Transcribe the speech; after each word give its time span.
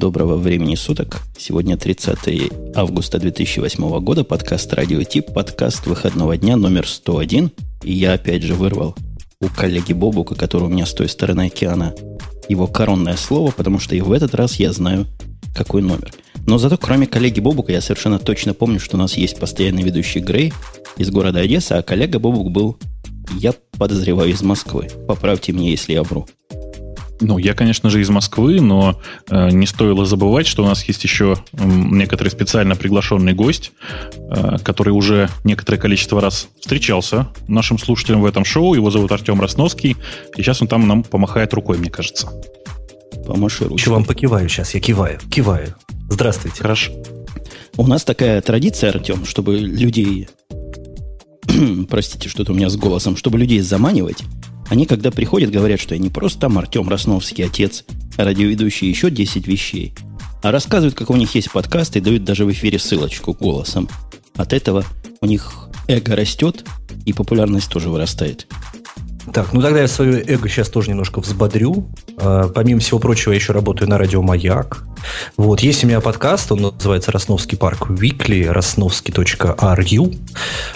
Доброго 0.00 0.36
времени 0.36 0.76
суток. 0.76 1.20
Сегодня 1.36 1.76
30 1.76 2.74
августа 2.74 3.18
2008 3.18 4.00
года. 4.00 4.24
Подкаст 4.24 4.72
«Радио 4.72 5.02
Тип». 5.02 5.34
Подкаст 5.34 5.86
выходного 5.86 6.38
дня 6.38 6.56
номер 6.56 6.88
101. 6.88 7.50
И 7.82 7.92
я 7.92 8.14
опять 8.14 8.42
же 8.42 8.54
вырвал 8.54 8.96
у 9.42 9.48
коллеги 9.48 9.92
Бобука, 9.92 10.34
который 10.34 10.64
у 10.64 10.68
меня 10.68 10.86
с 10.86 10.94
той 10.94 11.06
стороны 11.06 11.48
океана, 11.48 11.94
его 12.48 12.66
коронное 12.66 13.16
слово, 13.16 13.50
потому 13.50 13.78
что 13.78 13.94
и 13.94 14.00
в 14.00 14.10
этот 14.12 14.34
раз 14.34 14.58
я 14.58 14.72
знаю, 14.72 15.06
какой 15.54 15.82
номер. 15.82 16.10
Но 16.46 16.56
зато 16.56 16.78
кроме 16.78 17.06
коллеги 17.06 17.40
Бобука 17.40 17.70
я 17.70 17.82
совершенно 17.82 18.18
точно 18.18 18.54
помню, 18.54 18.80
что 18.80 18.96
у 18.96 19.00
нас 19.00 19.18
есть 19.18 19.38
постоянный 19.38 19.82
ведущий 19.82 20.20
Грей 20.20 20.54
из 20.96 21.10
города 21.10 21.40
Одесса, 21.40 21.76
а 21.76 21.82
коллега 21.82 22.18
Бобук 22.18 22.50
был, 22.50 22.78
я 23.38 23.52
подозреваю, 23.76 24.30
из 24.30 24.40
Москвы. 24.40 24.88
Поправьте 25.06 25.52
меня, 25.52 25.68
если 25.68 25.92
я 25.92 26.02
вру. 26.02 26.26
Ну, 27.20 27.36
я, 27.38 27.54
конечно 27.54 27.90
же, 27.90 28.00
из 28.00 28.08
Москвы, 28.08 28.60
но 28.60 28.98
э, 29.28 29.50
не 29.50 29.66
стоило 29.66 30.06
забывать, 30.06 30.46
что 30.46 30.62
у 30.62 30.66
нас 30.66 30.82
есть 30.84 31.04
еще 31.04 31.36
э, 31.52 31.58
некоторый 31.64 32.28
специально 32.28 32.76
приглашенный 32.76 33.34
гость, 33.34 33.72
э, 34.14 34.56
который 34.62 34.90
уже 34.90 35.28
некоторое 35.44 35.76
количество 35.76 36.20
раз 36.20 36.48
встречался 36.58 37.28
нашим 37.46 37.78
слушателям 37.78 38.22
в 38.22 38.26
этом 38.26 38.44
шоу. 38.46 38.74
Его 38.74 38.90
зовут 38.90 39.12
Артем 39.12 39.40
Росновский, 39.40 39.96
и 40.36 40.42
сейчас 40.42 40.62
он 40.62 40.68
там 40.68 40.88
нам 40.88 41.02
помахает 41.02 41.52
рукой, 41.52 41.76
мне 41.76 41.90
кажется. 41.90 42.30
Помаши 43.26 43.64
рукой. 43.64 43.78
Еще 43.78 43.90
вам 43.90 44.04
покиваю 44.04 44.48
сейчас, 44.48 44.74
я 44.74 44.80
киваю, 44.80 45.18
киваю. 45.30 45.74
Здравствуйте. 46.08 46.62
Хорошо. 46.62 46.92
У 47.76 47.86
нас 47.86 48.04
такая 48.04 48.40
традиция, 48.40 48.90
Артем, 48.90 49.26
чтобы 49.26 49.58
людей... 49.58 50.28
Простите, 51.90 52.28
что-то 52.28 52.52
у 52.52 52.54
меня 52.54 52.68
с 52.70 52.76
голосом. 52.76 53.16
Чтобы 53.16 53.38
людей 53.38 53.60
заманивать, 53.60 54.24
они, 54.70 54.86
когда 54.86 55.10
приходят, 55.10 55.50
говорят, 55.50 55.80
что 55.80 55.96
я 55.96 56.00
не 56.00 56.10
просто 56.10 56.42
там 56.42 56.56
Артем 56.56 56.88
Росновский, 56.88 57.44
отец, 57.44 57.84
радиоведущий, 58.16 58.88
еще 58.88 59.10
10 59.10 59.46
вещей, 59.48 59.92
а 60.42 60.52
рассказывают, 60.52 60.94
как 60.94 61.10
у 61.10 61.16
них 61.16 61.34
есть 61.34 61.50
подкаст 61.50 61.96
и 61.96 62.00
дают 62.00 62.24
даже 62.24 62.44
в 62.44 62.52
эфире 62.52 62.78
ссылочку 62.78 63.34
голосом. 63.34 63.88
От 64.36 64.52
этого 64.52 64.84
у 65.20 65.26
них 65.26 65.68
эго 65.88 66.14
растет, 66.14 66.64
и 67.04 67.12
популярность 67.12 67.68
тоже 67.68 67.90
вырастает. 67.90 68.46
Так, 69.32 69.52
ну 69.52 69.60
тогда 69.60 69.80
я 69.80 69.88
свое 69.88 70.22
эго 70.22 70.48
сейчас 70.48 70.68
тоже 70.68 70.90
немножко 70.90 71.20
взбодрю. 71.20 71.88
А, 72.16 72.48
помимо 72.48 72.80
всего 72.80 72.98
прочего, 72.98 73.32
я 73.32 73.36
еще 73.36 73.52
работаю 73.52 73.88
на 73.88 73.98
радио 73.98 74.22
«Маяк». 74.22 74.84
Вот, 75.36 75.60
есть 75.60 75.84
у 75.84 75.86
меня 75.86 76.00
подкаст, 76.00 76.50
он 76.52 76.60
называется 76.62 77.12
«Росновский 77.12 77.56
парк 77.56 77.90
Weekly», 77.90 78.52
rosnovsky.ru. 78.52 80.18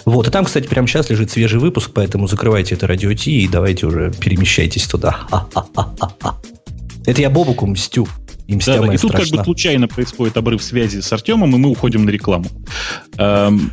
Вот, 0.05 0.29
и 0.29 0.31
там, 0.31 0.45
кстати, 0.45 0.67
прямо 0.67 0.87
сейчас 0.87 1.11
лежит 1.11 1.31
свежий 1.31 1.59
выпуск, 1.59 1.91
поэтому 1.95 2.27
закрывайте 2.27 2.75
это 2.75 2.87
радио 2.87 3.13
Ти 3.15 3.43
и 3.43 3.49
давайте 3.49 3.87
уже 3.87 4.13
перемещайтесь 4.13 4.87
туда. 4.87 5.21
Это 7.07 7.21
я 7.21 7.29
Бобуку 7.29 7.67
мстю. 7.67 8.09
И, 8.47 8.57
да, 8.57 8.79
да, 8.79 8.93
и 8.93 8.97
тут 8.97 9.11
страшна. 9.11 9.19
как 9.19 9.39
бы 9.39 9.45
случайно 9.45 9.89
происходит 9.89 10.37
обрыв 10.37 10.63
связи 10.63 11.01
с 11.01 11.13
Артемом, 11.13 11.55
и 11.55 11.59
мы 11.59 11.71
уходим 11.71 12.05
на 12.05 12.11
рекламу. 12.11 12.47
Эм, 13.17 13.73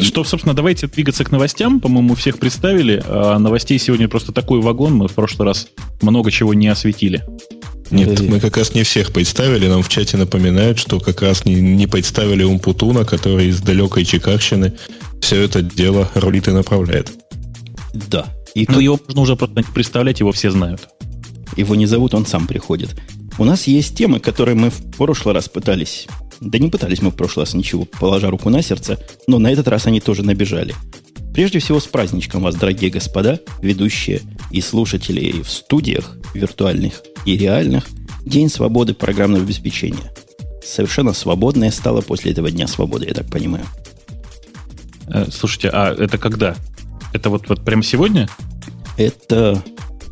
что, 0.00 0.24
собственно, 0.24 0.54
давайте 0.54 0.86
двигаться 0.86 1.24
к 1.24 1.30
новостям. 1.30 1.80
По-моему, 1.80 2.14
всех 2.14 2.38
представили. 2.38 3.02
А 3.06 3.38
новостей 3.38 3.78
сегодня 3.78 4.08
просто 4.08 4.32
такой 4.32 4.60
вагон. 4.60 4.94
Мы 4.94 5.08
в 5.08 5.12
прошлый 5.12 5.46
раз 5.46 5.68
много 6.02 6.30
чего 6.30 6.54
не 6.54 6.68
осветили. 6.68 7.24
Нет, 7.90 8.20
мы 8.20 8.40
как 8.40 8.56
раз 8.56 8.74
не 8.74 8.82
всех 8.82 9.12
представили. 9.12 9.68
Нам 9.68 9.82
в 9.82 9.88
чате 9.88 10.16
напоминают, 10.16 10.78
что 10.78 11.00
как 11.00 11.22
раз 11.22 11.44
не, 11.44 11.54
не 11.54 11.86
представили 11.86 12.42
Умпутуна, 12.42 13.04
который 13.04 13.48
из 13.48 13.60
далекой 13.60 14.04
Чикагщины 14.04 14.72
все 15.20 15.42
это 15.42 15.62
дело 15.62 16.10
рулит 16.14 16.48
и 16.48 16.50
направляет. 16.50 17.12
Да. 17.92 18.26
И 18.54 18.66
ну, 18.68 18.74
тут... 18.74 18.82
его 18.82 19.00
можно 19.06 19.20
уже 19.22 19.36
просто 19.36 19.62
представлять, 19.72 20.20
его 20.20 20.32
все 20.32 20.50
знают. 20.50 20.88
Его 21.56 21.74
не 21.74 21.86
зовут, 21.86 22.14
он 22.14 22.26
сам 22.26 22.46
приходит. 22.46 22.90
У 23.38 23.44
нас 23.44 23.66
есть 23.66 23.96
темы, 23.96 24.20
которые 24.20 24.54
мы 24.54 24.70
в 24.70 24.96
прошлый 24.96 25.34
раз 25.34 25.48
пытались 25.48 26.06
да 26.44 26.58
не 26.58 26.68
пытались 26.68 27.02
мы 27.02 27.10
в 27.10 27.16
прошлый 27.16 27.44
раз 27.44 27.54
ничего, 27.54 27.84
положа 27.84 28.30
руку 28.30 28.50
на 28.50 28.62
сердце, 28.62 28.98
но 29.26 29.38
на 29.38 29.50
этот 29.50 29.66
раз 29.68 29.86
они 29.86 30.00
тоже 30.00 30.22
набежали. 30.22 30.74
Прежде 31.32 31.58
всего, 31.58 31.80
с 31.80 31.86
праздничком 31.86 32.42
вас, 32.42 32.54
дорогие 32.54 32.90
господа, 32.90 33.40
ведущие 33.60 34.20
и 34.50 34.60
слушатели 34.60 35.42
в 35.42 35.50
студиях 35.50 36.16
виртуальных 36.34 37.02
и 37.24 37.36
реальных, 37.36 37.84
День 38.24 38.48
свободы 38.48 38.94
программного 38.94 39.44
обеспечения. 39.44 40.10
Совершенно 40.64 41.12
свободное 41.12 41.70
стало 41.70 42.00
после 42.00 42.32
этого 42.32 42.50
Дня 42.50 42.66
свободы, 42.66 43.06
я 43.06 43.12
так 43.12 43.26
понимаю. 43.30 43.66
Э, 45.08 45.26
слушайте, 45.30 45.68
а 45.68 45.92
это 45.92 46.16
когда? 46.16 46.56
Это 47.12 47.28
вот, 47.28 47.50
вот 47.50 47.62
прямо 47.64 47.82
сегодня? 47.82 48.28
Это, 48.96 49.62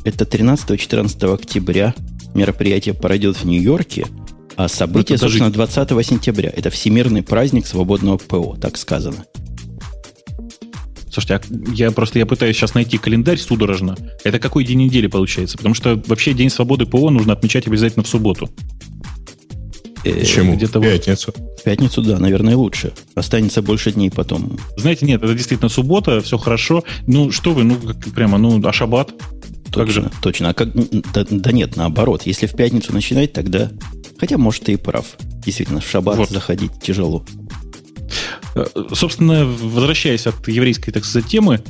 это 0.04 0.24
13-14 0.24 1.34
октября. 1.34 1.94
Мероприятие 2.34 2.94
пройдет 2.94 3.36
в 3.36 3.44
Нью-Йорке– 3.44 4.06
а 4.56 4.68
событие, 4.68 5.18
даже... 5.18 5.38
собственно, 5.38 5.50
20 5.50 6.06
сентября. 6.06 6.52
Это 6.54 6.70
Всемирный 6.70 7.22
праздник 7.22 7.66
свободного 7.66 8.18
ПО, 8.18 8.56
так 8.60 8.76
сказано. 8.76 9.24
Слушайте, 11.12 11.34
а 11.34 11.72
я 11.74 11.90
просто 11.90 12.18
я 12.18 12.24
пытаюсь 12.24 12.56
сейчас 12.56 12.74
найти 12.74 12.96
календарь 12.96 13.38
судорожно. 13.38 13.96
Это 14.24 14.38
какой 14.38 14.64
день 14.64 14.78
недели 14.78 15.08
получается? 15.08 15.58
Потому 15.58 15.74
что 15.74 16.00
вообще 16.06 16.32
День 16.32 16.48
свободы 16.48 16.86
ПО 16.86 17.10
нужно 17.10 17.34
отмечать 17.34 17.66
обязательно 17.66 18.02
в 18.02 18.08
субботу. 18.08 18.48
Э, 20.04 20.20
Почему? 20.20 20.54
Где-то 20.54 20.80
в 20.80 20.82
пятницу. 20.82 21.32
В 21.58 21.62
пятницу, 21.64 22.02
да, 22.02 22.18
наверное, 22.18 22.56
лучше. 22.56 22.92
Останется 23.14 23.62
больше 23.62 23.92
дней 23.92 24.10
потом. 24.10 24.58
Знаете, 24.76 25.04
нет, 25.06 25.22
это 25.22 25.34
действительно 25.34 25.68
суббота, 25.68 26.20
все 26.22 26.38
хорошо. 26.38 26.82
Ну, 27.06 27.30
что 27.30 27.52
вы, 27.52 27.64
ну, 27.64 27.76
как, 27.76 27.98
прямо, 28.14 28.38
ну, 28.38 28.60
а 28.66 28.72
шаббат? 28.72 29.12
Точно, 29.72 30.02
же? 30.02 30.10
точно. 30.22 30.50
А 30.50 30.54
как, 30.54 30.72
да, 31.12 31.24
да 31.28 31.52
нет, 31.52 31.76
наоборот. 31.76 32.22
Если 32.24 32.46
в 32.46 32.54
пятницу 32.54 32.92
начинать, 32.92 33.32
тогда 33.32 33.70
Хотя, 34.22 34.38
может, 34.38 34.62
ты 34.62 34.74
и 34.74 34.76
прав. 34.76 35.16
Действительно, 35.44 35.80
в 35.80 35.84
шаббат 35.84 36.16
вот. 36.16 36.30
заходить 36.30 36.70
тяжело. 36.80 37.24
Э, 38.54 38.66
собственно, 38.92 39.44
возвращаясь 39.44 40.26
от 40.26 40.46
еврейской, 40.48 40.90
так 40.92 41.04
сказать, 41.04 41.28
темы, 41.30 41.60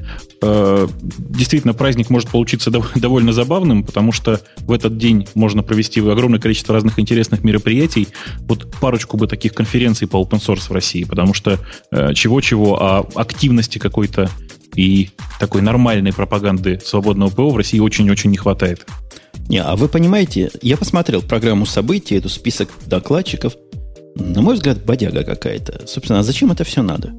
э, 0.41 0.89
действительно, 1.09 1.75
праздник 1.75 2.11
может 2.11 2.31
получиться 2.31 2.71
довольно 2.95 3.33
забавным, 3.33 3.85
потому 3.85 4.13
что 4.13 4.41
в 4.59 4.73
этот 4.73 4.99
день 4.99 5.27
можно 5.35 5.63
провести 5.63 6.01
огромное 6.01 6.41
количество 6.41 6.75
разных 6.75 6.99
интересных 6.99 7.45
мероприятий. 7.45 8.09
Вот 8.41 8.71
парочку 8.81 9.17
бы 9.17 9.27
таких 9.27 9.55
конференций 9.55 10.09
по 10.09 10.21
open 10.23 10.41
source 10.41 10.69
в 10.69 10.73
России, 10.73 11.05
потому 11.05 11.35
что 11.35 11.59
э, 11.91 12.15
чего-чего, 12.15 12.83
а 12.83 13.07
активности 13.15 13.79
какой-то 13.79 14.29
и 14.75 15.11
такой 15.39 15.61
нормальной 15.61 16.13
пропаганды 16.13 16.81
свободного 16.83 17.31
ПО 17.31 17.51
в 17.51 17.57
России 17.57 17.79
очень-очень 17.79 18.31
не 18.31 18.39
хватает. 18.39 18.87
Не, 19.49 19.59
а 19.59 19.77
вы 19.77 19.89
понимаете, 19.89 20.51
я 20.63 20.77
посмотрел 20.77 21.21
программу 21.23 21.67
событий, 21.67 22.17
эту 22.17 22.29
список 22.29 22.71
докладчиков. 22.87 23.55
На 24.17 24.43
мой 24.43 24.55
взгляд, 24.55 24.85
бодяга 24.85 25.25
какая-то. 25.25 25.87
Собственно, 25.87 26.21
а 26.21 26.23
зачем 26.23 26.53
это 26.53 26.65
все 26.65 26.83
надо? 26.83 27.15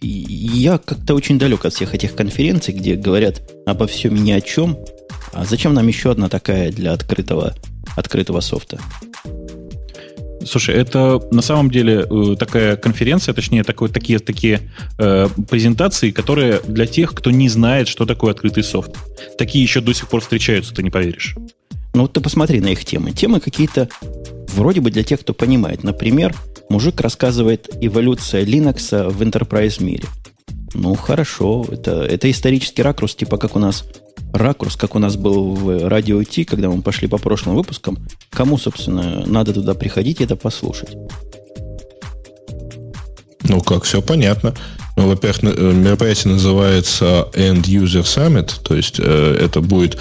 Я 0.00 0.78
как-то 0.78 1.14
очень 1.14 1.38
далек 1.38 1.64
от 1.64 1.74
всех 1.74 1.94
этих 1.94 2.14
конференций, 2.14 2.74
где 2.74 2.96
говорят 2.96 3.42
обо 3.66 3.86
всем 3.86 4.16
и 4.16 4.20
ни 4.20 4.32
о 4.32 4.40
чем. 4.40 4.78
А 5.32 5.44
зачем 5.44 5.74
нам 5.74 5.86
еще 5.86 6.10
одна 6.10 6.28
такая 6.28 6.70
для 6.70 6.92
открытого, 6.92 7.54
открытого 7.96 8.40
софта? 8.40 8.78
Слушай, 10.46 10.76
это 10.76 11.20
на 11.32 11.42
самом 11.42 11.70
деле 11.70 12.06
э, 12.08 12.36
такая 12.38 12.76
конференция, 12.76 13.34
точнее, 13.34 13.64
такой, 13.64 13.88
такие, 13.88 14.20
такие 14.20 14.60
э, 14.98 15.28
презентации, 15.50 16.12
которые 16.12 16.60
для 16.66 16.86
тех, 16.86 17.14
кто 17.14 17.30
не 17.30 17.48
знает, 17.48 17.88
что 17.88 18.06
такое 18.06 18.30
открытый 18.30 18.62
софт. 18.62 18.92
Такие 19.38 19.64
еще 19.64 19.80
до 19.80 19.92
сих 19.92 20.08
пор 20.08 20.20
встречаются, 20.20 20.72
ты 20.72 20.84
не 20.84 20.90
поверишь. 20.90 21.34
Ну 21.96 22.02
вот 22.02 22.12
ты 22.12 22.20
посмотри 22.20 22.60
на 22.60 22.68
их 22.68 22.84
темы. 22.84 23.12
Темы 23.12 23.40
какие-то 23.40 23.88
вроде 24.48 24.82
бы 24.82 24.90
для 24.90 25.02
тех, 25.02 25.20
кто 25.20 25.32
понимает. 25.32 25.82
Например, 25.82 26.36
мужик 26.68 27.00
рассказывает 27.00 27.70
эволюция 27.80 28.44
Linux 28.44 29.08
в 29.08 29.22
enterprise 29.22 29.82
мире. 29.82 30.04
Ну, 30.74 30.94
хорошо, 30.94 31.64
это, 31.70 32.02
это 32.02 32.30
исторический 32.30 32.82
ракурс, 32.82 33.14
типа 33.14 33.38
как 33.38 33.56
у 33.56 33.58
нас 33.58 33.86
ракурс, 34.34 34.76
как 34.76 34.94
у 34.94 34.98
нас 34.98 35.16
был 35.16 35.54
в 35.54 35.88
радио 35.88 36.22
Ти, 36.22 36.44
когда 36.44 36.68
мы 36.68 36.82
пошли 36.82 37.08
по 37.08 37.16
прошлым 37.16 37.56
выпускам. 37.56 37.96
Кому, 38.28 38.58
собственно, 38.58 39.24
надо 39.24 39.54
туда 39.54 39.72
приходить 39.72 40.20
и 40.20 40.24
это 40.24 40.36
послушать? 40.36 40.94
Ну, 43.44 43.62
как, 43.62 43.84
все 43.84 44.02
понятно. 44.02 44.54
Ну, 44.98 45.08
во-первых, 45.08 45.42
мероприятие 45.42 46.34
называется 46.34 47.30
End 47.32 47.62
User 47.62 48.02
Summit, 48.02 48.60
то 48.62 48.74
есть 48.74 48.96
э, 48.98 49.38
это 49.40 49.62
будет 49.62 49.98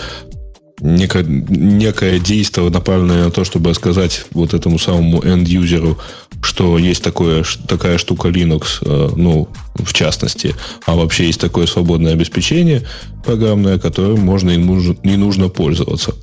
некое, 0.80 1.24
некое 1.24 2.20
действие, 2.20 2.70
направленное 2.70 3.26
на 3.26 3.32
то, 3.32 3.44
чтобы 3.44 3.74
сказать 3.74 4.26
вот 4.32 4.54
этому 4.54 4.80
самому 4.80 5.22
end-юзеру, 5.22 5.98
что 6.42 6.78
есть 6.78 7.04
такое, 7.04 7.44
такая 7.68 7.98
штука 7.98 8.30
Linux, 8.30 8.64
э, 8.82 9.10
ну, 9.16 9.48
в 9.76 9.94
частности, 9.94 10.56
а 10.86 10.96
вообще 10.96 11.28
есть 11.28 11.40
такое 11.40 11.66
свободное 11.66 12.14
обеспечение 12.14 12.84
программное, 13.24 13.80
которым 13.80 14.22
можно 14.22 14.52
и 14.52 14.58
нужно, 14.58 14.96
не 15.04 15.18
нужно 15.18 15.50
пользоваться. 15.50 16.14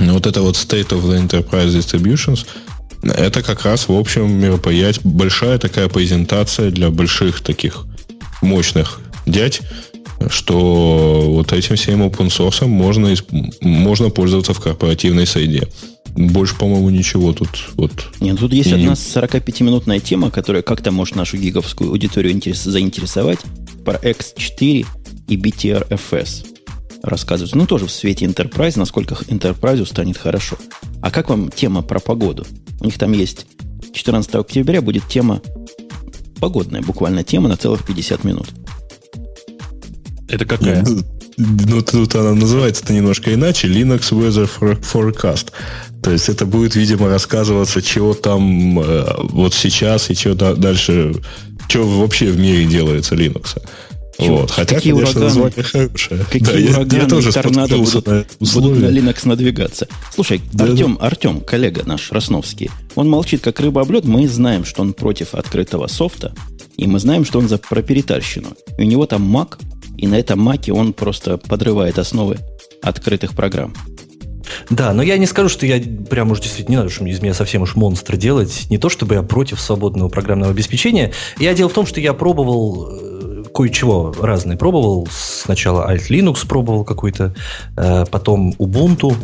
Вот 0.00 0.26
это 0.26 0.42
вот 0.42 0.54
State 0.54 0.90
of 0.90 1.02
the 1.02 1.26
Enterprise 1.26 1.68
Distributions, 1.68 2.46
это 3.02 3.42
как 3.42 3.64
раз, 3.64 3.88
в 3.88 3.92
общем, 3.92 4.32
мероприятие, 4.32 5.02
большая 5.04 5.58
такая 5.58 5.88
презентация 5.88 6.70
для 6.70 6.90
больших 6.90 7.40
таких 7.40 7.84
мощных 8.42 9.00
дядь, 9.26 9.60
что 10.30 11.22
вот 11.28 11.52
этим 11.52 11.76
всем 11.76 12.02
open 12.02 12.28
source 12.28 12.66
можно, 12.66 13.14
можно 13.60 14.10
пользоваться 14.10 14.54
в 14.54 14.60
корпоративной 14.60 15.26
среде. 15.26 15.68
больше, 16.14 16.56
по-моему, 16.56 16.90
ничего 16.90 17.32
тут. 17.32 17.50
Вот. 17.74 17.92
Нет, 18.20 18.38
тут 18.38 18.52
есть 18.52 18.72
одна 18.72 18.92
45-минутная 18.92 20.00
тема, 20.00 20.30
которая 20.30 20.62
как-то 20.62 20.90
может 20.90 21.16
нашу 21.16 21.36
гиговскую 21.36 21.90
аудиторию 21.90 22.32
интерес, 22.32 22.62
заинтересовать 22.62 23.38
про 23.84 23.98
X4 23.98 24.86
и 25.28 25.36
BTRFS 25.36 26.46
рассказывают. 27.02 27.54
Ну, 27.54 27.66
тоже 27.66 27.86
в 27.86 27.90
свете 27.90 28.26
Enterprise, 28.26 28.78
насколько 28.78 29.14
Enterprise 29.14 29.84
станет 29.86 30.16
хорошо. 30.16 30.56
А 31.00 31.10
как 31.10 31.30
вам 31.30 31.50
тема 31.50 31.82
про 31.82 31.98
погоду? 31.98 32.46
У 32.80 32.84
них 32.84 32.98
там 32.98 33.12
есть 33.12 33.46
14 33.92 34.34
октября 34.36 34.82
будет 34.82 35.08
тема 35.08 35.42
погодная, 36.40 36.82
буквально 36.82 37.24
тема 37.24 37.48
на 37.48 37.56
целых 37.56 37.84
50 37.86 38.24
минут. 38.24 38.48
Это 40.32 40.46
какая? 40.46 40.82
Ну, 40.82 41.02
ну, 41.36 41.82
тут 41.82 42.14
она 42.14 42.32
называется-то 42.32 42.94
немножко 42.94 43.34
иначе. 43.34 43.68
Linux 43.68 44.12
Weather 44.12 44.48
Forecast. 44.80 45.52
То 46.02 46.10
есть 46.10 46.28
это 46.30 46.46
будет, 46.46 46.74
видимо, 46.74 47.08
рассказываться, 47.08 47.82
чего 47.82 48.14
там 48.14 48.80
э, 48.80 49.04
вот 49.18 49.52
сейчас 49.54 50.10
и 50.10 50.16
чего 50.16 50.34
да, 50.34 50.54
дальше, 50.54 51.14
что 51.68 51.86
вообще 51.86 52.30
в 52.30 52.38
мире 52.38 52.64
делается 52.64 53.14
Linux. 53.14 53.60
Вот. 54.18 54.50
Хотя, 54.50 54.76
какие 54.76 54.92
конечно, 54.92 55.20
ураганы, 55.20 55.26
название 55.26 55.62
хорошее. 55.62 56.24
Какие 56.30 56.66
да, 56.66 56.72
ураганы 56.72 56.96
я, 56.96 57.02
я 57.02 57.08
тоже 57.08 57.28
и 57.28 57.32
торнадо 57.32 57.76
будут, 57.76 58.06
на 58.06 58.24
будут 58.40 58.78
на 58.78 58.86
Linux 58.86 59.28
надвигаться. 59.28 59.86
Слушай, 60.14 60.40
да, 60.52 60.64
Артем, 60.64 60.96
да. 60.98 61.06
Артем, 61.06 61.40
коллега 61.40 61.82
наш, 61.84 62.10
Росновский, 62.10 62.70
он 62.94 63.08
молчит, 63.08 63.42
как 63.42 63.60
рыба 63.60 63.82
об 63.82 63.90
лед. 63.90 64.04
Мы 64.04 64.28
знаем, 64.28 64.64
что 64.64 64.82
он 64.82 64.94
против 64.94 65.34
открытого 65.34 65.88
софта, 65.88 66.34
и 66.76 66.86
мы 66.86 66.98
знаем, 66.98 67.24
что 67.24 67.38
он 67.38 67.48
за 67.48 67.58
проприетарщину. 67.58 68.48
И 68.78 68.82
у 68.82 68.84
него 68.84 69.06
там 69.06 69.24
Mac, 69.36 69.58
и 69.96 70.06
на 70.06 70.18
этом 70.18 70.40
маке 70.40 70.72
он 70.72 70.92
просто 70.92 71.38
подрывает 71.38 71.98
основы 71.98 72.38
открытых 72.82 73.34
программ. 73.34 73.74
Да, 74.70 74.92
но 74.92 75.02
я 75.02 75.18
не 75.18 75.26
скажу, 75.26 75.48
что 75.48 75.66
я 75.66 75.80
прям 76.10 76.30
уж 76.30 76.40
действительно 76.40 76.74
не 76.74 76.76
надо, 76.78 76.90
что 76.90 77.04
из 77.04 77.20
меня 77.20 77.34
совсем 77.34 77.62
уж 77.62 77.76
монстр 77.76 78.16
делать. 78.16 78.66
Не 78.70 78.78
то, 78.78 78.88
чтобы 78.88 79.14
я 79.14 79.22
против 79.22 79.60
свободного 79.60 80.08
программного 80.08 80.52
обеспечения. 80.52 81.12
Я 81.38 81.54
дело 81.54 81.68
в 81.68 81.72
том, 81.72 81.86
что 81.86 82.00
я 82.00 82.12
пробовал 82.12 82.88
э, 82.90 83.44
кое-чего 83.54 84.14
разное. 84.20 84.56
Пробовал 84.56 85.08
сначала 85.10 85.90
Alt 85.92 86.08
Linux, 86.10 86.46
пробовал 86.46 86.84
какой-то, 86.84 87.34
э, 87.76 88.04
потом 88.10 88.54
Ubuntu. 88.58 89.14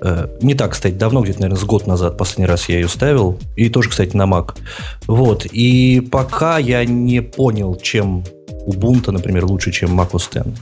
Э, 0.00 0.28
не 0.40 0.54
так, 0.54 0.72
кстати, 0.72 0.94
давно, 0.94 1.22
где-то, 1.22 1.40
наверное, 1.40 1.60
с 1.60 1.64
год 1.64 1.86
назад 1.86 2.16
последний 2.16 2.46
раз 2.46 2.68
я 2.68 2.76
ее 2.76 2.88
ставил. 2.88 3.38
И 3.56 3.68
тоже, 3.68 3.90
кстати, 3.90 4.16
на 4.16 4.24
Mac. 4.24 4.56
Вот. 5.06 5.46
И 5.46 6.00
пока 6.00 6.58
я 6.58 6.84
не 6.84 7.20
понял, 7.20 7.76
чем 7.76 8.24
Ubuntu, 8.66 9.12
например, 9.12 9.44
лучше, 9.46 9.72
чем 9.72 9.98
macOS 9.98 10.28
X. 10.34 10.60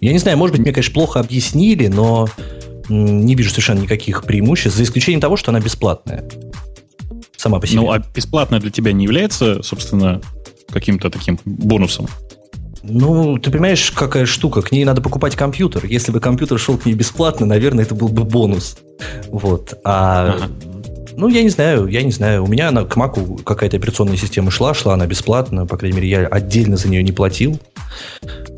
Я 0.00 0.12
не 0.12 0.18
знаю, 0.18 0.38
может 0.38 0.56
быть, 0.56 0.62
мне, 0.62 0.72
конечно, 0.72 0.94
плохо 0.94 1.20
объяснили, 1.20 1.88
но 1.88 2.28
не 2.88 3.34
вижу 3.34 3.50
совершенно 3.50 3.80
никаких 3.80 4.24
преимуществ, 4.24 4.76
за 4.76 4.84
исключением 4.84 5.20
того, 5.20 5.36
что 5.36 5.50
она 5.50 5.60
бесплатная. 5.60 6.24
Сама 7.36 7.58
по 7.58 7.66
себе. 7.66 7.80
Ну, 7.80 7.90
а 7.90 7.98
бесплатная 7.98 8.60
для 8.60 8.70
тебя 8.70 8.92
не 8.92 9.04
является, 9.04 9.62
собственно, 9.62 10.20
каким-то 10.70 11.10
таким 11.10 11.38
бонусом? 11.44 12.06
Ну, 12.84 13.38
ты 13.38 13.50
понимаешь, 13.50 13.90
какая 13.92 14.26
штука. 14.26 14.62
К 14.62 14.72
ней 14.72 14.84
надо 14.84 15.00
покупать 15.00 15.36
компьютер. 15.36 15.84
Если 15.86 16.10
бы 16.10 16.20
компьютер 16.20 16.58
шел 16.58 16.76
к 16.76 16.86
ней 16.86 16.94
бесплатно, 16.94 17.46
наверное, 17.46 17.84
это 17.84 17.94
был 17.94 18.08
бы 18.08 18.24
бонус. 18.24 18.78
Вот. 19.28 19.74
А 19.84 20.36
ага. 20.36 20.50
Ну, 21.16 21.28
я 21.28 21.42
не 21.42 21.50
знаю, 21.50 21.86
я 21.88 22.02
не 22.02 22.10
знаю. 22.10 22.44
У 22.44 22.46
меня 22.46 22.70
на, 22.70 22.84
к 22.84 22.96
Mac 22.96 23.42
какая-то 23.42 23.76
операционная 23.76 24.16
система 24.16 24.50
шла, 24.50 24.74
шла 24.74 24.94
она 24.94 25.06
бесплатно, 25.06 25.66
по 25.66 25.76
крайней 25.76 25.96
мере, 25.96 26.08
я 26.08 26.26
отдельно 26.26 26.76
за 26.76 26.88
нее 26.88 27.02
не 27.02 27.12
платил. 27.12 27.60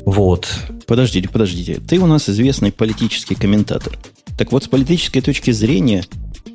Вот. 0.05 0.47
Подождите, 0.87 1.27
подождите. 1.29 1.75
Ты 1.75 1.99
у 1.99 2.05
нас 2.05 2.29
известный 2.29 2.71
политический 2.71 3.35
комментатор. 3.35 3.97
Так 4.37 4.51
вот, 4.51 4.63
с 4.63 4.67
политической 4.67 5.21
точки 5.21 5.51
зрения, 5.51 6.05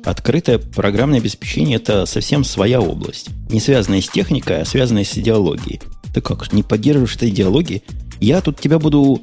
открытое 0.03 0.57
программное 0.57 1.19
обеспечение– 1.19 1.75
это 1.77 2.05
совсем 2.05 2.43
своя 2.43 2.81
область. 2.81 3.29
Не 3.49 3.59
связанная 3.59 4.01
с 4.01 4.09
техникой, 4.09 4.61
а 4.61 4.65
связанная 4.65 5.03
с 5.03 5.17
идеологией. 5.17 5.81
Ты 6.13 6.21
как, 6.21 6.51
не 6.53 6.63
поддерживаешь 6.63 7.15
этой 7.15 7.29
идеологии? 7.29 7.83
Я 8.19 8.41
тут 8.41 8.59
тебя 8.59 8.79
буду 8.79 9.21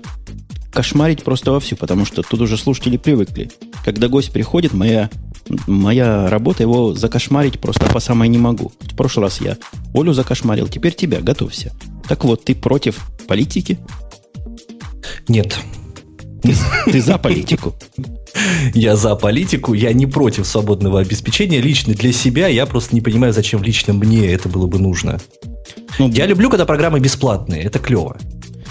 кошмарить 0.72 1.22
просто 1.22 1.50
вовсю, 1.52 1.76
потому 1.76 2.04
что 2.04 2.22
тут 2.22 2.40
уже 2.40 2.56
слушатели 2.56 2.96
привыкли. 2.96 3.50
Когда 3.84 4.08
гость 4.08 4.32
приходит, 4.32 4.74
моя 4.74 5.10
моя 5.66 6.28
работа 6.28 6.62
его 6.62 6.94
закошмарить 6.94 7.60
просто 7.60 7.86
по 7.86 8.00
самой 8.00 8.28
не 8.28 8.38
могу. 8.38 8.72
В 8.80 8.96
прошлый 8.96 9.26
раз 9.26 9.40
я 9.40 9.56
Олю 9.94 10.12
закошмарил, 10.12 10.68
теперь 10.68 10.94
тебя, 10.94 11.20
готовься. 11.20 11.72
Так 12.08 12.24
вот, 12.24 12.44
ты 12.44 12.54
против 12.54 13.06
политики? 13.26 13.78
Нет. 15.28 15.58
Ты, 16.42 16.54
ты 16.86 17.00
за 17.00 17.18
политику? 17.18 17.74
Я 18.74 18.96
за 18.96 19.14
политику, 19.16 19.74
я 19.74 19.92
не 19.92 20.06
против 20.06 20.46
свободного 20.46 21.00
обеспечения. 21.00 21.60
Лично 21.60 21.94
для 21.94 22.12
себя 22.12 22.46
я 22.46 22.66
просто 22.66 22.94
не 22.94 23.00
понимаю, 23.00 23.32
зачем 23.32 23.62
лично 23.62 23.92
мне 23.92 24.26
это 24.32 24.48
было 24.48 24.66
бы 24.66 24.78
нужно. 24.78 25.20
Ну, 25.98 26.08
я 26.10 26.26
люблю, 26.26 26.48
когда 26.48 26.64
программы 26.64 27.00
бесплатные, 27.00 27.62
это 27.62 27.78
клево. 27.78 28.16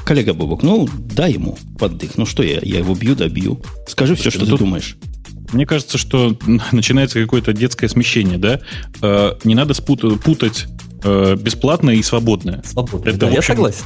Коллега 0.05 0.33
Бобок, 0.33 0.63
ну 0.63 0.87
дай 0.95 1.33
ему 1.33 1.57
поддых. 1.77 2.17
Ну 2.17 2.25
что 2.25 2.41
я, 2.41 2.59
я 2.61 2.79
его 2.79 2.95
бью, 2.95 3.13
добью. 3.13 3.61
Скажи 3.87 4.15
все, 4.15 4.31
что 4.31 4.45
ты 4.45 4.57
думаешь. 4.57 4.95
Мне 5.51 5.65
кажется, 5.65 5.97
что 5.97 6.35
начинается 6.71 7.21
какое-то 7.21 7.53
детское 7.53 7.87
смещение, 7.87 8.37
да? 8.37 8.59
Э, 9.01 9.33
не 9.43 9.55
надо 9.55 9.73
спутать, 9.73 10.21
путать 10.21 10.67
э, 11.03 11.35
бесплатное 11.39 11.95
и 11.95 12.03
свободное. 12.03 12.61
Свободное, 12.63 13.13
Это, 13.13 13.19
да, 13.21 13.27
общем, 13.27 13.35
я 13.35 13.41
согласен. 13.41 13.85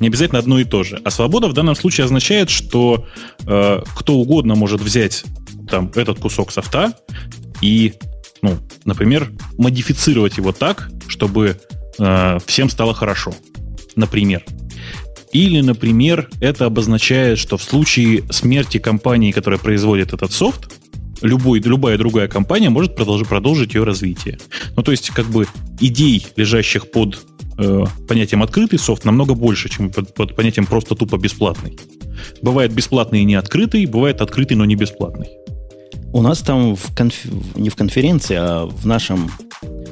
Не 0.00 0.08
обязательно 0.08 0.38
одно 0.38 0.58
и 0.58 0.64
то 0.64 0.82
же. 0.82 1.00
А 1.04 1.10
свобода 1.10 1.48
в 1.48 1.52
данном 1.52 1.76
случае 1.76 2.04
означает, 2.04 2.50
что 2.50 3.06
э, 3.46 3.82
кто 3.94 4.14
угодно 4.14 4.54
может 4.54 4.80
взять 4.80 5.24
там 5.68 5.92
этот 5.94 6.18
кусок 6.18 6.50
софта 6.50 6.92
и, 7.60 7.94
ну, 8.42 8.58
например, 8.84 9.30
модифицировать 9.58 10.38
его 10.38 10.52
так, 10.52 10.90
чтобы 11.06 11.58
э, 11.98 12.38
всем 12.46 12.68
стало 12.68 12.94
хорошо. 12.94 13.32
Например. 13.94 14.44
Или, 15.32 15.60
например, 15.60 16.28
это 16.40 16.66
обозначает, 16.66 17.38
что 17.38 17.56
в 17.56 17.62
случае 17.62 18.24
смерти 18.30 18.78
компании, 18.78 19.32
которая 19.32 19.58
производит 19.58 20.12
этот 20.12 20.32
софт, 20.32 20.70
любой, 21.22 21.60
любая 21.60 21.98
другая 21.98 22.28
компания 22.28 22.70
может 22.70 22.94
продолжить, 22.94 23.28
продолжить 23.28 23.74
ее 23.74 23.84
развитие. 23.84 24.38
Ну, 24.76 24.82
то 24.82 24.90
есть, 24.90 25.10
как 25.10 25.26
бы 25.26 25.46
идей, 25.80 26.26
лежащих 26.36 26.90
под 26.90 27.20
э, 27.58 27.84
понятием 28.08 28.42
открытый 28.42 28.78
софт, 28.78 29.04
намного 29.04 29.34
больше, 29.34 29.68
чем 29.68 29.90
под, 29.90 30.14
под 30.14 30.36
понятием 30.36 30.66
просто 30.66 30.94
тупо 30.94 31.16
бесплатный. 31.16 31.78
Бывает 32.42 32.72
бесплатный 32.72 33.20
и 33.20 33.24
не 33.24 33.34
открытый, 33.34 33.86
бывает 33.86 34.20
открытый, 34.20 34.56
но 34.56 34.64
не 34.64 34.76
бесплатный. 34.76 35.28
У 36.12 36.20
нас 36.20 36.40
там 36.40 36.76
в 36.76 36.94
конф... 36.94 37.24
не 37.54 37.70
в 37.70 37.76
конференции, 37.76 38.36
а 38.38 38.66
в 38.66 38.86
нашем 38.86 39.30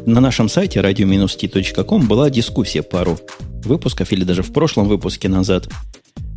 на 0.06 0.20
нашем 0.20 0.48
сайте 0.48 0.80
radio-t.com 0.80 2.08
была 2.08 2.30
дискуссия 2.30 2.82
пару 2.82 3.18
выпусков, 3.64 4.12
или 4.12 4.24
даже 4.24 4.42
в 4.42 4.52
прошлом 4.52 4.88
выпуске 4.88 5.28
назад, 5.28 5.68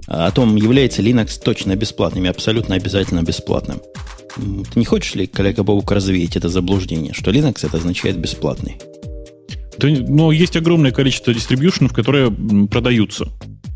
о 0.07 0.31
том, 0.31 0.55
является 0.55 1.01
Linux 1.01 1.41
точно 1.43 1.75
бесплатным 1.75 2.25
и 2.25 2.29
абсолютно 2.29 2.75
обязательно 2.75 3.23
бесплатным. 3.23 3.81
Ты 4.35 4.79
не 4.79 4.85
хочешь 4.85 5.15
ли, 5.15 5.27
коллега 5.27 5.63
Бобук, 5.63 5.91
развеять 5.91 6.35
это 6.35 6.49
заблуждение, 6.49 7.13
что 7.13 7.31
Linux 7.31 7.65
это 7.65 7.77
означает 7.77 8.17
бесплатный? 8.17 8.77
Да, 9.77 9.87
но 9.87 10.31
есть 10.31 10.55
огромное 10.55 10.91
количество 10.91 11.33
дистрибьюшенов, 11.33 11.93
которые 11.93 12.31
продаются. 12.67 13.27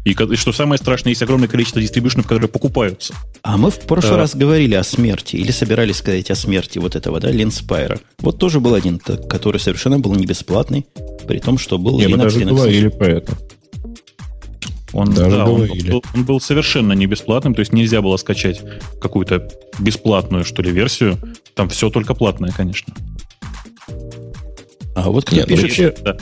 И, 0.05 0.11
и 0.11 0.35
что 0.35 0.53
самое 0.53 0.79
страшное, 0.79 1.11
есть 1.11 1.21
огромное 1.21 1.49
количество 1.49 1.81
дистрибьюшенов, 1.81 2.27
которые 2.27 2.47
покупаются. 2.47 3.13
А 3.41 3.57
мы 3.57 3.71
в 3.71 3.79
прошлый 3.81 4.13
а... 4.13 4.17
раз 4.17 4.35
говорили 4.35 4.75
о 4.75 4.83
смерти, 4.83 5.35
или 5.35 5.51
собирались 5.51 5.97
сказать 5.97 6.31
о 6.31 6.35
смерти 6.35 6.79
вот 6.79 6.95
этого, 6.95 7.19
да, 7.19 7.29
Линспайра. 7.29 7.99
Вот 8.19 8.37
тоже 8.39 8.59
был 8.59 8.73
один, 8.73 8.99
который 8.99 9.59
совершенно 9.59 9.99
был 9.99 10.15
не 10.15 10.25
бесплатный, 10.25 10.85
при 11.27 11.39
том, 11.39 11.57
что 11.57 11.77
был 11.77 11.99
Не, 11.99 12.05
Linux, 12.05 12.11
мы 12.11 12.17
даже 12.17 12.39
Linux. 12.39 12.49
говорили 12.49 12.87
про 12.87 13.07
это. 13.07 13.37
Он, 14.93 15.13
Даже 15.13 15.37
да, 15.37 15.45
он, 15.45 15.67
был, 15.67 16.03
он 16.13 16.23
был 16.23 16.39
совершенно 16.39 16.93
не 16.93 17.07
бесплатным, 17.07 17.53
то 17.53 17.59
есть 17.59 17.73
нельзя 17.73 18.01
было 18.01 18.17
скачать 18.17 18.61
какую-то 19.01 19.49
бесплатную, 19.79 20.45
что 20.45 20.61
ли, 20.61 20.71
версию. 20.71 21.19
Там 21.55 21.69
все 21.69 21.89
только 21.89 22.13
платное, 22.13 22.51
конечно. 22.51 22.93
А 24.95 25.09
вот 25.09 25.25
кто 25.25 25.35
Нет, 25.35 25.47
пишет... 25.47 25.63
Вообще, 25.63 25.95
да. 26.03 26.17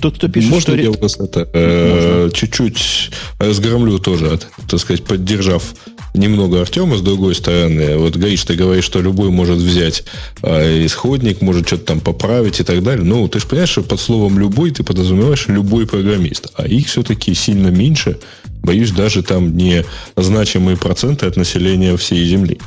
Тот, 0.00 0.16
кто 0.16 0.28
пишет, 0.28 0.50
Можно 0.50 0.74
что... 0.74 0.82
я 0.82 0.90
вас 0.92 1.20
это 1.20 1.48
э, 1.52 2.30
чуть-чуть 2.32 3.10
разгромлю 3.38 3.98
тоже, 3.98 4.38
так 4.68 4.80
сказать, 4.80 5.04
поддержав 5.04 5.74
немного 6.14 6.60
Артема 6.60 6.96
с 6.96 7.02
другой 7.02 7.34
стороны. 7.34 7.96
Вот, 7.96 8.16
Гриш, 8.16 8.44
ты 8.44 8.54
говоришь, 8.54 8.84
что 8.84 9.00
любой 9.00 9.30
может 9.30 9.58
взять 9.58 10.04
э, 10.42 10.84
исходник, 10.84 11.40
может 11.40 11.66
что-то 11.66 11.84
там 11.84 12.00
поправить 12.00 12.60
и 12.60 12.64
так 12.64 12.82
далее. 12.82 13.04
Ну, 13.04 13.28
ты 13.28 13.40
же 13.40 13.46
понимаешь, 13.46 13.70
что 13.70 13.82
под 13.82 14.00
словом 14.00 14.38
«любой» 14.38 14.70
ты 14.70 14.82
подразумеваешь 14.82 15.46
любой 15.48 15.86
программист. 15.86 16.48
А 16.54 16.66
их 16.66 16.88
все-таки 16.88 17.34
сильно 17.34 17.68
меньше. 17.68 18.18
Боюсь, 18.62 18.90
даже 18.90 19.22
там 19.22 19.56
не 19.56 19.84
значимые 20.16 20.76
проценты 20.76 21.26
от 21.26 21.36
населения 21.36 21.96
всей 21.96 22.24
Земли. 22.26 22.58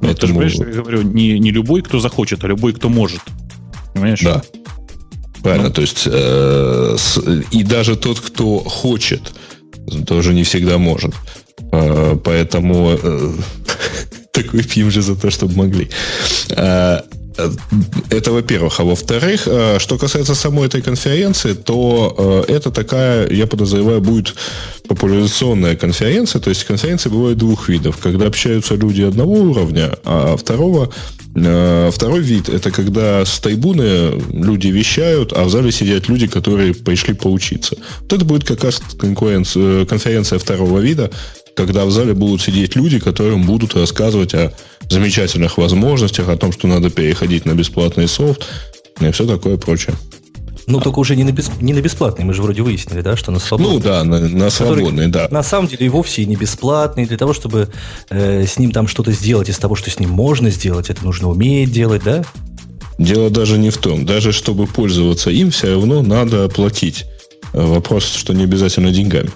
Ну, 0.00 0.08
Поэтому... 0.08 0.14
ты 0.14 0.26
же 0.48 0.56
понимаешь, 0.58 0.76
я 0.76 0.82
говорю, 0.82 1.02
не, 1.02 1.38
не 1.38 1.50
любой, 1.50 1.82
кто 1.82 2.00
захочет, 2.00 2.44
а 2.44 2.48
любой, 2.48 2.72
кто 2.72 2.88
может. 2.88 3.20
Понимаешь? 3.94 4.20
Да. 4.20 4.42
Правильно, 5.42 5.68
ну. 5.68 5.74
то 5.74 5.80
есть 5.80 6.04
э, 6.06 6.96
с, 6.98 7.18
и 7.50 7.64
даже 7.64 7.96
тот, 7.96 8.20
кто 8.20 8.60
хочет, 8.60 9.32
тоже 10.06 10.34
не 10.34 10.44
всегда 10.44 10.78
может. 10.78 11.14
Э, 11.72 12.16
поэтому... 12.22 12.98
Э, 13.02 13.32
Так 14.32 14.54
выпьем 14.54 14.90
же 14.90 15.02
за 15.02 15.14
то, 15.14 15.30
чтобы 15.30 15.54
могли. 15.56 15.90
А, 16.56 17.04
это, 18.10 18.32
во-первых. 18.32 18.80
А 18.80 18.84
во-вторых, 18.84 19.42
э, 19.46 19.78
что 19.78 19.98
касается 19.98 20.34
самой 20.34 20.66
этой 20.66 20.82
конференции, 20.82 21.52
то 21.54 22.44
э, 22.48 22.54
это 22.54 22.70
такая, 22.70 23.30
я 23.30 23.46
подозреваю, 23.46 24.00
будет 24.00 24.34
популяризационная 24.88 25.76
конференция. 25.76 26.40
То 26.40 26.50
есть 26.50 26.64
конференции 26.64 27.10
бывают 27.10 27.38
двух 27.38 27.68
видов. 27.68 27.98
Когда 27.98 28.26
общаются 28.26 28.74
люди 28.74 29.02
одного 29.02 29.34
уровня, 29.34 29.96
а 30.04 30.36
второго 30.36 30.90
э, 31.34 31.90
Второй 31.92 32.20
вид– 32.20 32.48
это 32.50 32.70
когда 32.70 33.24
с 33.24 33.38
трибуны 33.38 34.20
люди 34.30 34.68
вещают, 34.68 35.32
а 35.32 35.44
в 35.44 35.50
зале 35.50 35.72
сидят 35.72 36.08
люди, 36.08 36.26
которые 36.26 36.74
пришли 36.74 37.14
поучиться. 37.14 37.76
Вот 38.00 38.12
это 38.12 38.24
будет 38.24 38.44
как 38.44 38.64
раз 38.64 38.82
конференция 38.98 40.38
второго 40.38 40.78
вида, 40.80 41.10
когда 41.54 41.84
в 41.84 41.90
зале 41.90 42.14
будут 42.14 42.42
сидеть 42.42 42.76
люди, 42.76 42.98
которым 42.98 43.44
будут 43.44 43.74
рассказывать 43.74 44.34
о 44.34 44.52
замечательных 44.88 45.58
возможностях, 45.58 46.28
о 46.28 46.36
том, 46.36 46.52
что 46.52 46.66
надо 46.66 46.90
переходить 46.90 47.44
на 47.44 47.54
бесплатный 47.54 48.08
софт 48.08 48.46
и 49.00 49.10
все 49.10 49.26
такое 49.26 49.56
прочее. 49.56 49.94
Ну, 50.66 50.80
только 50.80 51.00
уже 51.00 51.16
не 51.16 51.24
на, 51.24 51.32
бес, 51.32 51.50
не 51.60 51.74
на 51.74 51.80
бесплатный, 51.80 52.24
мы 52.24 52.34
же 52.34 52.42
вроде 52.42 52.62
выяснили, 52.62 53.00
да, 53.00 53.16
что 53.16 53.32
на 53.32 53.40
свободный. 53.40 53.74
Ну 53.74 53.80
да, 53.80 54.04
на, 54.04 54.20
на 54.20 54.48
свободный, 54.48 55.08
да. 55.08 55.26
На 55.30 55.42
самом 55.42 55.68
деле 55.68 55.86
и 55.86 55.88
вовсе 55.88 56.22
и 56.22 56.26
не 56.26 56.36
бесплатный, 56.36 57.04
для 57.04 57.16
того, 57.16 57.32
чтобы 57.32 57.68
э, 58.10 58.46
с 58.46 58.58
ним 58.58 58.70
там 58.70 58.86
что-то 58.86 59.10
сделать 59.10 59.48
из 59.48 59.58
того, 59.58 59.74
что 59.74 59.90
с 59.90 59.98
ним 59.98 60.10
можно 60.10 60.50
сделать, 60.50 60.88
это 60.88 61.04
нужно 61.04 61.28
уметь 61.28 61.72
делать, 61.72 62.04
да? 62.04 62.24
Дело 62.98 63.30
даже 63.30 63.58
не 63.58 63.70
в 63.70 63.78
том. 63.78 64.06
Даже 64.06 64.30
чтобы 64.30 64.66
пользоваться 64.66 65.30
им, 65.30 65.50
все 65.50 65.72
равно 65.72 66.02
надо 66.02 66.48
платить. 66.48 67.06
Вопрос, 67.52 68.04
что 68.04 68.32
не 68.32 68.44
обязательно 68.44 68.92
деньгами. 68.92 69.30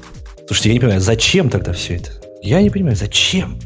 Слушайте, 0.47 0.69
я 0.69 0.75
не 0.75 0.81
понимаю, 0.81 1.01
зачем 1.01 1.51
тогда 1.51 1.73
все 1.73 1.97
это? 1.97 2.11
Я 2.43 2.63
не 2.63 2.71
понимаю, 2.71 2.97
зачем? 2.97 3.59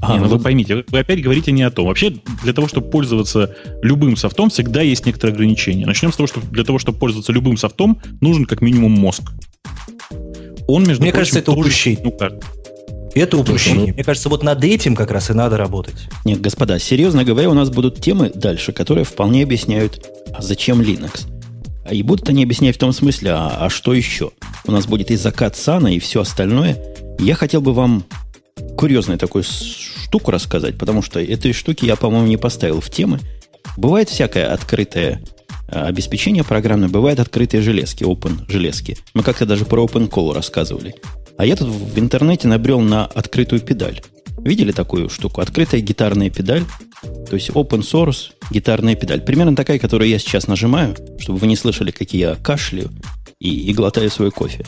А, 0.00 0.12
не, 0.12 0.18
ну, 0.18 0.24
ну 0.24 0.36
вы 0.36 0.42
поймите, 0.42 0.84
вы 0.88 0.98
опять 0.98 1.22
говорите 1.22 1.52
не 1.52 1.62
о 1.62 1.70
том. 1.70 1.86
Вообще, 1.86 2.14
для 2.42 2.52
того, 2.52 2.66
чтобы 2.66 2.90
пользоваться 2.90 3.54
любым 3.82 4.16
софтом, 4.16 4.50
всегда 4.50 4.82
есть 4.82 5.06
некоторые 5.06 5.34
ограничения. 5.34 5.86
Начнем 5.86 6.12
с 6.12 6.16
того, 6.16 6.26
что 6.26 6.40
для 6.40 6.64
того, 6.64 6.78
чтобы 6.78 6.98
пользоваться 6.98 7.32
любым 7.32 7.56
софтом, 7.56 8.02
нужен 8.20 8.44
как 8.44 8.60
минимум 8.60 8.92
мозг. 8.92 9.22
Он, 10.66 10.84
между 10.84 11.02
Мне 11.02 11.12
прочим, 11.12 11.20
кажется, 11.20 11.38
это 11.38 11.52
упущение. 11.52 12.00
Ну, 12.02 12.10
как? 12.10 12.32
Это 13.14 13.36
упущение. 13.36 13.88
Ну, 13.88 13.94
Мне 13.94 14.04
кажется, 14.04 14.28
вот 14.28 14.42
над 14.42 14.64
этим 14.64 14.96
как 14.96 15.10
раз 15.10 15.30
и 15.30 15.34
надо 15.34 15.56
работать. 15.56 16.08
Нет, 16.24 16.40
господа, 16.40 16.78
серьезно 16.78 17.24
говоря, 17.24 17.48
у 17.50 17.54
нас 17.54 17.70
будут 17.70 18.00
темы 18.00 18.30
дальше, 18.34 18.72
которые 18.72 19.04
вполне 19.04 19.44
объясняют, 19.44 20.04
а 20.34 20.42
зачем 20.42 20.80
Linux. 20.80 21.31
А 21.84 21.94
и 21.94 22.02
будут 22.02 22.28
они 22.28 22.44
объяснять 22.44 22.76
в 22.76 22.78
том 22.78 22.92
смысле, 22.92 23.30
а, 23.32 23.66
а 23.66 23.70
что 23.70 23.92
еще? 23.92 24.30
У 24.66 24.72
нас 24.72 24.86
будет 24.86 25.10
и 25.10 25.16
закат 25.16 25.56
сана, 25.56 25.88
и 25.88 25.98
все 25.98 26.20
остальное. 26.20 26.78
Я 27.18 27.34
хотел 27.34 27.60
бы 27.60 27.72
вам 27.72 28.04
курьезную 28.76 29.18
такую 29.18 29.44
штуку 29.44 30.30
рассказать, 30.30 30.78
потому 30.78 31.02
что 31.02 31.20
этой 31.20 31.52
штуки 31.52 31.84
я, 31.84 31.96
по-моему, 31.96 32.26
не 32.26 32.36
поставил 32.36 32.80
в 32.80 32.90
темы. 32.90 33.18
Бывает 33.76 34.08
всякое 34.08 34.52
открытое 34.52 35.22
а, 35.68 35.86
обеспечение 35.86 36.44
программное, 36.44 36.88
бывает 36.88 37.18
открытые 37.18 37.62
железки, 37.62 38.04
open 38.04 38.44
железки. 38.48 38.98
Мы 39.14 39.22
как-то 39.22 39.46
даже 39.46 39.64
про 39.64 39.84
open 39.84 40.08
call 40.08 40.32
рассказывали. 40.34 40.94
А 41.38 41.46
я 41.46 41.56
тут 41.56 41.68
в 41.68 41.98
интернете 41.98 42.46
набрел 42.46 42.80
на 42.80 43.06
открытую 43.06 43.60
педаль. 43.60 44.02
Видели 44.38 44.72
такую 44.72 45.08
штуку? 45.08 45.40
Открытая 45.40 45.80
гитарная 45.80 46.30
педаль, 46.30 46.64
то 47.02 47.34
есть 47.34 47.50
open 47.50 47.80
source 47.80 48.31
гитарная 48.50 48.94
педаль. 48.94 49.20
Примерно 49.20 49.56
такая, 49.56 49.78
которую 49.78 50.08
я 50.08 50.18
сейчас 50.18 50.46
нажимаю, 50.46 50.96
чтобы 51.18 51.38
вы 51.38 51.46
не 51.46 51.56
слышали, 51.56 51.90
как 51.90 52.12
я 52.12 52.34
кашляю 52.36 52.90
и, 53.38 53.70
и 53.70 53.72
глотаю 53.72 54.10
свой 54.10 54.30
кофе. 54.30 54.64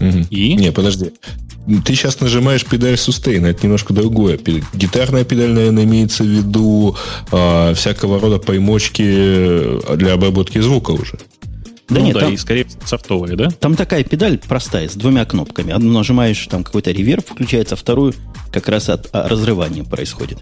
И? 0.00 0.54
Не, 0.54 0.72
подожди. 0.72 1.12
Ты 1.84 1.94
сейчас 1.94 2.20
нажимаешь 2.20 2.64
педаль 2.64 2.94
sustain, 2.94 3.46
это 3.46 3.64
немножко 3.64 3.92
другое. 3.92 4.38
Гитарная 4.72 5.24
педаль, 5.24 5.52
наверное, 5.52 5.84
имеется 5.84 6.24
в 6.24 6.26
виду 6.26 6.96
а, 7.30 7.74
всякого 7.74 8.18
рода 8.18 8.38
поймочки 8.38 9.94
для 9.96 10.14
обработки 10.14 10.58
звука 10.60 10.92
уже. 10.92 11.18
Да 11.88 12.00
ну, 12.00 12.06
нет, 12.06 12.14
да, 12.14 12.20
там, 12.20 12.34
и 12.34 12.36
скорее 12.36 12.66
софтовые, 12.84 13.36
да? 13.36 13.50
Там 13.50 13.74
такая 13.74 14.04
педаль 14.04 14.38
простая, 14.38 14.88
с 14.88 14.94
двумя 14.94 15.24
кнопками. 15.24 15.72
Одну 15.72 15.92
нажимаешь, 15.92 16.46
там 16.46 16.62
какой-то 16.62 16.90
реверб 16.90 17.26
включается, 17.26 17.74
а 17.74 17.78
вторую 17.78 18.14
как 18.50 18.68
раз 18.68 18.88
от 18.88 19.08
а, 19.12 19.28
разрывания 19.28 19.84
происходит. 19.84 20.38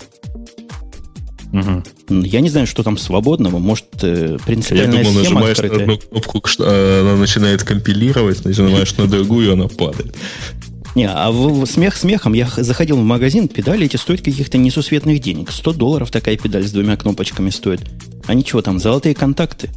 Угу. 1.57 2.21
Я 2.23 2.41
не 2.41 2.51
знаю, 2.51 2.67
что 2.67 2.83
там 2.83 2.99
свободного. 2.99 3.59
Может, 3.59 3.87
э, 4.03 4.37
принципиальная 4.45 4.99
Я 4.99 5.05
думал, 5.05 5.21
схема 5.21 5.23
нажимаешь 5.23 5.59
открытая. 5.59 5.87
на 5.87 5.95
одну 5.95 6.09
кнопку, 6.09 6.43
э, 6.61 7.01
она 7.01 7.17
начинает 7.17 7.63
компилировать, 7.63 8.45
нажимаешь 8.45 8.97
на 8.97 9.07
другую, 9.07 9.55
она 9.55 9.69
падает. 9.69 10.15
Не, 10.95 11.09
а 11.09 11.31
в 11.31 11.67
смех 11.67 11.97
смехом 11.97 12.35
я 12.35 12.49
заходил 12.57 12.97
в 12.97 13.03
магазин, 13.03 13.49
педали 13.49 13.87
эти 13.87 13.97
стоят 13.97 14.23
каких-то 14.23 14.59
несусветных 14.59 15.21
денег. 15.21 15.51
100 15.51 15.73
долларов 15.75 16.11
такая 16.11 16.37
педаль 16.37 16.67
с 16.67 16.73
двумя 16.73 16.97
кнопочками 16.97 17.51
стоит. 17.51 17.81
А 18.27 18.35
ничего, 18.35 18.61
там 18.63 18.79
золотые 18.79 19.15
контакты. 19.15 19.71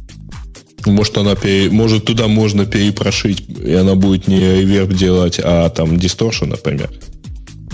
Может, 0.86 1.18
она 1.18 1.34
пере... 1.34 1.70
может 1.70 2.04
туда 2.04 2.26
можно 2.26 2.64
перепрошить, 2.64 3.44
и 3.48 3.72
она 3.72 3.94
будет 3.94 4.28
не 4.28 4.38
реверб 4.38 4.92
делать, 4.92 5.38
а 5.42 5.68
там 5.70 5.98
дисторшн, 5.98 6.46
например. 6.46 6.90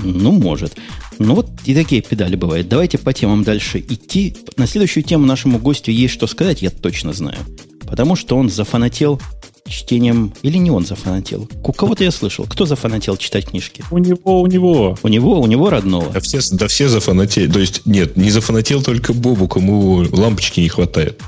Ну, 0.03 0.33
может. 0.33 0.77
Ну, 1.19 1.35
вот 1.35 1.49
и 1.65 1.75
такие 1.75 2.03
педали 2.03 2.37
бывают. 2.37 2.69
Давайте 2.69 2.99
по 2.99 3.13
темам 3.13 3.45
дальше 3.45 3.79
идти. 3.79 4.37
На 4.57 4.67
следующую 4.67 5.05
тему 5.05 5.27
нашему 5.27 5.59
гостю 5.59 5.91
есть 5.91 6.15
что 6.15 6.27
сказать, 6.27 6.63
я 6.63 6.71
точно 6.71 7.13
знаю. 7.13 7.39
Потому 7.87 8.17
что 8.17 8.37
он 8.37 8.51
зафанател 8.51 9.21
чтением... 9.69 10.33
Или 10.43 10.59
не 10.59 10.71
он 10.71 10.85
зафанател? 10.85 11.49
У 11.63 11.73
кого-то 11.73 12.05
я 12.05 12.11
слышал. 12.11 12.47
Кто 12.47 12.67
зафанател 12.67 13.17
читать 13.17 13.47
книжки? 13.47 13.85
У 13.91 13.99
него, 13.99 14.41
у 14.41 14.47
него. 14.47 14.97
У 15.03 15.09
него, 15.09 15.41
у 15.41 15.47
него 15.47 15.71
родного. 15.71 16.13
Да 16.13 16.21
все, 16.21 16.41
да 16.53 16.69
все 16.69 16.89
зафанатели. 16.89 17.51
То 17.51 17.61
есть, 17.61 17.87
нет, 17.87 18.17
не 18.17 18.31
зафанател 18.31 18.83
только 18.83 19.13
Бобу, 19.13 19.49
кому 19.49 20.05
лампочки 20.11 20.61
не 20.61 20.69
хватает. 20.69 21.21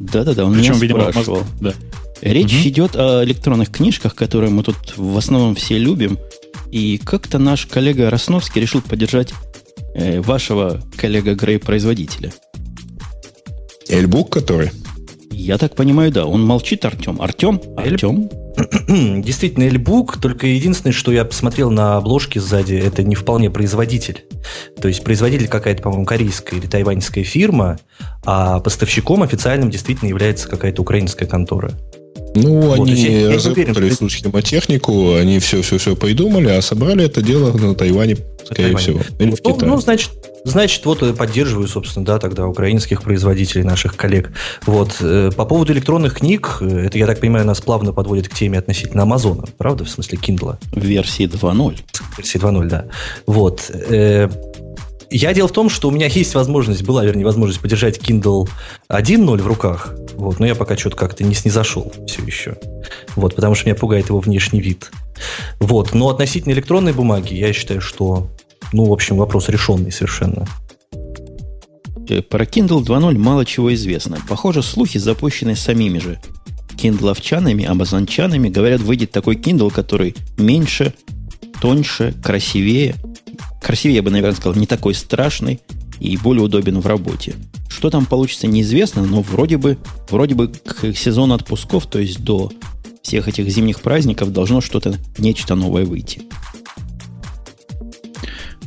Да-да-да, 0.00 0.44
он 0.44 0.54
Причем, 0.54 0.72
меня 0.72 0.80
видимо, 0.80 1.10
спрашивал. 1.10 1.44
Да. 1.60 1.74
Речь 2.22 2.54
угу. 2.54 2.68
идет 2.68 2.96
о 2.96 3.24
электронных 3.24 3.70
книжках, 3.70 4.14
которые 4.14 4.50
мы 4.50 4.62
тут 4.62 4.76
в 4.96 5.16
основном 5.16 5.54
все 5.54 5.78
любим. 5.78 6.18
И 6.72 6.98
как-то 6.98 7.38
наш 7.38 7.66
коллега 7.66 8.08
Росновский 8.08 8.60
решил 8.60 8.80
поддержать 8.80 9.34
э, 9.94 10.20
вашего 10.22 10.80
коллега 10.96 11.34
Грей-производителя. 11.34 12.32
Эльбук 13.88 14.30
который? 14.30 14.72
Я 15.30 15.58
так 15.58 15.74
понимаю, 15.74 16.10
да. 16.10 16.26
Он 16.26 16.44
молчит, 16.44 16.84
Артем. 16.86 17.20
Артем? 17.20 17.60
Артем? 17.76 18.30
Действительно, 19.22 19.64
Эльбук, 19.64 20.18
только 20.18 20.46
единственное, 20.46 20.92
что 20.92 21.12
я 21.12 21.24
посмотрел 21.26 21.70
на 21.70 21.96
обложке 21.96 22.40
сзади, 22.40 22.74
это 22.74 23.02
не 23.02 23.14
вполне 23.14 23.50
производитель. 23.50 24.24
То 24.80 24.88
есть 24.88 25.04
производитель 25.04 25.48
какая-то, 25.48 25.82
по-моему, 25.82 26.06
корейская 26.06 26.56
или 26.56 26.66
тайваньская 26.66 27.24
фирма, 27.24 27.78
а 28.24 28.60
поставщиком 28.60 29.22
официальным 29.22 29.70
действительно 29.70 30.08
является 30.08 30.48
какая-то 30.48 30.80
украинская 30.80 31.28
контора. 31.28 31.72
Ну, 32.34 32.60
вот, 32.60 32.80
они 32.80 32.94
я, 32.94 33.32
разработали 33.32 33.88
я 33.88 34.08
схемотехнику, 34.08 35.14
они 35.14 35.38
все-все-все 35.38 35.96
придумали, 35.96 36.48
а 36.48 36.62
собрали 36.62 37.04
это 37.04 37.22
дело 37.22 37.52
на 37.52 37.74
Тайване, 37.74 38.16
скорее 38.44 38.74
Тайване. 38.74 38.78
всего. 38.78 39.00
Или 39.18 39.30
в 39.30 39.40
ну, 39.44 39.52
Китае. 39.52 39.70
Ну, 39.70 39.80
значит, 39.80 40.10
значит, 40.44 40.84
вот 40.86 41.16
поддерживаю, 41.16 41.68
собственно, 41.68 42.04
да, 42.06 42.18
тогда 42.18 42.46
украинских 42.46 43.02
производителей, 43.02 43.64
наших 43.64 43.96
коллег. 43.96 44.32
Вот. 44.66 44.96
Э, 45.00 45.30
по 45.36 45.44
поводу 45.44 45.72
электронных 45.72 46.14
книг, 46.14 46.58
э, 46.60 46.86
это, 46.86 46.98
я 46.98 47.06
так 47.06 47.20
понимаю, 47.20 47.44
нас 47.44 47.60
плавно 47.60 47.92
подводит 47.92 48.28
к 48.28 48.34
теме 48.34 48.58
относительно 48.58 49.02
Амазона, 49.02 49.44
правда, 49.58 49.84
в 49.84 49.90
смысле 49.90 50.18
Kindle? 50.18 50.56
Версии 50.74 51.26
2.0. 51.26 51.78
Версии 52.16 52.40
2.0, 52.40 52.66
да. 52.66 52.86
Вот. 53.26 53.70
Я 55.14 55.34
дело 55.34 55.46
в 55.46 55.52
том, 55.52 55.68
что 55.68 55.88
у 55.88 55.90
меня 55.90 56.06
есть 56.06 56.34
возможность, 56.34 56.82
была, 56.84 57.04
вернее, 57.04 57.26
возможность 57.26 57.60
подержать 57.60 57.98
Kindle 57.98 58.48
1.0 58.88 59.42
в 59.42 59.46
руках, 59.46 59.94
вот, 60.14 60.40
но 60.40 60.46
я 60.46 60.54
пока 60.54 60.74
что-то 60.74 60.96
как-то 60.96 61.22
не 61.22 61.34
снизошел 61.34 61.92
все 62.06 62.22
еще. 62.22 62.56
Вот, 63.14 63.34
потому 63.34 63.54
что 63.54 63.66
меня 63.66 63.74
пугает 63.74 64.08
его 64.08 64.20
внешний 64.20 64.60
вид. 64.60 64.90
Вот, 65.60 65.92
но 65.92 66.08
относительно 66.08 66.52
электронной 66.54 66.94
бумаги, 66.94 67.34
я 67.34 67.52
считаю, 67.52 67.82
что, 67.82 68.30
ну, 68.72 68.86
в 68.86 68.92
общем, 68.92 69.18
вопрос 69.18 69.50
решенный 69.50 69.92
совершенно. 69.92 70.48
Э, 72.08 72.22
про 72.22 72.44
Kindle 72.46 72.82
2.0 72.82 73.18
мало 73.18 73.44
чего 73.44 73.72
известно. 73.74 74.18
Похоже, 74.26 74.62
слухи 74.62 74.96
запущены 74.96 75.56
самими 75.56 75.98
же 75.98 76.18
киндловчанами, 76.78 77.66
амазончанами. 77.66 78.48
Говорят, 78.48 78.80
выйдет 78.80 79.10
такой 79.10 79.36
Kindle, 79.36 79.70
который 79.70 80.16
меньше, 80.38 80.94
тоньше, 81.60 82.14
красивее– 82.22 82.94
красивее, 83.62 83.96
я 83.96 84.02
бы, 84.02 84.10
наверное, 84.10 84.36
сказал, 84.36 84.58
не 84.58 84.66
такой 84.66 84.94
страшный 84.94 85.60
и 86.00 86.16
более 86.16 86.42
удобен 86.42 86.80
в 86.80 86.86
работе. 86.86 87.34
Что 87.68 87.90
там 87.90 88.06
получится, 88.06 88.46
неизвестно, 88.46 89.04
но 89.04 89.22
вроде 89.22 89.56
бы, 89.56 89.78
вроде 90.10 90.34
бы 90.34 90.48
к 90.48 90.94
сезону 90.94 91.34
отпусков, 91.34 91.86
то 91.86 91.98
есть 91.98 92.22
до 92.22 92.50
всех 93.02 93.28
этих 93.28 93.48
зимних 93.48 93.80
праздников, 93.80 94.32
должно 94.32 94.60
что-то, 94.60 94.96
нечто 95.18 95.54
новое 95.54 95.84
выйти. 95.84 96.22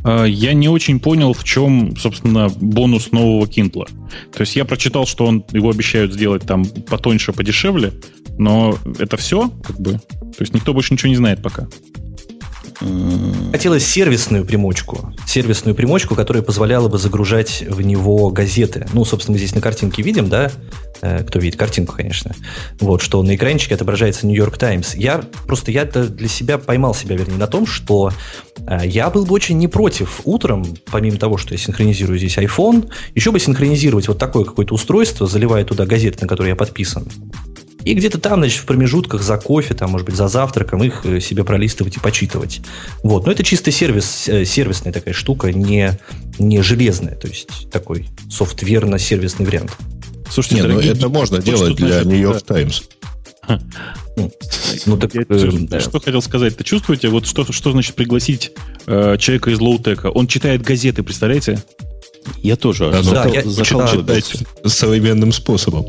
А, 0.03 0.25
я 0.25 0.53
не 0.53 0.69
очень 0.69 0.99
понял, 0.99 1.33
в 1.33 1.43
чем, 1.43 1.97
собственно, 1.97 2.49
бонус 2.49 3.11
нового 3.11 3.45
Kindle. 3.45 3.87
То 4.31 4.41
есть 4.41 4.55
я 4.55 4.63
прочитал, 4.63 5.07
что 5.07 5.25
он, 5.25 5.43
его 5.51 5.69
обещают 5.69 6.13
сделать 6.13 6.43
там 6.43 6.65
потоньше, 6.65 7.33
подешевле, 7.33 7.93
но 8.37 8.77
это 8.99 9.17
все, 9.17 9.49
как 9.63 9.79
бы. 9.79 9.93
То 9.93 10.41
есть 10.41 10.53
никто 10.53 10.73
больше 10.73 10.93
ничего 10.93 11.09
не 11.09 11.15
знает 11.15 11.41
пока. 11.41 11.67
Хотелось 13.51 13.85
сервисную 13.85 14.45
примочку. 14.45 15.13
Сервисную 15.25 15.75
примочку, 15.75 16.15
которая 16.15 16.43
позволяла 16.43 16.89
бы 16.89 16.97
загружать 16.97 17.63
в 17.67 17.81
него 17.81 18.29
газеты. 18.29 18.87
Ну, 18.93 19.05
собственно, 19.05 19.33
мы 19.33 19.37
здесь 19.39 19.55
на 19.55 19.61
картинке 19.61 20.01
видим, 20.01 20.29
да? 20.29 20.51
Э, 21.01 21.23
кто 21.23 21.39
видит 21.39 21.57
картинку, 21.57 21.95
конечно. 21.95 22.35
Вот, 22.79 23.01
что 23.01 23.21
на 23.23 23.35
экранчике 23.35 23.75
отображается 23.75 24.27
Нью-Йорк 24.27 24.57
Таймс. 24.57 24.95
Я 24.95 25.23
просто, 25.47 25.71
я 25.71 25.85
для 25.85 26.27
себя 26.27 26.57
поймал 26.57 26.93
себя, 26.93 27.15
вернее, 27.15 27.37
на 27.37 27.47
том, 27.47 27.65
что 27.65 28.11
э, 28.67 28.79
я 28.85 29.09
был 29.09 29.25
бы 29.25 29.33
очень 29.33 29.57
не 29.57 29.67
против 29.67 30.21
утром, 30.23 30.65
помимо 30.91 31.17
того, 31.17 31.37
что 31.37 31.53
я 31.53 31.57
синхронизирую 31.57 32.17
здесь 32.17 32.37
iPhone, 32.37 32.89
еще 33.13 33.31
бы 33.31 33.39
синхронизировать 33.39 34.07
вот 34.07 34.17
такое 34.17 34.43
какое-то 34.43 34.73
устройство, 34.73 35.27
заливая 35.27 35.63
туда 35.63 35.85
газеты, 35.85 36.19
на 36.21 36.27
которые 36.27 36.51
я 36.51 36.55
подписан. 36.55 37.07
И 37.85 37.93
где-то 37.93 38.19
там, 38.19 38.39
значит, 38.39 38.61
в 38.61 38.65
промежутках 38.65 39.21
за 39.21 39.37
кофе, 39.37 39.75
там, 39.75 39.91
может 39.91 40.07
быть, 40.07 40.15
за 40.15 40.27
завтраком 40.27 40.83
их 40.83 41.05
э, 41.05 41.19
себе 41.19 41.43
пролистывать 41.43 41.97
и 41.97 41.99
почитывать. 41.99 42.61
Вот. 43.03 43.27
Но 43.27 43.31
это 43.31 43.43
чисто 43.43 43.71
сервис, 43.71 44.27
э, 44.27 44.43
сервисная 44.43 44.91
такая 44.91 45.13
штука, 45.13 45.51
не, 45.51 45.91
не 46.39 46.63
железная. 46.63 47.15
То 47.15 47.27
есть 47.27 47.69
такой 47.69 48.07
софтверно-сервисный 48.29 49.45
вариант. 49.45 49.71
Слушайте, 50.31 50.63
Нет, 50.63 50.73
ну 50.73 50.79
это 50.79 51.09
можно 51.09 51.37
делать 51.37 51.75
для 51.75 52.03
Нью-Йорк 52.03 52.41
Таймс. 52.41 52.81
Ну, 54.87 54.97
так, 54.97 55.13
Я, 55.13 55.23
э, 55.29 55.79
что 55.79 55.99
хотел 55.99 56.21
сказать? 56.23 56.57
Ты 56.57 56.63
чувствуете, 56.63 57.09
вот 57.09 57.27
что, 57.27 57.51
что 57.51 57.71
значит 57.71 57.93
пригласить 57.93 58.51
э, 58.87 59.17
человека 59.19 59.51
из 59.51 59.59
лоутека? 59.59 60.09
Он 60.09 60.25
читает 60.25 60.63
газеты, 60.63 61.03
представляете? 61.03 61.61
Я 62.41 62.55
тоже. 62.55 62.89
Да, 62.89 63.03
да, 63.03 63.25
я 63.27 63.43
читать 63.43 64.43
современным 64.65 65.31
способом. 65.31 65.85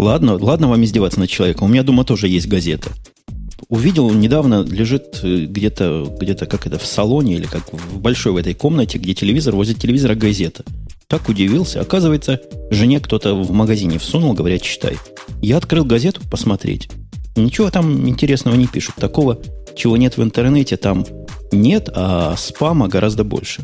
Ладно, 0.00 0.38
ладно 0.40 0.66
вам 0.66 0.82
издеваться 0.82 1.20
над 1.20 1.28
человеком. 1.28 1.68
У 1.68 1.70
меня 1.70 1.82
дома 1.82 2.04
тоже 2.04 2.26
есть 2.26 2.48
газета. 2.48 2.90
Увидел, 3.68 4.10
недавно 4.10 4.64
лежит 4.64 5.20
э, 5.22 5.44
где-то, 5.44 6.16
где-то 6.18 6.46
как 6.46 6.66
это, 6.66 6.78
в 6.78 6.86
салоне 6.86 7.34
или 7.34 7.44
как 7.44 7.70
в 7.70 8.00
большой 8.00 8.32
в 8.32 8.38
этой 8.38 8.54
комнате, 8.54 8.96
где 8.96 9.12
телевизор, 9.12 9.54
возле 9.54 9.74
телевизора 9.74 10.14
газета. 10.14 10.64
Так 11.06 11.28
удивился. 11.28 11.82
Оказывается, 11.82 12.40
жене 12.70 12.98
кто-то 12.98 13.34
в 13.34 13.52
магазине 13.52 13.98
всунул, 13.98 14.32
говорят, 14.32 14.62
читай. 14.62 14.96
Я 15.42 15.58
открыл 15.58 15.84
газету 15.84 16.22
посмотреть. 16.30 16.88
Ничего 17.36 17.70
там 17.70 18.08
интересного 18.08 18.56
не 18.56 18.68
пишут. 18.68 18.94
Такого, 18.94 19.38
чего 19.76 19.98
нет 19.98 20.16
в 20.16 20.22
интернете, 20.22 20.78
там 20.78 21.04
нет, 21.52 21.90
а 21.94 22.36
спама 22.38 22.88
гораздо 22.88 23.22
больше. 23.22 23.60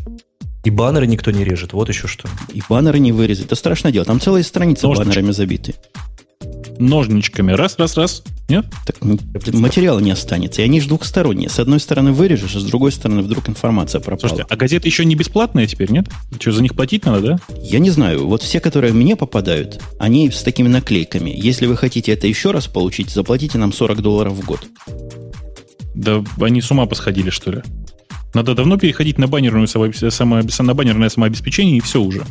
И 0.64 0.70
баннеры 0.70 1.06
никто 1.06 1.30
не 1.30 1.44
режет, 1.44 1.72
вот 1.72 1.88
еще 1.88 2.08
что. 2.08 2.28
И 2.52 2.60
баннеры 2.68 2.98
не 2.98 3.12
вырезать. 3.12 3.46
Это 3.46 3.54
страшное 3.54 3.90
дело. 3.90 4.04
Там 4.04 4.20
целая 4.20 4.42
страница 4.42 4.86
Ножнички. 4.86 5.08
баннерами 5.08 5.32
забиты 5.32 5.74
ножничками. 6.78 7.52
Раз, 7.52 7.76
раз, 7.78 7.97
раз. 7.97 8.23
Нет? 8.49 8.66
Так 8.85 8.97
материала 9.54 9.99
не 9.99 10.11
останется. 10.11 10.62
И 10.62 10.64
они 10.64 10.80
же 10.80 10.88
двухсторонние. 10.88 11.49
С 11.49 11.59
одной 11.59 11.80
стороны 11.80 12.12
вырежешь, 12.12 12.54
а 12.56 12.61
с 12.61 12.64
другой 12.64 12.92
стороны 12.92 13.23
вдруг 13.23 13.49
информация 13.49 14.00
пропала. 14.00 14.28
Слушайте, 14.28 14.47
а 14.49 14.56
газеты 14.56 14.88
еще 14.88 15.04
не 15.04 15.14
бесплатные 15.14 15.66
теперь, 15.66 15.90
нет? 15.90 16.09
Что, 16.38 16.52
за 16.52 16.62
них 16.62 16.75
платить 16.75 17.04
надо, 17.04 17.21
да? 17.21 17.38
Я 17.62 17.78
не 17.78 17.90
знаю. 17.90 18.26
Вот 18.26 18.42
все, 18.42 18.61
которые 18.61 18.92
мне 18.92 19.16
попадают, 19.16 19.80
они 19.99 20.30
с 20.30 20.42
такими 20.42 20.68
наклейками. 20.68 21.33
Если 21.35 21.66
вы 21.66 21.76
хотите 21.76 22.12
это 22.12 22.26
еще 22.26 22.50
раз 22.50 22.66
получить, 22.66 23.11
заплатите 23.11 23.59
нам 23.59 23.73
40 23.73 24.02
долларов 24.02 24.35
в 24.35 24.45
год. 24.45 24.61
Да 25.95 26.23
они 26.40 26.61
с 26.61 26.71
ума 26.71 26.87
посходили, 26.87 27.30
что 27.30 27.50
ли? 27.50 27.62
Надо 28.35 28.54
давно 28.54 28.76
переходить 28.76 29.16
на 29.16 29.28
баннерную 29.28 29.66
само, 29.66 29.87
на 29.88 30.75
баннерное 30.75 31.09
самообеспечение, 31.09 31.78
и 31.78 31.80
все 31.80 32.02
уже. 32.02 32.23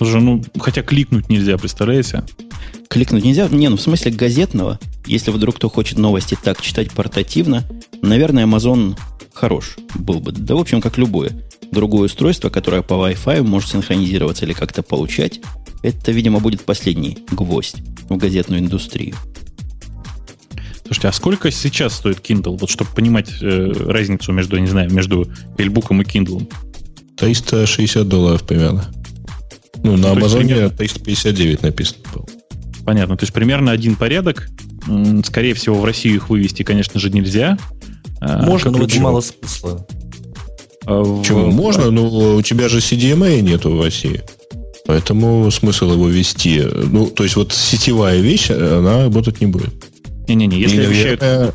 Уже, 0.00 0.20
ну, 0.20 0.42
хотя 0.58 0.82
кликнуть 0.82 1.28
нельзя, 1.28 1.58
представляете? 1.58 2.24
Кликнуть 2.88 3.24
нельзя? 3.24 3.48
Не, 3.48 3.68
ну 3.68 3.76
в 3.76 3.80
смысле 3.80 4.12
газетного. 4.12 4.78
Если 5.06 5.30
вдруг 5.30 5.56
кто 5.56 5.68
хочет 5.68 5.98
новости 5.98 6.36
так 6.42 6.60
читать 6.60 6.92
портативно, 6.92 7.64
наверное, 8.02 8.46
Amazon 8.46 8.96
хорош 9.32 9.76
был 9.94 10.20
бы. 10.20 10.32
Да, 10.32 10.54
в 10.54 10.60
общем, 10.60 10.80
как 10.80 10.98
любое. 10.98 11.32
Другое 11.70 12.06
устройство, 12.06 12.48
которое 12.48 12.82
по 12.82 12.94
Wi-Fi 12.94 13.42
может 13.42 13.70
синхронизироваться 13.70 14.44
или 14.44 14.52
как-то 14.52 14.82
получать, 14.82 15.40
это, 15.82 16.12
видимо, 16.12 16.40
будет 16.40 16.62
последний 16.62 17.18
гвоздь 17.30 17.76
в 18.08 18.16
газетную 18.16 18.60
индустрию. 18.60 19.14
Слушайте, 20.84 21.08
а 21.08 21.12
сколько 21.12 21.50
сейчас 21.50 21.94
стоит 21.94 22.20
Kindle? 22.20 22.56
Вот 22.56 22.70
чтобы 22.70 22.90
понимать 22.94 23.30
э, 23.42 23.72
разницу 23.86 24.32
между, 24.32 24.56
не 24.56 24.66
знаю, 24.66 24.90
между 24.90 25.28
Эльбуком 25.58 26.00
и 26.00 26.04
Kindle. 26.04 26.50
360 27.16 28.08
долларов 28.08 28.46
примерно. 28.46 28.90
Ну, 29.82 29.96
на 29.96 30.12
Амазоне 30.12 30.68
359 30.68 31.62
написано 31.62 32.00
было. 32.14 32.26
Понятно. 32.84 33.16
То 33.16 33.24
есть 33.24 33.32
примерно 33.32 33.70
один 33.70 33.96
порядок. 33.96 34.48
Скорее 35.24 35.54
всего, 35.54 35.76
в 35.76 35.84
Россию 35.84 36.16
их 36.16 36.30
вывести, 36.30 36.62
конечно 36.62 36.98
же, 36.98 37.10
нельзя. 37.10 37.58
А, 38.20 38.42
Можно, 38.42 38.70
но 38.70 38.84
это 38.84 39.00
мало 39.00 39.20
смысла. 39.20 39.86
А 40.86 41.18
Почему? 41.18 41.50
Можно, 41.50 41.90
но 41.90 42.36
у 42.36 42.42
тебя 42.42 42.68
же 42.68 42.78
CDMA 42.78 43.40
нету 43.40 43.70
в 43.70 43.82
России. 43.82 44.22
Поэтому 44.86 45.50
смысл 45.50 45.92
его 45.92 46.08
вести. 46.08 46.62
Ну, 46.62 47.08
то 47.08 47.24
есть 47.24 47.36
вот 47.36 47.52
сетевая 47.52 48.20
вещь, 48.20 48.50
она 48.50 49.04
работать 49.04 49.40
не 49.42 49.46
будет. 49.46 49.74
Не-не-не, 50.26 50.58
если, 50.58 50.82
обещают, 50.82 51.54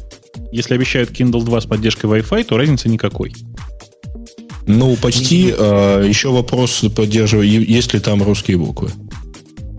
если 0.52 0.76
обещают 0.76 1.10
Kindle 1.10 1.44
2 1.44 1.62
с 1.62 1.66
поддержкой 1.66 2.06
Wi-Fi, 2.06 2.44
то 2.44 2.58
разницы 2.58 2.90
никакой. 2.90 3.34
Ну, 4.66 4.96
почти. 4.96 5.54
А, 5.58 6.02
еще 6.02 6.30
вопрос 6.30 6.84
поддерживаю, 6.96 7.48
есть 7.48 7.94
ли 7.94 8.00
там 8.00 8.24
русские 8.24 8.58
буквы. 8.58 8.90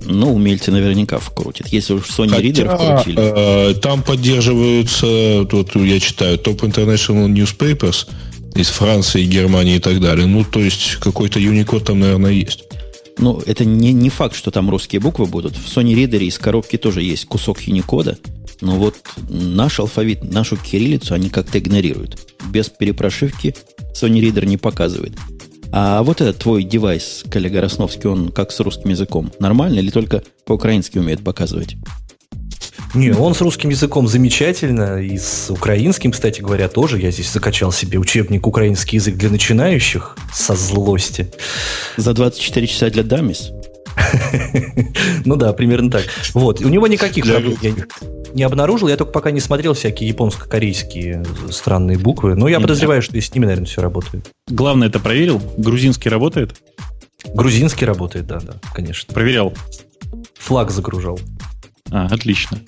Ну, 0.06 0.34
умельцы 0.34 0.70
наверняка 0.70 1.18
вкрутят. 1.18 1.68
Если 1.68 1.94
уж 1.94 2.04
Sony 2.10 2.28
Хотя, 2.28 2.42
Reader 2.42 2.74
вкрутили. 2.74 3.70
Э, 3.70 3.74
там 3.74 4.02
поддерживаются, 4.02 5.46
тут 5.46 5.74
я 5.76 5.98
читаю, 5.98 6.36
Top 6.36 6.60
International 6.60 7.26
Newspapers 7.28 8.06
из 8.54 8.68
Франции, 8.68 9.24
Германии 9.24 9.76
и 9.76 9.80
так 9.80 10.00
далее. 10.00 10.26
Ну, 10.26 10.44
то 10.44 10.60
есть, 10.60 10.96
какой-то 11.00 11.40
Unicode 11.40 11.84
там, 11.84 12.00
наверное, 12.00 12.32
есть. 12.32 12.64
Ну, 13.18 13.40
это 13.46 13.64
не, 13.64 13.92
не 13.92 14.10
факт, 14.10 14.36
что 14.36 14.50
там 14.50 14.68
русские 14.70 15.00
буквы 15.00 15.26
будут. 15.26 15.56
В 15.56 15.74
Sony 15.74 15.94
Reader 15.94 16.22
из 16.22 16.38
коробки 16.38 16.76
тоже 16.76 17.02
есть 17.02 17.26
кусок 17.26 17.60
Unicode. 17.62 18.18
Но 18.64 18.76
вот 18.76 18.96
наш 19.28 19.78
алфавит, 19.78 20.24
нашу 20.24 20.56
кириллицу 20.56 21.12
они 21.14 21.28
как-то 21.28 21.58
игнорируют. 21.58 22.18
Без 22.46 22.70
перепрошивки 22.70 23.54
Sony 23.94 24.20
Reader 24.20 24.46
не 24.46 24.56
показывает. 24.56 25.12
А 25.70 26.02
вот 26.02 26.22
этот 26.22 26.38
твой 26.38 26.64
девайс, 26.64 27.24
коллега 27.30 27.60
Росновский, 27.60 28.08
он 28.08 28.30
как 28.30 28.52
с 28.52 28.60
русским 28.60 28.88
языком? 28.88 29.30
Нормально 29.38 29.80
или 29.80 29.90
только 29.90 30.22
по-украински 30.46 30.96
умеет 30.96 31.22
показывать? 31.22 31.76
Не, 32.94 33.10
он 33.12 33.34
с 33.34 33.42
русским 33.42 33.68
языком 33.68 34.08
замечательно, 34.08 35.02
и 35.02 35.18
с 35.18 35.50
украинским, 35.50 36.12
кстати 36.12 36.40
говоря, 36.40 36.68
тоже. 36.68 36.98
Я 36.98 37.10
здесь 37.10 37.30
закачал 37.30 37.70
себе 37.70 37.98
учебник 37.98 38.46
«Украинский 38.46 38.96
язык 38.96 39.16
для 39.16 39.28
начинающих» 39.28 40.16
со 40.32 40.54
злости. 40.54 41.30
За 41.98 42.14
24 42.14 42.66
часа 42.66 42.88
для 42.88 43.02
дамис? 43.02 43.50
Ну 45.26 45.36
да, 45.36 45.52
примерно 45.52 45.90
так. 45.90 46.04
Вот. 46.34 46.60
У 46.60 46.68
него 46.68 46.86
никаких 46.86 47.24
проблем 47.24 47.56
не 48.34 48.42
обнаружил. 48.42 48.88
Я 48.88 48.96
только 48.96 49.12
пока 49.12 49.30
не 49.30 49.40
смотрел 49.40 49.74
всякие 49.74 50.08
японско-корейские 50.08 51.24
странные 51.50 51.98
буквы. 51.98 52.34
Но 52.34 52.48
я 52.48 52.60
подозреваю, 52.60 53.00
что 53.00 53.16
и 53.16 53.20
с 53.20 53.32
ними, 53.32 53.46
наверное, 53.46 53.66
все 53.66 53.80
работает. 53.80 54.30
Главное, 54.48 54.88
это 54.88 54.98
проверил? 54.98 55.40
Грузинский 55.56 56.08
работает? 56.08 56.60
Грузинский 57.32 57.86
работает, 57.86 58.26
да, 58.26 58.40
да, 58.40 58.54
конечно. 58.74 59.14
Проверял? 59.14 59.54
Флаг 60.38 60.70
загружал. 60.70 61.18
А, 61.90 62.06
отлично. 62.06 62.58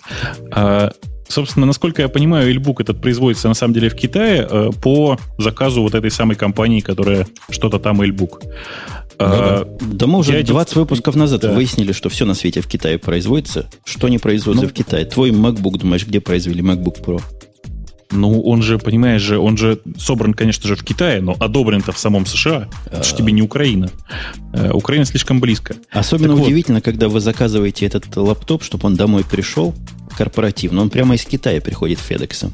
А, 0.52 0.92
собственно, 1.28 1.66
насколько 1.66 2.02
я 2.02 2.08
понимаю, 2.08 2.50
Эльбук 2.50 2.80
этот 2.80 3.00
производится 3.00 3.48
на 3.48 3.54
самом 3.54 3.74
деле 3.74 3.88
в 3.88 3.94
Китае 3.94 4.46
э, 4.48 4.70
по 4.82 5.18
заказу 5.38 5.82
вот 5.82 5.94
этой 5.94 6.10
самой 6.10 6.36
компании, 6.36 6.80
которая 6.80 7.26
что-то 7.50 7.78
там 7.78 8.02
Эльбук. 8.02 8.40
Ну, 9.18 9.24
а, 9.24 9.64
да. 9.64 9.86
да 9.86 10.06
мы 10.06 10.18
уже 10.18 10.36
я 10.36 10.42
20 10.42 10.72
эти... 10.72 10.78
выпусков 10.78 11.16
назад 11.16 11.40
да. 11.40 11.52
выяснили, 11.52 11.92
что 11.92 12.08
все 12.08 12.26
на 12.26 12.34
свете 12.34 12.60
в 12.60 12.66
Китае 12.66 12.98
производится. 12.98 13.68
Что 13.84 14.08
не 14.08 14.18
производится 14.18 14.66
ну, 14.66 14.70
в 14.70 14.74
Китае? 14.74 15.06
Твой 15.06 15.30
MacBook, 15.30 15.78
думаешь, 15.78 16.06
где 16.06 16.20
произвели 16.20 16.62
MacBook 16.62 17.02
Pro? 17.02 17.22
Ну, 18.12 18.40
он 18.42 18.62
же, 18.62 18.78
понимаешь 18.78 19.22
же, 19.22 19.38
он 19.38 19.56
же 19.56 19.80
собран, 19.98 20.32
конечно 20.32 20.68
же, 20.68 20.76
в 20.76 20.84
Китае, 20.84 21.20
но 21.20 21.34
одобрен-то 21.38 21.92
в 21.92 21.98
самом 21.98 22.24
США. 22.24 22.68
Это 22.86 23.02
же 23.02 23.16
тебе 23.16 23.32
не 23.32 23.42
Украина. 23.42 23.90
Э, 24.52 24.70
Украина 24.70 25.04
слишком 25.04 25.40
близко. 25.40 25.74
Особенно 25.90 26.36
так 26.36 26.44
удивительно, 26.44 26.78
вот. 26.78 26.84
когда 26.84 27.08
вы 27.08 27.20
заказываете 27.20 27.86
этот 27.86 28.14
лаптоп, 28.16 28.62
чтобы 28.62 28.86
он 28.86 28.94
домой 28.94 29.24
пришел 29.28 29.74
корпоративно. 30.16 30.82
Он 30.82 30.90
прямо 30.90 31.14
из 31.14 31.24
Китая 31.24 31.60
приходит 31.60 31.98
FedEx. 31.98 32.50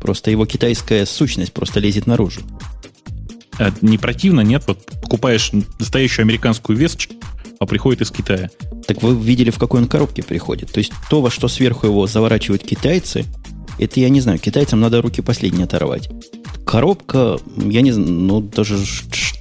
Просто 0.00 0.30
его 0.30 0.46
китайская 0.46 1.06
сущность 1.06 1.52
просто 1.52 1.78
лезет 1.78 2.06
наружу. 2.06 2.40
А 3.58 3.72
не 3.82 3.98
противно, 3.98 4.40
нет? 4.40 4.64
Вот 4.66 4.84
покупаешь 5.00 5.52
настоящую 5.78 6.24
американскую 6.24 6.76
весточку, 6.76 7.14
а 7.60 7.66
приходит 7.66 8.00
из 8.00 8.10
Китая. 8.10 8.50
Так 8.86 9.02
вы 9.02 9.14
видели, 9.14 9.50
в 9.50 9.58
какой 9.58 9.80
он 9.80 9.88
коробке 9.88 10.22
приходит. 10.22 10.72
То 10.72 10.78
есть 10.78 10.92
то, 11.08 11.20
во 11.20 11.30
что 11.30 11.48
сверху 11.48 11.86
его 11.86 12.06
заворачивают 12.06 12.64
китайцы, 12.64 13.24
это 13.78 14.00
я 14.00 14.08
не 14.08 14.20
знаю, 14.20 14.38
китайцам 14.38 14.80
надо 14.80 15.00
руки 15.00 15.22
последние 15.22 15.64
оторвать. 15.64 16.08
Коробка, 16.72 17.38
я 17.58 17.82
не 17.82 17.92
знаю, 17.92 18.10
ну 18.12 18.40
даже 18.40 18.78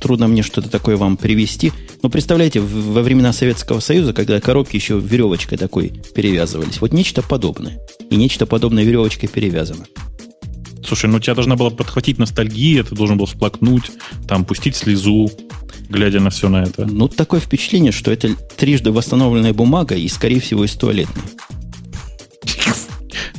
трудно 0.01 0.27
мне 0.27 0.43
что-то 0.43 0.69
такое 0.69 0.97
вам 0.97 1.15
привести. 1.15 1.71
Но 2.03 2.09
представляете, 2.09 2.59
во 2.59 3.01
времена 3.01 3.31
Советского 3.31 3.79
Союза, 3.79 4.11
когда 4.11 4.41
коробки 4.41 4.75
еще 4.75 4.99
веревочкой 4.99 5.57
такой 5.57 5.93
перевязывались, 6.13 6.81
вот 6.81 6.91
нечто 6.91 7.21
подобное. 7.21 7.79
И 8.09 8.17
нечто 8.17 8.45
подобное 8.45 8.83
веревочкой 8.83 9.29
перевязано. 9.29 9.85
Слушай, 10.85 11.09
ну 11.09 11.21
тебя 11.21 11.33
должна 11.33 11.55
была 11.55 11.69
подхватить 11.69 12.17
ностальгия, 12.17 12.83
ты 12.83 12.95
должен 12.95 13.17
был 13.17 13.27
всплакнуть, 13.27 13.91
там, 14.27 14.43
пустить 14.43 14.75
слезу, 14.75 15.31
глядя 15.87 16.19
на 16.19 16.31
все 16.31 16.49
на 16.49 16.63
это. 16.63 16.85
Ну, 16.85 17.07
такое 17.07 17.39
впечатление, 17.39 17.93
что 17.93 18.11
это 18.11 18.35
трижды 18.57 18.91
восстановленная 18.91 19.53
бумага 19.53 19.95
и, 19.95 20.05
скорее 20.09 20.41
всего, 20.41 20.65
из 20.65 20.73
туалетной. 20.73 21.23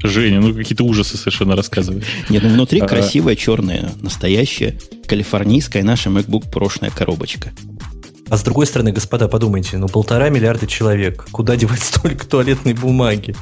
Женя, 0.08 0.40
ну 0.40 0.54
какие-то 0.54 0.84
ужасы 0.84 1.16
совершенно 1.16 1.56
рассказываешь. 1.56 2.04
Нет, 2.28 2.42
ну 2.42 2.50
внутри 2.50 2.80
а... 2.80 2.86
красивая, 2.86 3.36
черная, 3.36 3.92
настоящая, 4.00 4.78
калифорнийская 5.06 5.82
наша 5.82 6.10
MacBook 6.10 6.50
прошлая 6.50 6.90
коробочка. 6.90 7.52
А 8.28 8.36
с 8.36 8.42
другой 8.42 8.66
стороны, 8.66 8.92
господа, 8.92 9.28
подумайте, 9.28 9.76
ну 9.76 9.88
полтора 9.88 10.30
миллиарда 10.30 10.66
человек, 10.66 11.26
куда 11.32 11.56
девать 11.56 11.82
столько 11.82 12.26
туалетной 12.26 12.72
бумаги? 12.72 13.34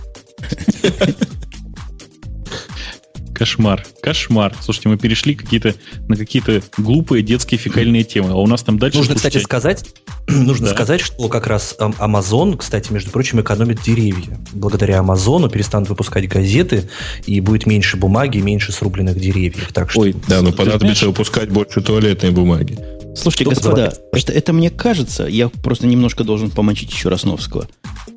Кошмар, 3.41 3.87
кошмар. 4.03 4.55
Слушайте, 4.61 4.91
мы 4.91 4.99
перешли 4.99 5.35
какие-то, 5.35 5.75
на 6.09 6.17
какие-то 6.17 6.61
глупые 6.77 7.23
детские 7.23 7.57
фекальные 7.57 8.05
темы, 8.05 8.33
а 8.33 8.35
у 8.35 8.47
нас 8.47 8.63
там 8.63 8.79
дальше... 8.79 8.99
Нужно, 8.99 9.15
кстати, 9.15 9.39
сказать, 9.39 9.83
нужно 10.29 10.67
да. 10.67 10.75
сказать, 10.75 11.01
что 11.01 11.27
как 11.31 11.47
раз 11.47 11.75
Amazon, 11.79 12.59
кстати, 12.59 12.93
между 12.93 13.11
прочим, 13.11 13.41
экономит 13.41 13.81
деревья. 13.81 14.39
Благодаря 14.53 14.99
Амазону 14.99 15.49
перестанут 15.49 15.89
выпускать 15.89 16.29
газеты, 16.29 16.91
и 17.25 17.41
будет 17.41 17.65
меньше 17.65 17.97
бумаги, 17.97 18.37
меньше 18.41 18.73
срубленных 18.73 19.19
деревьев. 19.19 19.73
Так 19.73 19.91
что... 19.91 20.01
Ой, 20.01 20.15
да, 20.29 20.43
но 20.43 20.53
понадобится 20.53 21.07
выпускать 21.07 21.49
больше 21.49 21.81
туалетной 21.81 22.33
бумаги. 22.33 22.79
Слушайте, 23.17 23.45
что 23.45 23.55
господа, 23.55 23.95
это, 24.13 24.33
это 24.33 24.53
мне 24.53 24.69
кажется, 24.69 25.25
я 25.25 25.49
просто 25.49 25.87
немножко 25.87 26.25
должен 26.25 26.51
помочить 26.51 26.93
еще 26.93 27.09
Росновского. 27.09 27.67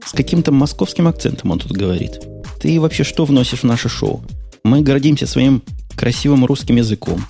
С 0.06 0.12
каким-то 0.12 0.52
московским 0.52 1.08
акцентом 1.08 1.52
он 1.52 1.60
тут 1.60 1.72
говорит. 1.72 2.20
Ты 2.62 2.78
вообще 2.82 3.06
что 3.06 3.24
вносишь 3.24 3.60
в 3.60 3.64
наше 3.64 3.88
шоу? 3.88 4.22
Мы 4.64 4.82
гордимся 4.82 5.28
своим 5.28 5.62
красивым 5.96 6.46
русским 6.46 6.78
языком, 6.78 7.26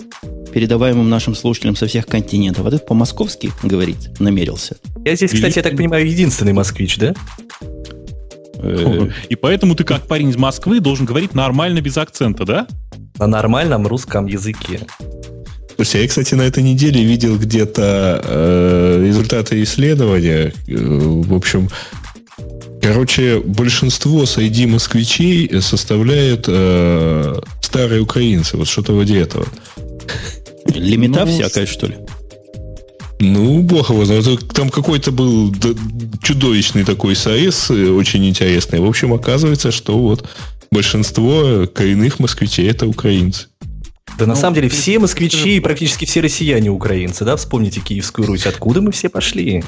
передаваемым 0.52 1.10
нашим 1.10 1.34
слушателям 1.34 1.74
со 1.74 1.88
всех 1.88 2.06
континентов. 2.06 2.64
А 2.64 2.70
ты 2.70 2.78
по-московски 2.78 3.50
говорить 3.64 4.08
намерился. 4.20 4.76
Я 5.04 5.16
здесь, 5.16 5.32
кстати, 5.32 5.58
я 5.58 5.64
так 5.64 5.76
понимаю, 5.76 6.08
единственный 6.08 6.52
москвич, 6.52 6.96
да? 6.96 7.12
Э. 8.58 9.10
И 9.28 9.34
поэтому 9.34 9.74
ты, 9.74 9.82
как 9.82 10.06
парень 10.06 10.30
из 10.30 10.36
Москвы, 10.36 10.78
должен 10.78 11.06
говорить 11.06 11.34
нормально 11.34 11.80
без 11.80 11.98
акцента, 11.98 12.44
да? 12.44 12.68
На 13.18 13.26
нормальном 13.26 13.86
русском 13.88 14.26
языке. 14.26 14.80
Слушай, 15.74 16.02
я, 16.02 16.08
кстати, 16.08 16.34
на 16.34 16.42
этой 16.42 16.62
неделе 16.62 17.02
видел 17.02 17.36
где-то 17.36 18.22
э, 18.24 19.04
результаты 19.04 19.60
исследования. 19.64 20.52
Э, 20.68 20.76
в 20.76 21.34
общем, 21.34 21.68
Короче, 22.84 23.40
большинство 23.40 24.26
среди 24.26 24.66
москвичей 24.66 25.50
составляют 25.62 26.44
э, 26.48 27.40
старые 27.62 28.02
украинцы. 28.02 28.58
Вот 28.58 28.68
что-то 28.68 28.92
вроде 28.92 29.20
этого. 29.20 29.46
Лимита 30.66 31.24
ну, 31.24 31.32
всякая, 31.32 31.64
что 31.64 31.86
ли? 31.86 31.96
Ну, 33.20 33.60
бог 33.60 33.88
его 33.88 34.04
знает. 34.04 34.48
Там 34.52 34.68
какой-то 34.68 35.12
был 35.12 35.50
чудовищный 36.22 36.84
такой 36.84 37.16
союз, 37.16 37.70
э, 37.70 37.88
очень 37.88 38.28
интересный. 38.28 38.80
В 38.80 38.86
общем, 38.86 39.14
оказывается, 39.14 39.72
что 39.72 39.98
вот 39.98 40.28
большинство 40.70 41.66
коренных 41.66 42.18
москвичей 42.18 42.68
это 42.68 42.86
украинцы. 42.86 43.46
Да, 44.18 44.26
ну, 44.26 44.34
на 44.34 44.36
самом 44.36 44.56
деле, 44.56 44.68
все 44.68 44.98
москвичи 44.98 45.56
и 45.56 45.60
практически 45.60 46.04
все 46.04 46.20
россияне 46.20 46.68
украинцы, 46.68 47.24
да? 47.24 47.36
Вспомните 47.36 47.80
Киевскую 47.80 48.28
Русь. 48.28 48.44
Откуда 48.44 48.82
мы 48.82 48.92
все 48.92 49.08
пошли? 49.08 49.64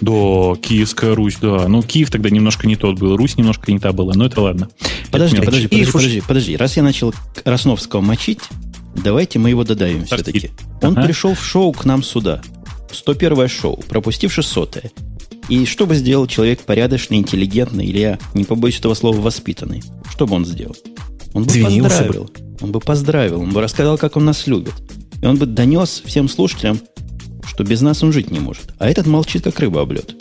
Да, 0.00 0.56
Киевская 0.60 1.14
Русь, 1.14 1.36
да. 1.40 1.68
Ну, 1.68 1.82
Киев 1.82 2.10
тогда 2.10 2.30
немножко 2.30 2.66
не 2.66 2.76
тот 2.76 2.98
был, 2.98 3.16
Русь 3.16 3.36
немножко 3.36 3.70
не 3.72 3.78
та 3.78 3.92
была, 3.92 4.12
но 4.14 4.26
это 4.26 4.40
ладно. 4.40 4.68
Подожди, 5.10 5.36
это 5.36 5.46
подожди, 5.46 5.68
подожди, 5.68 5.92
подожди, 5.92 6.22
подожди. 6.26 6.56
Раз 6.56 6.76
я 6.76 6.82
начал 6.82 7.14
Росновского 7.44 8.00
мочить, 8.00 8.40
давайте 8.94 9.38
мы 9.38 9.50
его 9.50 9.64
додавим 9.64 10.04
все-таки. 10.04 10.50
Он 10.82 10.92
ага. 10.92 11.06
пришел 11.06 11.34
в 11.34 11.44
шоу 11.44 11.72
к 11.72 11.84
нам 11.84 12.02
сюда. 12.02 12.42
101 12.90 13.48
шоу, 13.48 13.76
пропустив 13.88 14.32
600 14.32 14.76
-е. 14.76 14.90
И 15.48 15.66
что 15.66 15.86
бы 15.86 15.94
сделал 15.94 16.26
человек 16.26 16.60
порядочный, 16.60 17.18
интеллигентный, 17.18 17.86
или 17.86 17.98
я 17.98 18.18
не 18.34 18.44
побоюсь 18.44 18.78
этого 18.78 18.94
слова, 18.94 19.20
воспитанный? 19.20 19.82
Что 20.10 20.26
бы 20.26 20.36
он 20.36 20.44
сделал? 20.44 20.76
Он 21.34 21.44
бы 21.44 21.50
Извинился 21.50 21.98
поздравил. 21.98 22.24
Бы. 22.24 22.30
Он 22.62 22.72
бы 22.72 22.80
поздравил, 22.80 23.40
он 23.40 23.50
бы 23.50 23.60
рассказал, 23.60 23.98
как 23.98 24.16
он 24.16 24.24
нас 24.24 24.46
любит. 24.46 24.74
И 25.20 25.26
он 25.26 25.36
бы 25.36 25.46
донес 25.46 26.02
всем 26.04 26.28
слушателям, 26.28 26.80
что 27.54 27.62
без 27.62 27.80
нас 27.82 28.02
он 28.02 28.12
жить 28.12 28.32
не 28.32 28.40
может. 28.40 28.74
А 28.78 28.88
этот 28.88 29.06
молчит, 29.06 29.44
как 29.44 29.60
рыба 29.60 29.80
об 29.82 29.92
лед. 29.92 30.16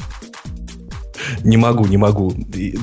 Не 1.44 1.58
могу, 1.58 1.86
не 1.86 1.98
могу. 1.98 2.34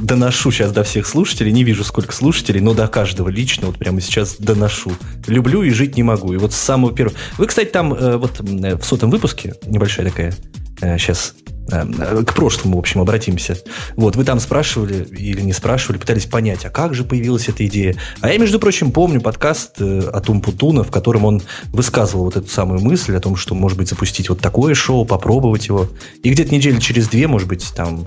Доношу 0.02 0.50
сейчас 0.50 0.72
до 0.72 0.82
всех 0.82 1.06
слушателей. 1.06 1.52
Не 1.52 1.62
вижу, 1.62 1.84
сколько 1.84 2.12
слушателей, 2.12 2.60
но 2.60 2.74
до 2.74 2.88
каждого 2.88 3.28
лично 3.28 3.68
вот 3.68 3.78
прямо 3.78 4.00
сейчас 4.00 4.36
доношу. 4.38 4.92
Люблю 5.28 5.62
и 5.62 5.70
жить 5.70 5.96
не 5.96 6.02
могу. 6.02 6.32
И 6.32 6.36
вот 6.36 6.52
с 6.52 6.56
самого 6.56 6.92
первого... 6.92 7.16
Вы, 7.38 7.46
кстати, 7.46 7.68
там 7.68 7.94
э, 7.94 8.16
вот 8.16 8.40
э, 8.40 8.76
в 8.76 8.84
сотом 8.84 9.10
выпуске, 9.10 9.54
небольшая 9.66 10.08
такая 10.08 10.34
сейчас 10.80 11.34
э, 11.70 12.24
к 12.24 12.34
прошлому, 12.34 12.76
в 12.76 12.78
общем, 12.78 13.00
обратимся. 13.00 13.56
Вот, 13.96 14.16
вы 14.16 14.24
там 14.24 14.40
спрашивали 14.40 15.04
или 15.04 15.40
не 15.40 15.52
спрашивали, 15.52 15.98
пытались 15.98 16.26
понять, 16.26 16.64
а 16.64 16.70
как 16.70 16.94
же 16.94 17.04
появилась 17.04 17.48
эта 17.48 17.66
идея. 17.66 17.96
А 18.20 18.30
я, 18.30 18.38
между 18.38 18.58
прочим, 18.58 18.92
помню 18.92 19.20
подкаст 19.20 19.80
от 19.80 20.28
Умпутуна, 20.28 20.84
в 20.84 20.90
котором 20.90 21.24
он 21.24 21.42
высказывал 21.72 22.24
вот 22.24 22.36
эту 22.36 22.48
самую 22.48 22.80
мысль 22.80 23.14
о 23.16 23.20
том, 23.20 23.36
что, 23.36 23.54
может 23.54 23.78
быть, 23.78 23.88
запустить 23.88 24.28
вот 24.28 24.40
такое 24.40 24.74
шоу, 24.74 25.04
попробовать 25.04 25.68
его. 25.68 25.88
И 26.22 26.30
где-то 26.30 26.54
недели 26.54 26.78
через 26.80 27.08
две, 27.08 27.26
может 27.26 27.48
быть, 27.48 27.72
там 27.74 28.06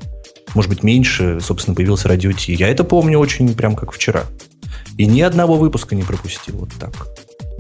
может 0.56 0.70
быть, 0.70 0.84
меньше, 0.84 1.40
собственно, 1.42 1.76
появился 1.76 2.08
Радио 2.08 2.32
Ти. 2.32 2.54
Я 2.54 2.68
это 2.68 2.84
помню 2.84 3.18
очень 3.20 3.54
прям 3.56 3.76
как 3.76 3.92
вчера. 3.92 4.26
И 4.98 5.06
ни 5.06 5.22
одного 5.22 5.56
выпуска 5.56 5.96
не 5.96 6.04
пропустил 6.04 6.58
вот 6.58 6.70
так. 6.80 7.08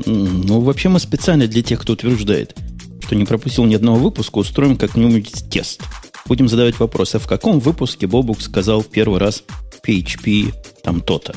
Ну, 0.06 0.62
вообще 0.62 0.90
мы 0.90 1.00
специально 1.00 1.48
для 1.48 1.64
тех, 1.64 1.82
кто 1.82 1.94
утверждает, 1.94 2.56
что 3.04 3.16
не 3.16 3.26
пропустил 3.26 3.66
ни 3.66 3.76
одного 3.76 3.98
выпуска, 3.98 4.38
устроим 4.38 4.78
как-нибудь 4.78 5.50
тест. 5.50 5.82
Будем 6.26 6.48
задавать 6.48 6.80
вопросы, 6.80 7.18
а 7.18 7.20
в 7.20 7.28
каком 7.28 7.60
выпуске 7.60 8.08
Бобук 8.08 8.42
сказал 8.42 8.84
первый 8.84 9.20
раз 9.20 9.44
PHP 9.86 10.54
там 10.84 11.02
то-то? 11.02 11.36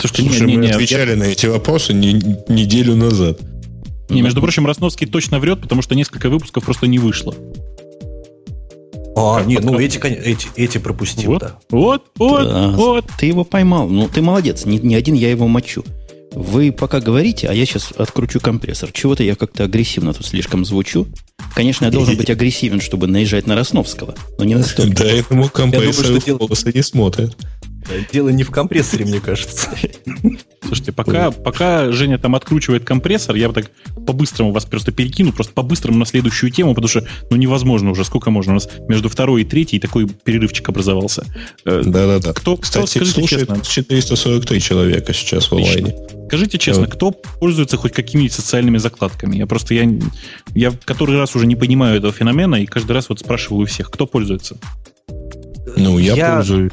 Слушайте, 0.00 0.22
Слушай, 0.22 0.46
не, 0.46 0.52
не, 0.52 0.58
мы 0.58 0.66
не, 0.66 0.70
отвечали 0.72 1.10
я... 1.10 1.16
на 1.16 1.24
эти 1.24 1.46
вопросы 1.46 1.94
не, 1.94 2.12
неделю 2.48 2.96
назад. 2.96 3.40
Не, 4.08 4.22
между 4.22 4.40
прочим, 4.40 4.66
Росновский 4.66 5.06
точно 5.06 5.38
врет, 5.38 5.60
потому 5.60 5.82
что 5.82 5.94
несколько 5.94 6.28
выпусков 6.28 6.64
просто 6.64 6.86
не 6.86 6.98
вышло. 6.98 7.34
А, 9.16 9.42
нет, 9.44 9.64
ну 9.64 9.78
эти, 9.78 9.98
эти, 9.98 10.48
эти 10.56 10.78
пропустил, 10.78 11.32
вот, 11.32 11.40
да. 11.40 11.58
Вот, 11.70 12.04
вот, 12.16 12.48
да, 12.48 12.68
вот. 12.68 13.04
Ты 13.18 13.26
его 13.26 13.44
поймал. 13.44 13.88
Ну, 13.88 14.08
ты 14.08 14.22
молодец. 14.22 14.64
Не, 14.64 14.78
не 14.78 14.94
один 14.94 15.14
я 15.14 15.30
его 15.30 15.48
мочу. 15.48 15.84
Вы 16.32 16.72
пока 16.72 17.00
говорите, 17.00 17.48
а 17.48 17.54
я 17.54 17.64
сейчас 17.64 17.92
откручу 17.96 18.40
компрессор. 18.40 18.92
Чего-то 18.92 19.22
я 19.22 19.34
как-то 19.34 19.64
агрессивно 19.64 20.12
тут 20.12 20.26
слишком 20.26 20.64
звучу. 20.64 21.06
Конечно, 21.54 21.86
я 21.86 21.90
должен 21.90 22.16
быть 22.16 22.30
агрессивен, 22.30 22.80
чтобы 22.80 23.06
наезжать 23.06 23.46
на 23.46 23.54
Росновского, 23.54 24.14
но 24.38 24.44
не 24.44 24.54
настолько. 24.54 25.04
Да, 25.04 25.10
этому 25.10 25.48
компрессор 25.48 26.12
не 26.74 26.82
смотрит. 26.82 27.36
Дело 28.12 28.28
не 28.28 28.42
в 28.44 28.50
компрессоре, 28.50 29.04
мне 29.04 29.20
кажется. 29.20 29.68
Слушайте, 30.62 30.92
пока, 30.92 31.30
пока 31.30 31.90
Женя 31.90 32.18
там 32.18 32.34
откручивает 32.34 32.84
компрессор, 32.84 33.36
я 33.36 33.48
бы 33.48 33.54
так 33.54 33.70
по-быстрому 34.06 34.52
вас 34.52 34.66
просто 34.66 34.92
перекину, 34.92 35.32
просто 35.32 35.54
по-быстрому 35.54 35.98
на 35.98 36.04
следующую 36.04 36.50
тему, 36.50 36.74
потому 36.74 36.88
что, 36.88 37.06
ну, 37.30 37.36
невозможно 37.36 37.90
уже, 37.90 38.04
сколько 38.04 38.30
можно. 38.30 38.52
У 38.52 38.54
нас 38.54 38.68
между 38.88 39.08
второй 39.08 39.42
и 39.42 39.44
третьей 39.44 39.78
такой 39.78 40.06
перерывчик 40.06 40.68
образовался. 40.68 41.24
Э, 41.64 41.82
Да-да-да. 41.84 42.34
Кто, 42.34 42.56
Кстати, 42.56 42.98
кто, 42.98 43.06
слушает 43.06 43.48
честно, 43.48 43.64
443 43.64 44.60
человека 44.60 45.14
сейчас 45.14 45.50
в 45.50 45.54
онлайне. 45.54 45.94
Скажите 46.28 46.58
честно, 46.58 46.84
вот. 46.84 46.94
кто 46.94 47.10
пользуется 47.10 47.78
хоть 47.78 47.92
какими-нибудь 47.92 48.34
социальными 48.34 48.76
закладками? 48.76 49.36
Я 49.36 49.46
просто, 49.46 49.72
я, 49.72 49.90
я 50.54 50.72
который 50.84 51.16
раз 51.16 51.34
уже 51.34 51.46
не 51.46 51.56
понимаю 51.56 51.96
этого 51.96 52.12
феномена, 52.12 52.56
и 52.56 52.66
каждый 52.66 52.92
раз 52.92 53.08
вот 53.08 53.20
спрашиваю 53.20 53.62
у 53.62 53.64
всех, 53.66 53.90
кто 53.90 54.06
пользуется? 54.06 54.58
Ну, 55.76 55.98
я, 55.98 56.14
я... 56.14 56.34
пользуюсь. 56.36 56.72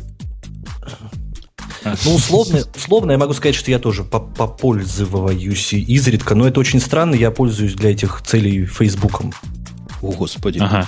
Ну, 2.04 2.15
условно, 2.15 2.63
условно 2.76 3.12
я 3.12 3.18
могу 3.18 3.32
сказать, 3.32 3.56
что 3.56 3.72
я 3.72 3.80
тоже 3.80 4.04
попользоваюсь 4.04 5.72
изредка, 5.72 6.36
но 6.36 6.48
это 6.48 6.60
очень 6.60 6.82
странно, 6.82 7.15
я 7.15 7.32
пользуюсь 7.32 7.76
для 7.76 7.91
этих 7.91 8.24
целей 8.26 8.65
Фейсбуком. 8.65 9.32
О, 10.02 10.12
Господи. 10.12 10.60
Ага. 10.60 10.86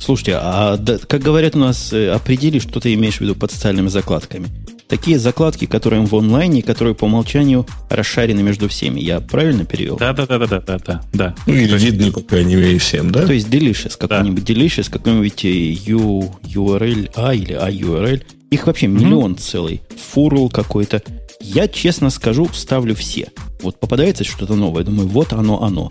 Слушайте, 0.00 0.38
а 0.40 0.78
да, 0.78 0.98
как 0.98 1.22
говорят 1.22 1.54
у 1.54 1.58
нас, 1.58 1.92
э, 1.92 2.10
определи, 2.10 2.58
что 2.58 2.80
ты 2.80 2.94
имеешь 2.94 3.18
в 3.18 3.20
виду 3.20 3.36
под 3.36 3.52
социальными 3.52 3.88
закладками. 3.88 4.48
Такие 4.90 5.18
закладки, 5.18 5.64
которые 5.64 6.04
в 6.04 6.14
онлайне, 6.14 6.62
которые 6.62 6.94
по 6.94 7.04
умолчанию 7.04 7.66
расшарены 7.88 8.42
между 8.42 8.68
всеми. 8.68 9.00
Я 9.00 9.20
правильно 9.20 9.64
перевел? 9.64 9.96
Да, 9.96 10.12
да, 10.12 10.26
да, 10.26 10.38
да, 10.38 10.60
да, 10.60 10.78
да, 10.78 11.02
да. 11.12 11.34
Ну, 11.46 11.54
или 11.54 11.78
видны, 11.78 12.12
по 12.12 12.20
крайней 12.20 12.56
мере, 12.56 12.76
всем, 12.78 13.10
да? 13.10 13.24
То 13.24 13.32
есть 13.32 13.48
Delicious, 13.48 13.96
какой-нибудь 13.96 14.44
да. 14.44 14.52
Delicious, 14.52 14.90
какой-нибудь 14.90 15.44
U, 15.88 16.34
URL 16.42 17.10
A 17.14 17.34
или 17.34 17.54
AURL– 17.54 18.22
их 18.50 18.66
вообще 18.66 18.86
mm-hmm. 18.86 18.88
миллион 18.88 19.36
целый. 19.36 19.82
Фурл 20.12 20.48
какой-то. 20.48 21.02
Я, 21.40 21.68
честно 21.68 22.10
скажу, 22.10 22.48
ставлю 22.52 22.94
все. 22.94 23.28
Вот 23.62 23.78
попадается 23.78 24.24
что-то 24.24 24.54
новое, 24.54 24.84
думаю, 24.84 25.08
вот 25.08 25.32
оно, 25.32 25.62
оно. 25.62 25.88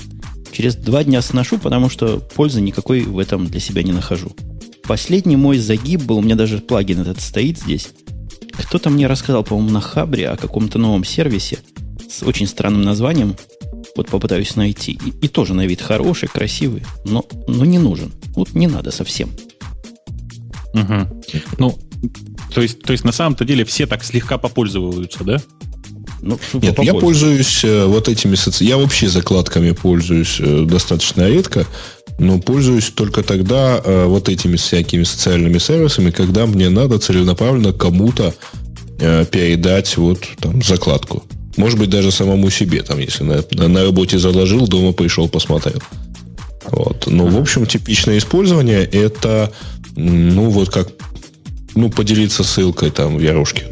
Через 0.52 0.76
два 0.76 1.04
дня 1.04 1.22
сношу, 1.22 1.58
потому 1.58 1.90
что 1.90 2.20
пользы 2.20 2.62
никакой 2.62 3.02
в 3.02 3.18
этом 3.18 3.48
для 3.48 3.60
себя 3.60 3.82
не 3.82 3.94
нахожу. 3.94 4.32
Последний 4.84 5.38
мой 5.38 5.58
загиб 5.58 6.04
был, 6.04 6.18
у 6.18 6.22
меня 6.22 6.36
даже 6.36 6.58
плагин 6.60 7.00
этот 7.00 7.22
стоит 7.22 7.60
здесь. 7.60 7.90
Кто-то 8.52 8.90
мне 8.90 9.08
рассказал, 9.08 9.44
по-моему, 9.44 9.72
на 9.72 9.82
Хабре 9.82 10.30
о 10.30 10.38
каком-то 10.38 10.78
новом 10.78 11.04
сервисе 11.04 11.60
с 12.10 12.24
очень 12.24 12.48
странным 12.48 12.82
названием. 12.82 13.36
Вот 13.96 14.08
попытаюсь 14.08 14.56
найти. 14.56 15.00
И, 15.06 15.26
и 15.26 15.28
тоже 15.28 15.54
на 15.54 15.66
вид 15.66 15.82
хороший, 15.82 16.30
красивый, 16.30 16.84
но, 17.06 17.26
но 17.48 17.66
не 17.66 17.80
нужен. 17.80 18.12
Вот 18.36 18.54
не 18.54 18.68
надо 18.68 18.92
совсем. 18.92 19.32
Угу. 20.74 21.24
Ну, 21.58 21.78
то 22.54 22.62
есть, 22.62 22.82
то 22.82 22.92
есть 22.92 23.04
на 23.04 23.12
самом-то 23.12 23.46
деле 23.46 23.66
все 23.66 23.86
так 23.86 24.04
слегка 24.04 24.38
попользовываются, 24.38 25.24
да? 25.24 25.42
Ну, 26.22 26.38
Нет, 26.54 26.76
попозже. 26.76 26.94
я 26.94 26.94
пользуюсь 26.94 27.64
э, 27.64 27.86
вот 27.86 28.10
этими 28.10 28.36
соци... 28.36 28.66
Я 28.66 28.78
вообще 28.78 29.08
закладками 29.08 29.72
пользуюсь 29.72 30.38
э, 30.40 30.66
достаточно 30.66 31.28
редко, 31.28 31.66
но 32.20 32.40
пользуюсь 32.40 32.92
только 32.92 33.24
тогда 33.24 33.82
э, 33.84 34.06
вот 34.06 34.30
этими 34.30 34.58
всякими 34.58 35.04
социальными 35.04 35.58
сервисами, 35.58 36.12
когда 36.12 36.46
мне 36.46 36.70
надо 36.70 37.00
целенаправленно 37.00 37.74
кому-то 37.74 38.34
э, 39.00 39.26
передать 39.26 39.98
вот 39.98 40.20
там 40.40 40.62
закладку. 40.62 41.24
Может 41.58 41.80
быть, 41.80 41.90
даже 41.90 42.12
самому 42.12 42.50
себе, 42.50 42.84
там, 42.84 43.00
если 43.00 43.24
на, 43.24 43.44
на, 43.52 43.68
на 43.68 43.84
работе 43.84 44.20
заложил, 44.20 44.68
дома 44.68 44.94
пришел, 44.94 45.28
посмотрел. 45.28 45.82
Вот. 46.72 47.08
Но, 47.08 47.26
в 47.26 47.38
общем, 47.38 47.66
типичное 47.66 48.18
использование 48.18 48.84
это, 48.84 49.52
ну, 49.96 50.50
вот 50.50 50.70
как, 50.70 50.90
ну, 51.76 51.90
поделиться 51.90 52.44
ссылкой 52.44 52.92
там 52.92 53.18
в 53.18 53.22
Ярошке. 53.22 53.66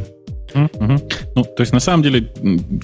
Угу. 0.54 1.10
Ну, 1.36 1.44
то 1.44 1.62
есть, 1.62 1.74
на 1.74 1.80
самом 1.80 2.04
деле, 2.04 2.32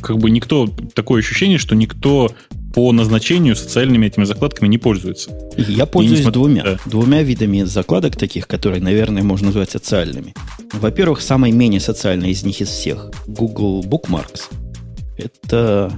как 0.02 0.18
бы 0.20 0.30
никто, 0.30 0.70
такое 0.94 1.22
ощущение, 1.22 1.58
что 1.58 1.76
никто 1.76 2.32
по 2.74 2.92
назначению 2.92 3.56
социальными 3.56 4.08
этими 4.08 4.24
закладками 4.24 4.68
не 4.68 4.78
пользуется. 4.78 5.32
Я 5.58 5.86
пользуюсь 5.86 6.20
несмотря... 6.20 6.40
двумя. 6.40 6.64
Да. 6.64 6.80
Двумя 6.86 7.22
видами 7.22 7.64
закладок 7.64 8.16
таких, 8.16 8.48
которые, 8.48 8.82
наверное, 8.82 9.24
можно 9.24 9.48
назвать 9.48 9.72
социальными. 9.72 10.34
Во-первых, 10.74 11.22
самый 11.22 11.52
менее 11.52 11.80
социальный 11.80 12.32
из 12.32 12.44
них 12.44 12.62
из 12.62 12.70
всех– 12.70 13.12
Google 13.28 13.84
Bookmarks. 13.84 14.52
Это 15.18 15.92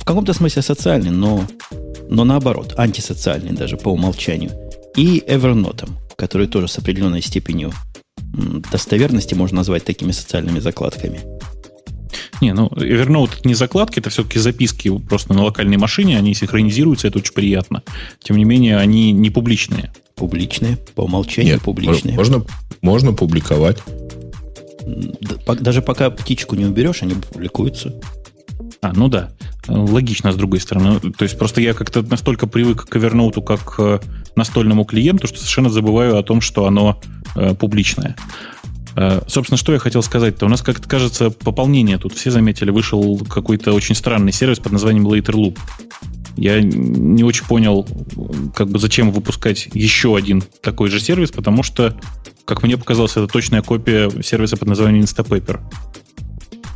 в 0.00 0.04
каком-то 0.04 0.32
смысле 0.32 0.62
социальный, 0.62 1.10
но, 1.10 1.44
но 2.08 2.24
наоборот, 2.24 2.74
антисоциальный 2.78 3.52
даже 3.52 3.76
по 3.76 3.90
умолчанию. 3.90 4.50
И 4.96 5.22
Evernote, 5.26 5.90
который 6.16 6.46
тоже 6.46 6.68
с 6.68 6.78
определенной 6.78 7.20
степенью 7.20 7.72
достоверности 8.72 9.34
можно 9.34 9.58
назвать 9.58 9.84
такими 9.84 10.12
социальными 10.12 10.58
закладками. 10.58 11.20
Не, 12.40 12.52
ну, 12.52 12.68
Evernote 12.68 13.38
это 13.38 13.48
не 13.48 13.54
закладки, 13.54 13.98
это 13.98 14.10
все-таки 14.10 14.38
записки 14.38 14.96
просто 14.98 15.34
на 15.34 15.44
локальной 15.44 15.76
машине, 15.76 16.18
они 16.18 16.34
синхронизируются, 16.34 17.08
это 17.08 17.18
очень 17.18 17.32
приятно. 17.32 17.82
Тем 18.22 18.36
не 18.36 18.44
менее, 18.44 18.78
они 18.78 19.12
не 19.12 19.30
публичные. 19.30 19.92
Публичные, 20.16 20.76
по 20.94 21.02
умолчанию 21.02 21.54
Нет, 21.54 21.62
публичные. 21.62 22.14
Можно, 22.14 22.44
можно 22.82 23.12
публиковать. 23.12 23.82
Даже 25.60 25.82
пока 25.82 26.10
птичку 26.10 26.56
не 26.56 26.66
уберешь, 26.66 27.02
они 27.02 27.14
публикуются. 27.14 27.94
А, 28.80 28.92
ну 28.94 29.08
да. 29.08 29.30
Логично, 29.66 30.30
с 30.30 30.36
другой 30.36 30.60
стороны. 30.60 31.00
То 31.00 31.22
есть 31.24 31.38
просто 31.38 31.60
я 31.60 31.72
как-то 31.72 32.02
настолько 32.02 32.46
привык 32.46 32.84
к 32.84 32.96
Evernote 32.96 33.42
как 33.42 33.76
к 33.76 34.00
настольному 34.36 34.84
клиенту, 34.84 35.26
что 35.26 35.38
совершенно 35.38 35.70
забываю 35.70 36.18
о 36.18 36.22
том, 36.22 36.40
что 36.40 36.66
оно 36.66 37.00
э, 37.34 37.54
публичное. 37.54 38.14
Э, 38.96 39.20
собственно, 39.26 39.58
что 39.58 39.72
я 39.72 39.78
хотел 39.78 40.02
сказать-то? 40.02 40.46
У 40.46 40.48
нас, 40.48 40.62
как-то 40.62 40.88
кажется, 40.88 41.30
пополнение 41.30 41.98
тут. 41.98 42.14
Все 42.14 42.30
заметили, 42.30 42.70
вышел 42.70 43.18
какой-то 43.18 43.72
очень 43.72 43.94
странный 43.94 44.32
сервис 44.32 44.58
под 44.58 44.72
названием 44.72 45.06
Later 45.06 45.34
Loop. 45.34 45.58
Я 46.36 46.60
не 46.60 47.22
очень 47.22 47.44
понял, 47.44 47.86
как 48.54 48.68
бы 48.68 48.78
зачем 48.78 49.12
выпускать 49.12 49.68
еще 49.72 50.16
один 50.16 50.42
такой 50.62 50.90
же 50.90 50.98
сервис, 50.98 51.30
потому 51.30 51.62
что, 51.62 51.96
как 52.44 52.64
мне 52.64 52.76
показалось, 52.76 53.12
это 53.12 53.28
точная 53.28 53.62
копия 53.62 54.10
сервиса 54.22 54.56
под 54.56 54.68
названием 54.68 55.04
Instapaper. 55.04 55.60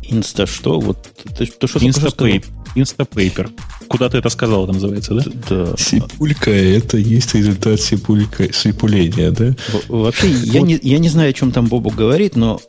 Инста 0.03 0.47
что? 0.47 0.79
Вот 0.79 1.09
ты, 1.37 1.45
ты 1.45 1.67
что 1.67 1.79
Instapaper. 1.79 2.45
Instapaper. 2.75 3.49
Куда 3.87 4.09
ты 4.09 4.17
это 4.17 4.29
сказал, 4.29 4.63
это 4.63 4.73
называется, 4.73 5.15
да? 5.15 5.23
Да. 5.49 5.77
Сипулька– 5.77 6.51
это 6.51 6.97
есть 6.97 7.33
результат 7.35 7.79
сипулька, 7.81 8.51
сипуления, 8.53 9.31
да? 9.31 9.55
Вообще, 9.87 10.29
я, 10.29 10.61
не, 10.61 10.79
я 10.81 10.99
не 10.99 11.09
знаю, 11.09 11.29
о 11.29 11.33
чем 11.33 11.51
там 11.51 11.67
Бобу 11.67 11.89
говорит, 11.89 12.35
но 12.35 12.61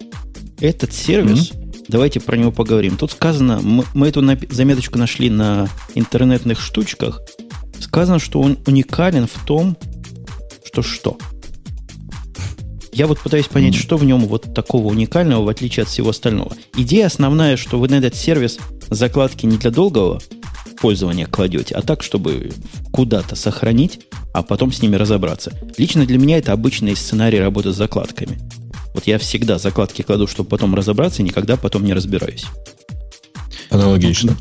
этот 0.60 0.92
сервис, 0.92 1.50
mm-hmm. 1.50 1.84
давайте 1.88 2.20
про 2.20 2.36
него 2.36 2.52
поговорим. 2.52 2.96
Тут 2.96 3.12
сказано, 3.12 3.60
мы, 3.62 3.84
мы 3.94 4.08
эту 4.08 4.22
заметочку 4.50 4.98
нашли 4.98 5.30
на 5.30 5.68
интернетных 5.94 6.60
штучках, 6.60 7.20
сказано, 7.80 8.18
что 8.18 8.40
он 8.40 8.58
уникален 8.66 9.26
в 9.26 9.44
том, 9.44 9.76
что 10.64 10.82
что– 10.82 11.18
я 13.00 13.06
вот 13.06 13.18
пытаюсь 13.18 13.46
понять, 13.46 13.74
что 13.74 13.96
в 13.96 14.04
нем 14.04 14.26
вот 14.26 14.52
такого 14.52 14.88
уникального, 14.88 15.42
в 15.42 15.48
отличие 15.48 15.84
от 15.84 15.88
всего 15.88 16.10
остального. 16.10 16.52
Идея 16.76 17.06
основная, 17.06 17.56
что 17.56 17.78
вы 17.78 17.88
на 17.88 17.94
этот 17.94 18.14
сервис 18.14 18.58
закладки 18.90 19.46
не 19.46 19.56
для 19.56 19.70
долгого 19.70 20.20
пользования 20.78 21.24
кладете, 21.24 21.76
а 21.76 21.80
так, 21.80 22.02
чтобы 22.02 22.52
куда-то 22.92 23.36
сохранить, 23.36 24.00
а 24.34 24.42
потом 24.42 24.70
с 24.70 24.82
ними 24.82 24.96
разобраться. 24.96 25.58
Лично 25.78 26.04
для 26.04 26.18
меня 26.18 26.36
это 26.36 26.52
обычный 26.52 26.94
сценарий 26.94 27.40
работы 27.40 27.72
с 27.72 27.76
закладками. 27.76 28.38
Вот 28.92 29.06
я 29.06 29.18
всегда 29.18 29.58
закладки 29.58 30.02
кладу, 30.02 30.26
чтобы 30.26 30.50
потом 30.50 30.74
разобраться, 30.74 31.22
и 31.22 31.24
никогда 31.24 31.56
потом 31.56 31.84
не 31.84 31.94
разбираюсь. 31.94 32.44
Аналогично. 33.70 34.36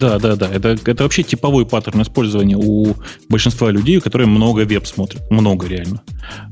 Да, 0.00 0.18
да, 0.18 0.36
да. 0.36 0.48
Это, 0.50 0.76
это 0.84 1.02
вообще 1.02 1.22
типовой 1.22 1.66
паттерн 1.66 2.02
использования 2.02 2.56
у 2.56 2.94
большинства 3.28 3.70
людей, 3.70 4.00
которые 4.00 4.28
много 4.28 4.60
веб 4.60 4.86
смотрят. 4.86 5.28
Много 5.30 5.66
реально. 5.66 6.02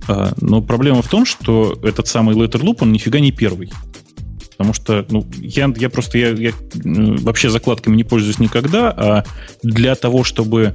А, 0.08 0.32
но 0.40 0.62
проблема 0.62 1.02
в 1.02 1.08
том, 1.08 1.24
что 1.24 1.78
этот 1.82 2.08
самый 2.08 2.34
Letter 2.34 2.60
Loop, 2.60 2.78
он 2.80 2.92
нифига 2.92 3.20
не 3.20 3.32
первый. 3.32 3.70
Потому 4.56 4.72
что, 4.72 5.04
ну, 5.10 5.26
я, 5.38 5.72
я 5.76 5.90
просто, 5.90 6.16
я, 6.16 6.30
я 6.30 6.52
вообще 6.74 7.50
закладками 7.50 7.94
не 7.94 8.04
пользуюсь 8.04 8.38
никогда, 8.38 8.90
а 8.90 9.24
для 9.62 9.94
того, 9.94 10.24
чтобы 10.24 10.74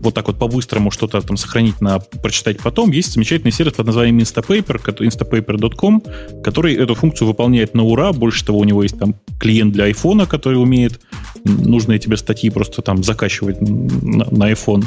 вот 0.00 0.14
так 0.14 0.28
вот 0.28 0.38
по-быстрому 0.38 0.90
что-то 0.90 1.20
там 1.20 1.36
сохранить 1.36 1.80
на 1.80 1.98
прочитать 1.98 2.58
потом, 2.58 2.90
есть 2.90 3.12
замечательный 3.12 3.52
сервис 3.52 3.74
под 3.74 3.86
названием 3.86 4.18
Instapaper, 4.18 4.82
instapaper.com, 4.82 6.02
который 6.42 6.74
эту 6.74 6.94
функцию 6.94 7.28
выполняет 7.28 7.74
на 7.74 7.84
ура. 7.84 8.12
Больше 8.12 8.44
того, 8.44 8.60
у 8.60 8.64
него 8.64 8.82
есть 8.82 8.98
там 8.98 9.14
клиент 9.38 9.72
для 9.72 9.90
iPhone, 9.90 10.26
который 10.26 10.60
умеет 10.60 11.00
нужные 11.48 11.98
тебе 11.98 12.16
статьи 12.16 12.50
просто 12.50 12.82
там 12.82 13.02
закачивать 13.02 13.60
на, 13.60 14.24
на 14.30 14.52
iPhone. 14.52 14.84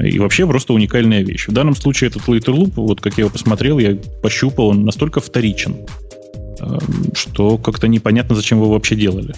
И 0.00 0.18
вообще 0.18 0.46
просто 0.46 0.72
уникальная 0.72 1.22
вещь. 1.22 1.48
В 1.48 1.52
данном 1.52 1.76
случае 1.76 2.08
этот 2.08 2.22
Later 2.28 2.54
Loop, 2.54 2.72
вот 2.76 3.00
как 3.00 3.18
я 3.18 3.22
его 3.22 3.30
посмотрел, 3.30 3.78
я 3.78 3.96
пощупал, 4.22 4.68
он 4.68 4.84
настолько 4.84 5.20
вторичен, 5.20 5.76
эм, 6.60 6.80
что 7.14 7.58
как-то 7.58 7.88
непонятно, 7.88 8.34
зачем 8.34 8.58
его 8.58 8.70
вообще 8.70 8.96
делали. 8.96 9.34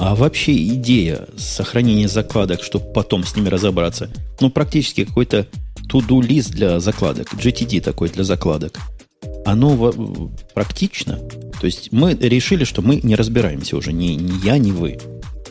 А 0.00 0.14
вообще 0.14 0.52
идея 0.68 1.26
сохранения 1.36 2.08
закладок, 2.08 2.62
чтобы 2.62 2.92
потом 2.92 3.24
с 3.24 3.36
ними 3.36 3.48
разобраться, 3.48 4.10
ну, 4.40 4.50
практически 4.50 5.04
какой-то 5.04 5.46
to-do 5.92 6.22
лист 6.22 6.52
для 6.52 6.80
закладок, 6.80 7.34
GTD 7.34 7.80
такой 7.80 8.08
для 8.08 8.24
закладок, 8.24 8.78
оно 9.44 10.30
практично. 10.54 11.18
То 11.60 11.66
есть 11.66 11.92
мы 11.92 12.14
решили, 12.14 12.64
что 12.64 12.82
мы 12.82 13.00
не 13.02 13.14
разбираемся 13.14 13.76
уже, 13.76 13.92
ни, 13.92 14.08
ни 14.08 14.44
я, 14.44 14.58
ни 14.58 14.70
вы. 14.70 14.98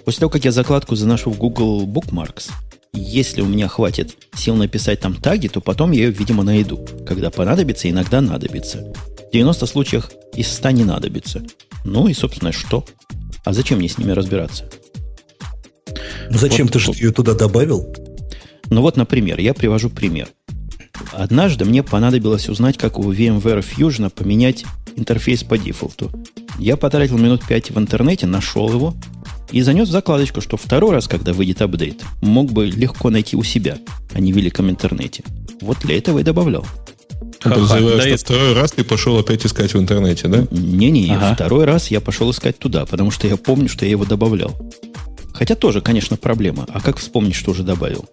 После 0.05 0.21
того, 0.21 0.29
как 0.29 0.45
я 0.45 0.51
закладку 0.51 0.95
заношу 0.95 1.31
в 1.31 1.37
Google 1.37 1.85
Bookmarks, 1.85 2.49
если 2.93 3.41
у 3.41 3.45
меня 3.45 3.67
хватит 3.67 4.17
сил 4.35 4.55
написать 4.55 4.99
там 4.99 5.15
таги, 5.15 5.47
то 5.47 5.61
потом 5.61 5.91
я 5.91 6.05
ее, 6.05 6.11
видимо, 6.11 6.43
найду. 6.43 6.85
Когда 7.07 7.29
понадобится, 7.29 7.89
иногда 7.89 8.19
надобится. 8.19 8.93
В 9.29 9.31
90 9.31 9.65
случаях 9.65 10.11
из 10.33 10.51
100 10.51 10.71
не 10.71 10.83
надобится. 10.83 11.41
Ну 11.85 12.07
и, 12.07 12.13
собственно, 12.13 12.51
что? 12.51 12.85
А 13.45 13.53
зачем 13.53 13.79
мне 13.79 13.87
с 13.87 13.97
ними 13.97 14.11
разбираться? 14.11 14.69
Ну 16.29 16.37
зачем 16.37 16.67
вот, 16.67 16.73
ты 16.73 16.79
же 16.79 16.91
ее 16.91 17.11
туда 17.11 17.33
добавил? 17.33 17.93
Ну 18.69 18.81
вот, 18.81 18.97
например, 18.97 19.39
я 19.39 19.53
привожу 19.53 19.89
пример. 19.89 20.29
Однажды 21.11 21.65
мне 21.65 21.83
понадобилось 21.83 22.49
узнать, 22.49 22.77
как 22.77 22.97
у 22.97 23.11
VMware 23.11 23.63
Fusion 23.63 24.09
поменять 24.09 24.65
интерфейс 24.95 25.43
по 25.43 25.57
дефолту. 25.57 26.11
Я 26.57 26.77
потратил 26.77 27.17
минут 27.17 27.43
5 27.47 27.71
в 27.71 27.79
интернете, 27.79 28.27
нашел 28.27 28.71
его 28.71 28.95
и 29.51 29.61
занес 29.61 29.89
в 29.89 29.91
закладочку, 29.91 30.41
что 30.41 30.57
второй 30.57 30.91
раз, 30.91 31.07
когда 31.07 31.33
выйдет 31.33 31.61
апдейт, 31.61 32.03
мог 32.21 32.51
бы 32.51 32.67
легко 32.67 33.09
найти 33.09 33.35
у 33.35 33.43
себя, 33.43 33.77
а 34.13 34.19
не 34.19 34.31
в 34.31 34.35
великом 34.35 34.69
интернете. 34.69 35.23
Вот 35.61 35.79
для 35.79 35.97
этого 35.97 36.19
и 36.19 36.23
добавлял. 36.23 36.65
Подозреваю, 37.41 38.17
что 38.17 38.17
второй 38.17 38.53
раз 38.53 38.71
ты 38.71 38.83
пошел 38.83 39.17
опять 39.17 39.45
искать 39.45 39.73
в 39.73 39.79
интернете, 39.79 40.27
да? 40.27 40.45
Не-не, 40.51 41.15
ага. 41.15 41.33
второй 41.33 41.65
раз 41.65 41.89
я 41.89 41.99
пошел 41.99 42.29
искать 42.31 42.59
туда, 42.59 42.85
потому 42.85 43.11
что 43.11 43.27
я 43.27 43.35
помню, 43.35 43.67
что 43.67 43.85
я 43.85 43.91
его 43.91 44.05
добавлял. 44.05 44.55
Хотя 45.33 45.55
тоже, 45.55 45.81
конечно, 45.81 46.17
проблема. 46.17 46.67
А 46.71 46.79
как 46.81 46.97
вспомнить, 46.97 47.35
что 47.35 47.51
уже 47.51 47.63
добавил? 47.63 48.07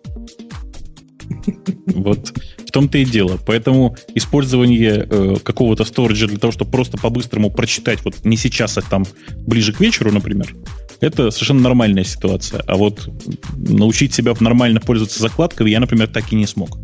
Вот 1.87 2.33
в 2.67 2.71
том-то 2.71 2.99
и 2.99 3.05
дело. 3.05 3.39
Поэтому 3.47 3.97
использование 4.15 5.07
э, 5.09 5.37
какого-то 5.43 5.85
сториджа 5.85 6.27
для 6.27 6.39
того, 6.39 6.53
чтобы 6.53 6.71
просто 6.71 6.99
по-быстрому 6.99 7.51
прочитать, 7.51 8.05
вот 8.05 8.25
не 8.25 8.37
сейчас, 8.37 8.79
а 8.79 8.83
там 8.83 9.05
ближе 9.47 9.73
к 9.73 9.81
вечеру, 9.81 10.13
например, 10.13 10.55
это 11.01 11.31
совершенно 11.31 11.61
нормальная 11.61 12.05
ситуация. 12.05 12.63
А 12.67 12.77
вот 12.77 13.09
научить 13.57 14.15
себя 14.15 14.35
нормально 14.41 14.81
пользоваться 14.81 15.21
закладкой 15.21 15.71
я, 15.71 15.81
например, 15.81 16.09
так 16.09 16.33
и 16.33 16.37
не 16.37 16.47
смог. 16.47 16.79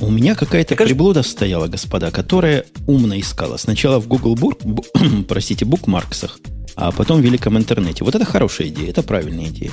У 0.00 0.10
меня 0.10 0.34
какая-то 0.34 0.76
кажется... 0.76 0.94
приблуда 0.94 1.22
стояла, 1.22 1.66
господа, 1.66 2.10
которая 2.10 2.64
умно 2.86 3.18
искала. 3.18 3.56
Сначала 3.56 3.98
в 3.98 4.06
Google 4.06 4.36
Book, 4.36 5.24
простите, 5.28 5.64
букмарксах, 5.64 6.38
а 6.76 6.92
потом 6.92 7.20
в 7.20 7.24
великом 7.24 7.58
интернете. 7.58 8.04
Вот 8.04 8.14
это 8.14 8.24
хорошая 8.24 8.68
идея, 8.68 8.90
это 8.90 9.02
правильная 9.02 9.46
идея. 9.46 9.72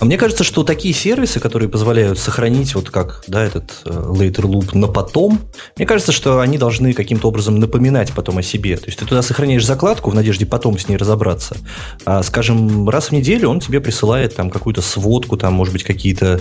А 0.00 0.04
мне 0.04 0.16
кажется, 0.16 0.44
что 0.44 0.64
такие 0.64 0.94
сервисы, 0.94 1.40
которые 1.40 1.68
позволяют 1.68 2.18
сохранить 2.18 2.74
вот 2.74 2.90
как 2.90 3.22
да, 3.26 3.42
этот 3.42 3.82
э, 3.84 3.90
later 3.90 4.42
loop 4.42 4.76
на 4.76 4.88
потом, 4.88 5.40
мне 5.76 5.86
кажется, 5.86 6.12
что 6.12 6.40
они 6.40 6.58
должны 6.58 6.92
каким-то 6.92 7.28
образом 7.28 7.58
напоминать 7.58 8.12
потом 8.12 8.38
о 8.38 8.42
себе. 8.42 8.76
То 8.76 8.86
есть 8.86 8.98
ты 8.98 9.06
туда 9.06 9.22
сохраняешь 9.22 9.64
закладку 9.64 10.10
в 10.10 10.14
надежде 10.14 10.46
потом 10.46 10.78
с 10.78 10.88
ней 10.88 10.96
разобраться. 10.96 11.56
А, 12.04 12.22
скажем, 12.22 12.88
раз 12.88 13.08
в 13.08 13.12
неделю 13.12 13.48
он 13.48 13.60
тебе 13.60 13.80
присылает 13.80 14.34
там 14.34 14.50
какую-то 14.50 14.82
сводку, 14.82 15.36
там, 15.36 15.54
может 15.54 15.72
быть, 15.72 15.84
какие-то 15.84 16.40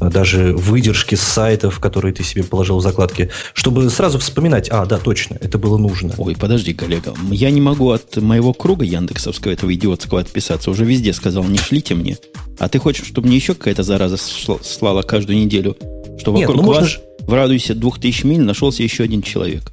э, 0.00 0.10
даже 0.10 0.54
выдержки 0.56 1.14
с 1.14 1.22
сайтов, 1.22 1.80
которые 1.80 2.14
ты 2.14 2.22
себе 2.24 2.42
положил 2.42 2.78
в 2.78 2.82
закладки, 2.82 3.30
чтобы 3.52 3.88
сразу 3.90 4.18
вспоминать, 4.18 4.68
а, 4.70 4.86
да, 4.86 4.98
точно, 4.98 5.36
это 5.40 5.58
было 5.58 5.76
нужно. 5.76 6.14
Ой, 6.18 6.36
подожди, 6.36 6.74
коллега, 6.74 7.14
я 7.30 7.50
не 7.50 7.60
могу 7.60 7.90
от 7.90 8.16
моего 8.16 8.52
круга 8.52 8.84
Яндексовского 8.84 9.52
этого 9.52 9.72
идиотского 9.74 10.20
отписаться. 10.20 10.70
Уже 10.70 10.84
везде 10.84 11.12
сказал, 11.12 11.44
не 11.44 11.58
шлите 11.58 11.94
мне. 11.94 12.18
А 12.58 12.68
ты 12.68 12.78
хочешь, 12.78 13.06
чтобы 13.06 13.28
мне 13.28 13.36
еще 13.36 13.54
какая-то 13.54 13.82
зараза 13.82 14.16
слала 14.16 15.02
каждую 15.02 15.38
неделю? 15.38 15.76
Что 16.18 16.32
Нет, 16.32 16.48
вокруг 16.48 16.64
ну 16.64 16.72
вас 16.72 16.80
можно... 16.82 16.98
в 17.26 17.32
радиусе 17.32 17.74
2000 17.74 18.26
миль 18.26 18.40
нашелся 18.42 18.82
еще 18.82 19.04
один 19.04 19.22
человек. 19.22 19.72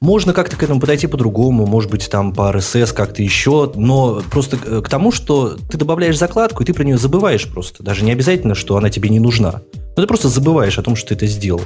Можно 0.00 0.32
как-то 0.32 0.56
к 0.56 0.62
этому 0.62 0.78
подойти 0.78 1.06
по-другому, 1.06 1.66
может 1.66 1.90
быть, 1.90 2.08
там 2.10 2.34
по 2.34 2.52
RSS 2.52 2.92
как-то 2.92 3.22
еще, 3.22 3.72
но 3.74 4.22
просто 4.30 4.56
к 4.58 4.88
тому, 4.88 5.10
что 5.10 5.56
ты 5.56 5.78
добавляешь 5.78 6.18
закладку, 6.18 6.62
и 6.62 6.66
ты 6.66 6.74
про 6.74 6.84
нее 6.84 6.98
забываешь 6.98 7.48
просто. 7.48 7.82
Даже 7.82 8.04
не 8.04 8.12
обязательно, 8.12 8.54
что 8.54 8.76
она 8.76 8.90
тебе 8.90 9.08
не 9.08 9.20
нужна. 9.20 9.62
Но 9.96 10.02
ты 10.02 10.06
просто 10.06 10.28
забываешь 10.28 10.78
о 10.78 10.82
том, 10.82 10.96
что 10.96 11.08
ты 11.08 11.14
это 11.14 11.26
сделал. 11.26 11.62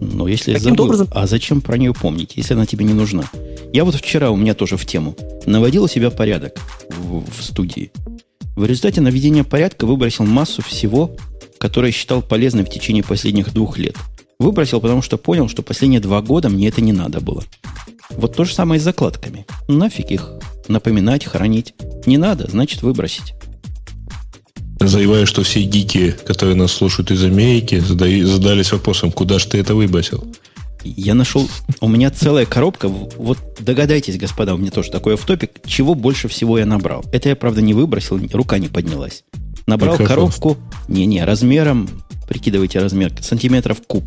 Ну, 0.00 0.26
если 0.26 0.52
Каким 0.52 0.70
забыл, 0.70 0.84
образом... 0.84 1.08
а 1.12 1.26
зачем 1.26 1.62
про 1.62 1.78
нее 1.78 1.94
помнить, 1.94 2.32
если 2.36 2.52
она 2.52 2.66
тебе 2.66 2.84
не 2.84 2.92
нужна? 2.92 3.24
Я 3.72 3.84
вот 3.84 3.94
вчера, 3.94 4.30
у 4.30 4.36
меня 4.36 4.54
тоже 4.54 4.76
в 4.76 4.84
тему, 4.84 5.16
наводил 5.46 5.84
у 5.84 5.88
себя 5.88 6.10
порядок 6.10 6.58
в, 6.90 7.24
в 7.30 7.42
студии. 7.42 7.90
В 8.56 8.64
результате 8.64 9.02
наведения 9.02 9.44
порядка 9.44 9.84
выбросил 9.84 10.24
массу 10.24 10.62
всего, 10.62 11.14
которое 11.58 11.92
считал 11.92 12.22
полезным 12.22 12.64
в 12.64 12.70
течение 12.70 13.04
последних 13.04 13.52
двух 13.52 13.76
лет. 13.76 13.96
Выбросил, 14.38 14.80
потому 14.80 15.02
что 15.02 15.18
понял, 15.18 15.48
что 15.50 15.62
последние 15.62 16.00
два 16.00 16.22
года 16.22 16.48
мне 16.48 16.68
это 16.68 16.80
не 16.80 16.94
надо 16.94 17.20
было. 17.20 17.44
Вот 18.10 18.34
то 18.34 18.44
же 18.44 18.54
самое 18.54 18.78
и 18.78 18.80
с 18.80 18.84
закладками. 18.84 19.44
Нафиг 19.68 20.10
их 20.10 20.30
напоминать, 20.68 21.26
хранить. 21.26 21.74
Не 22.06 22.16
надо, 22.16 22.50
значит 22.50 22.80
выбросить. 22.80 23.34
Заявляю, 24.80 25.26
что 25.26 25.42
все 25.42 25.62
гики, 25.62 26.14
которые 26.26 26.56
нас 26.56 26.72
слушают 26.72 27.10
из 27.10 27.24
Америки, 27.24 27.78
задались 27.78 28.72
вопросом, 28.72 29.12
куда 29.12 29.38
же 29.38 29.48
ты 29.48 29.58
это 29.58 29.74
выбросил? 29.74 30.34
Я 30.96 31.14
нашел... 31.14 31.48
У 31.80 31.88
меня 31.88 32.10
целая 32.10 32.46
коробка. 32.46 32.88
Вот 32.88 33.38
догадайтесь, 33.58 34.18
господа, 34.18 34.54
у 34.54 34.58
меня 34.58 34.70
тоже 34.70 34.90
такой 34.90 35.16
в 35.16 35.24
топик 35.24 35.50
чего 35.66 35.94
больше 35.94 36.28
всего 36.28 36.58
я 36.58 36.66
набрал. 36.66 37.04
Это 37.12 37.28
я, 37.28 37.36
правда, 37.36 37.60
не 37.62 37.74
выбросил, 37.74 38.20
рука 38.32 38.58
не 38.58 38.68
поднялась. 38.68 39.24
Набрал 39.66 39.96
Прекрасно. 39.96 40.14
коробку... 40.14 40.56
Не-не, 40.88 41.24
размером... 41.24 41.88
Прикидывайте 42.28 42.80
размер. 42.80 43.12
Сантиметров 43.20 43.82
куб. 43.86 44.04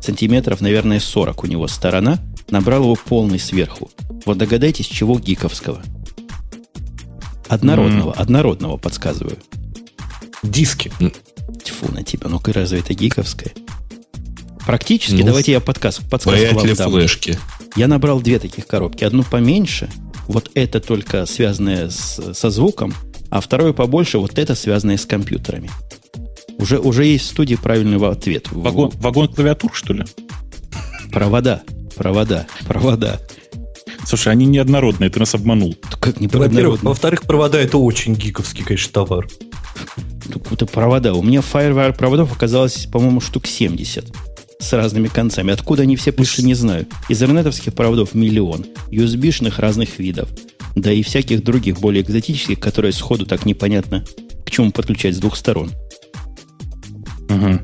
Сантиметров, 0.00 0.60
наверное, 0.60 1.00
40 1.00 1.44
у 1.44 1.46
него 1.46 1.66
сторона. 1.68 2.18
Набрал 2.50 2.82
его 2.82 2.94
полный 2.94 3.38
сверху. 3.38 3.90
Вот 4.24 4.38
догадайтесь, 4.38 4.86
чего 4.86 5.18
гиковского. 5.18 5.82
Однородного, 7.48 8.12
mm. 8.12 8.16
однородного 8.16 8.76
подсказываю. 8.76 9.36
Диски. 10.42 10.92
Тьфу 11.64 11.92
на 11.92 12.02
тебя, 12.02 12.28
ну-ка 12.28 12.52
разве 12.52 12.80
это 12.80 12.94
гиковское? 12.94 13.52
Практически, 14.68 15.14
ну, 15.14 15.28
давайте 15.28 15.52
я 15.52 15.60
подказ, 15.60 15.98
подсказку 16.10 16.56
вам 16.56 16.74
дам. 16.74 16.92
флешки. 16.92 17.38
Я 17.74 17.88
набрал 17.88 18.20
две 18.20 18.38
таких 18.38 18.66
коробки. 18.66 19.02
Одну 19.02 19.22
поменьше, 19.22 19.88
вот 20.26 20.50
это 20.52 20.78
только 20.80 21.24
связанное 21.24 21.88
с, 21.88 22.34
со 22.34 22.50
звуком, 22.50 22.92
а 23.30 23.40
вторую 23.40 23.72
побольше, 23.72 24.18
вот 24.18 24.38
это 24.38 24.54
связанное 24.54 24.98
с 24.98 25.06
компьютерами. 25.06 25.70
Уже, 26.58 26.78
уже 26.80 27.06
есть 27.06 27.24
в 27.24 27.28
студии 27.28 27.54
правильный 27.54 27.96
ответ. 28.10 28.48
Вагон, 28.50 28.90
вагон 28.96 29.28
клавиатур, 29.28 29.70
что 29.72 29.94
ли? 29.94 30.04
Провода, 31.10 31.62
провода, 31.96 32.46
провода. 32.66 33.20
Слушай, 34.04 34.34
они 34.34 34.44
неоднородные, 34.44 35.08
ты 35.08 35.18
нас 35.18 35.34
обманул. 35.34 35.76
Как 35.98 36.20
не 36.20 36.26
Во-первых, 36.26 36.82
во-вторых, 36.82 37.22
провода 37.22 37.58
это 37.58 37.78
очень 37.78 38.14
гиковский, 38.14 38.64
конечно, 38.64 38.92
товар. 38.92 39.28
Это 40.50 40.66
провода. 40.66 41.14
У 41.14 41.22
меня 41.22 41.40
FireWire 41.40 41.96
проводов 41.96 42.36
оказалось, 42.36 42.84
по-моему, 42.84 43.22
штук 43.22 43.46
70 43.46 44.12
с 44.60 44.72
разными 44.72 45.08
концами. 45.08 45.52
Откуда 45.52 45.82
они 45.82 45.96
все 45.96 46.12
пришли, 46.12 46.44
не 46.44 46.54
знаю. 46.54 46.86
Из 47.08 47.22
интернетовских 47.22 47.74
проводов 47.74 48.14
миллион. 48.14 48.66
USB-шных 48.90 49.58
разных 49.58 49.98
видов. 49.98 50.28
Да 50.74 50.92
и 50.92 51.02
всяких 51.02 51.42
других, 51.42 51.80
более 51.80 52.02
экзотических, 52.02 52.60
которые 52.60 52.92
сходу 52.92 53.26
так 53.26 53.46
непонятно, 53.46 54.04
к 54.44 54.50
чему 54.50 54.70
подключать 54.70 55.14
с 55.14 55.18
двух 55.18 55.36
сторон. 55.36 55.72
Угу. 57.28 57.60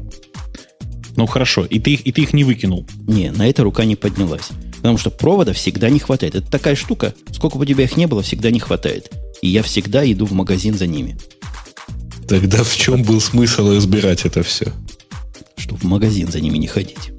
Ну 1.16 1.26
хорошо, 1.26 1.64
и 1.64 1.78
ты, 1.78 1.94
и 1.94 2.12
ты 2.12 2.22
их 2.22 2.32
не 2.32 2.44
выкинул? 2.44 2.86
Не, 3.06 3.30
на 3.30 3.48
это 3.48 3.62
рука 3.62 3.84
не 3.84 3.96
поднялась. 3.96 4.48
Потому 4.76 4.98
что 4.98 5.10
провода 5.10 5.52
всегда 5.52 5.88
не 5.88 5.98
хватает. 5.98 6.34
Это 6.34 6.50
такая 6.50 6.74
штука, 6.74 7.14
сколько 7.32 7.56
бы 7.56 7.62
у 7.62 7.66
тебя 7.66 7.84
их 7.84 7.96
не 7.96 8.06
было, 8.06 8.22
всегда 8.22 8.50
не 8.50 8.60
хватает. 8.60 9.10
И 9.42 9.48
я 9.48 9.62
всегда 9.62 10.10
иду 10.10 10.26
в 10.26 10.32
магазин 10.32 10.74
за 10.74 10.86
ними. 10.86 11.16
Тогда 12.28 12.62
в 12.62 12.76
чем 12.76 13.02
был 13.02 13.20
смысл 13.20 13.74
разбирать 13.74 14.24
это 14.24 14.42
все? 14.42 14.72
Что 15.64 15.76
в 15.76 15.84
магазин 15.84 16.30
за 16.30 16.40
ними 16.40 16.58
не 16.58 16.66
ходить. 16.66 17.10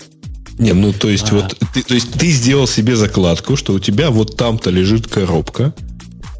Не, 0.60 0.73
ну 0.73 0.93
то 0.93 1.10
есть 1.10 1.31
а. 1.31 1.36
вот 1.36 1.58
ты, 1.73 1.81
то 1.81 1.95
есть 1.95 2.13
ты 2.13 2.29
сделал 2.29 2.67
себе 2.67 2.95
закладку, 2.95 3.55
что 3.55 3.73
у 3.73 3.79
тебя 3.79 4.12
вот 4.12 4.38
там-то 4.38 4.69
лежит 4.69 5.08
коробка. 5.08 5.73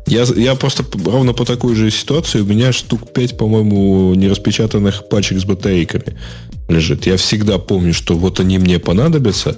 Я, 0.08 0.24
я 0.36 0.54
просто 0.54 0.86
ровно 1.04 1.34
по 1.34 1.46
такой 1.46 1.76
же 1.76 1.90
ситуации, 1.90 2.40
у 2.40 2.46
меня 2.46 2.72
штук 2.72 3.12
5, 3.12 3.38
по-моему, 3.38 4.14
нераспечатанных 4.14 5.10
пачек 5.10 5.40
с 5.40 5.46
батарейками 5.46 6.16
лежит. 6.70 7.08
Я 7.08 7.18
всегда 7.18 7.58
помню, 7.58 7.92
что 7.94 8.16
вот 8.16 8.40
они 8.40 8.60
мне 8.60 8.78
понадобятся, 8.78 9.58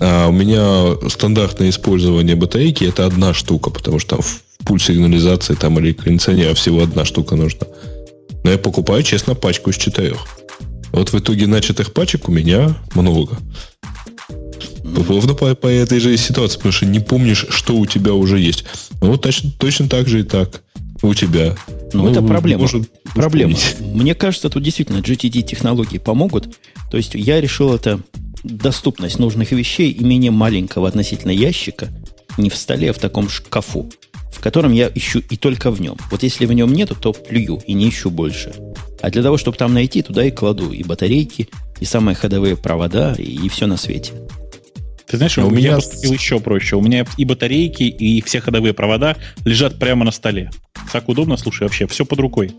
а 0.00 0.28
у 0.28 0.32
меня 0.32 0.96
стандартное 1.08 1.70
использование 1.70 2.36
батарейки 2.36 2.84
это 2.84 3.06
одна 3.06 3.34
штука, 3.34 3.70
потому 3.70 3.98
что 3.98 4.16
там 4.16 4.22
в 4.22 4.40
пульт 4.64 4.82
сигнализации 4.82 5.54
там 5.54 5.80
или 5.80 5.92
кондиционера 5.92 6.54
всего 6.54 6.82
одна 6.82 7.04
штука 7.04 7.34
нужна. 7.34 7.66
Но 8.44 8.52
я 8.52 8.58
покупаю, 8.58 9.02
честно, 9.02 9.34
пачку 9.34 9.70
из 9.70 9.76
четырех. 9.76 10.24
Вот 10.92 11.12
в 11.12 11.18
итоге 11.18 11.46
начатых 11.46 11.92
пачек 11.92 12.28
у 12.28 12.32
меня 12.32 12.76
много. 12.94 13.38
Ровно 14.84 15.34
по, 15.34 15.54
по 15.54 15.66
этой 15.66 16.00
же 16.00 16.16
ситуации, 16.16 16.56
потому 16.56 16.72
что 16.72 16.86
не 16.86 17.00
помнишь, 17.00 17.46
что 17.48 17.76
у 17.76 17.86
тебя 17.86 18.12
уже 18.12 18.38
есть. 18.38 18.64
Ну, 19.00 19.08
вот 19.08 19.22
точно, 19.22 19.50
точно 19.58 19.88
так 19.88 20.06
же 20.06 20.20
и 20.20 20.22
так 20.22 20.62
у 21.02 21.14
тебя. 21.14 21.56
Ну, 21.92 22.04
ну 22.04 22.10
это 22.10 22.22
проблема. 22.22 22.62
Может 22.62 22.90
проблема. 23.14 23.56
Мне 23.80 24.14
кажется, 24.14 24.50
тут 24.50 24.62
действительно 24.62 24.98
GTD-технологии 24.98 25.98
помогут. 25.98 26.56
То 26.90 26.96
есть 26.96 27.14
я 27.14 27.40
решил 27.40 27.74
это 27.74 28.00
доступность 28.42 29.18
нужных 29.18 29.52
вещей 29.52 29.90
и 29.90 30.04
менее 30.04 30.30
маленького 30.30 30.88
относительно 30.88 31.30
ящика, 31.30 31.88
не 32.36 32.50
в 32.50 32.56
столе, 32.56 32.90
а 32.90 32.92
в 32.92 32.98
таком 32.98 33.28
шкафу, 33.28 33.90
в 34.32 34.40
котором 34.40 34.72
я 34.72 34.90
ищу 34.94 35.22
и 35.30 35.36
только 35.36 35.70
в 35.70 35.80
нем. 35.80 35.96
Вот 36.10 36.22
если 36.22 36.46
в 36.46 36.52
нем 36.52 36.72
нету, 36.72 36.94
то 36.94 37.12
плюю 37.12 37.62
и 37.66 37.72
не 37.72 37.88
ищу 37.88 38.10
больше. 38.10 38.52
А 39.02 39.10
для 39.10 39.22
того, 39.22 39.36
чтобы 39.36 39.56
там 39.56 39.74
найти, 39.74 40.00
туда 40.00 40.24
и 40.24 40.30
кладу 40.30 40.70
и 40.70 40.84
батарейки, 40.84 41.48
и 41.80 41.84
самые 41.84 42.14
ходовые 42.14 42.56
провода, 42.56 43.14
и, 43.18 43.22
и 43.22 43.48
все 43.48 43.66
на 43.66 43.76
свете. 43.76 44.12
Ты 45.08 45.16
знаешь, 45.16 45.36
а 45.36 45.44
у 45.44 45.50
меня 45.50 45.74
поступил 45.74 46.12
еще 46.12 46.40
проще. 46.40 46.76
У 46.76 46.80
меня 46.80 47.04
и 47.16 47.24
батарейки, 47.24 47.82
и 47.82 48.22
все 48.22 48.40
ходовые 48.40 48.72
провода 48.72 49.16
лежат 49.44 49.78
прямо 49.78 50.04
на 50.04 50.12
столе. 50.12 50.50
Так 50.92 51.08
удобно, 51.08 51.36
слушай, 51.36 51.64
вообще 51.64 51.86
все 51.88 52.06
под 52.06 52.20
рукой. 52.20 52.52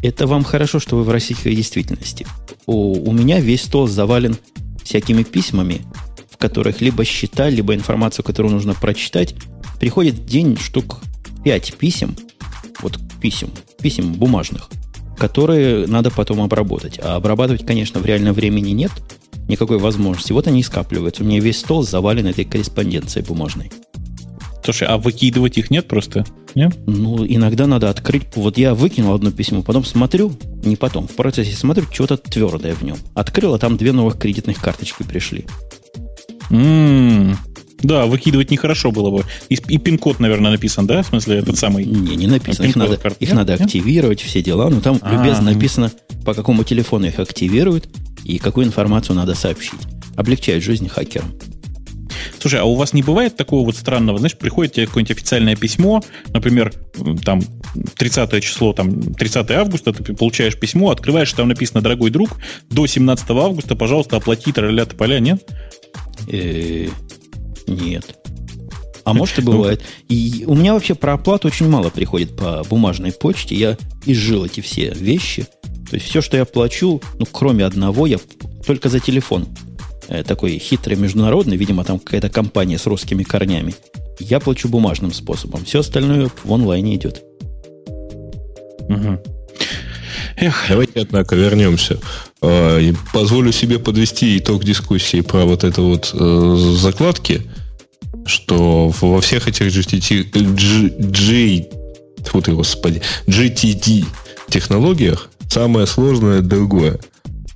Это 0.00 0.26
вам 0.28 0.44
хорошо, 0.44 0.78
что 0.78 0.96
вы 0.96 1.02
в 1.02 1.10
российской 1.10 1.54
действительности. 1.54 2.26
У, 2.66 3.10
у 3.10 3.12
меня 3.12 3.40
весь 3.40 3.64
стол 3.64 3.88
завален 3.88 4.36
всякими 4.82 5.24
письмами, 5.24 5.82
в 6.30 6.36
которых 6.36 6.80
либо 6.80 7.04
счета, 7.04 7.50
либо 7.50 7.74
информацию, 7.74 8.24
которую 8.24 8.54
нужно 8.54 8.74
прочитать. 8.74 9.34
Приходит 9.80 10.14
в 10.14 10.24
день 10.24 10.56
штук 10.56 11.00
5 11.44 11.74
писем, 11.74 12.16
вот 12.80 12.98
писем, 13.20 13.50
писем 13.82 14.12
бумажных, 14.12 14.70
которые 15.20 15.86
надо 15.86 16.10
потом 16.10 16.40
обработать. 16.40 16.98
А 17.00 17.16
обрабатывать, 17.16 17.66
конечно, 17.66 18.00
в 18.00 18.06
реальном 18.06 18.34
времени 18.34 18.70
нет 18.70 18.90
никакой 19.48 19.78
возможности. 19.78 20.32
Вот 20.32 20.46
они 20.46 20.60
и 20.60 20.62
скапливаются. 20.62 21.22
У 21.22 21.26
меня 21.26 21.40
весь 21.40 21.60
стол 21.60 21.82
завален 21.82 22.26
этой 22.26 22.46
корреспонденцией 22.46 23.26
бумажной. 23.26 23.70
Слушай, 24.64 24.88
а 24.88 24.96
выкидывать 24.96 25.58
их 25.58 25.70
нет 25.70 25.88
просто? 25.88 26.24
Нет? 26.54 26.76
Ну, 26.86 27.26
иногда 27.26 27.66
надо 27.66 27.90
открыть. 27.90 28.22
Вот 28.34 28.56
я 28.56 28.74
выкинул 28.74 29.14
одно 29.14 29.30
письмо, 29.30 29.62
потом 29.62 29.84
смотрю, 29.84 30.32
не 30.64 30.76
потом, 30.76 31.06
в 31.06 31.16
процессе 31.16 31.54
смотрю, 31.54 31.84
что-то 31.90 32.16
твердое 32.16 32.74
в 32.74 32.82
нем. 32.82 32.96
Открыл, 33.14 33.54
а 33.54 33.58
там 33.58 33.76
две 33.76 33.92
новых 33.92 34.18
кредитных 34.18 34.58
карточки 34.58 35.02
пришли. 35.02 35.46
М-м-м. 36.50 37.36
Да, 37.82 38.06
выкидывать 38.06 38.50
нехорошо 38.50 38.90
было 38.90 39.10
бы. 39.10 39.24
И, 39.48 39.54
и 39.54 39.78
пин-код, 39.78 40.20
наверное, 40.20 40.50
написан, 40.50 40.86
да? 40.86 41.02
В 41.02 41.06
смысле, 41.06 41.38
этот 41.38 41.58
самый... 41.58 41.84
Не, 41.84 42.16
не 42.16 42.26
написано. 42.26 42.66
Их 42.66 42.76
надо, 42.76 42.98
их 43.18 43.32
надо 43.32 43.54
активировать, 43.54 44.20
все 44.20 44.42
дела. 44.42 44.68
Но 44.68 44.80
там 44.80 44.98
А-а-а. 45.00 45.12
любезно 45.12 45.52
написано, 45.52 45.90
по 46.24 46.34
какому 46.34 46.64
телефону 46.64 47.06
их 47.06 47.18
активируют. 47.18 47.88
и 48.24 48.38
какую 48.38 48.66
информацию 48.66 49.16
надо 49.16 49.34
сообщить. 49.34 49.80
Облегчает 50.16 50.62
жизнь 50.62 50.88
хакерам. 50.88 51.32
Слушай, 52.38 52.60
а 52.60 52.64
у 52.64 52.74
вас 52.74 52.92
не 52.92 53.02
бывает 53.02 53.36
такого 53.36 53.64
вот 53.64 53.76
странного, 53.76 54.18
знаешь, 54.18 54.36
приходит 54.36 54.74
тебе 54.74 54.86
какое-нибудь 54.86 55.16
официальное 55.16 55.56
письмо, 55.56 56.02
например, 56.32 56.72
там 57.24 57.42
30 57.96 58.42
число, 58.42 58.72
там 58.72 59.14
30 59.14 59.50
августа, 59.50 59.92
ты 59.92 60.14
получаешь 60.14 60.58
письмо, 60.58 60.90
открываешь, 60.90 61.32
там 61.32 61.48
написано, 61.48 61.82
дорогой 61.82 62.10
друг, 62.10 62.30
до 62.70 62.86
17 62.86 63.30
августа, 63.30 63.76
пожалуйста, 63.76 64.16
оплати 64.16 64.52
тролля 64.52 64.86
поля, 64.86 65.18
нет? 65.20 65.46
Нет. 67.66 68.16
А 69.04 69.14
может 69.14 69.38
и 69.38 69.42
ну, 69.42 69.52
бывает. 69.52 69.82
И 70.08 70.44
у 70.46 70.54
меня 70.54 70.74
вообще 70.74 70.94
про 70.94 71.14
оплату 71.14 71.48
очень 71.48 71.68
мало 71.68 71.90
приходит 71.90 72.36
по 72.36 72.62
бумажной 72.68 73.12
почте. 73.12 73.54
Я 73.54 73.78
изжил 74.06 74.44
эти 74.44 74.60
все 74.60 74.90
вещи. 74.90 75.46
То 75.88 75.96
есть 75.96 76.06
все, 76.06 76.20
что 76.20 76.36
я 76.36 76.44
плачу, 76.44 77.00
ну, 77.18 77.26
кроме 77.30 77.64
одного, 77.64 78.06
я 78.06 78.18
только 78.64 78.88
за 78.88 79.00
телефон 79.00 79.48
Э, 80.10 80.24
такой 80.24 80.58
хитрый 80.58 80.96
международный, 80.96 81.56
видимо, 81.56 81.84
там 81.84 82.00
какая-то 82.00 82.28
компания 82.28 82.78
с 82.78 82.86
русскими 82.86 83.22
корнями, 83.22 83.76
я 84.18 84.40
плачу 84.40 84.68
бумажным 84.68 85.12
способом. 85.12 85.64
Все 85.64 85.80
остальное 85.80 86.28
в 86.42 86.52
онлайне 86.52 86.96
идет. 86.96 87.22
Угу. 88.88 89.39
Эх. 90.40 90.66
Давайте, 90.70 91.00
однако, 91.00 91.36
вернемся. 91.36 91.98
А, 92.40 92.80
позволю 93.12 93.52
себе 93.52 93.78
подвести 93.78 94.38
итог 94.38 94.64
дискуссии 94.64 95.20
про 95.20 95.44
вот 95.44 95.64
это 95.64 95.82
вот 95.82 96.10
э, 96.14 96.56
закладки, 96.78 97.42
что 98.24 98.88
во 99.00 99.20
всех 99.20 99.48
этих 99.48 99.66
GTT, 99.66 100.30
G, 100.32 100.88
G, 100.98 101.66
фу 102.24 102.40
ты, 102.40 102.52
господи, 102.52 103.02
GTD 103.26 104.06
технологиях 104.48 105.28
самое 105.50 105.86
сложное 105.86 106.40
другое. 106.40 106.98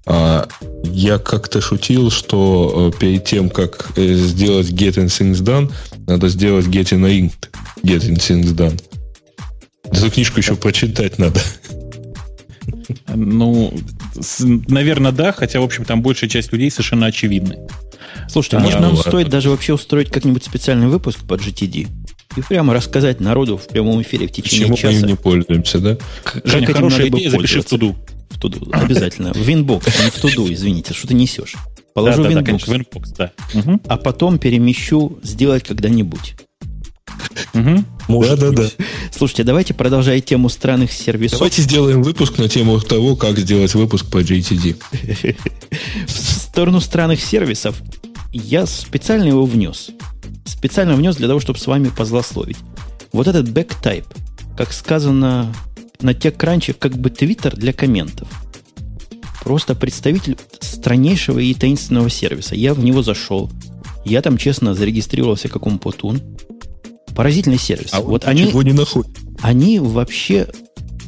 А 0.07 0.47
я 0.85 1.19
как-то 1.19 1.63
шутил, 1.63 2.11
что 2.11 2.93
э, 2.93 2.99
перед 2.99 3.25
тем, 3.25 3.49
как 3.49 3.93
э, 3.97 4.13
сделать 4.13 4.69
getting 4.71 5.07
things 5.07 5.43
done, 5.43 5.73
надо 6.07 6.29
сделать 6.29 6.67
getting 6.67 7.09
inked, 7.09 7.49
getting 7.83 8.19
things 8.19 8.55
done. 8.55 8.79
Эту 9.91 10.11
книжку 10.11 10.41
еще 10.41 10.55
прочитать 10.55 11.19
надо. 11.19 11.41
Ну, 13.09 13.73
наверное, 14.69 15.13
да, 15.13 15.33
хотя, 15.33 15.61
в 15.61 15.65
общем, 15.65 15.85
там 15.85 16.03
большая 16.03 16.31
часть 16.31 16.53
людей 16.53 16.71
совершенно 16.71 17.07
очевидны. 17.07 17.59
Слушайте, 18.29 18.59
а, 18.59 18.61
может, 18.61 18.81
нам 18.81 18.95
ладно. 18.95 19.11
стоит 19.11 19.29
даже 19.29 19.51
вообще 19.51 19.75
устроить 19.75 20.11
как-нибудь 20.11 20.45
специальный 20.45 20.89
выпуск 20.89 21.21
под 21.27 21.41
GTD? 21.41 21.89
И 22.37 22.43
прямо 22.43 22.75
рассказать 22.75 23.21
народу 23.21 23.57
в 23.57 23.67
прямом 23.69 24.03
эфире 24.03 24.27
в 24.27 24.33
течение 24.33 24.69
Почему 24.69 24.77
часа. 24.77 24.93
мы 24.93 25.01
им 25.01 25.07
не 25.07 25.15
пользуемся, 25.15 25.79
да? 25.79 25.99
Женя, 26.45 26.67
как 26.67 26.77
хорошая 26.77 27.09
идея, 27.09 27.31
запиши 27.31 27.61
в 27.61 27.65
туду. 27.65 27.97
В 28.31 28.41
туду, 28.41 28.69
обязательно. 28.73 29.33
В 29.33 29.49
Winbox, 29.49 30.05
не 30.05 30.11
в 30.11 30.15
туду, 30.15 30.53
извините, 30.53 30.95
что 30.95 31.07
ты 31.07 31.15
несешь. 31.15 31.55
Положу 31.95 32.25
да, 32.25 32.31
в 32.31 32.33
Winbox, 32.33 32.65
да, 32.67 32.75
Winbox 32.75 33.15
да. 33.17 33.33
Угу. 33.55 33.81
а 33.87 33.97
потом 33.97 34.39
перемещу 34.39 35.19
сделать 35.23 35.63
когда-нибудь. 35.63 36.35
Угу. 37.55 37.85
Может 38.09 38.39
да, 38.39 38.51
да, 38.51 38.63
да. 38.63 38.85
Слушайте, 39.13 39.45
давайте 39.45 39.75
продолжать 39.75 40.25
тему 40.25 40.49
странных 40.49 40.93
сервисов. 40.93 41.39
Давайте 41.39 41.63
сделаем 41.63 42.03
выпуск 42.03 42.39
на 42.39 42.49
тему 42.49 42.81
того, 42.81 43.17
как 43.17 43.39
сделать 43.39 43.75
выпуск 43.75 44.07
по 44.11 44.19
GTD. 44.19 44.77
В 46.07 46.11
сторону 46.11 46.81
странных 46.81 47.21
сервисов 47.21 47.81
я 48.33 48.67
специально 48.67 49.25
его 49.25 49.45
внес. 49.47 49.91
Специально 50.45 50.95
внес 50.95 51.17
для 51.17 51.29
того, 51.29 51.41
чтобы 51.41 51.59
с 51.59 51.67
вами 51.67 51.89
позлословить. 51.89 52.59
Вот 53.13 53.29
этот 53.29 53.51
бэктайп, 53.51 54.05
как 54.57 54.73
сказано 54.73 55.55
на 56.01 56.11
TechCrunch 56.11 56.75
как 56.75 56.99
бы 56.99 57.11
твиттер 57.11 57.57
для 57.57 57.73
комментов. 57.73 58.29
Просто 59.43 59.75
представитель 59.75 60.37
страннейшего 60.61 61.39
и 61.39 61.55
таинственного 61.55 62.11
сервиса. 62.11 62.55
Я 62.55 62.75
в 62.75 62.83
него 62.83 63.03
зашел. 63.03 63.51
Я 64.05 64.21
там, 64.23 64.37
честно, 64.37 64.75
зарегистрировался 64.75 65.49
как 65.49 65.67
умпутун. 65.67 66.21
Поразительный 67.15 67.59
сервис. 67.59 67.91
А 67.93 68.01
вот 68.01 68.25
они, 68.25 68.45
не 68.45 68.73
находят. 68.73 69.11
Они 69.41 69.79
вообще 69.79 70.49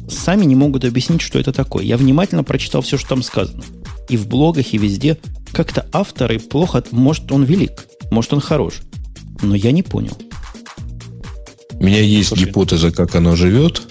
сами 0.09 0.45
не 0.45 0.55
могут 0.55 0.85
объяснить, 0.85 1.21
что 1.21 1.39
это 1.39 1.51
такое. 1.51 1.83
Я 1.83 1.97
внимательно 1.97 2.43
прочитал 2.43 2.81
все, 2.81 2.97
что 2.97 3.09
там 3.09 3.23
сказано. 3.23 3.63
И 4.09 4.17
в 4.17 4.27
блогах, 4.27 4.73
и 4.73 4.77
везде. 4.77 5.17
Как-то 5.51 5.85
авторы 5.91 6.39
плохо... 6.39 6.83
Может, 6.91 7.31
он 7.31 7.43
велик, 7.43 7.87
может, 8.11 8.33
он 8.33 8.39
хорош. 8.39 8.81
Но 9.41 9.55
я 9.55 9.71
не 9.71 9.83
понял. 9.83 10.17
У 11.79 11.83
меня 11.83 11.99
есть 11.99 12.29
Слушай. 12.29 12.45
гипотеза, 12.45 12.91
как 12.91 13.15
оно 13.15 13.35
живет 13.35 13.81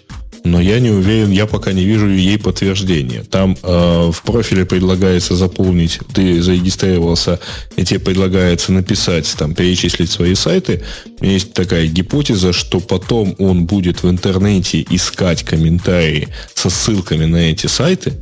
но 0.46 0.60
я 0.60 0.80
не 0.80 0.90
уверен, 0.90 1.30
я 1.30 1.46
пока 1.46 1.72
не 1.72 1.84
вижу 1.84 2.08
ей 2.08 2.38
подтверждения. 2.38 3.22
Там 3.24 3.56
э, 3.62 4.10
в 4.12 4.22
профиле 4.22 4.64
предлагается 4.64 5.34
заполнить, 5.34 5.98
ты 6.12 6.42
зарегистрировался, 6.42 7.40
и 7.76 7.84
тебе 7.84 8.00
предлагается 8.00 8.72
написать, 8.72 9.32
там, 9.36 9.54
перечислить 9.54 10.10
свои 10.10 10.34
сайты. 10.34 10.82
У 11.20 11.24
меня 11.24 11.34
есть 11.34 11.52
такая 11.52 11.86
гипотеза, 11.86 12.52
что 12.52 12.80
потом 12.80 13.34
он 13.38 13.66
будет 13.66 14.02
в 14.02 14.10
интернете 14.10 14.86
искать 14.88 15.42
комментарии 15.42 16.28
со 16.54 16.70
ссылками 16.70 17.24
на 17.24 17.36
эти 17.36 17.66
сайты, 17.66 18.12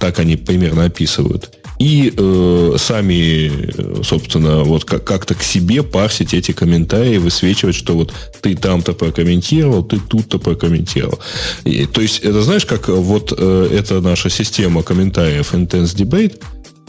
так 0.00 0.18
они 0.18 0.36
примерно 0.36 0.84
описывают, 0.84 1.59
и 1.80 2.12
э, 2.14 2.74
сами, 2.78 4.02
собственно, 4.02 4.64
вот 4.64 4.84
как- 4.84 5.02
как-то 5.02 5.34
к 5.34 5.42
себе 5.42 5.82
парсить 5.82 6.34
эти 6.34 6.52
комментарии, 6.52 7.16
высвечивать, 7.16 7.74
что 7.74 7.94
вот 7.94 8.12
ты 8.42 8.54
там-то 8.54 8.92
прокомментировал, 8.92 9.82
ты 9.82 9.98
тут-то 9.98 10.38
прокомментировал. 10.38 11.18
И, 11.64 11.86
то 11.86 12.02
есть, 12.02 12.18
это 12.18 12.42
знаешь, 12.42 12.66
как 12.66 12.88
вот 12.88 13.32
э, 13.36 13.68
это 13.72 14.02
наша 14.02 14.28
система 14.28 14.82
комментариев 14.82 15.54
Intense 15.54 15.96
Debate, 15.96 16.38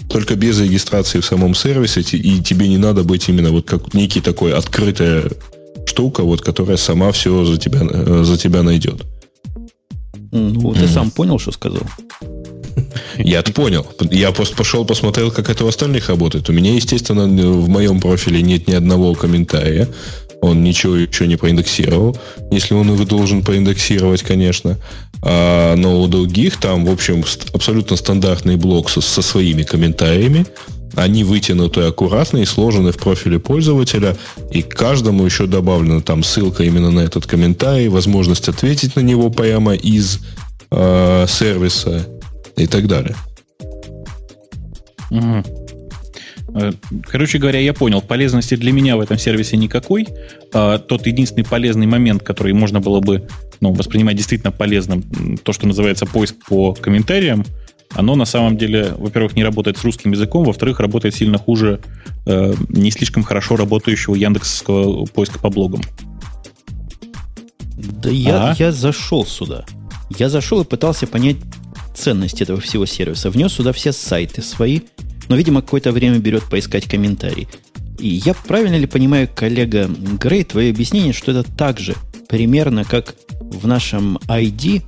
только 0.09 0.35
без 0.35 0.59
регистрации 0.59 1.21
в 1.21 1.25
самом 1.25 1.55
сервисе, 1.55 2.01
и 2.01 2.41
тебе 2.41 2.67
не 2.67 2.77
надо 2.77 3.03
быть 3.03 3.29
именно 3.29 3.51
вот 3.51 3.65
как 3.65 3.93
некий 3.93 4.19
такой 4.19 4.53
открытая 4.53 5.23
штука, 5.85 6.23
вот, 6.23 6.41
которая 6.41 6.75
сама 6.75 7.13
все 7.13 7.45
за 7.45 7.57
тебя, 7.57 7.79
э, 7.89 8.23
за 8.25 8.37
тебя 8.37 8.61
найдет. 8.61 9.03
Ну, 10.33 10.73
ты 10.73 10.81
mm. 10.81 10.93
сам 10.93 11.11
понял, 11.11 11.39
что 11.39 11.53
сказал? 11.53 11.83
Я-то 13.17 13.51
понял. 13.51 13.86
Я 14.11 14.32
просто 14.32 14.55
пошел 14.55 14.86
посмотрел, 14.86 15.32
как 15.32 15.49
это 15.49 15.65
у 15.65 15.67
остальных 15.67 16.09
работает. 16.09 16.49
У 16.49 16.53
меня, 16.53 16.74
естественно, 16.74 17.26
в 17.26 17.69
моем 17.69 17.99
профиле 17.99 18.41
нет 18.41 18.67
ни 18.67 18.74
одного 18.74 19.13
комментария. 19.13 19.88
Он 20.41 20.63
ничего 20.63 20.95
еще 20.95 21.28
не 21.28 21.36
проиндексировал. 21.36 22.17
Если 22.51 22.74
он 22.74 22.91
его 22.91 23.05
должен 23.05 23.43
проиндексировать, 23.43 24.24
конечно. 24.24 24.80
А, 25.22 25.76
но 25.76 26.01
у 26.01 26.07
других 26.07 26.57
там, 26.57 26.86
в 26.86 26.91
общем, 26.91 27.24
абсолютно 27.53 27.95
стандартный 27.95 28.55
блок 28.55 28.89
со, 28.89 29.01
со 29.01 29.22
своими 29.22 29.61
комментариями. 29.63 30.45
Они 30.95 31.24
вытянуты 31.24 31.82
аккуратно 31.82 32.39
и 32.39 32.45
сложены 32.45 32.91
в 32.91 32.97
профиле 32.97 33.39
пользователя, 33.39 34.17
и 34.51 34.61
каждому 34.61 35.24
еще 35.24 35.45
добавлена 35.45 36.01
там 36.01 36.22
ссылка 36.22 36.63
именно 36.63 36.91
на 36.91 36.99
этот 36.99 37.26
комментарий, 37.26 37.88
возможность 37.88 38.49
ответить 38.49 38.97
на 38.97 38.99
него 38.99 39.30
прямо 39.30 39.74
из 39.74 40.19
э, 40.69 41.26
сервиса 41.30 42.05
и 42.58 42.68
так 42.68 42.88
далее. 42.88 43.16
Угу. 45.10 45.43
Короче 47.08 47.38
говоря, 47.38 47.60
я 47.60 47.74
понял, 47.74 48.02
полезности 48.02 48.56
для 48.56 48.72
меня 48.72 48.97
в 48.97 48.99
этом 48.99 49.18
сервисе 49.18 49.56
никакой. 49.58 50.08
А, 50.54 50.80
тот 50.80 51.08
единственный 51.08 51.43
полезный 51.43 51.88
момент, 51.88 52.24
который 52.24 52.54
можно 52.54 52.82
было 52.82 52.99
бы 52.99 53.28
ну, 53.62 53.72
воспринимать 53.74 54.18
действительно 54.18 54.52
полезным, 54.52 55.04
то, 55.43 55.54
что 55.54 55.68
называется 55.68 56.06
поиск 56.06 56.36
по 56.47 56.74
комментариям, 56.74 57.45
оно 57.93 58.16
на 58.16 58.26
самом 58.26 58.58
деле, 58.58 58.93
во-первых, 58.97 59.36
не 59.36 59.43
работает 59.43 59.78
с 59.78 59.84
русским 59.84 60.12
языком, 60.12 60.45
во-вторых, 60.45 60.80
работает 60.80 61.16
сильно 61.16 61.38
хуже 61.38 61.82
э, 62.26 62.54
не 62.70 62.91
слишком 62.91 63.24
хорошо 63.24 63.56
работающего 63.56 64.16
яндексского 64.16 65.06
поиска 65.06 65.39
по 65.39 65.49
блогам. 65.49 65.82
Да 67.78 68.10
я, 68.10 68.52
а? 68.52 68.56
я 68.58 68.72
зашел 68.72 69.26
сюда. 69.26 69.66
Я 70.18 70.30
зашел 70.30 70.62
и 70.62 70.66
пытался 70.66 71.08
понять, 71.08 71.38
ценность 71.95 72.41
этого 72.41 72.59
всего 72.59 72.85
сервиса. 72.85 73.29
Внес 73.29 73.53
сюда 73.53 73.73
все 73.73 73.91
сайты 73.91 74.41
свои, 74.41 74.81
но, 75.29 75.35
видимо, 75.35 75.61
какое-то 75.61 75.91
время 75.91 76.19
берет 76.19 76.43
поискать 76.43 76.85
комментарии. 76.85 77.47
И 77.99 78.07
я 78.25 78.33
правильно 78.33 78.77
ли 78.77 78.87
понимаю, 78.87 79.29
коллега 79.33 79.89
Грей, 80.19 80.43
твое 80.43 80.71
объяснение, 80.71 81.13
что 81.13 81.31
это 81.31 81.43
так 81.43 81.79
же 81.79 81.95
примерно 82.27 82.83
как 82.83 83.15
в 83.39 83.67
нашем 83.67 84.17
ID 84.27 84.81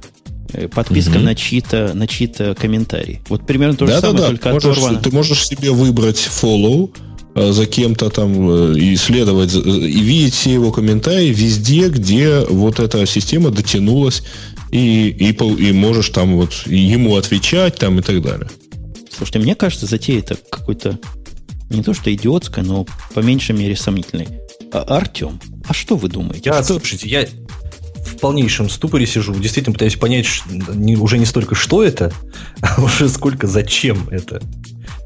э, 0.53 0.67
подписка 0.67 1.17
угу. 1.17 1.25
на 1.25 1.35
чьи-то 1.35 1.91
на 1.93 2.07
чьи-то 2.07 2.55
комментарии. 2.59 3.21
Вот 3.27 3.45
примерно 3.45 3.75
то 3.75 3.85
же 3.85 3.93
да, 3.93 4.01
самое, 4.01 4.17
да, 4.19 4.27
только 4.29 4.49
можешь, 4.49 4.77
оторвано. 4.77 4.99
Ты 4.99 5.11
можешь 5.11 5.47
себе 5.47 5.71
выбрать 5.71 6.17
follow 6.17 6.91
э, 7.35 7.51
за 7.51 7.65
кем-то 7.65 8.09
там 8.09 8.49
э, 8.49 8.79
и 8.79 8.95
следовать, 8.95 9.53
и 9.53 9.59
видеть 9.59 10.33
все 10.33 10.53
его 10.53 10.71
комментарии 10.71 11.33
везде, 11.33 11.89
где 11.89 12.39
вот 12.49 12.79
эта 12.79 13.05
система 13.05 13.49
дотянулась 13.51 14.23
и, 14.73 15.09
и, 15.09 15.31
и 15.31 15.71
можешь 15.71 16.09
там 16.09 16.35
вот 16.35 16.53
ему 16.65 17.15
отвечать 17.15 17.75
там 17.75 17.99
и 17.99 18.01
так 18.01 18.23
далее. 18.23 18.49
Слушайте, 19.15 19.39
мне 19.39 19.53
кажется, 19.53 19.85
затея 19.85 20.19
это 20.19 20.35
какой-то 20.49 20.97
не 21.69 21.83
то 21.83 21.93
что 21.93 22.11
идиотская, 22.11 22.65
но 22.65 22.87
по 23.13 23.19
меньшей 23.19 23.55
мере 23.55 23.75
сомнительной. 23.75 24.27
А, 24.71 24.81
Артем, 24.81 25.39
а 25.67 25.73
что 25.73 25.95
вы 25.95 26.09
думаете? 26.09 26.41
Я, 26.45 26.55
что... 26.55 26.79
слушайте, 26.79 27.07
я 27.07 27.27
в 28.03 28.19
полнейшем 28.19 28.67
ступоре 28.67 29.05
сижу, 29.05 29.35
действительно 29.35 29.73
пытаюсь 29.73 29.95
понять 29.95 30.27
не, 30.47 30.97
уже 30.97 31.19
не 31.19 31.25
столько, 31.25 31.53
что 31.53 31.83
это, 31.83 32.11
а 32.61 32.81
уже 32.81 33.09
сколько 33.09 33.45
зачем 33.45 34.09
это. 34.09 34.41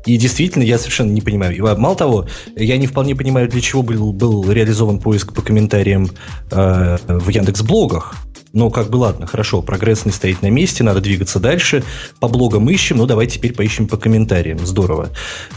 И 0.06 0.16
действительно, 0.16 0.64
я 0.64 0.78
совершенно 0.78 1.12
не 1.12 1.20
понимаю. 1.20 1.54
И, 1.54 1.60
мало 1.60 1.98
того, 1.98 2.28
я 2.56 2.78
не 2.78 2.88
вполне 2.88 3.14
понимаю, 3.14 3.50
для 3.50 3.60
чего 3.60 3.84
был, 3.84 4.14
был 4.14 4.50
реализован 4.50 5.00
поиск 5.00 5.34
по 5.34 5.42
комментариям 5.42 6.10
э, 6.50 6.98
в 7.06 7.28
Яндекс 7.28 7.62
блогах. 7.64 8.16
Но 8.54 8.70
как 8.70 8.90
бы 8.90 8.98
ладно, 8.98 9.28
хорошо, 9.28 9.62
прогресс 9.62 10.06
не 10.06 10.12
стоит 10.12 10.42
на 10.42 10.50
месте, 10.50 10.84
надо 10.84 11.02
двигаться 11.02 11.40
дальше. 11.40 11.84
По 12.20 12.28
блогам 12.28 12.70
ищем, 12.70 12.98
ну 12.98 13.06
давай 13.06 13.28
теперь 13.28 13.54
поищем 13.54 13.88
по 13.88 13.98
комментариям. 13.98 14.60
Здорово. 14.66 15.10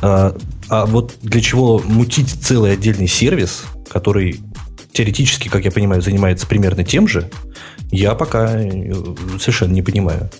А, 0.02 0.36
а 0.68 0.86
вот 0.86 1.14
для 1.22 1.40
чего 1.40 1.80
мутить 1.84 2.30
целый 2.30 2.72
отдельный 2.72 3.08
сервис, 3.08 3.64
который 3.88 4.40
теоретически, 4.92 5.48
как 5.48 5.64
я 5.64 5.70
понимаю, 5.70 6.02
занимается 6.02 6.46
примерно 6.46 6.84
тем 6.84 7.06
же, 7.06 7.30
я 7.90 8.14
пока 8.14 8.60
э, 8.60 8.92
совершенно 9.38 9.72
не 9.72 9.82
понимаю. 9.82 10.30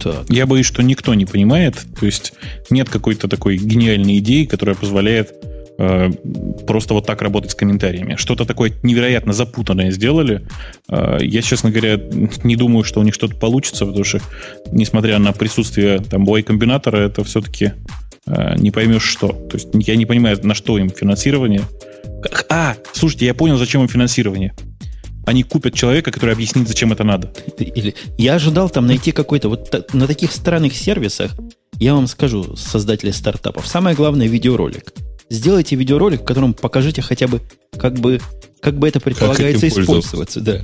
Так. 0.00 0.26
Я 0.28 0.46
боюсь, 0.46 0.66
что 0.66 0.82
никто 0.82 1.14
не 1.14 1.26
понимает. 1.26 1.84
То 1.98 2.06
есть 2.06 2.32
нет 2.70 2.88
какой-то 2.88 3.28
такой 3.28 3.56
гениальной 3.56 4.18
идеи, 4.18 4.44
которая 4.44 4.76
позволяет 4.76 5.32
просто 5.78 6.92
вот 6.92 7.06
так 7.06 7.22
работать 7.22 7.52
с 7.52 7.54
комментариями. 7.54 8.16
Что-то 8.16 8.44
такое 8.44 8.72
невероятно 8.82 9.32
запутанное 9.32 9.92
сделали. 9.92 10.46
Э, 10.88 11.18
я, 11.20 11.40
честно 11.40 11.70
говоря, 11.70 12.00
не 12.42 12.56
думаю, 12.56 12.82
что 12.82 12.98
у 13.00 13.04
них 13.04 13.14
что-то 13.14 13.36
получится, 13.36 13.86
потому 13.86 14.04
что, 14.04 14.20
несмотря 14.72 15.18
на 15.20 15.32
присутствие 15.32 16.00
там 16.00 16.24
Y-комбинатора, 16.24 16.96
это 16.98 17.22
все-таки 17.22 17.72
э, 18.26 18.56
не 18.56 18.72
поймешь 18.72 19.04
что. 19.04 19.28
То 19.28 19.56
есть 19.56 19.68
я 19.72 19.94
не 19.94 20.04
понимаю, 20.04 20.38
на 20.42 20.54
что 20.54 20.78
им 20.78 20.90
финансирование. 20.90 21.62
А, 22.50 22.74
слушайте, 22.92 23.26
я 23.26 23.34
понял, 23.34 23.56
зачем 23.56 23.82
им 23.82 23.88
финансирование 23.88 24.54
они 25.26 25.42
купят 25.42 25.74
человека, 25.74 26.10
который 26.10 26.32
объяснит, 26.32 26.66
зачем 26.66 26.90
это 26.90 27.04
надо. 27.04 27.30
Или 27.58 27.94
я 28.16 28.36
ожидал 28.36 28.70
там 28.70 28.86
найти 28.86 29.12
какой-то 29.12 29.50
вот 29.50 29.92
на 29.92 30.06
таких 30.06 30.32
странных 30.32 30.74
сервисах, 30.74 31.32
я 31.74 31.94
вам 31.94 32.06
скажу, 32.06 32.56
создатели 32.56 33.10
стартапов, 33.10 33.68
самое 33.68 33.94
главное 33.94 34.26
видеоролик. 34.26 34.94
Сделайте 35.30 35.76
видеоролик, 35.76 36.22
в 36.22 36.24
котором 36.24 36.54
покажите 36.54 37.02
хотя 37.02 37.26
бы, 37.28 37.40
как 37.78 37.94
бы, 37.94 38.20
как 38.60 38.78
бы 38.78 38.88
это 38.88 39.00
предполагается 39.00 39.68
использоваться. 39.68 40.40
Да. 40.40 40.60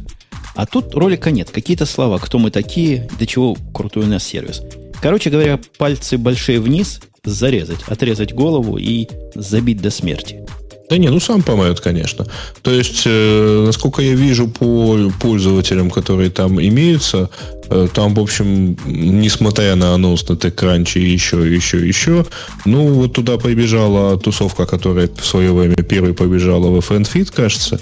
А 0.55 0.67
тут 0.67 0.95
ролика 0.95 1.31
нет. 1.31 1.51
Какие-то 1.51 1.85
слова, 1.85 2.19
кто 2.19 2.39
мы 2.39 2.51
такие, 2.51 3.09
до 3.19 3.27
чего 3.27 3.57
крутой 3.75 4.05
у 4.05 4.07
нас 4.07 4.25
сервис. 4.25 4.63
Короче 5.03 5.29
говоря, 5.31 5.61
пальцы 5.77 6.17
большие 6.17 6.61
вниз, 6.61 7.01
зарезать, 7.25 7.83
отрезать 7.87 8.33
голову 8.33 8.79
и 8.79 9.09
забить 9.35 9.83
до 9.83 9.91
смерти. 9.91 10.47
Да 10.91 10.99
не, 10.99 11.09
ну 11.09 11.19
сам 11.19 11.43
помоют, 11.43 11.81
конечно. 11.81 12.27
То 12.63 12.71
есть, 12.71 13.03
э, 13.07 13.65
насколько 13.67 14.03
я 14.03 14.15
вижу 14.15 14.49
по 14.49 15.11
пользователям, 15.19 15.91
которые 15.91 16.29
там 16.31 16.61
имеются, 16.61 17.31
э, 17.71 17.89
там, 17.95 18.15
в 18.15 18.21
общем, 18.21 18.77
несмотря 18.85 19.77
на 19.77 19.95
анонс 19.95 20.29
на 20.29 20.35
TechCrunch 20.35 21.01
и 21.01 21.11
еще, 21.11 21.39
еще, 21.55 21.87
еще, 21.87 22.27
ну, 22.67 22.89
вот 22.89 23.15
туда 23.15 23.39
побежала 23.39 24.19
тусовка, 24.19 24.67
которая 24.67 25.09
в 25.09 25.25
свое 25.25 25.53
время 25.53 25.77
первой 25.77 26.13
побежала 26.13 26.69
в 26.69 26.79
FNFit, 26.79 27.33
кажется, 27.35 27.81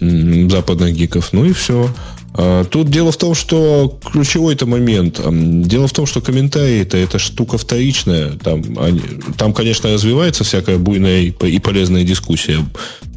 западных 0.00 0.94
гиков, 0.94 1.32
ну 1.32 1.46
и 1.46 1.52
все. 1.52 1.90
А, 2.38 2.64
тут 2.64 2.90
дело 2.90 3.12
в 3.12 3.16
том, 3.16 3.34
что 3.34 3.98
ключевой-то 4.04 4.66
момент. 4.66 5.20
Дело 5.66 5.88
в 5.88 5.92
том, 5.92 6.06
что 6.06 6.20
комментарии 6.20 6.82
это, 6.82 6.98
это 6.98 7.18
штука 7.18 7.56
вторичная. 7.56 8.32
Там, 8.32 8.62
они, 8.78 9.00
там, 9.38 9.54
конечно, 9.54 9.92
развивается 9.92 10.44
всякая 10.44 10.76
буйная 10.76 11.22
и 11.22 11.58
полезная 11.58 12.04
дискуссия 12.04 12.58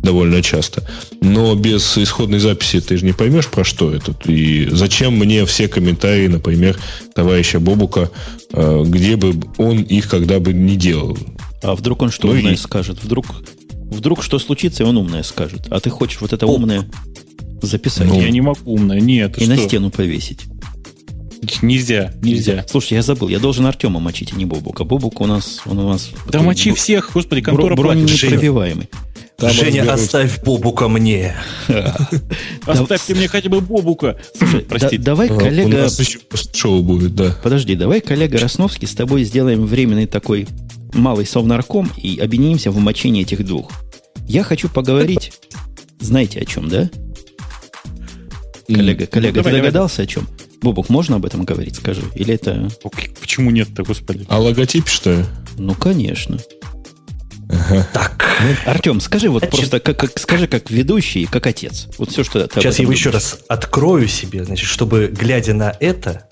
довольно 0.02 0.42
часто. 0.42 0.88
Но 1.22 1.54
без 1.56 1.98
исходной 1.98 2.40
записи 2.40 2.80
ты 2.80 2.98
же 2.98 3.06
не 3.06 3.12
поймешь, 3.12 3.48
про 3.48 3.66
что 3.66 3.94
это. 3.94 4.16
И 4.26 4.70
зачем 4.72 5.18
мне 5.18 5.46
все 5.46 5.68
комментарии, 5.68 6.28
например, 6.28 6.80
товарища 7.14 7.60
Бобука, 7.60 8.12
а, 8.54 8.84
где 8.84 9.18
бы 9.18 9.36
он 9.58 9.82
их 9.82 10.08
когда 10.08 10.40
бы 10.40 10.54
не 10.54 10.78
делал. 10.78 11.18
А 11.62 11.76
вдруг 11.76 12.02
он 12.02 12.12
что 12.12 12.28
ну 12.28 12.34
умное 12.34 12.54
и... 12.54 12.58
скажет? 12.58 13.04
Вдруг, 13.04 13.26
вдруг 13.92 14.24
что 14.24 14.40
случится, 14.40 14.84
и 14.84 14.86
он 14.86 14.96
умное 14.96 15.24
скажет. 15.24 15.68
А 15.70 15.82
ты 15.82 15.90
хочешь 15.90 16.22
вот 16.22 16.32
это 16.32 16.48
умное 16.48 16.86
записать. 17.68 18.08
Ну, 18.08 18.20
я 18.20 18.30
не 18.30 18.42
могу 18.42 18.60
умное, 18.66 19.00
нет. 19.00 19.38
И 19.38 19.44
что? 19.44 19.50
на 19.50 19.58
стену 19.58 19.92
повесить. 19.92 20.42
Нельзя, 21.62 22.14
нельзя. 22.22 22.66
Слушай, 22.68 22.96
я 22.96 23.02
забыл, 23.02 23.30
я 23.30 23.40
должен 23.40 23.66
Артема 23.66 24.00
мочить, 24.00 24.34
а 24.34 24.36
не 24.36 24.46
Бобука. 24.46 24.84
Бобук 24.84 25.22
у 25.22 25.26
нас, 25.26 25.62
он 25.66 25.80
у 25.80 25.90
нас... 25.90 26.10
Да 26.30 26.42
мочи 26.42 26.74
всех, 26.74 27.12
господи, 27.14 27.42
контора 27.42 27.76
бро, 27.76 27.94
платит. 27.94 28.24
непробиваемый. 28.24 28.90
Там 29.38 29.52
Женя, 29.52 29.82
разберут. 29.84 30.02
оставь 30.02 30.44
Бобука 30.44 30.90
мне. 30.90 31.34
Оставьте 32.66 33.16
мне 33.16 33.30
хотя 33.30 33.50
бы 33.50 33.62
Бобука. 33.62 34.20
Слушай, 34.38 34.62
простите. 34.62 34.98
давай, 34.98 35.30
коллега... 35.30 35.68
У 35.68 35.70
нас 35.70 35.98
еще 35.98 36.20
шоу 36.54 36.84
будет, 36.84 37.16
да. 37.16 37.34
Подожди, 37.42 37.76
давай, 37.76 38.02
коллега 38.02 38.38
Росновский, 38.38 38.86
с 38.86 38.94
тобой 38.94 39.24
сделаем 39.24 39.66
временный 39.66 40.08
такой 40.08 40.46
малый 40.94 41.26
совнарком 41.26 41.90
и 41.96 42.20
объединимся 42.20 42.70
в 42.72 42.78
мочении 42.80 43.22
этих 43.22 43.46
двух. 43.46 43.72
Я 44.28 44.44
хочу 44.44 44.68
поговорить, 44.68 45.32
знаете 46.02 46.42
о 46.42 46.46
чем, 46.46 46.68
да? 46.68 46.90
Коллега, 48.76 49.08
коллега, 49.08 49.38
ну, 49.38 49.44
ты 49.44 49.50
давай, 49.50 49.62
догадался 49.62 49.98
давай. 49.98 50.06
о 50.06 50.08
чем? 50.08 50.28
Бобок, 50.62 50.90
можно 50.90 51.16
об 51.16 51.26
этом 51.26 51.44
говорить, 51.44 51.76
скажи? 51.76 52.04
Или 52.16 52.36
это... 52.36 52.70
Почему 53.20 53.52
нет-то, 53.52 53.84
господи? 53.84 54.26
А 54.28 54.40
логотип 54.40 54.88
что? 54.88 55.26
Ну, 55.58 55.74
конечно. 55.74 56.38
Ага. 57.50 57.88
Так. 57.94 58.26
Ну, 58.42 58.72
Артем, 58.72 59.02
скажи 59.02 59.30
вот 59.30 59.44
Значит, 59.44 59.58
просто, 59.58 59.80
как, 59.80 59.98
как, 59.98 60.20
скажи 60.20 60.48
как 60.48 60.70
ведущий, 60.70 61.26
как 61.26 61.48
отец. 61.48 61.88
Вот 61.98 62.12
все, 62.12 62.24
что 62.24 62.48
ты 62.48 62.62
Сейчас 62.62 62.78
я 62.80 62.84
его 62.84 62.92
еще 62.92 63.10
раз 63.10 63.40
открою 63.48 64.08
себе, 64.08 64.46
значит, 64.46 64.68
чтобы, 64.68 65.12
глядя 65.12 65.54
на 65.54 65.76
это, 65.80 66.28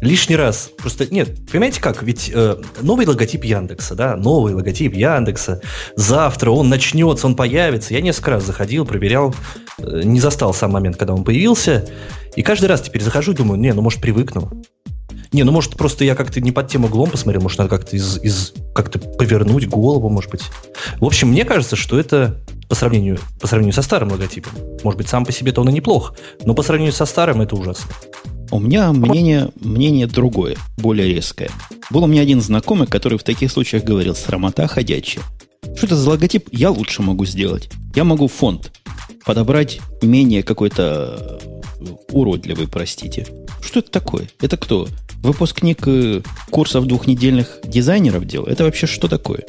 лишний 0.00 0.36
раз. 0.36 0.70
Просто 0.76 1.12
нет, 1.12 1.36
понимаете 1.50 1.80
как? 1.80 2.02
Ведь 2.02 2.30
э, 2.32 2.56
новый 2.80 3.06
логотип 3.06 3.44
Яндекса, 3.44 3.94
да, 3.94 4.16
новый 4.16 4.54
логотип 4.54 4.94
Яндекса. 4.94 5.60
Завтра 5.96 6.50
он 6.50 6.68
начнется, 6.68 7.26
он 7.26 7.34
появится. 7.34 7.94
Я 7.94 8.00
несколько 8.00 8.32
раз 8.32 8.44
заходил, 8.44 8.84
проверял, 8.84 9.34
э, 9.78 10.02
не 10.04 10.20
застал 10.20 10.54
сам 10.54 10.72
момент, 10.72 10.96
когда 10.96 11.14
он 11.14 11.24
появился. 11.24 11.88
И 12.36 12.42
каждый 12.42 12.66
раз 12.66 12.82
теперь 12.82 13.02
захожу 13.02 13.32
и 13.32 13.36
думаю, 13.36 13.58
не, 13.58 13.72
ну 13.72 13.82
может 13.82 14.00
привыкну. 14.00 14.50
Не, 15.32 15.42
ну 15.42 15.52
может 15.52 15.76
просто 15.76 16.04
я 16.04 16.14
как-то 16.14 16.40
не 16.40 16.52
под 16.52 16.68
тем 16.68 16.84
углом 16.84 17.10
посмотрел, 17.10 17.42
может 17.42 17.58
надо 17.58 17.70
как-то 17.70 17.96
из, 17.96 18.18
из 18.22 18.54
как-то 18.74 18.98
повернуть 18.98 19.68
голову, 19.68 20.08
может 20.08 20.30
быть. 20.30 20.44
В 21.00 21.04
общем, 21.04 21.28
мне 21.28 21.44
кажется, 21.44 21.76
что 21.76 21.98
это 21.98 22.40
по 22.68 22.74
сравнению, 22.74 23.18
по 23.40 23.46
сравнению 23.46 23.74
со 23.74 23.82
старым 23.82 24.10
логотипом. 24.10 24.52
Может 24.84 24.96
быть, 24.96 25.08
сам 25.08 25.24
по 25.24 25.32
себе-то 25.32 25.60
он 25.60 25.68
и 25.68 25.72
неплох, 25.72 26.14
но 26.44 26.54
по 26.54 26.62
сравнению 26.62 26.94
со 26.94 27.04
старым 27.04 27.42
это 27.42 27.56
ужасно. 27.56 27.90
У 28.50 28.60
меня 28.60 28.92
мнение, 28.92 29.50
мнение 29.60 30.06
другое, 30.06 30.56
более 30.78 31.12
резкое. 31.12 31.50
Был 31.90 32.04
у 32.04 32.06
меня 32.06 32.22
один 32.22 32.40
знакомый, 32.40 32.86
который 32.86 33.18
в 33.18 33.22
таких 33.22 33.52
случаях 33.52 33.84
говорил 33.84 34.14
«срамота 34.14 34.66
ходячая». 34.66 35.22
Что 35.76 35.86
это 35.86 35.96
за 35.96 36.08
логотип? 36.08 36.48
Я 36.50 36.70
лучше 36.70 37.02
могу 37.02 37.26
сделать. 37.26 37.68
Я 37.94 38.04
могу 38.04 38.26
фонд 38.26 38.72
подобрать 39.26 39.80
менее 40.00 40.42
какой-то 40.42 41.38
э, 41.80 41.84
уродливый, 42.10 42.68
простите. 42.68 43.26
Что 43.60 43.80
это 43.80 43.90
такое? 43.90 44.28
Это 44.40 44.56
кто? 44.56 44.88
Выпускник 45.22 45.86
э, 45.86 46.22
курсов 46.50 46.86
двухнедельных 46.86 47.58
дизайнеров 47.64 48.24
делал? 48.24 48.46
Это 48.46 48.64
вообще 48.64 48.86
что 48.86 49.08
такое? 49.08 49.44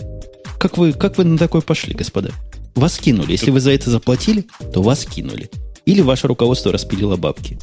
Как 0.59 0.77
вы, 0.77 0.91
как 0.91 1.17
вы 1.17 1.23
на 1.23 1.37
такое 1.37 1.61
пошли, 1.61 1.93
господа? 1.93 2.31
Вас 2.75 2.97
кинули. 2.97 3.31
Если 3.31 3.49
вы 3.49 3.61
за 3.61 3.71
это 3.71 3.89
заплатили, 3.89 4.45
то 4.73 4.81
вас 4.81 5.05
кинули. 5.05 5.49
Или 5.85 6.01
ваше 6.01 6.27
руководство 6.27 6.73
распилило 6.73 7.15
бабки 7.15 7.57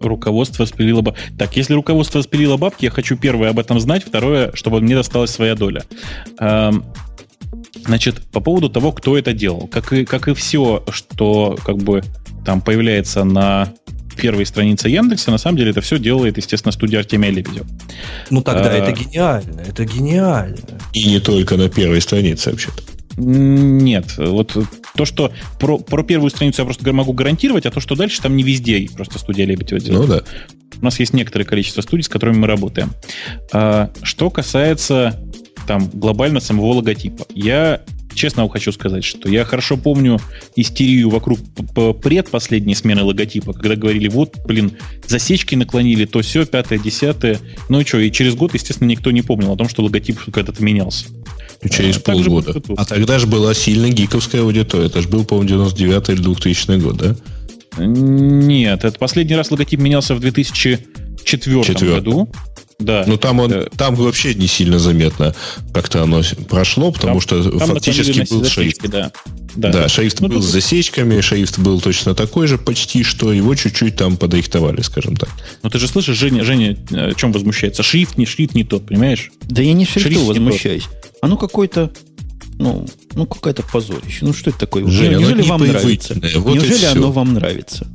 руководство 0.00 0.64
распилило 0.64 1.02
бабки. 1.02 1.20
Так, 1.38 1.56
если 1.56 1.74
руководство 1.74 2.18
распилило 2.18 2.56
бабки, 2.56 2.86
я 2.86 2.90
хочу 2.90 3.16
первое 3.16 3.50
об 3.50 3.58
этом 3.58 3.78
знать, 3.80 4.04
второе, 4.04 4.50
чтобы 4.54 4.80
мне 4.80 4.94
досталась 4.94 5.30
своя 5.30 5.54
доля. 5.54 5.84
Эм, 6.38 6.84
значит, 7.84 8.22
по 8.32 8.40
поводу 8.40 8.68
того, 8.68 8.92
кто 8.92 9.16
это 9.16 9.32
делал. 9.32 9.68
Как 9.68 9.92
и, 9.92 10.04
как 10.04 10.28
и 10.28 10.34
все, 10.34 10.84
что 10.90 11.58
как 11.64 11.78
бы 11.78 12.02
там 12.44 12.60
появляется 12.60 13.24
на 13.24 13.72
первой 14.16 14.44
странице 14.44 14.88
Яндекса, 14.88 15.30
на 15.30 15.38
самом 15.38 15.56
деле 15.56 15.70
это 15.70 15.80
все 15.80 15.98
делает, 15.98 16.36
естественно, 16.36 16.72
студия 16.72 16.98
Артемия 16.98 17.30
Лебедев. 17.30 17.66
Ну 18.28 18.42
тогда 18.42 18.70
а, 18.70 18.72
это 18.72 18.92
гениально, 18.92 19.60
это 19.60 19.84
гениально. 19.84 20.56
И 20.92 21.08
не 21.08 21.20
только 21.20 21.56
на 21.56 21.68
первой 21.68 22.00
странице 22.00 22.50
вообще-то. 22.50 22.82
Нет, 23.20 24.16
вот 24.16 24.56
то, 24.96 25.04
что 25.04 25.32
про, 25.58 25.78
про 25.78 26.02
первую 26.02 26.30
страницу 26.30 26.62
я 26.62 26.64
просто 26.64 26.90
могу 26.92 27.12
гарантировать, 27.12 27.66
а 27.66 27.70
то, 27.70 27.80
что 27.80 27.94
дальше 27.94 28.22
там 28.22 28.36
не 28.36 28.42
везде 28.42 28.88
просто 28.94 29.18
студия 29.18 29.44
Лебедева 29.44 29.80
делает. 29.80 30.08
Ну 30.08 30.14
да. 30.14 30.22
У 30.80 30.84
нас 30.84 30.98
есть 30.98 31.12
некоторое 31.12 31.44
количество 31.44 31.82
студий, 31.82 32.02
с 32.02 32.08
которыми 32.08 32.38
мы 32.38 32.46
работаем. 32.46 32.92
А, 33.52 33.90
что 34.02 34.30
касается 34.30 35.20
там 35.66 35.90
глобально 35.92 36.40
самого 36.40 36.72
логотипа, 36.72 37.26
я 37.34 37.82
честно 38.14 38.48
хочу 38.48 38.72
сказать, 38.72 39.04
что 39.04 39.28
я 39.28 39.44
хорошо 39.44 39.76
помню 39.76 40.18
истерию 40.56 41.10
вокруг 41.10 41.38
предпоследней 42.02 42.74
смены 42.74 43.02
логотипа, 43.04 43.52
когда 43.52 43.76
говорили, 43.76 44.08
вот, 44.08 44.38
блин, 44.46 44.72
засечки 45.06 45.54
наклонили, 45.54 46.06
то 46.06 46.22
все, 46.22 46.44
пятое, 46.46 46.78
десятое. 46.78 47.38
Ну 47.68 47.80
и 47.80 47.84
что, 47.84 47.98
и 47.98 48.10
через 48.10 48.34
год, 48.34 48.54
естественно, 48.54 48.88
никто 48.88 49.10
не 49.10 49.22
помнил 49.22 49.52
о 49.52 49.56
том, 49.56 49.68
что 49.68 49.82
логотип 49.82 50.18
когда-то 50.32 50.62
менялся. 50.62 51.06
Через 51.68 51.98
а, 51.98 52.00
полгода. 52.00 52.54
А 52.76 52.84
тогда 52.84 53.18
же 53.18 53.26
была 53.26 53.52
сильно 53.52 53.90
гиковская 53.90 54.42
аудитория. 54.42 54.86
Это 54.86 55.02
же 55.02 55.08
был, 55.08 55.24
по-моему, 55.24 55.48
99 55.48 56.08
или 56.10 56.22
2000 56.22 56.78
год, 56.80 56.96
да? 56.96 57.16
Нет, 57.78 58.84
это 58.84 58.98
последний 58.98 59.36
раз 59.36 59.50
логотип 59.50 59.80
менялся 59.80 60.14
в 60.14 60.20
2004 60.20 61.64
Четвертом. 61.64 61.88
году. 61.88 62.28
Да. 62.80 63.04
Но 63.06 63.16
там, 63.16 63.40
он, 63.40 63.66
там 63.76 63.94
вообще 63.94 64.34
не 64.34 64.46
сильно 64.46 64.78
заметно 64.78 65.34
как-то 65.72 66.02
оно 66.02 66.22
прошло, 66.48 66.90
потому 66.90 67.20
там, 67.20 67.20
что 67.20 67.58
там 67.58 67.68
фактически 67.68 68.26
был 68.28 68.44
шрифт. 68.46 68.88
Да, 68.88 69.12
да. 69.54 69.70
да 69.70 69.88
шрифт 69.88 70.20
ну, 70.20 70.28
был 70.28 70.36
тут... 70.36 70.44
с 70.44 70.48
засечками, 70.48 71.20
шрифт 71.20 71.58
был 71.58 71.80
точно 71.80 72.14
такой 72.14 72.46
же 72.46 72.56
почти, 72.58 73.04
что 73.04 73.32
его 73.32 73.54
чуть-чуть 73.54 73.96
там 73.96 74.16
подрихтовали, 74.16 74.80
скажем 74.80 75.16
так. 75.16 75.28
Но 75.62 75.70
ты 75.70 75.78
же 75.78 75.86
слышишь, 75.86 76.16
Женя, 76.16 76.42
Женя 76.42 76.76
о 76.90 77.12
чем 77.14 77.32
возмущается? 77.32 77.82
Шрифт 77.82 78.16
не 78.16 78.26
шрифт 78.26 78.54
не 78.54 78.64
тот, 78.64 78.86
понимаешь? 78.86 79.30
Да 79.42 79.62
я 79.62 79.74
не 79.74 79.84
шрифту 79.84 80.10
шрифт 80.10 80.26
возмущаюсь. 80.26 80.84
Оно 81.20 81.36
какой-то 81.36 81.92
ну, 82.60 82.86
ну 83.14 83.26
какая-то 83.26 83.62
позорище. 83.62 84.18
Ну 84.22 84.32
что 84.32 84.50
это 84.50 84.60
такое? 84.60 84.86
Женя, 84.86 85.16
Неужели 85.16 85.42
вам 85.42 85.66
нравится? 85.66 86.14
Вот 86.36 86.54
Неужели 86.54 86.84
оно 86.86 87.10
вам 87.10 87.34
нравится? 87.34 87.86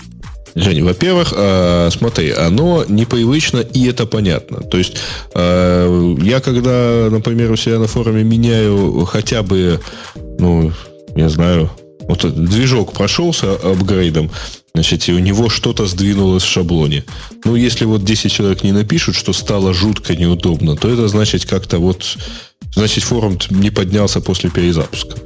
Женя, 0.56 0.86
во-первых, 0.86 1.34
э, 1.36 1.89
смотри, 1.91 2.32
оно 2.32 2.86
непривычно, 2.88 3.60
и 3.60 3.88
это 3.88 4.06
понятно. 4.06 4.62
То 4.62 4.78
есть, 4.78 4.93
э, 5.34 6.16
я 6.22 6.39
когда, 6.39 7.10
например, 7.12 7.51
у 7.51 7.58
себя 7.58 7.78
на 7.78 7.88
форуме 7.88 8.24
меняю 8.24 9.06
хотя 9.06 9.43
бы, 9.43 9.82
ну, 10.39 10.72
не 11.14 11.30
знаю, 11.30 11.70
вот 12.08 12.22
движок 12.45 12.93
прошелся 12.93 13.53
апгрейдом, 13.53 14.32
значит, 14.74 15.10
и 15.10 15.14
у 15.14 15.20
него 15.20 15.49
что-то 15.49 15.88
сдвинулось 15.88 16.43
в 16.43 16.49
шаблоне. 16.49 17.03
Ну, 17.43 17.58
если 17.58 17.84
вот 17.84 18.06
10 18.06 18.32
человек 18.32 18.64
не 18.64 18.72
напишут, 18.72 19.16
что 19.16 19.34
стало 19.34 19.74
жутко 19.74 20.16
неудобно, 20.16 20.78
то 20.78 20.88
это 20.88 21.10
значит 21.10 21.45
как-то 21.45 21.80
вот, 21.80 22.18
значит, 22.74 23.03
форум 23.03 23.38
не 23.49 23.72
поднялся 23.72 24.22
после 24.22 24.49
перезапуска 24.49 25.18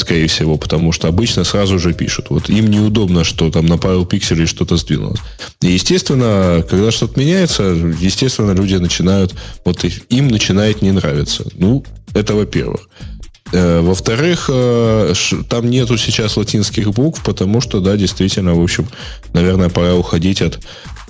скорее 0.00 0.26
всего, 0.28 0.56
потому 0.56 0.92
что 0.92 1.08
обычно 1.08 1.44
сразу 1.44 1.78
же 1.78 1.92
пишут. 1.92 2.26
Вот 2.30 2.48
им 2.48 2.68
неудобно, 2.68 3.24
что 3.24 3.50
там 3.50 3.66
на 3.66 3.78
пару 3.78 4.04
пикселей 4.04 4.46
что-то 4.46 4.76
сдвинулось. 4.76 5.20
И, 5.60 5.68
естественно, 5.72 6.64
когда 6.68 6.90
что-то 6.90 7.18
меняется, 7.18 7.62
естественно, 7.62 8.52
люди 8.52 8.76
начинают, 8.76 9.34
вот 9.64 9.84
им 9.84 10.28
начинает 10.28 10.82
не 10.82 10.92
нравиться. 10.92 11.44
Ну, 11.54 11.84
это 12.14 12.34
во-первых. 12.34 12.88
Э, 13.52 13.80
во-вторых, 13.80 14.50
э, 14.52 15.14
там 15.48 15.70
нету 15.70 15.96
сейчас 15.96 16.36
латинских 16.36 16.90
букв, 16.90 17.22
потому 17.22 17.60
что, 17.60 17.80
да, 17.80 17.96
действительно, 17.96 18.54
в 18.54 18.62
общем, 18.62 18.86
наверное, 19.32 19.70
пора 19.70 19.94
уходить 19.94 20.42
от 20.42 20.60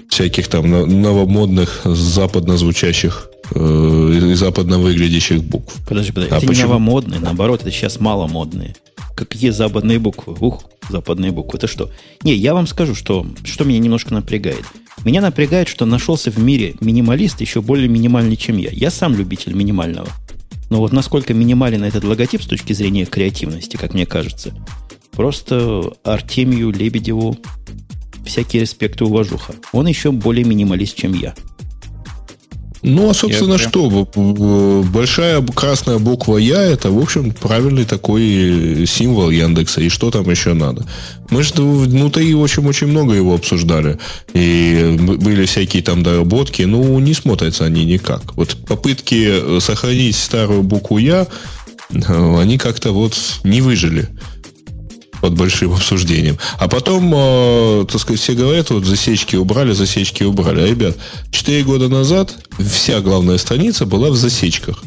всяких 0.09 0.49
там 0.49 0.71
новомодных 0.71 1.83
западно 1.85 2.57
звучащих 2.57 3.31
э, 3.55 4.31
и 4.33 4.35
западно 4.35 4.79
выглядящих 4.79 5.45
букв. 5.45 5.77
Подожди, 5.87 6.13
подожди, 6.13 6.35
а 6.35 6.39
это 6.39 6.47
почему? 6.47 6.63
не 6.63 6.69
новомодные, 6.69 7.21
наоборот, 7.21 7.61
это 7.61 7.71
сейчас 7.71 8.01
маломодные. 8.01 8.75
Какие 9.15 9.51
западные 9.51 9.99
буквы? 9.99 10.37
Ух, 10.41 10.65
западные 10.89 11.33
буквы. 11.33 11.59
Это 11.59 11.67
что? 11.67 11.91
Не, 12.23 12.35
я 12.35 12.55
вам 12.55 12.67
скажу, 12.67 12.95
что, 12.95 13.27
что 13.45 13.65
меня 13.65 13.79
немножко 13.81 14.15
напрягает. 14.15 14.65
Меня 15.05 15.21
напрягает, 15.21 15.69
что 15.69 15.87
нашелся 15.87 16.31
в 16.31 16.39
мире 16.39 16.75
минималист 16.81 17.41
еще 17.41 17.61
более 17.61 17.89
минимальный, 17.89 18.37
чем 18.37 18.59
я. 18.59 18.71
Я 18.71 18.91
сам 18.91 19.15
любитель 19.15 19.55
минимального. 19.55 20.09
Но 20.71 20.79
вот 20.79 20.93
насколько 20.93 21.35
минимален 21.35 21.85
этот 21.85 22.05
логотип 22.05 22.43
с 22.43 22.47
точки 22.47 22.73
зрения 22.73 23.07
креативности, 23.07 23.77
как 23.77 23.95
мне 23.95 24.07
кажется, 24.07 24.55
просто 25.13 25.93
Артемию 26.05 26.71
Лебедеву 26.71 27.37
всякий 28.29 28.61
респект 28.61 29.01
и 29.01 29.05
уважуха. 29.05 29.55
Он 29.73 29.87
еще 29.87 30.13
более 30.13 30.45
минималист, 30.45 30.97
чем 30.97 31.15
я. 31.15 31.35
Ну, 32.83 33.11
а, 33.11 33.15
собственно, 33.15 33.55
я 33.55 33.59
что? 33.59 34.09
Большая 34.93 35.43
красная 35.43 35.99
буква 35.99 36.39
Я 36.39 36.63
это, 36.63 36.91
в 36.91 36.99
общем, 36.99 37.33
правильный 37.33 37.85
такой 37.85 38.85
символ 38.87 39.31
Яндекса. 39.31 39.81
И 39.81 39.89
что 39.89 40.11
там 40.11 40.31
еще 40.31 40.55
надо? 40.55 40.87
Мы 41.31 41.43
же 41.43 41.55
внутри, 41.55 42.33
в 42.35 42.43
общем, 42.43 42.67
очень 42.67 42.87
много 42.87 43.15
его 43.15 43.35
обсуждали. 43.35 43.99
И 44.33 44.97
были 44.99 45.45
всякие 45.47 45.83
там 45.83 46.03
доработки. 46.03 46.63
Ну, 46.63 46.99
не 47.01 47.15
смотрятся 47.15 47.65
они 47.65 47.85
никак. 47.85 48.37
Вот 48.37 48.57
попытки 48.67 49.59
сохранить 49.61 50.17
старую 50.17 50.63
букву 50.63 50.99
Я, 50.99 51.27
они 51.91 52.59
как-то 52.59 52.93
вот 52.93 53.15
не 53.43 53.61
выжили 53.61 54.09
под 55.21 55.35
большим 55.35 55.73
обсуждением. 55.73 56.39
А 56.59 56.69
потом, 56.69 57.13
э, 57.15 57.87
так 57.91 58.01
сказать, 58.01 58.21
все 58.21 58.35
говорят, 58.35 58.71
вот 58.71 58.85
засечки 58.85 59.37
убрали, 59.37 59.73
засечки 59.73 60.23
убрали. 60.23 60.61
А, 60.61 60.67
ребят, 60.67 60.97
4 61.31 61.65
года 61.65 61.89
назад 61.89 62.37
вся 62.59 63.01
главная 63.01 63.39
страница 63.39 63.87
была 63.87 64.11
в 64.11 64.17
засечках. 64.17 64.83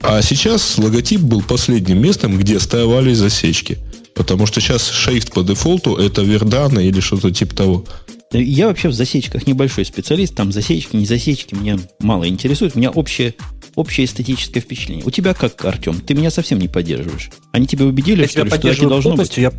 А 0.00 0.20
сейчас 0.22 0.76
логотип 0.78 1.20
был 1.20 1.42
последним 1.42 2.00
местом, 2.00 2.36
где 2.38 2.58
оставались 2.58 3.18
засечки. 3.18 3.78
Потому 4.14 4.46
что 4.46 4.60
сейчас 4.60 4.90
шрифт 4.90 5.32
по 5.32 5.42
дефолту 5.42 5.96
это 5.96 6.22
Вердана 6.22 6.80
или 6.80 7.00
что-то 7.00 7.30
типа 7.30 7.54
того. 7.54 7.84
Я 8.32 8.66
вообще 8.66 8.88
в 8.88 8.92
засечках 8.92 9.46
небольшой 9.46 9.84
специалист. 9.84 10.34
Там 10.34 10.52
засечки, 10.52 10.96
не 10.96 11.06
засечки 11.06 11.54
меня 11.54 11.78
мало 12.00 12.28
интересует. 12.28 12.74
Меня 12.74 12.90
общее 12.90 13.34
общее 13.74 14.06
эстетическое 14.06 14.62
впечатление. 14.62 15.04
У 15.04 15.10
тебя 15.10 15.34
как, 15.34 15.64
Артем? 15.64 16.00
Ты 16.00 16.14
меня 16.14 16.30
совсем 16.30 16.58
не 16.58 16.68
поддерживаешь. 16.68 17.30
Они 17.52 17.66
тебя 17.66 17.84
убедили, 17.84 18.22
я 18.22 18.28
что, 18.28 18.44
тебя 18.48 18.70
ли, 18.70 18.76
что 18.76 18.88
должно 18.88 19.16
быть? 19.16 19.36
Я, 19.36 19.52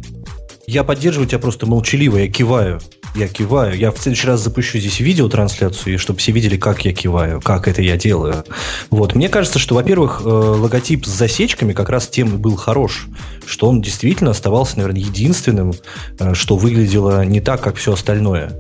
я 0.68 0.84
поддерживаю 0.84 1.28
тебя 1.28 1.40
просто 1.40 1.66
молчаливо, 1.66 2.18
я 2.18 2.28
киваю. 2.28 2.82
Я 3.16 3.30
киваю. 3.30 3.78
Я 3.78 3.92
в 3.92 3.98
следующий 3.98 4.28
раз 4.28 4.42
запущу 4.42 4.78
здесь 4.78 5.00
видеотрансляцию, 5.00 5.98
чтобы 6.00 6.20
все 6.20 6.34
видели, 6.34 6.58
как 6.58 6.84
я 6.84 6.94
киваю, 6.94 7.40
как 7.40 7.68
это 7.68 7.82
я 7.82 7.96
делаю. 7.96 8.44
Вот. 8.90 9.16
Мне 9.16 9.30
кажется, 9.30 9.58
что, 9.58 9.76
во-первых, 9.76 10.22
э, 10.24 10.28
логотип 10.28 11.06
с 11.06 11.10
засечками 11.10 11.72
как 11.72 11.90
раз 11.90 12.10
тем 12.10 12.36
и 12.36 12.38
был 12.38 12.58
хорош, 12.58 13.08
что 13.46 13.70
он 13.70 13.82
действительно 13.82 14.32
оставался, 14.32 14.78
наверное, 14.78 15.02
единственным, 15.02 15.74
э, 16.20 16.34
что 16.34 16.58
выглядело 16.58 17.24
не 17.24 17.40
так, 17.40 17.62
как 17.62 17.78
все 17.78 17.94
остальное. 17.94 18.52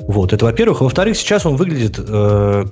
Вот, 0.00 0.32
это 0.32 0.44
во-первых. 0.44 0.82
Во-вторых, 0.82 1.16
сейчас 1.16 1.46
он 1.46 1.56
выглядит 1.56 1.98
э, 1.98 2.64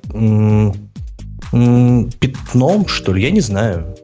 пятном, 1.51 2.87
что 2.87 3.13
ли, 3.13 3.23
я 3.23 3.31
не 3.31 3.41
знаю. 3.41 3.95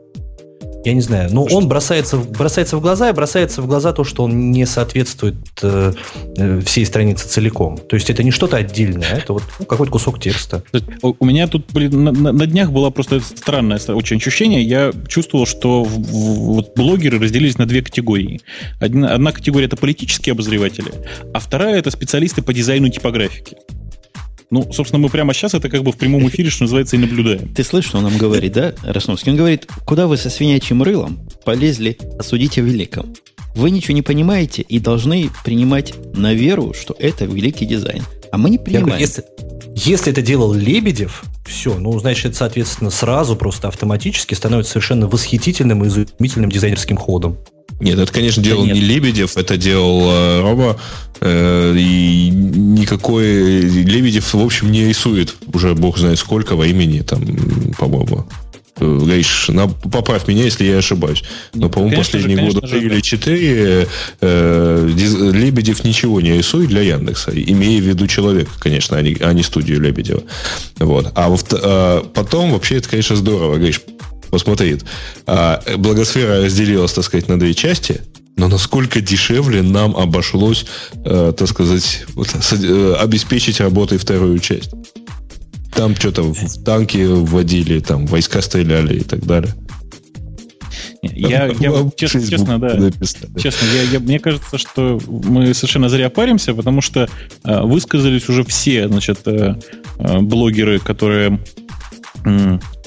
Я 0.86 0.92
не 0.92 1.00
знаю. 1.00 1.30
Ну, 1.32 1.42
он 1.50 1.66
бросается, 1.66 2.16
бросается 2.16 2.76
в 2.76 2.80
глаза, 2.80 3.10
и 3.10 3.12
бросается 3.12 3.60
в 3.60 3.66
глаза 3.66 3.92
то, 3.92 4.04
что 4.04 4.22
он 4.22 4.52
не 4.52 4.64
соответствует 4.66 5.34
э, 5.60 5.92
э, 6.36 6.60
всей 6.60 6.86
странице 6.86 7.26
целиком. 7.26 7.76
То 7.76 7.96
есть 7.96 8.08
это 8.08 8.22
не 8.22 8.30
что-то 8.30 8.56
отдельное, 8.56 9.14
это 9.16 9.32
вот 9.32 9.42
ну, 9.58 9.66
какой-то 9.66 9.90
кусок 9.90 10.20
текста. 10.20 10.62
У 11.02 11.24
меня 11.26 11.48
тут 11.48 11.72
блин, 11.72 12.04
на, 12.04 12.12
на 12.12 12.46
днях 12.46 12.70
было 12.70 12.90
просто 12.90 13.18
странное 13.18 13.80
очень 13.88 14.18
ощущение. 14.18 14.62
Я 14.62 14.92
чувствовал, 15.08 15.44
что 15.44 15.82
в, 15.82 15.90
в, 15.90 16.54
вот 16.54 16.76
блогеры 16.76 17.18
разделились 17.18 17.58
на 17.58 17.66
две 17.66 17.82
категории. 17.82 18.40
Одна, 18.78 19.12
одна 19.12 19.32
категория 19.32 19.66
это 19.66 19.76
политические 19.76 20.34
обозреватели, 20.34 20.92
а 21.34 21.40
вторая 21.40 21.80
это 21.80 21.90
специалисты 21.90 22.42
по 22.42 22.54
дизайну 22.54 22.90
типографики. 22.90 23.56
Ну, 24.50 24.72
собственно, 24.72 25.02
мы 25.02 25.08
прямо 25.08 25.34
сейчас 25.34 25.54
это 25.54 25.68
как 25.68 25.82
бы 25.82 25.90
в 25.90 25.96
прямом 25.96 26.28
эфире, 26.28 26.50
что 26.50 26.64
называется, 26.64 26.96
и 26.96 26.98
наблюдаем. 26.98 27.52
Ты 27.52 27.64
слышишь, 27.64 27.88
что 27.88 27.98
он 27.98 28.04
нам 28.04 28.16
говорит, 28.16 28.52
да, 28.52 28.74
Росновский? 28.84 29.32
Он 29.32 29.38
говорит, 29.38 29.66
куда 29.84 30.06
вы 30.06 30.16
со 30.16 30.30
свинячьим 30.30 30.82
рылом 30.82 31.28
полезли 31.44 31.98
осудить 32.18 32.58
о 32.58 32.60
великом? 32.60 33.14
Вы 33.56 33.70
ничего 33.70 33.94
не 33.94 34.02
понимаете 34.02 34.62
и 34.62 34.78
должны 34.78 35.30
принимать 35.44 35.94
на 36.14 36.34
веру, 36.34 36.74
что 36.74 36.94
это 36.98 37.24
великий 37.24 37.66
дизайн. 37.66 38.04
А 38.30 38.38
мы 38.38 38.50
не 38.50 38.58
принимаем. 38.58 38.86
Говорю, 38.86 39.00
если, 39.00 39.24
если 39.74 40.12
это 40.12 40.22
делал 40.22 40.52
Лебедев, 40.52 41.24
все, 41.46 41.78
ну, 41.78 41.98
значит, 41.98 42.26
это, 42.26 42.36
соответственно, 42.36 42.90
сразу 42.90 43.34
просто 43.34 43.68
автоматически 43.68 44.34
становится 44.34 44.72
совершенно 44.72 45.08
восхитительным 45.08 45.84
и 45.84 45.88
изумительным 45.88 46.50
дизайнерским 46.50 46.96
ходом. 46.96 47.38
Нет, 47.78 47.98
это, 47.98 48.10
конечно, 48.10 48.42
делал 48.42 48.66
да 48.66 48.72
не 48.72 48.80
Лебедев, 48.80 49.36
это 49.36 49.56
делал 49.56 50.10
э, 50.10 50.40
Рома. 50.40 50.78
Э, 51.20 51.74
и 51.76 52.30
никакой 52.30 53.60
Лебедев, 53.60 54.32
в 54.32 54.40
общем, 54.40 54.72
не 54.72 54.86
рисует 54.86 55.36
уже 55.52 55.74
бог 55.74 55.98
знает 55.98 56.18
сколько 56.18 56.56
во 56.56 56.66
имени, 56.66 57.00
там, 57.00 57.22
по-моему. 57.78 58.26
Э, 58.78 58.98
Гриш, 59.04 59.48
на, 59.48 59.68
поправь 59.68 60.28
меня, 60.28 60.44
если 60.44 60.64
я 60.64 60.78
ошибаюсь. 60.78 61.22
Но, 61.54 61.68
по-моему, 61.68 61.96
последние 61.96 62.36
же, 62.36 62.46
года 62.46 62.66
три 62.66 62.80
или 62.80 63.00
четыре 63.00 63.88
э, 64.20 64.88
Лебедев 64.88 65.84
ничего 65.84 66.20
не 66.20 66.32
рисует 66.36 66.68
для 66.68 66.82
Яндекса, 66.82 67.30
имея 67.34 67.80
в 67.80 67.84
виду 67.84 68.06
человека, 68.06 68.50
конечно, 68.58 68.96
а 68.96 69.02
не, 69.02 69.16
а 69.20 69.32
не 69.32 69.42
студию 69.42 69.80
Лебедева. 69.80 70.22
Вот. 70.78 71.12
А, 71.14 71.34
а 71.52 72.04
потом, 72.14 72.52
вообще, 72.52 72.76
это, 72.76 72.90
конечно, 72.90 73.16
здорово, 73.16 73.56
Гриш, 73.56 73.80
посмотри, 74.30 74.78
а, 75.26 75.62
благосфера 75.76 76.44
разделилась, 76.44 76.92
так 76.92 77.04
сказать, 77.04 77.28
на 77.28 77.38
две 77.38 77.54
части, 77.54 78.02
но 78.36 78.48
насколько 78.48 79.00
дешевле 79.00 79.62
нам 79.62 79.96
обошлось, 79.96 80.66
э, 81.04 81.32
так 81.36 81.48
сказать, 81.48 82.04
вот, 82.14 82.28
э, 82.52 82.94
обеспечить 83.00 83.60
работой 83.60 83.96
вторую 83.96 84.38
часть. 84.40 84.72
Там 85.74 85.96
что-то 85.96 86.22
в 86.22 86.64
танки 86.64 86.98
вводили, 86.98 87.80
там 87.80 88.06
войска 88.06 88.42
стреляли 88.42 88.98
и 88.98 89.04
так 89.04 89.24
далее. 89.24 89.54
Я, 91.02 91.46
я 91.60 91.90
честно, 91.96 92.26
честно, 92.26 92.58
да, 92.58 92.76
честно, 93.38 93.66
я, 93.74 93.82
я, 93.92 94.00
мне 94.00 94.18
кажется, 94.18 94.58
что 94.58 95.00
мы 95.06 95.54
совершенно 95.54 95.88
зря 95.88 96.10
паримся, 96.10 96.54
потому 96.54 96.82
что 96.82 97.08
э, 97.44 97.60
высказались 97.62 98.28
уже 98.28 98.44
все, 98.44 98.88
значит, 98.88 99.20
э, 99.26 99.54
э, 99.98 100.18
блогеры, 100.20 100.78
которые 100.78 101.40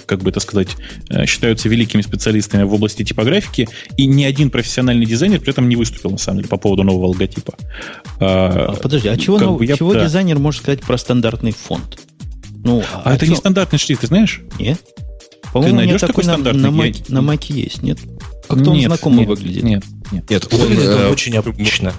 как 0.09 0.23
бы 0.23 0.31
это 0.31 0.39
сказать, 0.39 0.69
э, 1.09 1.27
считаются 1.27 1.69
великими 1.69 2.01
специалистами 2.01 2.63
в 2.63 2.73
области 2.73 3.03
типографики, 3.03 3.69
и 3.95 4.07
ни 4.07 4.23
один 4.23 4.49
профессиональный 4.49 5.05
дизайнер 5.05 5.39
при 5.39 5.51
этом 5.51 5.69
не 5.69 5.75
выступил, 5.75 6.09
на 6.09 6.17
самом 6.17 6.39
деле, 6.39 6.49
по 6.49 6.57
поводу 6.57 6.83
нового 6.83 7.07
логотипа. 7.07 7.53
А, 8.19 8.73
подожди, 8.81 9.07
а 9.07 9.15
чего, 9.17 9.37
нов... 9.37 9.59
бы 9.59 9.65
я, 9.65 9.77
чего 9.77 9.93
да. 9.93 10.05
дизайнер 10.05 10.39
может 10.39 10.63
сказать 10.63 10.81
про 10.81 10.97
стандартный 10.97 11.51
фонд? 11.51 11.99
Ну, 12.63 12.83
а, 12.91 13.03
а 13.05 13.15
это 13.15 13.27
не 13.27 13.35
стандартный 13.35 13.77
шрифт, 13.77 14.01
ты 14.01 14.07
знаешь? 14.07 14.41
Нет. 14.57 14.79
По-моему, 15.53 15.77
ты 15.77 15.85
найдешь 15.85 16.01
такой 16.01 16.23
на, 16.25 16.33
стандартный? 16.33 16.63
На, 16.63 16.71
Маке, 16.71 17.03
на 17.07 17.21
Маке 17.21 17.53
есть, 17.53 17.83
нет? 17.83 17.99
Как-то 18.47 18.71
он 18.71 18.81
знакомо 18.81 19.23
выглядит. 19.23 19.63
Нет, 19.63 19.83
нет. 20.11 20.27
Нет, 20.27 20.47
он, 20.51 20.59
выглядит 20.59 20.89
он 20.89 21.01
э, 21.01 21.09
очень 21.09 21.37
обычно. 21.37 21.93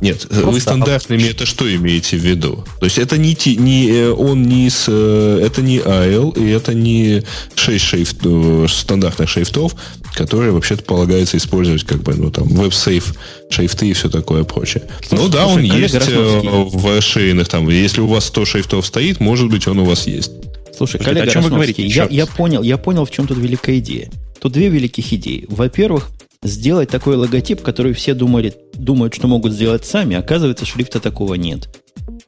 Нет, 0.00 0.26
Просто 0.28 0.46
вы 0.46 0.60
стандартными 0.60 1.22
это 1.22 1.46
что 1.46 1.74
имеете 1.74 2.16
в 2.16 2.20
виду? 2.20 2.64
То 2.80 2.84
есть 2.84 2.98
это 2.98 3.16
не, 3.16 3.36
не 3.56 3.88
э, 3.90 4.10
он 4.10 4.42
не 4.42 4.68
с, 4.68 4.84
э, 4.88 5.40
это 5.42 5.62
не 5.62 5.78
AIL, 5.78 6.38
и 6.38 6.50
это 6.50 6.74
не 6.74 7.22
6 7.54 7.84
шрифт, 7.84 8.16
э, 8.24 8.66
стандартных 8.68 9.28
шрифтов, 9.28 9.74
которые 10.14 10.52
вообще-то 10.52 10.82
полагается 10.82 11.38
использовать 11.38 11.84
как 11.84 12.02
бы, 12.02 12.14
ну 12.14 12.30
там, 12.30 12.46
WebSafe 12.48 13.16
шрифты 13.50 13.88
и 13.88 13.92
все 13.94 14.10
такое 14.10 14.44
прочее. 14.44 14.84
Слушай, 15.06 15.22
ну 15.22 15.28
да, 15.28 15.44
слушай, 15.44 15.70
он 15.70 15.80
есть 15.80 15.94
в 15.94 16.96
расширенных 16.96 17.48
там. 17.48 17.68
Если 17.68 18.00
у 18.00 18.06
вас 18.06 18.26
100 18.26 18.44
шрифтов 18.44 18.86
стоит, 18.86 19.20
может 19.20 19.48
быть, 19.48 19.66
он 19.66 19.78
у 19.78 19.84
вас 19.84 20.06
есть. 20.06 20.30
Слушай, 20.76 20.98
Слушай 20.98 21.04
коллега, 21.04 21.30
о 21.30 21.32
чем 21.32 21.42
вы 21.42 21.50
говорите? 21.50 21.86
Я, 21.86 22.06
я, 22.10 22.26
понял, 22.26 22.62
я 22.62 22.76
понял, 22.76 23.06
в 23.06 23.10
чем 23.10 23.26
тут 23.26 23.38
великая 23.38 23.78
идея. 23.78 24.10
Тут 24.40 24.52
две 24.52 24.68
великих 24.68 25.10
идеи. 25.14 25.46
Во-первых, 25.48 26.10
сделать 26.46 26.88
такой 26.88 27.16
логотип, 27.16 27.62
который 27.62 27.92
все 27.92 28.14
думали, 28.14 28.54
думают, 28.74 29.14
что 29.14 29.28
могут 29.28 29.52
сделать 29.52 29.84
сами, 29.84 30.16
оказывается, 30.16 30.64
шрифта 30.64 31.00
такого 31.00 31.34
нет. 31.34 31.68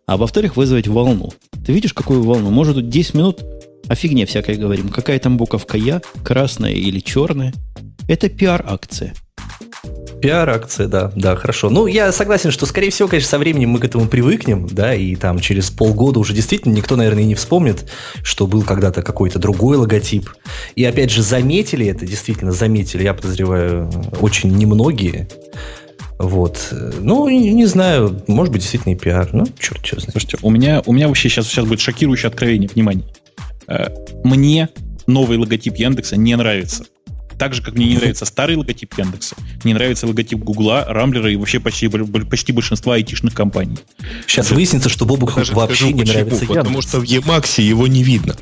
А 0.06 0.16
во-вторых, 0.16 0.56
вызвать 0.56 0.88
волну. 0.88 1.32
Ты 1.64 1.72
видишь, 1.72 1.92
какую 1.92 2.22
волну? 2.22 2.50
Может, 2.50 2.76
тут 2.76 2.88
10 2.88 3.14
минут 3.14 3.42
о 3.88 3.94
фигне 3.94 4.26
всякой 4.26 4.56
говорим. 4.56 4.88
Какая 4.88 5.18
там 5.18 5.36
буковка 5.36 5.76
Я, 5.76 6.02
красная 6.24 6.72
или 6.72 7.00
черная. 7.00 7.54
Это 8.08 8.28
пиар-акция. 8.28 9.14
Пиар-акция, 10.20 10.88
да, 10.88 11.12
да, 11.14 11.36
хорошо. 11.36 11.70
Ну, 11.70 11.86
я 11.86 12.10
согласен, 12.12 12.50
что, 12.50 12.66
скорее 12.66 12.90
всего, 12.90 13.08
конечно, 13.08 13.30
со 13.30 13.38
временем 13.38 13.70
мы 13.70 13.78
к 13.78 13.84
этому 13.84 14.06
привыкнем, 14.06 14.66
да, 14.70 14.94
и 14.94 15.14
там 15.14 15.38
через 15.38 15.70
полгода 15.70 16.18
уже 16.18 16.32
действительно 16.32 16.72
никто, 16.72 16.96
наверное, 16.96 17.24
не 17.24 17.34
вспомнит, 17.34 17.90
что 18.22 18.46
был 18.46 18.62
когда-то 18.62 19.02
какой-то 19.02 19.38
другой 19.38 19.76
логотип. 19.76 20.30
И, 20.74 20.84
опять 20.84 21.10
же, 21.10 21.22
заметили 21.22 21.86
это, 21.86 22.06
действительно 22.06 22.52
заметили, 22.52 23.04
я 23.04 23.14
подозреваю, 23.14 23.90
очень 24.20 24.50
немногие. 24.56 25.28
Вот. 26.18 26.72
Ну, 27.00 27.28
не 27.28 27.66
знаю, 27.66 28.22
может 28.26 28.52
быть, 28.52 28.62
действительно 28.62 28.94
и 28.94 28.96
пиар. 28.96 29.28
Ну, 29.32 29.46
черт, 29.58 29.86
что 29.86 30.00
знает. 30.00 30.12
Слушайте, 30.12 30.38
у 30.42 30.50
меня, 30.50 30.82
у 30.84 30.92
меня 30.92 31.06
вообще 31.06 31.28
сейчас, 31.28 31.46
сейчас 31.46 31.64
будет 31.64 31.80
шокирующее 31.80 32.28
откровение. 32.28 32.68
Внимание. 32.68 33.06
Э, 33.68 33.88
мне 34.24 34.68
новый 35.06 35.38
логотип 35.38 35.76
Яндекса 35.76 36.16
не 36.16 36.36
нравится. 36.36 36.84
Так 37.38 37.54
же, 37.54 37.62
как 37.62 37.74
мне 37.74 37.86
не 37.86 37.96
нравится 37.96 38.24
старый 38.24 38.56
логотип 38.56 38.98
Яндекса, 38.98 39.36
не 39.64 39.72
нравится 39.72 40.06
логотип 40.06 40.38
Гугла, 40.40 40.84
Рамблера 40.88 41.30
и 41.30 41.36
вообще 41.36 41.60
почти, 41.60 41.88
почти 41.88 42.52
большинства 42.52 42.94
айтишных 42.94 43.34
компаний. 43.34 43.78
Сейчас 44.26 44.50
выяснится, 44.50 44.88
что 44.88 45.06
Бобук 45.06 45.36
вообще 45.36 45.52
скажу, 45.52 45.86
не 45.90 46.00
почему, 46.00 46.12
нравится 46.12 46.46
Потому 46.46 46.68
Яндекс. 46.68 46.88
что 46.88 47.00
в 47.00 47.04
Emacs 47.04 47.62
его 47.62 47.86
не 47.86 48.02
видно. 48.02 48.36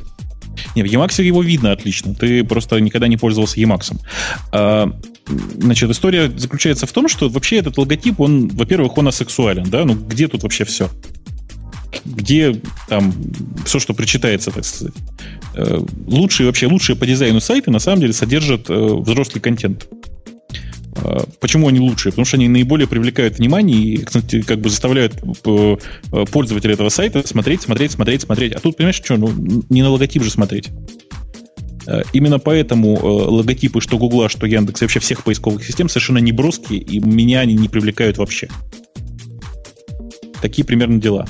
Не, 0.74 0.82
в 0.82 0.86
Emacs 0.86 1.22
его 1.22 1.42
видно 1.42 1.72
отлично. 1.72 2.14
Ты 2.14 2.42
просто 2.44 2.80
никогда 2.80 3.08
не 3.08 3.16
пользовался 3.16 3.60
Emacs. 3.60 3.94
А, 4.52 4.90
значит, 5.58 5.90
история 5.90 6.30
заключается 6.34 6.86
в 6.86 6.92
том, 6.92 7.08
что 7.08 7.28
вообще 7.28 7.56
этот 7.56 7.76
логотип, 7.78 8.20
он, 8.20 8.48
во-первых, 8.48 8.96
он 8.96 9.08
асексуален, 9.08 9.64
да? 9.64 9.84
Ну, 9.84 9.94
где 9.94 10.28
тут 10.28 10.42
вообще 10.42 10.64
все? 10.64 10.90
Где 12.04 12.60
там 12.88 13.12
все, 13.64 13.78
что 13.78 13.94
причитается, 13.94 14.50
так 14.50 14.64
сказать. 14.64 14.94
Э, 15.54 15.80
лучшие 16.06 16.46
вообще, 16.46 16.66
лучшие 16.66 16.96
по 16.96 17.06
дизайну 17.06 17.40
сайты 17.40 17.70
на 17.70 17.78
самом 17.78 18.00
деле 18.00 18.12
содержат 18.12 18.68
э, 18.68 18.74
взрослый 18.74 19.40
контент. 19.40 19.88
Э, 20.96 21.24
почему 21.40 21.68
они 21.68 21.80
лучшие? 21.80 22.12
Потому 22.12 22.26
что 22.26 22.36
они 22.36 22.48
наиболее 22.48 22.86
привлекают 22.86 23.38
внимание 23.38 23.78
и, 23.78 23.96
кстати, 23.98 24.42
как 24.42 24.60
бы 24.60 24.68
заставляют 24.68 25.14
пользователя 26.32 26.74
этого 26.74 26.90
сайта 26.90 27.26
смотреть, 27.26 27.62
смотреть, 27.62 27.92
смотреть, 27.92 28.22
смотреть. 28.22 28.52
А 28.52 28.60
тут, 28.60 28.76
понимаешь, 28.76 29.00
что, 29.02 29.16
ну, 29.16 29.32
не 29.70 29.82
на 29.82 29.90
логотип 29.90 30.22
же 30.22 30.30
смотреть. 30.30 30.68
Именно 32.12 32.40
поэтому 32.40 32.96
логотипы 33.00 33.80
что 33.80 33.96
Гугла, 33.96 34.28
что 34.28 34.44
Яндекс, 34.44 34.80
вообще 34.80 34.98
всех 34.98 35.22
поисковых 35.22 35.64
систем 35.64 35.88
совершенно 35.88 36.18
не 36.18 36.32
броские, 36.32 36.80
и 36.80 36.98
меня 36.98 37.40
они 37.40 37.54
не 37.54 37.68
привлекают 37.68 38.18
вообще. 38.18 38.48
Такие 40.42 40.64
примерно 40.64 41.00
дела. 41.00 41.26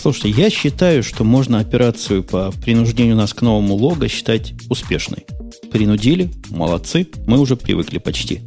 Слушайте, 0.00 0.40
я 0.40 0.48
считаю, 0.48 1.02
что 1.02 1.24
можно 1.24 1.58
операцию 1.58 2.22
по 2.22 2.52
принуждению 2.52 3.16
нас 3.16 3.34
к 3.34 3.42
новому 3.42 3.74
лого 3.74 4.06
считать 4.06 4.54
успешной. 4.70 5.26
Принудили, 5.72 6.30
молодцы, 6.50 7.08
мы 7.26 7.40
уже 7.40 7.56
привыкли 7.56 7.98
почти. 7.98 8.42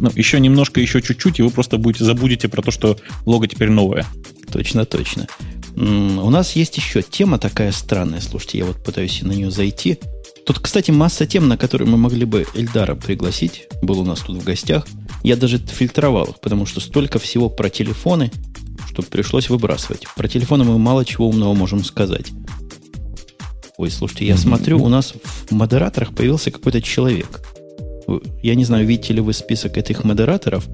Ну, 0.00 0.10
еще 0.16 0.40
немножко, 0.40 0.80
еще 0.80 1.00
чуть-чуть, 1.00 1.38
и 1.38 1.42
вы 1.42 1.50
просто 1.50 1.78
будете 1.78 2.04
забудете 2.04 2.48
про 2.48 2.60
то, 2.60 2.72
что 2.72 2.98
лого 3.24 3.46
теперь 3.46 3.70
новое. 3.70 4.04
Точно, 4.50 4.84
точно. 4.84 5.28
У 5.76 6.28
нас 6.30 6.56
есть 6.56 6.76
еще 6.76 7.00
тема 7.00 7.38
такая 7.38 7.70
странная. 7.70 8.20
Слушайте, 8.20 8.58
я 8.58 8.64
вот 8.64 8.82
пытаюсь 8.82 9.22
на 9.22 9.30
нее 9.30 9.52
зайти. 9.52 9.98
Тут, 10.44 10.58
кстати, 10.58 10.90
масса 10.90 11.24
тем, 11.24 11.46
на 11.46 11.56
которые 11.56 11.88
мы 11.88 11.96
могли 11.96 12.24
бы 12.24 12.46
Эльдара 12.54 12.96
пригласить. 12.96 13.68
Был 13.80 14.00
у 14.00 14.04
нас 14.04 14.20
тут 14.20 14.42
в 14.42 14.44
гостях. 14.44 14.88
Я 15.22 15.36
даже 15.36 15.58
фильтровал 15.58 16.24
их, 16.24 16.40
потому 16.40 16.66
что 16.66 16.80
столько 16.80 17.20
всего 17.20 17.48
про 17.48 17.70
телефоны– 17.70 18.32
что 18.94 19.02
пришлось 19.02 19.48
выбрасывать. 19.48 20.04
Про 20.16 20.28
телефоны 20.28 20.62
мы 20.62 20.78
мало 20.78 21.04
чего 21.04 21.28
умного 21.28 21.52
можем 21.52 21.82
сказать. 21.82 22.26
Ой, 23.76 23.90
слушайте, 23.90 24.24
я 24.26 24.36
смотрю, 24.36 24.80
у 24.80 24.88
нас 24.88 25.14
в 25.50 25.52
модераторах 25.52 26.14
появился 26.14 26.52
какой-то 26.52 26.80
человек. 26.80 27.42
Я 28.40 28.54
не 28.54 28.64
знаю, 28.64 28.86
видите 28.86 29.12
ли 29.14 29.20
вы 29.20 29.32
список 29.32 29.78
этих 29.78 30.04
модераторов. 30.04 30.68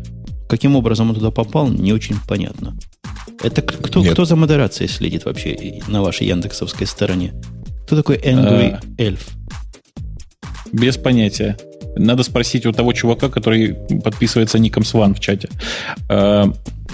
Каким 0.50 0.76
образом 0.76 1.08
он 1.08 1.14
туда 1.14 1.30
попал, 1.30 1.68
не 1.68 1.94
очень 1.94 2.16
понятно. 2.28 2.76
Это 3.42 3.62
кто, 3.62 4.02
кто 4.02 4.24
за 4.26 4.36
модерацией 4.36 4.90
следит 4.90 5.24
вообще 5.24 5.80
на 5.88 6.02
вашей 6.02 6.26
яндексовской 6.26 6.86
стороне? 6.86 7.32
Кто 7.86 7.96
такой 7.96 8.18
Angry 8.18 8.72
а, 8.72 8.80
Elf? 8.98 9.20
Без 10.72 10.98
понятия. 10.98 11.56
Надо 11.96 12.22
спросить 12.22 12.66
у 12.66 12.72
того 12.72 12.92
чувака, 12.92 13.30
который 13.30 13.76
подписывается 14.04 14.58
ником 14.58 14.84
Сван 14.84 15.14
в 15.14 15.20
чате. 15.20 15.48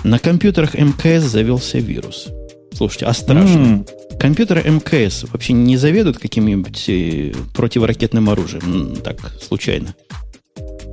На 0.05 0.19
компьютерах 0.19 0.75
МКС 0.75 1.25
завелся 1.25 1.79
вирус. 1.79 2.29
Слушайте, 2.73 3.07
а 3.07 3.15
страшно. 3.15 3.85
Mm. 3.87 4.19
Компьютеры 4.19 4.63
МКС 4.63 5.25
вообще 5.31 5.53
не 5.53 5.77
заведут 5.77 6.19
каким-нибудь 6.19 6.85
э, 6.89 7.33
противоракетным 7.55 8.31
оружием? 8.31 8.97
Так, 9.03 9.17
случайно. 9.43 9.95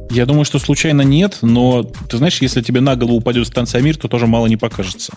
Я 0.09 0.25
думаю, 0.25 0.45
что 0.45 0.59
случайно 0.59 1.01
нет, 1.01 1.39
но 1.41 1.83
ты 1.83 2.17
знаешь, 2.17 2.41
если 2.41 2.61
тебе 2.61 2.81
на 2.81 2.95
голову 2.95 3.17
упадет 3.17 3.47
станция 3.47 3.81
Мир, 3.81 3.97
то 3.97 4.07
тоже 4.07 4.27
мало 4.27 4.47
не 4.47 4.57
покажется. 4.57 5.11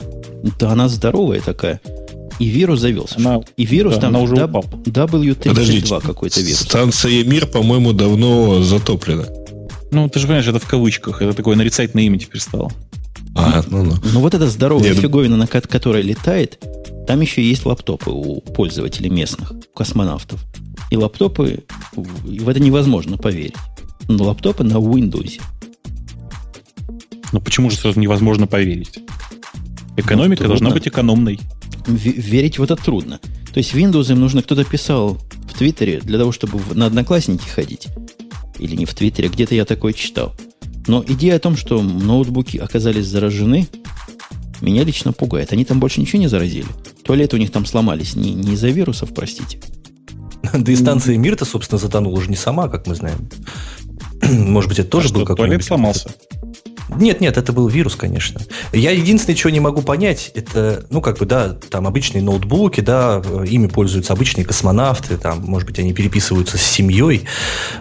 Да 0.59 0.70
она 0.70 0.89
здоровая 0.89 1.41
такая. 1.41 1.80
И 2.39 2.47
вирус 2.47 2.80
завелся. 2.80 3.16
Она, 3.18 3.41
и 3.57 3.64
вирус 3.64 3.95
да, 3.95 4.03
там 4.03 4.11
она 4.11 4.20
уже 4.20 4.45
упал. 4.45 4.64
W32 4.84 6.03
какой-то 6.03 6.41
вирус. 6.41 6.61
Станция 6.61 7.24
Мир, 7.24 7.47
по-моему, 7.47 7.93
давно 7.93 8.62
затоплена. 8.62 9.26
Ну, 9.91 10.09
ты 10.09 10.18
же 10.18 10.26
понимаешь, 10.26 10.47
это 10.47 10.59
в 10.59 10.66
кавычках. 10.66 11.22
Это 11.22 11.32
такое 11.32 11.57
нарицательное 11.57 12.05
имя 12.05 12.18
теперь 12.18 12.41
стало. 12.41 12.72
А, 13.37 13.62
ну, 13.68 13.84
ну. 13.84 13.95
ну 14.03 14.20
вот 14.20 14.34
эта 14.34 14.49
здоровая 14.49 14.91
Нет. 14.91 14.99
фиговина, 14.99 15.37
на 15.37 15.47
которой 15.47 16.03
летает, 16.03 16.59
там 17.07 17.20
еще 17.20 17.43
есть 17.43 17.66
лаптопы 17.66 18.11
у 18.11 18.41
пользователей 18.41 19.11
местных, 19.11 19.53
у 19.53 19.76
космонавтов. 19.76 20.43
И 20.91 20.97
лаптопы, 20.97 21.64
в 21.93 22.49
это 22.49 22.61
невозможно 22.61 23.18
поверить. 23.18 23.55
Но 24.09 24.24
лаптопы 24.24 24.64
на 24.64 24.74
Windows. 24.74 25.41
Но 27.32 27.41
почему 27.41 27.70
же 27.70 27.76
сразу 27.76 28.01
невозможно 28.01 28.47
поверить? 28.47 29.01
Экономика 29.97 30.45
ну, 30.45 30.49
должна 30.49 30.70
быть 30.70 30.89
экономной. 30.89 31.41
В- 31.87 31.97
верить 31.97 32.59
в 32.59 32.62
это 32.62 32.76
трудно. 32.76 33.20
То 33.53 33.59
есть 33.59 33.74
Windows 33.74 34.11
им 34.12 34.20
нужно, 34.20 34.43
кто-то 34.43 34.64
писал 34.64 35.18
в 35.49 35.59
Твиттере 35.59 36.01
для 36.01 36.18
того, 36.18 36.32
чтобы 36.32 36.61
на 36.74 36.87
Одноклассники 36.87 37.49
ходить. 37.49 37.89
Или 38.59 38.76
не 38.76 38.87
в 38.87 38.95
Твиттере, 38.95 39.28
где-то 39.28 39.55
я 39.55 39.64
такое 39.64 39.93
читал. 39.93 40.34
Но 40.87 41.05
идея 41.07 41.37
о 41.37 41.41
том, 41.41 41.57
что 41.57 41.82
ноутбуки 41.82 42.59
оказались 42.59 43.07
заражены, 43.07 43.68
меня 44.61 44.84
лично 44.84 45.12
пугает. 45.12 45.53
Они 45.53 45.64
там 45.64 45.80
больше 45.80 46.01
ничего 46.01 46.20
не 46.20 46.28
заразили. 46.28 46.68
Туалеты 47.03 47.37
у 47.37 47.39
них 47.39 47.51
там 47.51 47.66
сломались 47.66 48.16
не, 48.16 48.32
не 48.32 48.55
из-за 48.55 48.68
вирусов, 48.68 49.12
простите. 49.14 49.61
Да 50.53 50.72
и 50.72 50.76
станция 50.76 51.16
Мир-то, 51.16 51.45
собственно, 51.45 51.78
затонула 51.78 52.18
уже 52.18 52.30
не 52.30 52.37
сама, 52.37 52.68
как 52.68 52.87
мы 52.87 52.95
знаем. 52.95 53.28
Может 54.22 54.68
быть, 54.68 54.78
это 54.78 54.89
тоже 54.89 55.09
а 55.09 55.12
был 55.12 55.20
какой-то... 55.22 55.43
туалет 55.43 55.64
сломался? 55.64 56.11
Нет, 56.89 57.20
нет, 57.20 57.37
это 57.37 57.53
был 57.53 57.66
вирус, 57.66 57.97
конечно. 57.97 58.41
Я 58.72 58.93
единственное, 58.93 59.37
чего 59.37 59.51
не 59.51 59.59
могу 59.59 59.82
понять, 59.82 60.30
это, 60.34 60.87
ну, 60.91 61.01
как 61.01 61.18
бы, 61.18 61.26
да, 61.26 61.53
там 61.53 61.87
обычные 61.87 62.22
ноутбуки, 62.22 62.80
да, 62.80 63.20
ими 63.45 63.66
пользуются 63.66 64.12
обычные 64.12 64.45
космонавты, 64.45 65.16
там, 65.16 65.43
может 65.43 65.66
быть, 65.66 65.80
они 65.80 65.93
переписываются 65.93 66.59
с 66.59 66.62
семьей. 66.62 67.24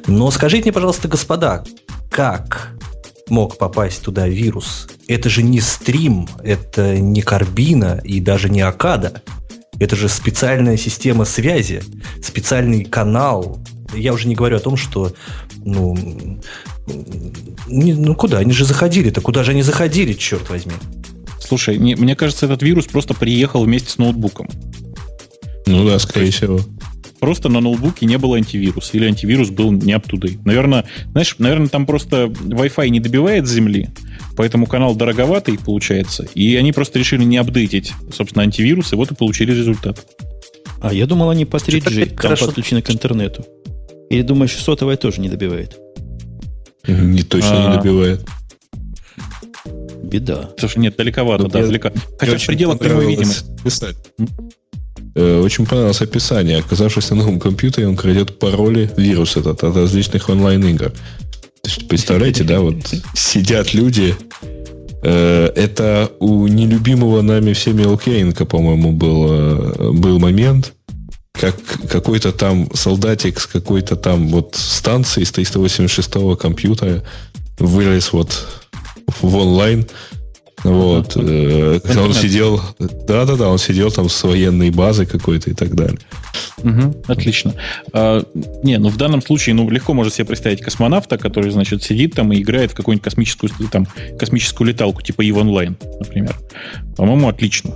Но 0.07 0.31
скажите 0.31 0.63
мне, 0.63 0.73
пожалуйста, 0.73 1.07
господа, 1.07 1.63
как 2.09 2.71
мог 3.29 3.57
попасть 3.57 4.01
туда 4.01 4.27
вирус. 4.27 4.87
Это 5.07 5.29
же 5.29 5.43
не 5.43 5.59
стрим, 5.61 6.27
это 6.43 6.97
не 6.97 7.21
карбина 7.21 8.01
и 8.03 8.19
даже 8.19 8.49
не 8.49 8.61
акада. 8.61 9.21
Это 9.79 9.95
же 9.95 10.07
специальная 10.07 10.77
система 10.77 11.25
связи, 11.25 11.83
специальный 12.21 12.85
канал. 12.85 13.59
Я 13.93 14.13
уже 14.13 14.27
не 14.27 14.35
говорю 14.35 14.57
о 14.57 14.61
том, 14.61 14.77
что 14.77 15.13
ну, 15.63 15.97
не, 17.67 17.93
ну 17.93 18.15
куда? 18.15 18.37
Они 18.37 18.53
же 18.53 18.65
заходили-то. 18.65 19.21
Куда 19.21 19.43
же 19.43 19.51
они 19.51 19.63
заходили, 19.63 20.13
черт 20.13 20.49
возьми? 20.49 20.73
Слушай, 21.39 21.77
не, 21.77 21.95
мне 21.95 22.15
кажется, 22.15 22.45
этот 22.45 22.61
вирус 22.63 22.85
просто 22.85 23.13
приехал 23.13 23.63
вместе 23.63 23.89
с 23.89 23.97
ноутбуком. 23.97 24.49
Ну 25.65 25.85
да, 25.85 25.99
скорее 25.99 26.31
всего. 26.31 26.59
Просто 27.19 27.49
на 27.49 27.61
ноутбуке 27.61 28.05
не 28.05 28.17
было 28.17 28.37
антивируса, 28.37 28.91
или 28.93 29.05
антивирус 29.05 29.49
был 29.49 29.71
не 29.71 29.93
up 29.93 30.05
to 30.07 30.19
date. 30.19 30.39
Наверное, 30.45 30.85
знаешь, 31.11 31.35
наверное, 31.39 31.67
там 31.67 31.85
просто 31.85 32.25
Wi-Fi 32.25 32.89
не 32.89 32.99
добивает 32.99 33.47
земли, 33.47 33.89
поэтому 34.35 34.65
канал 34.65 34.95
дороговатый 34.95 35.57
получается, 35.57 36.27
и 36.35 36.55
они 36.55 36.71
просто 36.71 36.99
решили 36.99 37.23
не 37.23 37.37
апдейтить, 37.37 37.93
собственно, 38.13 38.43
антивирус, 38.43 38.93
и 38.93 38.95
вот 38.95 39.11
и 39.11 39.15
получили 39.15 39.53
результат. 39.53 40.05
А 40.81 40.93
я 40.93 41.07
думал, 41.07 41.29
они 41.29 41.45
по 41.45 41.57
3G, 41.57 42.09
там 42.09 42.17
хорошо. 42.17 42.45
подключены 42.47 42.81
к 42.81 42.91
интернету. 42.91 43.45
Или 44.09 44.21
думаешь, 44.21 44.55
сотовая 44.55 44.97
тоже 44.97 45.21
не 45.21 45.29
добивает? 45.29 45.79
Не 46.87 47.23
точно 47.23 47.65
а... 47.65 47.69
не 47.69 47.77
добивает. 47.77 48.25
Беда. 50.03 50.51
Слушай, 50.59 50.79
нет, 50.79 50.95
далековато, 50.95 51.47
да, 51.47 51.61
далеко. 51.61 51.91
Хотя 52.19 52.37
в 52.37 52.45
пределах 52.45 52.79
прямой 52.79 53.07
видимости. 53.07 53.45
Э, 55.15 55.41
очень 55.41 55.65
понравилось 55.65 56.01
описание. 56.01 56.59
Оказавшись 56.59 57.09
на 57.09 57.15
новом 57.15 57.39
компьютере, 57.39 57.87
он 57.87 57.95
крадет 57.95 58.37
пароли, 58.37 58.91
вирус 58.97 59.37
этот, 59.37 59.63
от 59.63 59.75
различных 59.75 60.29
онлайн-игр. 60.29 60.91
Представляете, 61.87 62.43
да, 62.43 62.59
вот 62.59 62.93
сидят 63.15 63.73
люди, 63.73 64.15
э, 65.03 65.51
это 65.55 66.11
у 66.19 66.47
нелюбимого 66.47 67.21
нами 67.21 67.53
всеми 67.53 67.85
Лкейнка, 67.85 68.45
по-моему, 68.45 68.91
был, 68.91 69.27
э, 69.31 69.91
был 69.93 70.19
момент, 70.19 70.73
как 71.31 71.55
какой-то 71.89 72.33
там 72.33 72.69
солдатик 72.73 73.39
с 73.39 73.47
какой-то 73.47 73.95
там 73.95 74.27
вот 74.29 74.55
станции 74.55 75.23
с 75.23 75.31
386 75.31 76.37
компьютера 76.37 77.03
вылез 77.57 78.11
вот 78.11 78.47
в 79.21 79.35
онлайн 79.35 79.85
вот. 80.65 81.15
Э, 81.15 81.79
когда 81.83 82.03
он 82.03 82.13
сидел... 82.13 82.61
Да-да-да, 82.79 83.49
он 83.49 83.57
сидел 83.57 83.91
там 83.91 84.09
с 84.09 84.23
военной 84.23 84.71
базой 84.71 85.05
какой-то 85.05 85.49
и 85.49 85.53
так 85.53 85.75
далее. 85.75 85.99
Угу, 86.63 87.03
отлично. 87.07 87.53
А, 87.93 88.23
не, 88.63 88.77
ну 88.77 88.89
в 88.89 88.97
данном 88.97 89.21
случае, 89.21 89.55
ну, 89.55 89.69
легко 89.69 89.93
можно 89.93 90.11
себе 90.11 90.25
представить 90.25 90.61
космонавта, 90.61 91.17
который, 91.17 91.51
значит, 91.51 91.83
сидит 91.83 92.15
там 92.15 92.31
и 92.33 92.41
играет 92.41 92.71
в 92.71 92.75
какую-нибудь 92.75 93.03
космическую, 93.03 93.51
там, 93.71 93.87
космическую 94.17 94.67
леталку, 94.67 95.01
типа 95.01 95.21
EVE 95.21 95.43
Online, 95.43 95.75
например. 95.99 96.35
По-моему, 96.97 97.29
отлично. 97.29 97.71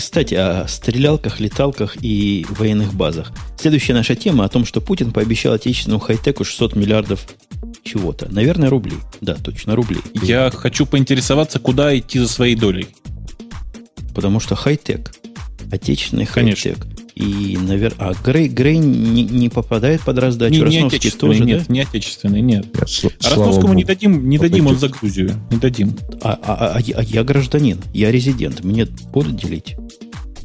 Кстати, 0.00 0.32
о 0.32 0.66
стрелялках, 0.66 1.40
леталках 1.40 1.98
и 2.00 2.46
военных 2.48 2.94
базах. 2.94 3.32
Следующая 3.58 3.92
наша 3.92 4.14
тема 4.16 4.46
о 4.46 4.48
том, 4.48 4.64
что 4.64 4.80
Путин 4.80 5.12
пообещал 5.12 5.52
отечественному 5.52 6.00
хай-теку 6.00 6.42
600 6.42 6.74
миллиардов 6.74 7.26
чего-то. 7.84 8.26
Наверное, 8.32 8.70
рублей. 8.70 8.96
Да, 9.20 9.34
точно, 9.34 9.76
рублей. 9.76 10.00
Я 10.22 10.50
хочу 10.50 10.86
поинтересоваться, 10.86 11.58
куда 11.58 11.96
идти 11.98 12.18
за 12.18 12.28
своей 12.28 12.56
долей. 12.56 12.88
Потому 14.14 14.40
что 14.40 14.56
хай-тек. 14.56 15.12
Отечественный 15.70 16.24
хай-тек. 16.24 16.78
И, 17.20 17.58
наверное, 17.58 18.08
а 18.08 18.14
Грей, 18.24 18.48
Грей 18.48 18.78
не, 18.78 19.24
не 19.24 19.48
попадает 19.50 20.00
под 20.00 20.18
раздачу. 20.18 20.54
Не, 20.54 20.62
Росновский 20.62 21.10
тоже, 21.10 21.44
нет, 21.44 21.66
да? 21.66 21.72
не 21.72 21.80
отечественный, 21.80 22.40
нет. 22.40 22.64
нет 22.74 23.14
а 23.22 23.28
Ростовскому 23.28 23.74
не 23.74 23.84
дадим, 23.84 24.28
не 24.28 24.38
дадим 24.38 24.68
он 24.68 24.78
за 24.78 24.88
Грузию. 24.88 25.34
Не 25.50 25.58
дадим. 25.58 25.96
А, 26.22 26.38
а, 26.42 26.78
а, 26.78 26.78
а 26.78 27.02
я 27.02 27.22
гражданин, 27.22 27.78
я 27.92 28.10
резидент. 28.10 28.64
Мне 28.64 28.86
будут 29.12 29.36
делить? 29.36 29.76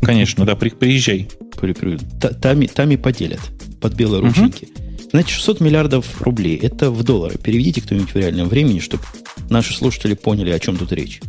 Конечно, 0.01 0.45
да, 0.45 0.55
при, 0.55 0.69
приезжай. 0.69 1.29
При, 1.59 1.71
при, 1.71 1.97
там, 2.41 2.67
там 2.67 2.91
и 2.91 2.97
поделят 2.97 3.39
под 3.79 3.93
белые 3.93 4.21
рученьки. 4.21 4.65
Угу. 4.65 5.09
Значит, 5.11 5.29
600 5.29 5.61
миллиардов 5.61 6.21
рублей. 6.21 6.57
Это 6.57 6.91
в 6.91 7.03
доллары. 7.03 7.37
Переведите 7.37 7.81
кто-нибудь 7.81 8.13
в 8.13 8.17
реальном 8.17 8.49
времени, 8.49 8.79
чтобы 8.79 9.03
наши 9.49 9.73
слушатели 9.73 10.13
поняли, 10.13 10.51
о 10.51 10.59
чем 10.59 10.75
тут 10.75 10.91
речь. 10.91 11.21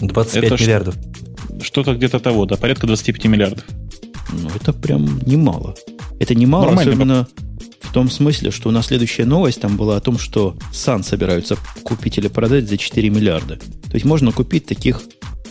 25 0.00 0.44
это 0.44 0.62
миллиардов. 0.62 0.96
Что-то 1.62 1.94
где-то 1.94 2.20
того, 2.20 2.44
да, 2.44 2.56
порядка 2.56 2.86
25 2.86 3.24
миллиардов. 3.24 3.64
Ну, 4.32 4.48
это 4.54 4.72
прям 4.72 5.20
немало. 5.26 5.74
Это 6.18 6.34
немало, 6.34 6.66
Нормально, 6.66 6.92
особенно 6.92 7.28
в 7.80 7.92
том 7.92 8.10
смысле, 8.10 8.50
что 8.50 8.68
у 8.68 8.72
нас 8.72 8.86
следующая 8.86 9.24
новость 9.24 9.60
там 9.60 9.76
была 9.76 9.96
о 9.96 10.00
том, 10.00 10.18
что 10.18 10.56
сан 10.72 11.02
собираются 11.02 11.56
купить 11.82 12.18
или 12.18 12.28
продать 12.28 12.68
за 12.68 12.76
4 12.76 13.10
миллиарда. 13.10 13.56
То 13.56 13.94
есть 13.94 14.04
можно 14.04 14.32
купить 14.32 14.66
таких 14.66 15.02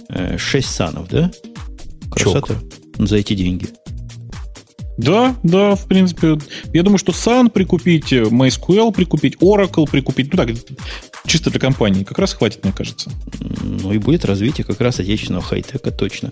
э, 0.09 0.38
6 0.38 0.69
санов, 0.69 1.09
да? 1.09 1.32
Красота. 2.09 2.55
Чок. 2.55 2.57
За 2.97 3.17
эти 3.17 3.34
деньги. 3.34 3.67
Да, 4.97 5.36
да, 5.43 5.75
в 5.75 5.86
принципе. 5.86 6.38
Я 6.73 6.84
думаю, 6.84 6.97
что 6.97 7.13
Sun 7.13 7.49
прикупить, 7.49 8.11
MySQL 8.11 8.93
прикупить, 8.93 9.36
Oracle 9.38 9.89
прикупить, 9.89 10.34
ну 10.34 10.38
так, 10.38 10.49
чисто 11.25 11.49
для 11.49 11.59
компании, 11.59 12.03
как 12.03 12.19
раз 12.19 12.34
хватит, 12.34 12.63
мне 12.63 12.73
кажется. 12.73 13.09
Ну 13.39 13.93
и 13.93 13.97
будет 13.97 14.25
развитие 14.25 14.65
как 14.65 14.82
раз 14.82 14.99
отечественного 14.99 15.43
хай-тека, 15.43 15.91
точно. 15.91 16.32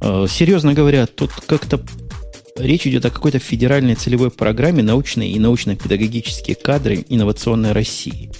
А, 0.00 0.26
серьезно 0.28 0.74
говоря, 0.74 1.06
тут 1.06 1.30
как-то 1.46 1.80
речь 2.56 2.86
идет 2.86 3.04
о 3.06 3.10
какой-то 3.10 3.38
федеральной 3.38 3.94
целевой 3.94 4.30
программе 4.30 4.82
научной 4.82 5.30
и 5.30 5.38
научно-педагогические 5.38 6.56
кадры 6.56 7.04
инновационной 7.08 7.72
России 7.72 8.30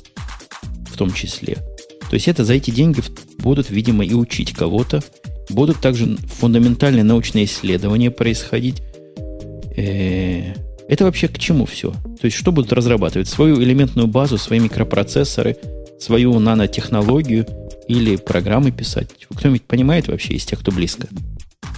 в 0.90 0.96
том 0.96 1.12
числе. 1.12 1.56
То 2.08 2.14
есть 2.14 2.28
это 2.28 2.44
за 2.44 2.54
эти 2.54 2.70
деньги 2.70 3.02
будут, 3.38 3.70
видимо, 3.70 4.04
и 4.04 4.14
учить 4.14 4.52
кого-то. 4.52 5.02
Будут 5.48 5.80
также 5.80 6.16
фундаментальные 6.16 7.04
научные 7.04 7.44
исследования 7.46 8.10
происходить 8.10 8.82
Э, 9.80 10.54
это 10.88 11.04
вообще 11.04 11.28
к 11.28 11.38
чему 11.38 11.66
все? 11.66 11.90
То 11.92 12.24
есть, 12.24 12.36
что 12.36 12.52
будут 12.52 12.72
разрабатывать? 12.72 13.28
Свою 13.28 13.62
элементную 13.62 14.08
базу, 14.08 14.38
свои 14.38 14.58
микропроцессоры, 14.58 15.56
свою 15.98 16.38
нанотехнологию 16.38 17.46
или 17.88 18.16
программы 18.16 18.72
писать? 18.72 19.08
Кто-нибудь 19.34 19.62
понимает 19.62 20.08
вообще 20.08 20.34
из 20.34 20.44
тех, 20.44 20.60
кто 20.60 20.72
близко? 20.72 21.08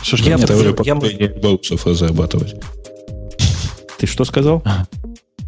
Слушай, 0.03 0.29
я 0.29 0.39
второе 0.39 0.73
поколение 0.73 1.29
баусов 1.29 1.87
разрабатывать. 1.87 2.55
Ты 3.99 4.07
что 4.07 4.25
сказал? 4.25 4.63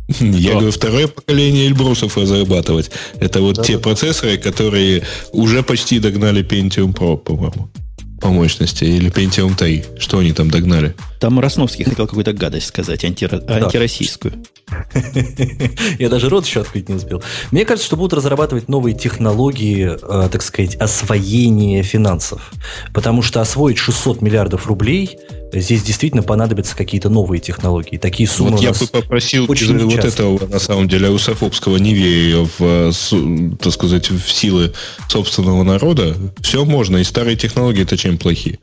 Я 0.20 0.52
говорю, 0.52 0.70
второе 0.70 1.08
поколение 1.08 1.66
Эльбрусов 1.66 2.18
разрабатывать. 2.18 2.90
Это 3.20 3.40
вот 3.40 3.64
те 3.66 3.78
процессоры, 3.78 4.36
которые 4.36 5.02
уже 5.32 5.62
почти 5.62 5.98
догнали 5.98 6.44
Pentium 6.44 6.94
Pro, 6.94 7.16
по-моему 7.16 7.70
по 8.20 8.30
мощности, 8.30 8.84
или 8.84 9.10
Pentium 9.12 9.54
3? 9.54 9.84
Что 9.98 10.18
они 10.18 10.32
там 10.32 10.50
догнали? 10.50 10.94
Там 11.20 11.38
Росновский 11.38 11.84
хотел 11.84 12.06
какую-то 12.06 12.32
гадость 12.32 12.68
сказать, 12.68 13.04
антиро... 13.04 13.38
да. 13.38 13.56
антироссийскую. 13.56 14.32
Я 15.98 16.08
даже 16.08 16.28
рот 16.28 16.46
еще 16.46 16.60
открыть 16.60 16.88
не 16.88 16.96
успел. 16.96 17.22
Мне 17.50 17.64
кажется, 17.64 17.86
что 17.86 17.96
будут 17.96 18.14
разрабатывать 18.14 18.68
новые 18.68 18.94
технологии, 18.94 19.96
э, 20.00 20.28
так 20.30 20.42
сказать, 20.42 20.76
освоения 20.76 21.82
финансов. 21.82 22.52
Потому 22.92 23.22
что 23.22 23.40
освоить 23.40 23.78
600 23.78 24.22
миллиардов 24.22 24.66
рублей 24.66 25.18
здесь 25.52 25.82
действительно 25.82 26.22
понадобятся 26.22 26.76
какие-то 26.76 27.08
новые 27.08 27.40
технологии. 27.40 27.96
Такие 27.96 28.28
суммы 28.28 28.52
Вот 28.52 28.60
я 28.60 28.72
бы 28.72 28.86
попросил 28.86 29.46
очень 29.48 29.78
вот 29.78 29.92
часто. 29.92 30.08
этого, 30.08 30.46
на 30.48 30.58
самом 30.58 30.88
деле, 30.88 31.08
Русофобского, 31.08 31.76
не 31.76 31.94
веря 31.94 32.48
в, 32.58 32.92
так 33.58 33.72
сказать, 33.72 34.10
в 34.10 34.30
силы 34.30 34.72
собственного 35.08 35.62
народа. 35.62 36.16
Все 36.40 36.64
можно, 36.64 36.98
и 36.98 37.04
старые 37.04 37.36
технологии 37.36 37.82
это 37.82 37.96
чем 37.96 38.18
плохие. 38.18 38.58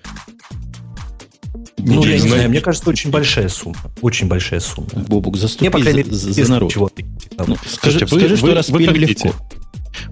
Ну, 1.77 2.03
я 2.05 2.13
не 2.19 2.27
знаю, 2.27 2.49
мне 2.49 2.61
кажется, 2.61 2.89
очень 2.89 3.09
большая 3.09 3.49
сумма. 3.49 3.77
Очень 4.01 4.27
большая 4.27 4.59
сумма. 4.59 4.89
Бобук, 5.07 5.37
заступи 5.37 5.65
мне, 5.65 5.71
по 5.71 5.79
крайней 5.79 6.03
мере, 6.03 6.11
за, 6.11 6.31
за 6.31 6.51
народ. 6.51 6.71
Чего 6.71 6.89
ну, 7.47 7.55
скажи, 7.65 7.99
Слушайте, 7.99 8.07
скажи, 8.07 8.27
вы, 8.27 8.37
что 8.37 8.45
вы, 8.45 8.53
распили 8.53 8.89
вы 8.89 8.97
легко. 8.97 9.29
Дети. 9.29 9.35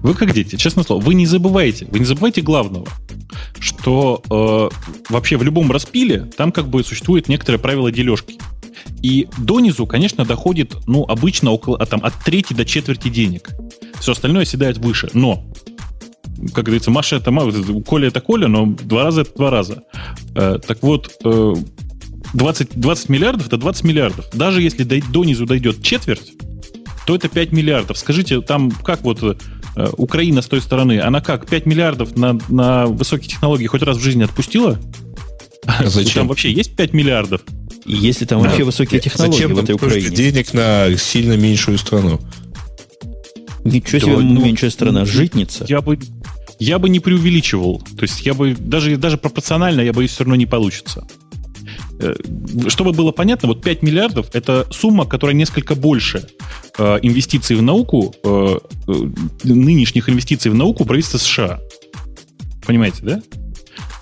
Вы 0.02 0.14
как 0.14 0.32
дети, 0.32 0.56
честное 0.56 0.84
слово, 0.84 1.00
вы 1.00 1.14
не 1.14 1.26
забывайте, 1.26 1.86
вы 1.86 2.00
не 2.00 2.04
забывайте 2.04 2.42
главного, 2.42 2.86
что 3.58 4.22
э, 4.30 4.92
вообще 5.08 5.36
в 5.36 5.42
любом 5.42 5.70
распиле 5.72 6.30
там 6.36 6.52
как 6.52 6.68
бы 6.68 6.84
существует 6.84 7.28
некоторое 7.28 7.58
правило 7.58 7.90
дележки. 7.90 8.38
И 9.02 9.28
донизу, 9.38 9.86
конечно, 9.86 10.24
доходит, 10.24 10.76
ну, 10.86 11.04
обычно 11.04 11.50
около, 11.52 11.78
а, 11.78 11.86
там, 11.86 12.04
от 12.04 12.14
трети 12.24 12.52
до 12.52 12.64
четверти 12.64 13.08
денег. 13.08 13.50
Все 13.98 14.12
остальное 14.12 14.44
седает 14.44 14.78
выше. 14.78 15.10
Но 15.14 15.44
как 16.54 16.64
говорится, 16.64 16.90
Маша 16.90 17.16
это 17.16 17.30
Маша, 17.30 17.62
Коля 17.86 18.08
это 18.08 18.20
Коля, 18.20 18.48
но 18.48 18.66
два 18.66 19.04
раза 19.04 19.22
это 19.22 19.32
два 19.34 19.50
раза. 19.50 19.82
Э, 20.34 20.58
так 20.66 20.82
вот, 20.82 21.10
э, 21.24 21.54
20, 22.34 22.80
20 22.80 23.08
миллиардов 23.08 23.46
это 23.46 23.56
20 23.56 23.84
миллиардов. 23.84 24.26
Даже 24.32 24.62
если 24.62 24.84
до, 24.84 25.00
донизу 25.10 25.46
дойдет 25.46 25.82
четверть, 25.82 26.32
то 27.06 27.14
это 27.14 27.28
5 27.28 27.52
миллиардов. 27.52 27.98
Скажите, 27.98 28.40
там 28.40 28.70
как 28.70 29.02
вот 29.02 29.22
э, 29.22 29.88
Украина 29.96 30.42
с 30.42 30.46
той 30.46 30.60
стороны, 30.60 31.00
она 31.00 31.20
как, 31.20 31.46
5 31.46 31.66
миллиардов 31.66 32.16
на, 32.16 32.38
на 32.48 32.86
высокие 32.86 33.28
технологии 33.28 33.66
хоть 33.66 33.82
раз 33.82 33.96
в 33.96 34.02
жизни 34.02 34.22
отпустила? 34.22 34.78
А 35.66 35.86
зачем? 35.86 36.22
Там 36.22 36.28
вообще 36.28 36.52
есть 36.52 36.76
5 36.76 36.92
миллиардов? 36.92 37.42
И 37.86 37.94
если 37.94 38.24
там 38.24 38.42
да. 38.42 38.48
вообще 38.48 38.64
высокие 38.64 39.00
технологии 39.00 39.36
Зачем 39.36 39.54
в 39.54 39.58
этой 39.58 39.74
Украине? 39.74 40.14
денег 40.14 40.52
на 40.54 40.96
сильно 40.96 41.36
меньшую 41.36 41.78
страну? 41.78 42.20
Ничего 43.64 43.98
себе, 43.98 44.16
да, 44.16 44.22
ну, 44.22 44.44
меньшая 44.44 44.70
страна, 44.70 45.04
житница. 45.04 45.66
Я 45.68 45.80
бы, 45.80 45.98
я 46.60 46.78
бы 46.78 46.88
не 46.88 47.00
преувеличивал. 47.00 47.82
То 47.96 48.02
есть 48.02 48.24
я 48.24 48.34
бы 48.34 48.54
даже, 48.54 48.96
даже 48.96 49.16
пропорционально, 49.16 49.80
я 49.80 49.92
боюсь, 49.92 50.12
все 50.12 50.24
равно 50.24 50.36
не 50.36 50.46
получится. 50.46 51.06
Э, 51.98 52.14
чтобы 52.68 52.92
было 52.92 53.12
понятно, 53.12 53.48
вот 53.48 53.62
5 53.62 53.82
миллиардов– 53.82 54.28
это 54.32 54.66
сумма, 54.70 55.06
которая 55.06 55.34
несколько 55.34 55.74
больше 55.74 56.28
э, 56.78 56.98
инвестиций 57.02 57.56
в 57.56 57.62
науку, 57.62 58.14
э, 58.22 58.58
нынешних 59.42 60.08
инвестиций 60.08 60.50
в 60.50 60.54
науку 60.54 60.84
правительства 60.84 61.18
США. 61.18 61.60
Понимаете, 62.66 62.98
да? 63.02 63.22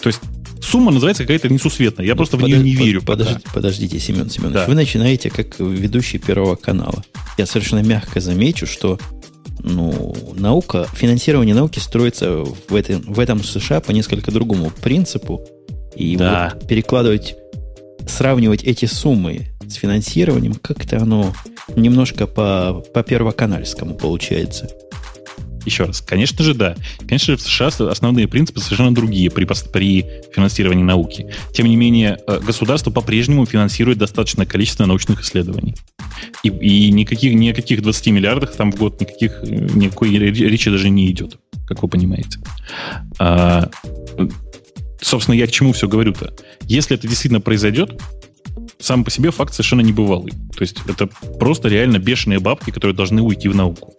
То 0.03 0.09
есть 0.09 0.21
сумма 0.61 0.91
называется 0.91 1.23
какая-то 1.23 1.49
несусветная. 1.49 2.07
Я 2.07 2.13
ну, 2.13 2.19
просто 2.19 2.37
подож... 2.37 2.51
в 2.51 2.63
нее 2.63 2.63
не 2.63 2.75
верю. 2.75 3.03
Подождите, 3.03 3.41
подождите, 3.55 4.01
Семен 4.01 4.31
Семенович. 4.31 4.55
Да. 4.55 4.67
Вы 4.67 4.75
начинаете 4.75 5.31
как 5.31 5.59
ведущий 5.61 6.19
Первого 6.19 6.57
канала. 6.57 7.05
Я 7.37 7.47
совершенно 7.47 7.81
мягко 7.81 8.21
замечу, 8.21 8.67
что 8.67 8.99
ну, 9.63 10.15
наука, 10.35 10.87
финансирование 10.93 11.55
науки 11.55 11.79
строится 11.79 12.45
в 12.45 12.75
этом, 12.75 13.01
в 13.03 13.19
этом 13.19 13.43
США 13.43 13.81
по 13.81 13.93
несколько 13.93 14.31
другому 14.31 14.71
принципу. 14.71 15.43
И 15.95 16.17
да. 16.17 16.53
вот 16.55 16.67
перекладывать, 16.69 17.37
сравнивать 18.07 18.63
эти 18.63 18.87
суммы 18.87 19.49
с 19.67 19.75
финансированием, 19.75 20.55
как-то 20.55 20.99
оно 20.99 21.33
немножко 21.77 22.27
по, 22.27 22.83
по 22.95 23.03
первоканальскому 23.03 23.95
получается. 23.95 24.71
Еще 25.69 25.85
раз, 25.85 26.01
конечно 26.01 26.43
же, 26.43 26.55
да. 26.55 26.77
Конечно 27.07 27.35
же, 27.35 27.37
в 27.37 27.43
США 27.43 27.67
основные 27.91 28.27
принципы 28.27 28.59
совершенно 28.59 28.95
другие 28.95 29.31
при, 29.31 29.47
при 29.71 30.07
финансировании 30.35 30.83
науки. 30.83 31.27
Тем 31.53 31.67
не 31.67 31.77
менее, 31.77 32.17
э, 32.27 32.41
государство 32.41 32.91
по-прежнему 32.91 33.45
финансирует 33.45 33.99
достаточное 33.99 34.47
количество 34.47 34.87
научных 34.87 35.21
исследований. 35.21 35.77
И, 36.43 36.49
и 36.49 36.91
никаких, 36.91 37.35
ни 37.35 37.51
о 37.51 37.55
каких 37.55 37.83
20 37.83 38.07
миллиардах 38.07 38.57
там 38.57 38.73
в 38.73 38.77
год 38.77 38.99
никаких, 38.99 39.43
никакой 39.43 40.09
речи 40.17 40.71
даже 40.71 40.89
не 40.89 41.11
идет, 41.11 41.37
как 41.67 41.83
вы 41.83 41.89
понимаете. 41.89 42.41
А, 43.19 43.69
собственно, 45.03 45.35
я 45.35 45.47
к 45.47 45.51
чему 45.51 45.75
все 45.75 45.87
говорю-то? 45.87 46.35
Если 46.63 46.97
это 46.97 47.07
действительно 47.07 47.43
произойдет, 47.43 48.01
сам 48.79 49.05
по 49.05 49.11
себе 49.11 49.33
факт 49.33 49.53
совершенно 49.53 49.83
небывалый. 49.83 50.33
То 50.57 50.63
есть 50.63 50.79
это 50.87 51.09
просто 51.39 51.69
реально 51.69 51.99
бешеные 51.99 52.39
бабки, 52.39 52.71
которые 52.71 52.97
должны 52.97 53.21
уйти 53.21 53.51
в 53.51 53.55
науку. 53.55 53.95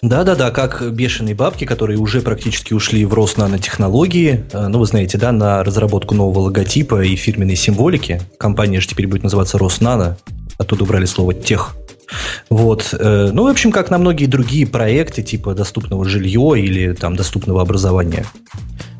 Да-да-да, 0.00 0.52
как 0.52 0.92
бешеные 0.92 1.34
бабки, 1.34 1.64
которые 1.64 1.98
уже 1.98 2.20
практически 2.20 2.72
ушли 2.72 3.04
в 3.04 3.14
рост 3.14 3.36
нанотехнологии. 3.36 4.44
Э, 4.52 4.68
ну, 4.68 4.78
вы 4.78 4.86
знаете, 4.86 5.18
да, 5.18 5.32
на 5.32 5.64
разработку 5.64 6.14
нового 6.14 6.44
логотипа 6.44 7.02
и 7.02 7.16
фирменной 7.16 7.56
символики. 7.56 8.20
Компания 8.38 8.80
же 8.80 8.86
теперь 8.86 9.08
будет 9.08 9.24
называться 9.24 9.58
Роснано. 9.58 10.16
Оттуда 10.56 10.84
убрали 10.84 11.04
слово 11.04 11.34
«тех». 11.34 11.74
Вот. 12.48 12.94
Э, 12.96 13.30
ну, 13.32 13.42
в 13.42 13.46
общем, 13.48 13.72
как 13.72 13.90
на 13.90 13.98
многие 13.98 14.26
другие 14.26 14.68
проекты, 14.68 15.22
типа 15.22 15.54
доступного 15.54 16.04
жилья 16.04 16.54
или 16.56 16.92
там 16.92 17.16
доступного 17.16 17.60
образования. 17.60 18.24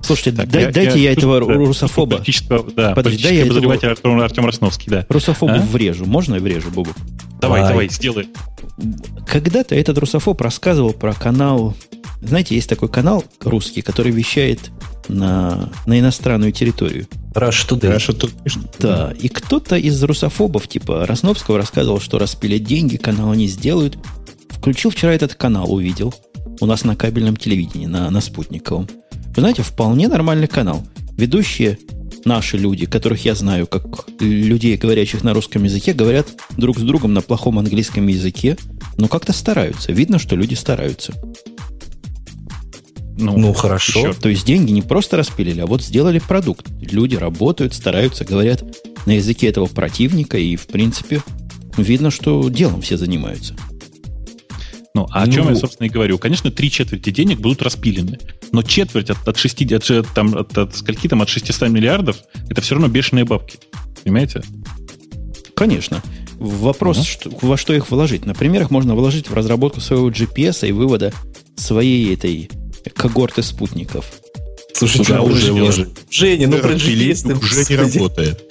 Слушайте, 0.09 0.33
так, 0.33 0.49
дай, 0.49 0.63
я, 0.63 0.71
дайте 0.71 0.99
я, 0.99 1.11
я 1.11 1.13
этого 1.13 1.39
да, 1.39 1.53
русофоба. 1.53 2.25
Да, 2.75 2.95
Подожди, 2.95 3.23
дай 3.23 3.37
я 3.37 3.47
этого... 3.47 3.75
Артем, 3.75 4.21
Артем 4.21 4.47
Росновский, 4.47 4.91
да. 4.91 5.05
Русофобу 5.11 5.53
а? 5.53 5.59
врежу. 5.59 6.07
Можно 6.07 6.37
я 6.37 6.41
врежу, 6.41 6.71
Бобу? 6.71 6.93
Давай, 7.43 7.61
давай, 7.61 7.69
давай 7.69 7.89
сделай. 7.91 8.29
Когда-то 9.27 9.75
этот 9.75 9.99
русофоб 9.99 10.41
рассказывал 10.41 10.95
про 10.95 11.13
канал... 11.13 11.77
Знаете, 12.23 12.55
есть 12.55 12.71
такой 12.71 12.89
канал 12.89 13.23
русский, 13.43 13.83
который 13.83 14.11
вещает 14.11 14.71
на, 15.09 15.71
на 15.85 16.01
иностранную 16.01 16.53
территорию. 16.53 17.07
Rush 17.35 17.69
Today. 17.69 17.95
Rush 17.95 18.17
Today. 18.17 18.69
Да, 18.79 19.13
и 19.21 19.29
кто-то 19.29 19.77
из 19.77 20.03
русофобов, 20.03 20.69
типа 20.69 21.05
Росновского, 21.07 21.59
рассказывал, 21.59 22.01
что 22.01 22.19
распилят 22.19 22.65
деньги, 22.65 22.97
канал 22.97 23.33
они 23.33 23.47
сделают. 23.47 23.99
Включил 24.49 24.91
вчера 24.91 25.13
этот 25.13 25.35
канал, 25.35 25.71
увидел. 25.71 26.15
У 26.61 26.67
нас 26.67 26.85
на 26.85 26.97
кабельном 26.97 27.37
телевидении, 27.37 27.87
на, 27.87 28.11
на 28.11 28.21
спутниковом. 28.21 28.89
Вы 29.37 29.41
знаете, 29.41 29.63
вполне 29.63 30.09
нормальный 30.09 30.49
канал. 30.49 30.85
Ведущие 31.17 31.79
наши 32.25 32.57
люди, 32.57 32.87
которых 32.87 33.25
я 33.25 33.35
знаю, 33.35 33.67
как 33.67 34.09
людей, 34.21 34.77
говорящих 34.77 35.25
на 35.25 35.35
русском 35.35 35.65
языке, 35.65 35.93
говорят 35.93 36.29
друг 36.57 36.79
с 36.79 36.83
другом 36.83 37.15
на 37.15 37.23
плохом 37.23 37.59
английском 37.59 38.07
языке, 38.07 38.57
но 38.97 39.09
как-то 39.09 39.33
стараются. 39.33 39.93
Видно, 39.93 40.19
что 40.19 40.37
люди 40.37 40.55
стараются. 40.55 41.13
Ну, 43.19 43.37
ну 43.37 43.53
хорошо. 43.53 44.01
Еще. 44.01 44.13
То 44.15 44.29
есть 44.29 44.47
деньги 44.47 44.71
не 44.71 44.83
просто 44.83 45.17
распилили, 45.17 45.61
а 45.61 45.67
вот 45.67 45.83
сделали 45.83 46.21
продукт. 46.21 46.67
Люди 46.81 47.17
работают, 47.17 47.75
стараются, 47.75 48.25
говорят 48.25 48.63
на 49.07 49.13
языке 49.13 49.49
этого 49.49 49.67
противника, 49.67 50.39
и, 50.39 50.55
в 50.55 50.69
принципе, 50.69 51.23
видно, 51.77 52.11
что 52.11 52.49
делом 52.49 52.81
все 52.81 52.97
занимаются. 52.97 53.57
Ну, 54.99 55.07
а 55.13 55.25
ну, 55.25 55.31
о 55.31 55.33
чем 55.33 55.49
я, 55.49 55.55
собственно, 55.55 55.87
и 55.87 55.91
говорю. 55.91 56.19
Конечно, 56.19 56.51
три 56.51 56.73
четверти 56.73 57.11
денег 57.11 57.39
будут 57.39 57.63
распилены. 57.63 58.19
Но 58.51 58.63
четверть 58.63 59.11
от, 59.11 59.29
от, 59.29 59.39
6, 59.39 59.73
от, 59.73 60.09
там, 60.13 60.37
от, 60.37 60.59
от 60.59 60.75
скольки 60.75 61.07
там, 61.09 61.23
от 61.23 61.29
600 61.29 61.69
миллиардов, 61.69 62.17
это 62.49 62.61
все 62.61 62.75
равно 62.75 62.89
бешеные 62.89 63.25
бабки. 63.25 63.59
Понимаете? 64.03 64.43
Конечно. 65.55 66.03
Вопрос, 66.35 66.99
угу. 66.99 67.07
что, 67.07 67.31
во 67.43 67.57
что 67.57 67.75
их 67.75 67.93
вложить. 67.93 68.27
Например, 68.27 68.63
их 68.63 68.73
можно 68.73 68.97
вложить 68.97 69.31
в 69.31 69.35
разработку 69.35 69.81
своего 69.81 70.11
GPS 70.11 70.69
и 70.69 70.73
вывода 70.73 71.13
своей 71.55 72.13
этой 72.13 72.51
когорты 72.97 73.45
спутников. 73.45 74.05
Слушайте, 74.73 75.15
а 75.15 75.23
уже 75.23 75.53
вложили. 75.53 75.91
Женя, 76.11 76.49
ну 76.49 76.59
про 76.59 76.73
GPS 76.73 77.33
уже 77.37 77.65
не 77.69 77.77
работает. 77.77 78.51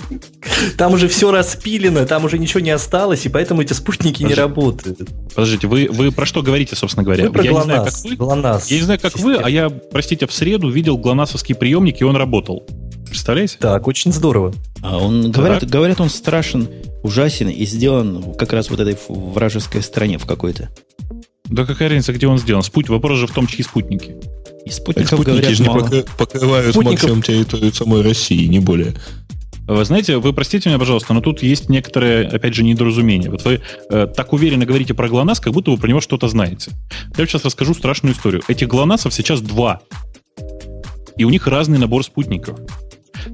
Там 0.77 0.93
уже 0.93 1.07
все 1.07 1.31
распилено, 1.31 2.05
там 2.05 2.25
уже 2.25 2.37
ничего 2.37 2.59
не 2.59 2.71
осталось, 2.71 3.25
и 3.25 3.29
поэтому 3.29 3.61
эти 3.61 3.73
спутники 3.73 4.21
Подожди. 4.21 4.27
не 4.27 4.33
работают. 4.33 5.09
Подождите, 5.35 5.67
вы, 5.67 5.87
вы 5.91 6.11
про 6.11 6.25
что 6.25 6.41
говорите, 6.41 6.75
собственно 6.75 7.03
говоря? 7.03 7.25
Вы 7.25 7.31
про 7.31 7.43
я 7.43 7.51
ГЛОНАСС. 7.51 7.65
Не 7.65 7.75
знаю, 7.75 7.85
как 7.85 8.03
вы, 8.03 8.15
ГЛОНАСС. 8.15 8.67
Я 8.67 8.77
не 8.77 8.83
знаю, 8.83 8.99
как 8.99 9.13
система. 9.13 9.33
вы, 9.35 9.41
а 9.43 9.49
я, 9.49 9.69
простите, 9.69 10.27
в 10.27 10.33
среду 10.33 10.69
видел 10.69 10.97
ГЛОНАССовский 10.97 11.55
приемник, 11.55 12.01
и 12.01 12.03
он 12.03 12.15
работал. 12.15 12.65
Представляете? 13.07 13.57
Так, 13.59 13.87
очень 13.87 14.11
здорово. 14.11 14.53
А 14.81 14.97
он, 14.97 15.31
говорят, 15.31 15.61
так. 15.61 15.69
говорят, 15.69 16.01
он 16.01 16.09
страшен, 16.09 16.67
ужасен 17.03 17.49
и 17.49 17.65
сделан 17.65 18.33
как 18.33 18.53
раз 18.53 18.69
вот 18.69 18.79
этой 18.79 18.97
вражеской 19.07 19.81
стране 19.81 20.17
в 20.17 20.25
какой-то. 20.25 20.69
Да 21.45 21.65
какая 21.65 21.89
разница, 21.89 22.11
где 22.13 22.27
он 22.27 22.37
сделан? 22.37 22.63
Спуть, 22.63 22.89
вопрос 22.89 23.19
же 23.19 23.27
в 23.27 23.31
том, 23.31 23.47
чьи 23.47 23.63
спутники. 23.63 24.15
И 24.65 24.69
спутников, 24.69 25.19
спутники 25.19 25.29
говорят, 25.29 25.51
же 25.51 25.63
мало. 25.63 25.87
не 25.87 26.03
покрывают 26.17 26.71
спутников... 26.71 27.03
максимум 27.03 27.21
территорию 27.21 27.73
самой 27.73 28.01
России, 28.01 28.45
не 28.47 28.59
более. 28.59 28.95
Вы 29.67 29.83
знаете, 29.83 30.17
вы 30.17 30.31
простите 30.33 30.69
меня, 30.69 30.79
пожалуйста, 30.79 31.13
но 31.13 31.21
тут 31.21 31.43
есть 31.43 31.69
некоторые, 31.69 32.27
опять 32.27 32.53
же, 32.53 32.63
недоразумения. 32.63 33.29
Вот 33.29 33.43
вы 33.43 33.61
э, 33.89 34.07
так 34.07 34.31
уверенно 34.31 34.65
говорите 34.65 34.93
про 34.93 35.09
ГЛОНАСС, 35.09 35.41
как 35.41 35.53
будто 35.53 35.71
вы 35.71 35.77
про 35.77 35.87
него 35.87 35.99
что-то 35.99 36.29
знаете. 36.29 36.71
Я 37.17 37.25
сейчас 37.25 37.43
расскажу 37.43 37.73
страшную 37.73 38.15
историю. 38.15 38.41
Этих 38.47 38.69
ГЛОНАССов 38.69 39.13
сейчас 39.13 39.41
два. 39.41 39.81
И 41.17 41.25
у 41.25 41.29
них 41.29 41.47
разный 41.47 41.79
набор 41.79 42.03
спутников. 42.03 42.59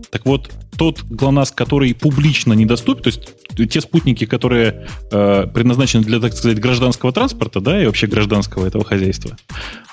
Так 0.10 0.26
вот, 0.26 0.52
тот 0.78 1.04
ГЛОНАСС, 1.04 1.52
который 1.52 1.94
публично 1.94 2.54
недоступен, 2.54 3.04
то 3.04 3.10
есть 3.10 3.72
те 3.72 3.82
спутники, 3.82 4.26
которые 4.26 4.88
э, 5.12 5.48
предназначены 5.54 6.04
для, 6.04 6.20
так 6.20 6.34
сказать, 6.34 6.60
гражданского 6.60 7.12
транспорта, 7.12 7.62
да, 7.62 7.82
и 7.82 7.86
вообще 7.86 8.08
гражданского 8.08 8.66
этого 8.66 8.84
хозяйства, 8.84 9.38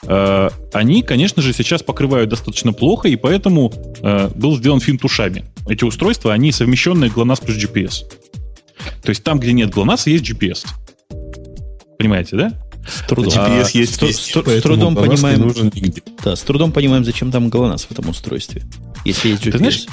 э, 0.03 0.51
они, 0.73 1.03
конечно 1.03 1.43
же, 1.43 1.53
сейчас 1.53 1.83
покрывают 1.83 2.31
достаточно 2.31 2.73
плохо, 2.73 3.09
и 3.09 3.17
поэтому 3.17 3.73
э, 4.03 4.31
был 4.35 4.57
сделан 4.57 4.81
финт 4.81 5.05
ушами. 5.05 5.45
Эти 5.69 5.85
устройства, 5.85 6.33
они 6.33 6.53
совмещенные 6.53 7.11
GLONASS 7.11 7.45
плюс 7.45 7.59
GPS. 7.59 8.05
То 9.03 9.11
есть 9.11 9.23
там, 9.23 9.39
где 9.39 9.53
нет 9.53 9.71
GLONASS, 9.71 10.03
есть 10.07 10.29
GPS. 10.29 10.67
Понимаете, 11.99 12.37
да? 12.37 12.53
С 12.89 13.07
трудом. 13.07 13.33
GPS 13.33 13.37
а, 13.37 13.79
есть, 13.79 13.95
с, 13.97 14.03
есть, 14.03 14.19
с, 14.21 14.31
с 14.31 14.63
трудом 14.63 14.97
понимаем, 14.97 15.41
нужен 15.41 15.71
нигде. 15.75 16.03
Да, 16.25 16.35
с 16.35 16.41
трудом 16.41 16.73
понимаем, 16.73 17.05
зачем 17.05 17.31
там 17.31 17.49
GLONASS 17.49 17.87
в 17.89 17.93
этом 17.93 18.09
устройстве. 18.09 18.63
Если 19.05 19.31
есть 19.31 19.43
GPS. 19.43 19.53
Ты 19.53 19.59
знаешь, 19.59 19.87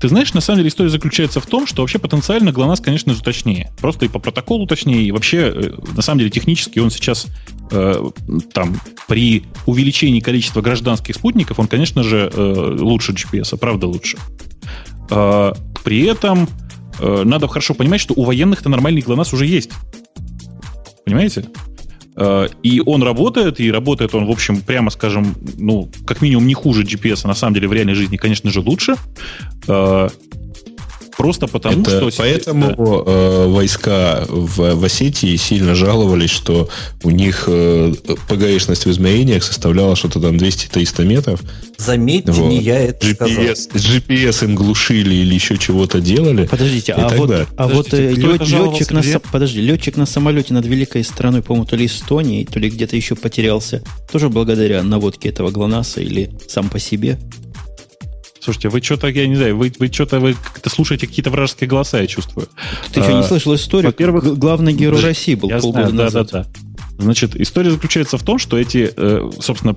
ты 0.00 0.08
знаешь, 0.08 0.34
на 0.34 0.40
самом 0.40 0.58
деле 0.58 0.68
история 0.68 0.90
заключается 0.90 1.40
в 1.40 1.46
том, 1.46 1.66
что 1.66 1.82
вообще 1.82 1.98
потенциально 1.98 2.50
GLONASS, 2.50 2.82
конечно 2.82 3.14
же, 3.14 3.22
точнее. 3.22 3.72
Просто 3.80 4.04
и 4.04 4.08
по 4.08 4.18
протоколу 4.18 4.66
точнее, 4.66 5.04
и 5.04 5.10
вообще, 5.10 5.52
э, 5.54 5.72
на 5.94 6.02
самом 6.02 6.18
деле, 6.20 6.30
технически 6.30 6.78
он 6.78 6.90
сейчас 6.90 7.26
э, 7.70 8.10
там 8.52 8.78
при 9.08 9.44
увеличении 9.66 10.20
количества 10.20 10.60
гражданских 10.60 11.14
спутников, 11.14 11.58
он, 11.58 11.66
конечно 11.66 12.02
же, 12.02 12.30
э, 12.32 12.76
лучше 12.80 13.12
GPS, 13.12 13.56
правда 13.56 13.86
лучше. 13.86 14.18
Э, 15.10 15.52
при 15.82 16.04
этом 16.04 16.48
э, 17.00 17.22
надо 17.24 17.48
хорошо 17.48 17.74
понимать, 17.74 18.00
что 18.00 18.14
у 18.14 18.24
военных-то 18.24 18.68
нормальный 18.68 19.00
GLONASS 19.00 19.34
уже 19.34 19.46
есть. 19.46 19.70
Понимаете? 21.04 21.46
Э, 22.16 22.48
и 22.62 22.82
он 22.84 23.02
работает, 23.02 23.60
и 23.60 23.70
работает 23.70 24.14
он, 24.14 24.26
в 24.26 24.30
общем, 24.30 24.60
прямо 24.60 24.90
скажем, 24.90 25.34
ну, 25.58 25.88
как 26.06 26.22
минимум 26.22 26.46
не 26.46 26.54
хуже 26.54 26.82
GPS, 26.82 27.20
а 27.24 27.28
на 27.28 27.34
самом 27.34 27.54
деле 27.54 27.68
в 27.68 27.72
реальной 27.72 27.94
жизни, 27.94 28.16
конечно 28.16 28.50
же, 28.50 28.60
лучше. 28.60 28.96
Просто 31.16 31.46
потому, 31.46 31.82
Это 31.82 32.10
что... 32.10 32.22
Поэтому 32.22 33.04
э, 33.06 33.46
войска 33.48 34.24
в, 34.28 34.74
в 34.74 34.84
Осетии 34.84 35.36
сильно 35.36 35.74
жаловались, 35.74 36.30
что 36.30 36.68
у 37.02 37.10
них 37.10 37.44
э, 37.46 37.92
ПГшность 38.28 38.86
в 38.86 38.90
измерениях 38.90 39.42
составляла 39.42 39.96
что-то 39.96 40.20
там 40.20 40.36
200-300 40.36 41.04
метров. 41.04 41.40
Заметьте, 41.76 42.32
вот. 42.32 42.48
не 42.48 42.60
я 42.60 42.78
это 42.78 43.06
GPS, 43.06 43.54
сказал. 43.56 43.98
GPS 43.98 44.44
им 44.44 44.54
глушили 44.54 45.14
или 45.14 45.34
еще 45.34 45.58
чего-то 45.58 46.00
делали. 46.00 46.46
Подождите, 46.46 46.92
а 46.92 47.08
вот, 47.08 47.48
а 47.56 47.68
вот 47.68 47.92
э, 47.92 48.12
лет, 48.14 48.40
летчик, 48.40 48.92
на, 48.92 49.02
подожди, 49.30 49.60
летчик 49.60 49.96
на 49.96 50.06
самолете 50.06 50.54
над 50.54 50.66
великой 50.66 51.04
страной, 51.04 51.42
по-моему, 51.42 51.66
то 51.66 51.76
ли 51.76 51.86
Эстонии, 51.86 52.44
то 52.44 52.58
ли 52.58 52.70
где-то 52.70 52.96
еще 52.96 53.16
потерялся, 53.16 53.82
тоже 54.10 54.28
благодаря 54.28 54.82
наводке 54.82 55.28
этого 55.28 55.50
ГЛОНАССа 55.50 56.00
или 56.00 56.30
сам 56.48 56.68
по 56.68 56.78
себе? 56.78 57.18
Слушайте, 58.42 58.70
вы 58.70 58.82
что-то, 58.82 59.06
я 59.06 59.28
не 59.28 59.36
знаю, 59.36 59.56
вы, 59.56 59.72
вы 59.78 59.86
что-то 59.86 60.18
вы 60.18 60.34
как-то 60.34 60.68
слушаете 60.68 61.06
какие-то 61.06 61.30
вражеские 61.30 61.68
голоса, 61.68 62.00
я 62.00 62.08
чувствую. 62.08 62.48
Ты 62.92 62.98
а, 62.98 63.04
что, 63.04 63.12
не 63.12 63.22
слышал 63.22 63.54
историю? 63.54 63.86
Во-первых, 63.90 64.36
главный 64.36 64.72
герой 64.72 65.00
России 65.00 65.36
был 65.36 65.48
я 65.48 65.60
полгода 65.60 65.90
знаю, 65.90 66.04
назад. 66.06 66.30
Да, 66.32 66.42
да, 66.42 66.48
да. 66.52 67.04
Значит, 67.04 67.36
история 67.36 67.70
заключается 67.70 68.18
в 68.18 68.24
том, 68.24 68.38
что 68.38 68.58
эти, 68.58 68.92
э, 68.96 69.30
собственно, 69.38 69.76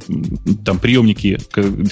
там 0.66 0.80
приемники, 0.80 1.38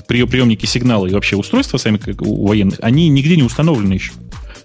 приемники 0.08 0.66
сигнала 0.66 1.06
и 1.06 1.14
вообще 1.14 1.36
устройства 1.36 1.78
сами 1.78 1.98
как 1.98 2.24
у 2.24 2.48
военных, 2.48 2.80
они 2.82 3.08
нигде 3.08 3.36
не 3.36 3.44
установлены 3.44 3.94
еще. 3.94 4.14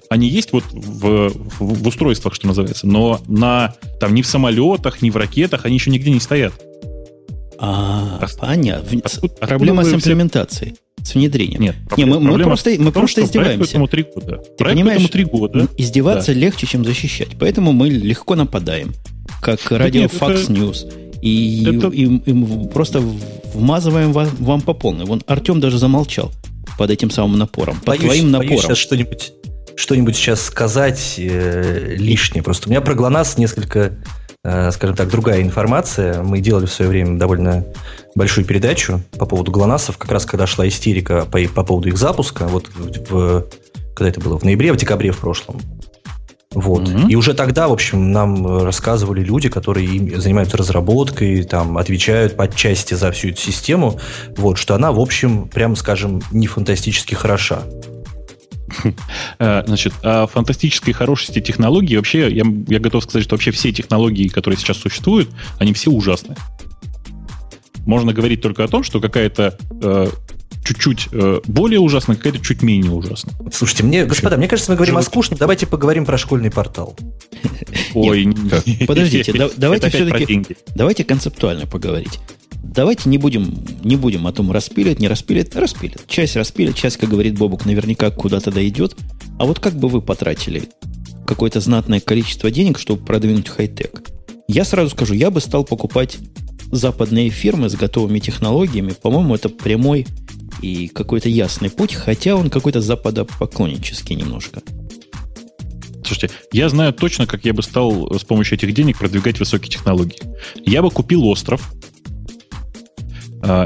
Они 0.08 0.28
есть 0.28 0.52
вот 0.52 0.64
в, 0.72 1.28
в, 1.28 1.58
в 1.58 1.86
устройствах, 1.86 2.34
что 2.34 2.46
называется, 2.46 2.86
но 2.86 3.20
на, 3.28 3.74
там, 4.00 4.14
ни 4.14 4.22
в 4.22 4.26
самолетах, 4.26 5.02
ни 5.02 5.10
в 5.10 5.16
ракетах 5.16 5.66
они 5.66 5.74
еще 5.74 5.90
нигде 5.90 6.10
не 6.10 6.20
стоят. 6.20 6.54
А, 7.58 8.24
понятно. 8.40 9.02
Проблема 9.40 9.84
с 9.84 9.92
имплементацией. 9.92 10.76
С 11.02 11.14
внедрением. 11.14 11.60
Нет, 11.60 11.76
Не, 11.96 12.04
мы, 12.04 12.20
мы 12.20 12.38
просто, 12.38 12.70
мы 12.70 12.92
том, 12.92 12.92
просто 12.92 13.24
издеваемся. 13.24 13.70
Этому 13.70 13.88
три 13.88 14.02
года. 14.02 14.42
Ты 14.56 14.64
понимаешь, 14.64 14.96
этому 14.96 15.08
три 15.08 15.24
года. 15.24 15.68
издеваться 15.76 16.34
да. 16.34 16.40
легче, 16.40 16.66
чем 16.66 16.84
защищать. 16.84 17.30
Поэтому 17.38 17.72
мы 17.72 17.88
легко 17.88 18.34
нападаем. 18.34 18.94
Как 19.40 19.70
радио 19.70 20.02
нет, 20.02 20.12
Fox 20.12 20.44
это... 20.44 20.52
News. 20.52 20.92
И, 21.22 21.64
это... 21.66 21.88
и, 21.88 22.04
и, 22.04 22.30
и 22.30 22.68
просто 22.68 23.02
вмазываем 23.54 24.12
вам, 24.12 24.28
вам 24.38 24.60
по 24.60 24.74
полной. 24.74 25.04
Вон 25.04 25.22
Артем 25.26 25.60
даже 25.60 25.78
замолчал 25.78 26.32
под 26.76 26.90
этим 26.90 27.10
самым 27.10 27.38
напором. 27.38 27.76
Под 27.76 27.86
боюсь, 27.86 28.04
твоим 28.04 28.30
напором. 28.30 28.48
Боюсь 28.48 28.62
сейчас 28.62 28.78
что-нибудь 28.78 29.32
что-нибудь 29.78 30.16
сейчас 30.16 30.42
сказать 30.42 31.14
э, 31.18 31.94
лишнее. 31.96 32.42
Просто 32.42 32.68
у 32.68 32.70
меня 32.70 32.80
про 32.80 32.94
ГЛОНАСС 32.94 33.38
несколько 33.38 33.96
скажем 34.72 34.96
так, 34.96 35.08
другая 35.08 35.42
информация. 35.42 36.22
Мы 36.22 36.40
делали 36.40 36.66
в 36.66 36.72
свое 36.72 36.90
время 36.90 37.18
довольно 37.18 37.64
большую 38.14 38.44
передачу 38.44 39.00
по 39.18 39.26
поводу 39.26 39.50
ГЛОНАССов, 39.50 39.98
как 39.98 40.10
раз 40.10 40.26
когда 40.26 40.46
шла 40.46 40.66
истерика 40.66 41.26
по, 41.30 41.38
по 41.54 41.64
поводу 41.64 41.88
их 41.88 41.98
запуска, 41.98 42.46
вот 42.46 42.68
в, 42.74 43.46
когда 43.94 44.08
это 44.08 44.20
было, 44.20 44.38
в 44.38 44.44
ноябре, 44.44 44.72
в 44.72 44.76
декабре 44.76 45.12
в 45.12 45.18
прошлом. 45.18 45.60
Вот. 46.52 46.88
Mm-hmm. 46.88 47.10
И 47.10 47.14
уже 47.14 47.34
тогда, 47.34 47.68
в 47.68 47.72
общем, 47.72 48.10
нам 48.10 48.64
рассказывали 48.64 49.22
люди, 49.22 49.48
которые 49.48 50.18
занимаются 50.18 50.56
разработкой, 50.56 51.42
там, 51.42 51.76
отвечают 51.76 52.36
по 52.36 52.48
части 52.48 52.94
за 52.94 53.12
всю 53.12 53.28
эту 53.28 53.40
систему, 53.40 54.00
вот, 54.36 54.56
что 54.56 54.74
она, 54.74 54.90
в 54.92 54.98
общем, 54.98 55.46
прямо 55.48 55.76
скажем, 55.76 56.22
не 56.32 56.46
фантастически 56.46 57.14
хороша. 57.14 57.62
Э, 59.38 59.62
значит, 59.66 59.92
о 60.02 60.26
фантастической 60.26 60.92
хорошести 60.92 61.40
технологий 61.40 61.96
вообще, 61.96 62.30
я, 62.30 62.44
я 62.66 62.80
готов 62.80 63.04
сказать, 63.04 63.24
что 63.24 63.36
вообще 63.36 63.50
все 63.50 63.72
технологии, 63.72 64.28
которые 64.28 64.58
сейчас 64.58 64.78
существуют, 64.78 65.28
они 65.58 65.72
все 65.72 65.90
ужасны. 65.90 66.34
Можно 67.86 68.12
говорить 68.12 68.42
только 68.42 68.64
о 68.64 68.68
том, 68.68 68.82
что 68.82 69.00
какая-то 69.00 69.56
э, 69.82 70.08
чуть-чуть 70.64 71.08
э, 71.12 71.40
более 71.46 71.80
ужасная, 71.80 72.16
какая-то 72.16 72.40
чуть 72.40 72.62
менее 72.62 72.92
ужасная. 72.92 73.34
Слушайте, 73.52 73.84
мне, 73.84 74.04
господа, 74.04 74.36
мне 74.36 74.48
кажется, 74.48 74.70
мы 74.70 74.76
говорим 74.76 74.94
Что 74.94 75.00
о 75.00 75.02
скучном. 75.02 75.38
Давайте 75.38 75.66
поговорим 75.66 76.04
про 76.04 76.18
школьный 76.18 76.50
портал. 76.50 76.96
Ой, 77.94 78.34
подождите, 78.86 79.32
давайте 79.56 79.88
все-таки 79.88 80.56
давайте 80.74 81.04
концептуально 81.04 81.66
поговорить. 81.66 82.18
Давайте 82.62 83.08
не 83.08 83.18
будем, 83.18 83.64
не 83.82 83.96
будем 83.96 84.26
о 84.26 84.32
том, 84.32 84.52
распилят, 84.52 84.98
не 84.98 85.08
распилят, 85.08 85.54
распилят. 85.56 86.06
Часть 86.06 86.36
распилят, 86.36 86.76
часть, 86.76 86.96
как 86.96 87.08
говорит 87.08 87.38
Бобук, 87.38 87.64
наверняка 87.66 88.10
куда-то 88.10 88.50
дойдет. 88.50 88.96
А 89.38 89.46
вот 89.46 89.58
как 89.58 89.74
бы 89.74 89.88
вы 89.88 90.02
потратили 90.02 90.64
какое-то 91.26 91.60
знатное 91.60 92.00
количество 92.00 92.50
денег, 92.50 92.78
чтобы 92.78 93.04
продвинуть 93.04 93.48
хай-тек? 93.48 94.02
Я 94.48 94.64
сразу 94.64 94.90
скажу, 94.90 95.14
я 95.14 95.30
бы 95.30 95.40
стал 95.40 95.64
покупать 95.64 96.18
западные 96.70 97.30
фирмы 97.30 97.68
с 97.68 97.74
готовыми 97.74 98.18
технологиями. 98.18 98.92
По-моему, 98.92 99.34
это 99.34 99.48
прямой 99.48 100.06
и 100.62 100.88
какой-то 100.88 101.28
ясный 101.28 101.70
путь, 101.70 101.94
хотя 101.94 102.34
он 102.34 102.50
какой-то 102.50 102.80
западопоклоннический 102.80 104.16
немножко. 104.16 104.62
Слушайте, 106.04 106.34
я 106.52 106.68
знаю 106.70 106.94
точно, 106.94 107.26
как 107.26 107.44
я 107.44 107.52
бы 107.52 107.62
стал 107.62 108.18
с 108.18 108.24
помощью 108.24 108.56
этих 108.56 108.72
денег 108.72 108.98
продвигать 108.98 109.38
высокие 109.38 109.70
технологии. 109.70 110.18
Я 110.64 110.80
бы 110.80 110.90
купил 110.90 111.26
остров, 111.26 111.74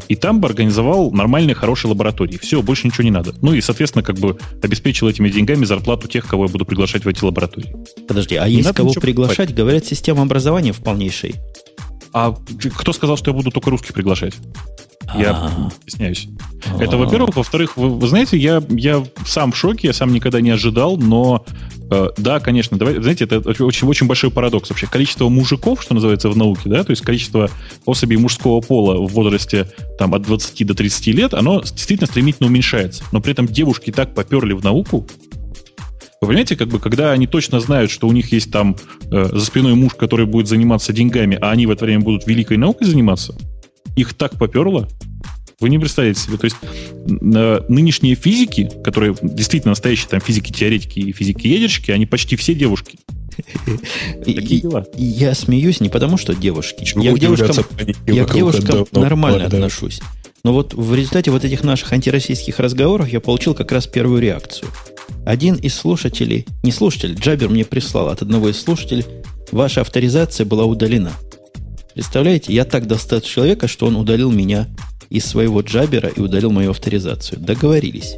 и 0.09 0.17
там 0.17 0.41
бы 0.41 0.49
организовал 0.49 1.11
нормальные, 1.13 1.55
хорошие 1.55 1.91
лаборатории. 1.91 2.39
Все, 2.39 2.61
больше 2.63 2.87
ничего 2.87 3.05
не 3.05 3.11
надо. 3.11 3.35
Ну 3.41 3.55
и, 3.55 3.61
соответственно, 3.61 4.03
как 4.03 4.19
бы 4.19 4.39
обеспечил 4.63 5.09
этими 5.09 5.29
деньгами 5.29 5.65
зарплату 5.65 6.09
тех, 6.09 6.27
кого 6.27 6.45
я 6.45 6.51
буду 6.51 6.65
приглашать 6.65 7.05
в 7.05 7.09
эти 7.09 7.25
лаборатории. 7.25 7.75
Подожди, 8.07 8.37
а 8.37 8.49
не 8.49 8.57
есть 8.57 8.73
кого 8.73 8.93
приглашать? 8.93 9.37
Покупать. 9.37 9.57
Говорят, 9.57 9.85
система 9.87 10.23
образования 10.23 10.73
в 10.73 10.79
полнейшей. 10.79 11.37
А 12.13 12.37
кто 12.77 12.93
сказал, 12.93 13.17
что 13.17 13.31
я 13.31 13.35
буду 13.35 13.51
только 13.51 13.71
русских 13.71 13.95
приглашать? 13.95 14.35
Я 15.15 15.71
стесняюсь. 15.83 16.29
Это, 16.79 16.97
во-первых. 16.97 17.37
Во-вторых, 17.37 17.77
вы, 17.77 17.91
вы 17.91 18.09
знаете, 18.09 18.37
я, 18.37 18.63
я 18.71 19.05
сам 19.27 19.53
в 19.53 19.57
шоке, 19.57 19.89
я 19.89 19.93
сам 19.93 20.13
никогда 20.13 20.41
не 20.41 20.51
ожидал, 20.51 20.97
но 20.97 21.45
э, 21.91 22.09
да, 22.17 22.41
конечно, 22.41 22.79
давай, 22.79 23.01
знаете, 23.01 23.25
это 23.25 23.39
очень, 23.65 23.87
очень 23.87 24.07
большой 24.07 24.31
парадокс 24.31 24.71
вообще. 24.71 24.87
Количество 24.87 25.29
мужиков, 25.29 25.83
что 25.83 25.95
называется 25.95 26.29
в 26.29 26.37
науке, 26.37 26.69
да, 26.69 26.85
то 26.85 26.91
есть 26.91 27.03
количество 27.03 27.51
особей 27.85 28.17
мужского 28.17 28.61
пола 28.61 28.99
в 29.07 29.13
возрасте 29.13 29.69
там, 29.99 30.15
от 30.15 30.23
20 30.23 30.67
до 30.67 30.75
30 30.75 31.07
лет, 31.09 31.35
оно 31.35 31.61
действительно 31.61 32.07
стремительно 32.07 32.49
уменьшается. 32.49 33.05
Но 33.13 33.21
при 33.21 33.33
этом 33.33 33.47
девушки 33.47 33.91
так 33.91 34.15
поперли 34.15 34.53
в 34.53 34.63
науку, 34.63 35.07
вы 36.21 36.29
понимаете, 36.29 36.55
как 36.55 36.69
бы, 36.69 36.79
когда 36.79 37.11
они 37.11 37.27
точно 37.27 37.59
знают, 37.59 37.91
что 37.91 38.07
у 38.07 38.13
них 38.13 38.31
есть 38.33 38.53
там 38.53 38.77
э, 39.11 39.25
за 39.33 39.45
спиной 39.45 39.75
муж, 39.75 39.95
который 39.95 40.25
будет 40.25 40.47
заниматься 40.47 40.93
деньгами, 40.93 41.37
а 41.41 41.51
они 41.51 41.67
в 41.67 41.71
это 41.73 41.85
время 41.85 42.03
будут 42.03 42.29
великой 42.29 42.59
наукой 42.59 42.87
заниматься, 42.87 43.35
их 43.97 44.15
так 44.15 44.39
поперло, 44.39 44.89
вы 45.61 45.69
не 45.71 45.79
представляете 45.79 46.21
себе. 46.21 46.39
То 46.39 46.45
есть 46.45 46.57
э, 46.63 47.61
нынешние 47.69 48.17
физики, 48.17 48.71
которые 48.83 49.15
действительно 49.23 49.71
настоящие 49.71 50.09
там 50.09 50.21
физики-теоретики 50.21 50.99
и 50.99 51.13
физики-ядерщики, 51.13 51.93
они 51.93 52.05
почти 52.07 52.37
все 52.37 52.55
девушки. 52.55 52.99
Такие 54.25 54.61
дела. 54.61 54.85
Я 54.97 55.35
смеюсь 55.35 55.81
не 55.81 55.89
потому, 55.89 56.17
что 56.17 56.35
девушки. 56.35 56.87
Я 56.97 57.15
к 57.15 57.19
девушкам, 57.19 57.65
я 58.07 58.25
к 58.25 58.35
девушкам 58.35 58.87
нормально 58.93 59.47
отношусь. 59.47 60.01
Но 60.45 60.53
вот 60.53 60.75
в 60.75 60.95
результате 60.95 61.31
вот 61.31 61.45
этих 61.45 61.63
наших 61.63 61.93
антироссийских 61.93 62.59
разговоров 62.59 63.09
я 63.09 63.21
получил 63.21 63.55
как 63.55 63.71
раз 63.71 63.87
первую 63.87 64.21
реакцию. 64.21 64.69
Один 65.25 65.55
из 65.55 65.75
слушателей, 65.75 66.47
не 66.65 66.73
слушатель, 66.73 67.15
Джабер 67.15 67.49
мне 67.49 67.65
прислал 67.65 68.09
от 68.09 68.23
одного 68.23 68.49
из 68.49 68.61
слушателей, 68.61 69.05
ваша 69.53 69.83
авторизация 69.83 70.45
была 70.45 70.65
удалена. 70.65 71.13
Представляете, 71.95 72.53
я 72.53 72.65
так 72.65 72.87
достал 72.87 73.21
человека, 73.21 73.69
что 73.69 73.87
он 73.87 73.97
удалил 73.97 74.31
меня 74.31 74.69
из 75.11 75.27
своего 75.27 75.61
джабера 75.61 76.09
и 76.09 76.21
удалил 76.21 76.51
мою 76.51 76.71
авторизацию. 76.71 77.41
Договорились. 77.41 78.17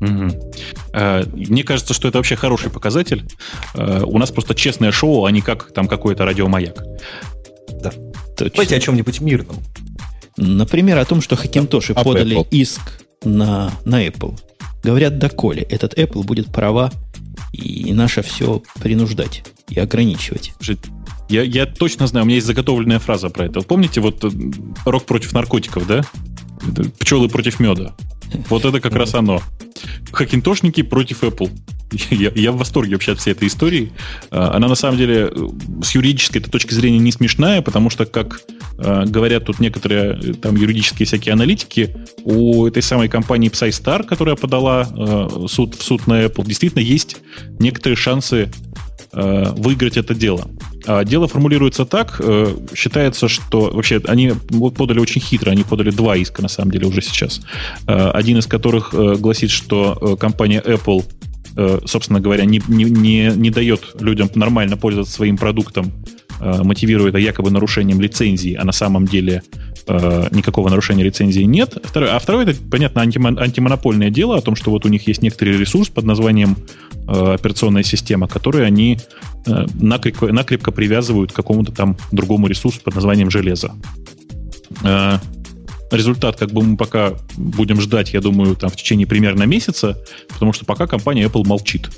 Угу. 0.00 0.52
Мне 1.32 1.62
кажется, 1.62 1.94
что 1.94 2.08
это 2.08 2.18
вообще 2.18 2.36
хороший 2.36 2.70
показатель. 2.70 3.24
Э, 3.74 4.02
у 4.04 4.18
нас 4.18 4.30
просто 4.30 4.54
честное 4.54 4.92
шоу, 4.92 5.24
а 5.24 5.30
не 5.30 5.40
как 5.40 5.72
там 5.72 5.88
какой-то 5.88 6.26
радиомаяк. 6.26 6.82
Да. 7.82 7.92
Точно. 8.36 8.50
Давайте 8.52 8.76
о 8.76 8.80
чем-нибудь 8.80 9.20
мирном. 9.20 9.56
Например, 10.36 10.98
о 10.98 11.04
том, 11.06 11.22
что 11.22 11.36
Хакинтоши 11.36 11.94
да, 11.94 12.04
подали 12.04 12.36
Apple. 12.36 12.48
иск 12.50 12.82
на, 13.24 13.72
на 13.86 14.06
Apple. 14.06 14.38
Говорят, 14.82 15.18
доколе 15.18 15.62
этот 15.62 15.94
Apple 15.94 16.22
будет 16.24 16.52
права 16.52 16.92
и 17.52 17.94
наше 17.94 18.20
все 18.20 18.62
принуждать 18.80 19.44
и 19.68 19.80
ограничивать. 19.80 20.52
Я, 21.28 21.42
я 21.42 21.66
точно 21.66 22.06
знаю, 22.06 22.24
у 22.24 22.26
меня 22.26 22.36
есть 22.36 22.46
заготовленная 22.46 22.98
фраза 22.98 23.30
про 23.30 23.46
это. 23.46 23.60
Помните, 23.62 24.00
вот 24.00 24.24
э, 24.24 24.30
рок 24.84 25.06
против 25.06 25.32
наркотиков, 25.32 25.86
да? 25.86 26.02
Пчелы 26.98 27.28
против 27.28 27.60
меда. 27.60 27.94
Вот 28.48 28.64
это 28.64 28.80
как 28.80 28.94
раз 28.94 29.14
оно. 29.14 29.42
Хакинтошники 30.12 30.82
против 30.82 31.22
Apple. 31.22 31.50
Я, 32.10 32.32
я 32.34 32.50
в 32.50 32.56
восторге 32.56 32.94
вообще 32.96 33.12
от 33.12 33.20
всей 33.20 33.30
этой 33.30 33.46
истории. 33.46 33.92
А, 34.32 34.56
она 34.56 34.66
на 34.66 34.74
самом 34.74 34.98
деле 34.98 35.30
э, 35.30 35.48
с 35.84 35.94
юридической 35.94 36.40
точки 36.40 36.74
зрения 36.74 36.98
не 36.98 37.12
смешная, 37.12 37.62
потому 37.62 37.90
что, 37.90 38.06
как 38.06 38.40
э, 38.78 39.04
говорят 39.06 39.44
тут 39.44 39.60
некоторые 39.60 40.34
там 40.34 40.56
юридические 40.56 41.06
всякие 41.06 41.32
аналитики, 41.32 41.96
у 42.24 42.66
этой 42.66 42.82
самой 42.82 43.08
компании 43.08 43.50
PsyStar, 43.50 44.02
которая 44.02 44.34
подала 44.34 44.84
суд 45.46 45.76
в 45.76 45.82
суд 45.84 46.08
на 46.08 46.24
Apple, 46.24 46.44
действительно 46.44 46.82
есть 46.82 47.18
некоторые 47.60 47.96
шансы 47.96 48.50
Э, 48.50 48.65
выиграть 49.12 49.96
это 49.96 50.14
дело. 50.14 50.48
А 50.86 51.04
дело 51.04 51.26
формулируется 51.26 51.84
так, 51.84 52.20
э, 52.20 52.54
считается, 52.74 53.28
что 53.28 53.70
вообще 53.72 54.00
они 54.06 54.32
подали 54.76 55.00
очень 55.00 55.20
хитро, 55.20 55.50
они 55.50 55.64
подали 55.64 55.90
два 55.90 56.16
иска 56.16 56.42
на 56.42 56.48
самом 56.48 56.70
деле 56.70 56.86
уже 56.86 57.02
сейчас. 57.02 57.40
Э, 57.86 58.10
один 58.10 58.38
из 58.38 58.46
которых 58.46 58.94
гласит, 58.94 59.50
что 59.50 60.16
компания 60.18 60.62
Apple 60.64 61.04
собственно 61.86 62.20
говоря, 62.20 62.44
не, 62.44 62.60
не, 62.68 62.84
не, 62.84 63.32
не 63.34 63.48
дает 63.48 63.98
людям 63.98 64.28
нормально 64.34 64.76
пользоваться 64.76 65.14
своим 65.14 65.38
продуктом, 65.38 65.90
мотивируя 66.38 67.08
это 67.08 67.16
якобы 67.16 67.50
нарушением 67.50 67.98
лицензии, 67.98 68.52
а 68.52 68.62
на 68.66 68.72
самом 68.72 69.06
деле 69.06 69.42
э, 69.86 70.28
никакого 70.32 70.68
нарушения 70.68 71.04
лицензии 71.04 71.42
нет. 71.42 71.76
Второе, 71.82 72.14
а 72.14 72.18
второе, 72.18 72.46
это, 72.46 72.60
понятно, 72.70 73.02
антимон, 73.02 73.38
антимонопольное 73.38 74.10
дело 74.10 74.36
о 74.36 74.40
том, 74.40 74.56
что 74.56 74.70
вот 74.70 74.84
у 74.84 74.88
них 74.88 75.06
есть 75.06 75.22
некоторый 75.22 75.56
ресурс 75.56 75.88
под 75.88 76.04
названием 76.04 76.56
э, 76.58 76.85
операционная 77.06 77.82
система, 77.82 78.28
который 78.28 78.66
они 78.66 78.98
э, 79.46 79.66
накрепко, 79.74 80.26
накрепко 80.32 80.72
привязывают 80.72 81.32
к 81.32 81.36
какому-то 81.36 81.72
там 81.72 81.96
другому 82.12 82.46
ресурсу 82.48 82.80
под 82.82 82.94
названием 82.94 83.30
железо. 83.30 83.72
Э, 84.82 85.18
результат 85.90 86.36
как 86.36 86.50
бы 86.50 86.62
мы 86.62 86.76
пока 86.76 87.14
будем 87.36 87.80
ждать, 87.80 88.12
я 88.12 88.20
думаю, 88.20 88.56
там 88.56 88.70
в 88.70 88.76
течение 88.76 89.06
примерно 89.06 89.44
месяца, 89.44 89.98
потому 90.28 90.52
что 90.52 90.64
пока 90.64 90.86
компания 90.86 91.24
Apple 91.26 91.46
молчит. 91.46 91.90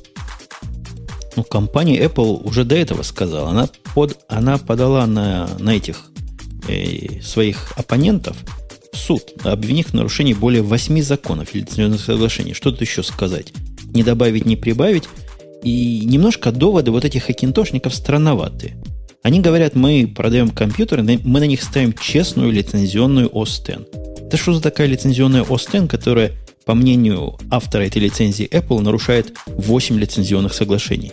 Ну, 1.37 1.45
компания 1.45 2.03
Apple 2.03 2.43
уже 2.43 2.65
до 2.65 2.75
этого 2.75 3.03
сказала. 3.03 3.51
Она, 3.51 3.69
под, 3.95 4.19
она 4.29 4.59
подала 4.59 5.07
на, 5.07 5.49
на 5.59 5.77
этих 5.77 6.11
э, 6.67 7.21
своих 7.23 7.73
оппонентов 7.77 8.37
в 8.93 8.97
суд, 8.97 9.23
обвинив 9.45 9.89
в 9.89 9.95
нарушении 9.95 10.35
более 10.35 10.63
восьми 10.63 11.01
законов 11.01 11.55
или 11.55 11.97
соглашений. 11.97 12.55
Что 12.55 12.73
тут 12.73 12.81
еще 12.81 13.03
сказать? 13.03 13.53
Не 13.95 14.03
добавить, 14.03 14.45
не 14.45 14.57
прибавить. 14.57 15.05
И 15.63 16.03
немножко 16.05 16.53
доводы 16.53 16.91
вот 16.91 17.05
этих 17.05 17.25
хакинтошников 17.25 17.95
странноватые. 17.95 18.77
Они 19.23 19.41
говорят, 19.41 19.75
мы 19.75 20.11
продаем 20.15 20.51
компьютеры, 20.51 21.03
мы 21.03 21.41
на 21.41 21.47
них 21.47 21.63
ставим 21.63 21.93
честную 21.93 22.53
лицензионную 22.53 23.27
X. 23.29 23.63
Это 24.21 24.37
что 24.37 24.55
за 24.55 24.63
такая 24.63 24.87
лицензионная 24.87 25.43
X, 25.43 25.67
которая, 25.89 26.33
по 26.65 26.75
мнению 26.75 27.37
автора 27.51 27.83
этой 27.83 27.99
лицензии 27.99 28.49
Apple, 28.49 28.81
нарушает 28.81 29.33
8 29.47 29.99
лицензионных 29.99 30.55
соглашений? 30.55 31.13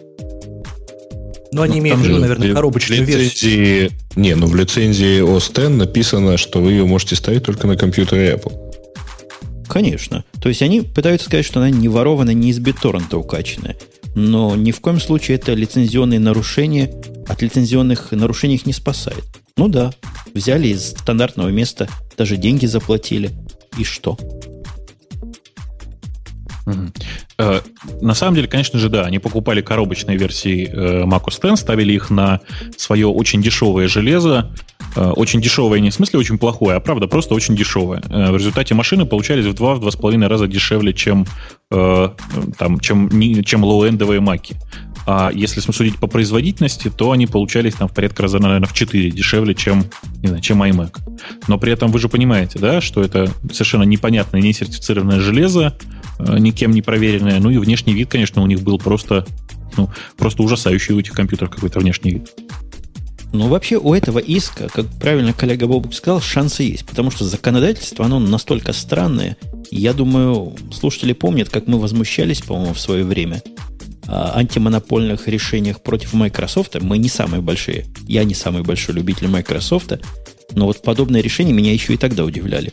Ну, 1.52 1.61
они 1.61 1.76
ну, 1.76 1.80
имеют 1.80 1.99
в 1.99 2.03
виду, 2.03 2.18
наверное, 2.18 2.53
коробочную 2.53 3.02
лицензии, 3.02 3.57
версию. 3.57 3.91
Не, 4.18 4.35
ну 4.35 4.47
в 4.47 4.56
лицензии 4.56 5.23
OS 5.23 5.52
X 5.52 5.69
написано, 5.69 6.38
что 6.38 6.60
вы 6.60 6.72
ее 6.72 6.85
можете 6.85 7.15
ставить 7.15 7.43
только 7.43 7.65
на 7.65 7.77
компьютере 7.77 8.34
Apple. 8.34 8.64
Конечно. 9.76 10.23
То 10.41 10.47
есть 10.47 10.61
они 10.61 10.80
пытаются 10.80 11.26
сказать, 11.27 11.45
что 11.45 11.60
она 11.60 11.69
не 11.69 11.89
ворована, 11.89 12.30
не 12.30 12.52
из 12.52 12.61
BitTorrent 12.61 13.14
укачанная. 13.14 13.76
Но 14.15 14.56
ни 14.56 14.72
в 14.72 14.80
коем 14.80 15.02
случае 15.02 15.35
это 15.35 15.53
лицензионные 15.53 16.18
нарушения 16.18 16.89
от 17.27 17.41
лицензионных 17.41 18.14
нарушений 18.14 18.56
их 18.56 18.65
не 18.65 18.72
спасает. 18.72 19.26
Ну 19.57 19.68
да, 19.68 19.91
взяли 20.34 20.69
из 20.69 20.91
стандартного 20.91 21.49
места, 21.49 21.89
даже 22.18 22.38
деньги 22.38 22.65
заплатили. 22.68 23.31
И 23.77 23.84
что? 23.84 24.18
Э, 27.37 27.61
на 28.01 28.13
самом 28.13 28.35
деле, 28.35 28.47
конечно 28.47 28.79
же, 28.79 28.89
да, 28.89 29.05
они 29.05 29.19
покупали 29.19 29.61
коробочные 29.61 30.17
версии 30.17 30.67
э, 30.67 31.03
Mac 31.03 31.25
OS 31.25 31.51
X, 31.51 31.61
ставили 31.61 31.93
их 31.93 32.09
на 32.09 32.41
свое 32.77 33.07
очень 33.07 33.41
дешевое 33.41 33.87
железо, 33.87 34.51
э, 34.95 35.09
очень 35.11 35.41
дешевое 35.41 35.79
не 35.79 35.89
в 35.89 35.93
смысле 35.93 36.19
очень 36.19 36.37
плохое, 36.37 36.77
а 36.77 36.79
правда 36.79 37.07
просто 37.07 37.35
очень 37.35 37.55
дешевое. 37.55 38.01
В 38.07 38.35
результате 38.35 38.73
машины 38.73 39.05
получались 39.05 39.45
в 39.45 39.53
два, 39.53 39.75
в 39.75 39.79
два 39.79 39.91
с 39.91 39.95
половиной 39.95 40.27
раза 40.27 40.47
дешевле, 40.47 40.93
чем, 40.93 41.25
там, 41.69 42.79
чем, 42.79 43.09
чем 43.43 43.63
лоу-эндовые 43.63 44.19
маки. 44.19 44.55
А 45.07 45.29
если 45.31 45.59
судить 45.59 45.97
по 45.99 46.07
производительности, 46.07 46.89
то 46.89 47.11
они 47.11 47.27
получались 47.27 47.75
там 47.75 47.87
в 47.87 47.93
порядка 47.93 48.23
раза, 48.23 48.39
наверное, 48.39 48.67
в 48.67 48.73
4 48.73 49.11
дешевле, 49.11 49.53
чем, 49.53 49.85
не 50.21 50.27
знаю, 50.29 50.41
чем 50.41 50.63
iMac. 50.63 50.97
Но 51.47 51.59
при 51.59 51.71
этом 51.71 51.91
вы 51.91 51.99
же 51.99 52.09
понимаете, 52.09 52.57
да, 52.57 52.81
что 52.81 53.01
это 53.01 53.29
совершенно 53.51 53.83
непонятное, 53.83 54.41
не 54.41 54.51
сертифицированное 54.51 55.19
железо, 55.19 55.77
никем 56.19 56.71
не 56.71 56.81
проверенное. 56.81 57.39
Ну 57.39 57.49
и 57.49 57.57
внешний 57.57 57.93
вид, 57.93 58.09
конечно, 58.09 58.41
у 58.41 58.47
них 58.47 58.61
был 58.61 58.77
просто, 58.77 59.25
ну, 59.77 59.89
просто 60.17 60.43
ужасающий 60.43 60.93
у 60.93 60.99
этих 60.99 61.13
компьютеров 61.13 61.51
какой-то 61.51 61.79
внешний 61.79 62.11
вид. 62.11 62.31
Ну, 63.33 63.47
вообще 63.49 63.77
у 63.77 63.93
этого 63.93 64.19
иска, 64.19 64.69
как 64.69 64.85
правильно 64.99 65.33
коллега 65.33 65.67
Бобук 65.67 65.93
сказал, 65.93 66.21
шансы 66.21 66.63
есть, 66.63 66.85
потому 66.85 67.11
что 67.11 67.25
законодательство, 67.25 68.05
оно 68.05 68.19
настолько 68.19 68.71
странное. 68.71 69.35
Я 69.71 69.93
думаю, 69.93 70.55
слушатели 70.71 71.11
помнят, 71.11 71.49
как 71.49 71.67
мы 71.67 71.79
возмущались, 71.79 72.41
по-моему, 72.41 72.73
в 72.73 72.79
свое 72.79 73.03
время 73.03 73.41
антимонопольных 74.07 75.27
решениях 75.27 75.81
против 75.81 76.13
Microsoft. 76.13 76.79
Мы 76.81 76.97
не 76.97 77.09
самые 77.09 77.41
большие. 77.41 77.85
Я 78.07 78.23
не 78.23 78.35
самый 78.35 78.61
большой 78.61 78.95
любитель 78.95 79.27
Microsoft. 79.27 79.93
Но 80.53 80.67
вот 80.67 80.81
подобные 80.81 81.23
решения 81.23 81.53
меня 81.53 81.73
еще 81.73 81.95
и 81.95 81.97
тогда 81.97 82.23
удивляли. 82.23 82.71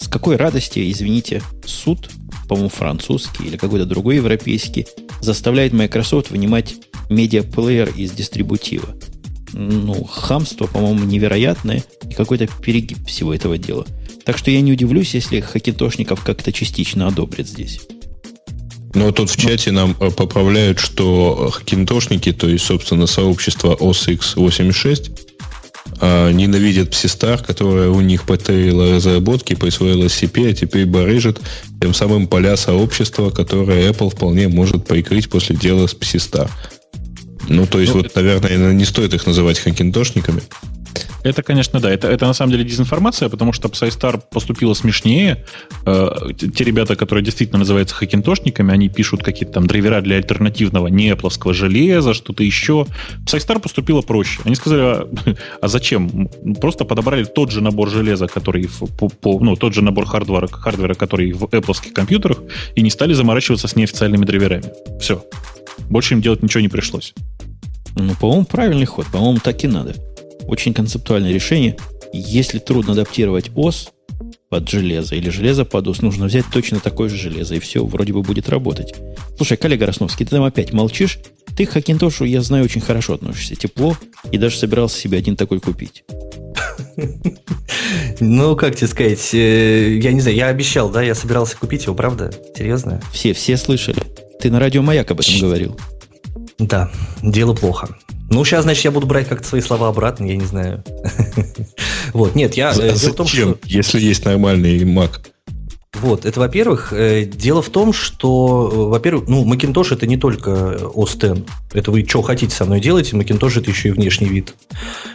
С 0.00 0.08
какой 0.08 0.36
радости, 0.36 0.90
извините, 0.90 1.42
суд, 1.64 2.10
по-моему, 2.50 2.68
французский 2.68 3.44
или 3.44 3.56
какой-то 3.56 3.86
другой 3.86 4.16
европейский, 4.16 4.88
заставляет 5.20 5.72
Microsoft 5.72 6.32
вынимать 6.32 6.74
медиаплеер 7.08 7.92
из 7.96 8.10
дистрибутива. 8.10 8.96
Ну, 9.52 10.02
хамство, 10.02 10.66
по-моему, 10.66 11.04
невероятное 11.04 11.84
и 12.10 12.12
какой-то 12.12 12.48
перегиб 12.48 13.06
всего 13.06 13.32
этого 13.32 13.56
дела. 13.56 13.86
Так 14.24 14.36
что 14.36 14.50
я 14.50 14.60
не 14.62 14.72
удивлюсь, 14.72 15.14
если 15.14 15.38
хакетошников 15.38 16.24
как-то 16.24 16.52
частично 16.52 17.06
одобрят 17.06 17.46
здесь. 17.46 17.82
Но 18.94 19.12
тут 19.12 19.30
в 19.30 19.36
чате 19.36 19.70
нам 19.70 19.96
э, 20.00 20.10
поправляют, 20.10 20.80
что 20.80 21.50
хакинтошники, 21.52 22.32
то 22.32 22.48
есть, 22.48 22.64
собственно, 22.64 23.06
сообщество 23.06 23.76
OS 23.76 24.18
X86, 24.18 25.12
а, 25.12 25.29
ненавидят 26.00 26.90
Psistar, 26.90 27.44
которая 27.44 27.90
у 27.90 28.00
них 28.00 28.24
потеяла 28.24 28.94
разработки, 28.94 29.54
присвоила 29.54 30.04
SCP, 30.04 30.50
а 30.50 30.54
теперь 30.54 30.86
барыжит 30.86 31.40
тем 31.80 31.94
самым 31.94 32.26
поля 32.26 32.56
сообщества, 32.56 33.30
которое 33.30 33.90
Apple 33.90 34.10
вполне 34.10 34.48
может 34.48 34.86
прикрыть 34.86 35.28
после 35.28 35.56
дела 35.56 35.86
с 35.86 35.94
Psistar. 35.94 36.50
Ну, 37.48 37.66
то 37.66 37.80
есть, 37.80 37.94
ну, 37.94 38.02
вот, 38.02 38.14
наверное, 38.14 38.72
не 38.72 38.84
стоит 38.84 39.14
их 39.14 39.26
называть 39.26 39.58
хакинтошниками. 39.58 40.42
Это, 41.22 41.42
конечно, 41.42 41.80
да. 41.80 41.90
Это, 41.90 42.08
это 42.08 42.26
на 42.26 42.32
самом 42.32 42.52
деле 42.52 42.64
дезинформация, 42.64 43.28
потому 43.28 43.52
что 43.52 43.68
PsyStar 43.68 44.22
поступила 44.30 44.74
смешнее. 44.74 45.44
Э, 45.86 46.10
те 46.34 46.64
ребята, 46.64 46.96
которые 46.96 47.24
действительно 47.24 47.58
называются 47.58 47.94
хакинтошниками, 47.94 48.72
они 48.72 48.88
пишут 48.88 49.22
какие-то 49.22 49.54
там 49.54 49.66
драйвера 49.66 50.00
для 50.00 50.16
альтернативного 50.16 50.88
неплоского 50.88 51.52
железа, 51.52 52.14
что-то 52.14 52.42
еще. 52.42 52.86
PsyStar 53.26 53.60
поступила 53.60 54.00
проще. 54.02 54.40
Они 54.44 54.54
сказали, 54.54 54.80
а, 54.80 55.08
а 55.60 55.68
зачем? 55.68 56.28
Просто 56.60 56.84
подобрали 56.84 57.24
тот 57.24 57.50
же 57.50 57.60
набор 57.60 57.90
железа, 57.90 58.26
который 58.26 58.66
в, 58.66 58.86
по, 58.96 59.08
по, 59.08 59.38
ну, 59.40 59.56
тот 59.56 59.74
же 59.74 59.82
набор 59.82 60.06
хардвера, 60.06 60.46
хардвера, 60.46 60.94
который 60.94 61.32
в 61.32 61.44
Apple 61.44 61.92
компьютерах, 61.92 62.38
и 62.74 62.82
не 62.82 62.90
стали 62.90 63.12
заморачиваться 63.12 63.68
с 63.68 63.76
неофициальными 63.76 64.24
драйверами. 64.24 64.72
Все. 65.00 65.24
Больше 65.88 66.14
им 66.14 66.20
делать 66.20 66.42
ничего 66.42 66.60
не 66.60 66.68
пришлось. 66.68 67.14
Ну, 67.96 68.14
по-моему, 68.14 68.44
правильный 68.44 68.86
ход. 68.86 69.06
По-моему, 69.06 69.38
так 69.42 69.64
и 69.64 69.66
надо. 69.66 69.94
Очень 70.46 70.74
концептуальное 70.74 71.32
решение. 71.32 71.76
Если 72.12 72.58
трудно 72.58 72.92
адаптировать 72.92 73.50
ОС 73.54 73.90
под 74.48 74.68
железо 74.68 75.14
или 75.14 75.30
железо 75.30 75.64
под 75.64 75.88
ОС, 75.88 76.02
нужно 76.02 76.26
взять 76.26 76.44
точно 76.52 76.80
такое 76.80 77.08
же 77.08 77.16
железо, 77.16 77.54
и 77.54 77.60
все 77.60 77.84
вроде 77.84 78.12
бы 78.12 78.22
будет 78.22 78.48
работать. 78.48 78.94
Слушай, 79.36 79.56
коллега 79.56 79.86
Росновский, 79.86 80.26
ты 80.26 80.30
там 80.30 80.44
опять 80.44 80.72
молчишь? 80.72 81.18
Ты 81.56 81.66
к 81.66 81.70
Хакинтошу, 81.70 82.24
я 82.24 82.42
знаю, 82.42 82.64
очень 82.64 82.80
хорошо 82.80 83.14
относишься, 83.14 83.54
тепло, 83.54 83.96
и 84.32 84.38
даже 84.38 84.56
собирался 84.56 84.98
себе 84.98 85.18
один 85.18 85.36
такой 85.36 85.60
купить. 85.60 86.04
Ну, 88.20 88.56
как 88.56 88.76
тебе 88.76 88.88
сказать, 88.88 89.34
э, 89.34 89.98
я 90.02 90.12
не 90.12 90.20
знаю, 90.20 90.36
я 90.36 90.48
обещал, 90.48 90.90
да, 90.90 91.02
я 91.02 91.14
собирался 91.14 91.56
купить 91.56 91.84
его, 91.84 91.94
правда? 91.94 92.30
Серьезно? 92.54 93.00
Все, 93.12 93.32
все 93.32 93.56
слышали. 93.56 94.02
Ты 94.40 94.50
на 94.50 94.58
радио 94.58 94.82
Маяк 94.82 95.10
об 95.10 95.20
этом 95.20 95.38
говорил. 95.40 95.78
Да, 96.58 96.90
дело 97.22 97.54
плохо. 97.54 97.96
Ну, 98.30 98.44
сейчас, 98.44 98.62
значит, 98.62 98.84
я 98.84 98.92
буду 98.92 99.06
брать 99.06 99.28
как-то 99.28 99.46
свои 99.46 99.60
слова 99.60 99.88
обратно, 99.88 100.24
я 100.24 100.36
не 100.36 100.46
знаю. 100.46 100.84
Вот, 102.12 102.34
нет, 102.34 102.54
я... 102.54 102.72
Э, 102.72 102.94
зачем, 102.96 103.56
если 103.64 104.00
есть 104.00 104.24
нормальный 104.24 104.80
Mac? 104.80 105.30
Вот, 106.00 106.24
это 106.24 106.40
во-первых. 106.40 106.92
Э, 106.92 107.24
дело 107.24 107.62
в 107.62 107.68
том, 107.68 107.92
что, 107.92 108.70
э, 108.72 108.76
во-первых, 108.90 109.28
ну, 109.28 109.44
Macintosh 109.44 109.94
это 109.94 110.06
не 110.06 110.16
только 110.16 110.78
OS 110.94 111.16
X. 111.16 111.42
Это 111.72 111.90
вы 111.90 112.04
что 112.04 112.22
хотите 112.22 112.54
со 112.54 112.64
мной 112.64 112.80
делаете, 112.80 113.16
Macintosh 113.16 113.60
это 113.60 113.70
еще 113.70 113.88
и 113.88 113.92
внешний 113.92 114.28
вид. 114.28 114.54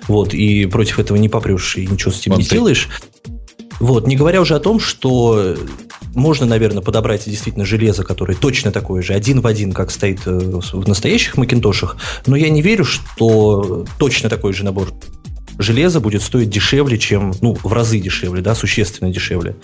Вот, 0.08 0.34
и 0.34 0.66
против 0.68 1.00
этого 1.00 1.18
не 1.18 1.28
попрешь 1.28 1.76
и 1.76 1.88
ничего 1.88 2.12
с 2.12 2.20
этим 2.20 2.34
не 2.38 2.44
сделаешь. 2.44 2.88
Вот, 3.80 4.08
не 4.08 4.16
говоря 4.16 4.42
уже 4.42 4.56
о 4.56 4.60
том, 4.60 4.80
что 4.80 5.58
можно, 6.16 6.46
наверное, 6.46 6.82
подобрать 6.82 7.26
действительно 7.26 7.66
железо, 7.66 8.04
которое 8.04 8.36
точно 8.36 8.72
такое 8.72 9.02
же, 9.02 9.14
один 9.14 9.42
в 9.42 9.48
один, 9.48 9.74
как 9.74 9.92
стоит 9.92 10.22
э, 10.26 10.32
в 10.32 10.88
настоящих 10.88 11.38
макинтошах, 11.38 11.98
но 12.26 12.36
я 12.36 12.50
не 12.50 12.62
верю, 12.62 12.86
что 12.86 13.86
точно 14.00 14.30
такой 14.30 14.54
же 14.54 14.64
набор 14.64 14.90
железа 15.58 16.00
будет 16.00 16.22
стоить 16.22 16.50
дешевле, 16.50 16.98
чем, 16.98 17.34
ну, 17.42 17.56
в 17.62 17.72
разы 17.72 18.00
дешевле, 18.00 18.42
да, 18.42 18.56
существенно 18.56 19.12
дешевле, 19.12 19.56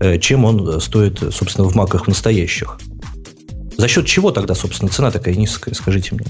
э, 0.00 0.18
чем 0.18 0.44
он 0.44 0.80
стоит, 0.80 1.20
собственно, 1.32 1.68
в 1.68 1.74
маках 1.74 2.06
настоящих. 2.06 2.78
За 3.76 3.86
счет 3.86 4.06
чего 4.06 4.32
тогда, 4.32 4.54
собственно, 4.54 4.90
цена 4.90 5.10
такая 5.10 5.34
низкая, 5.36 5.74
скажите 5.74 6.14
мне? 6.14 6.26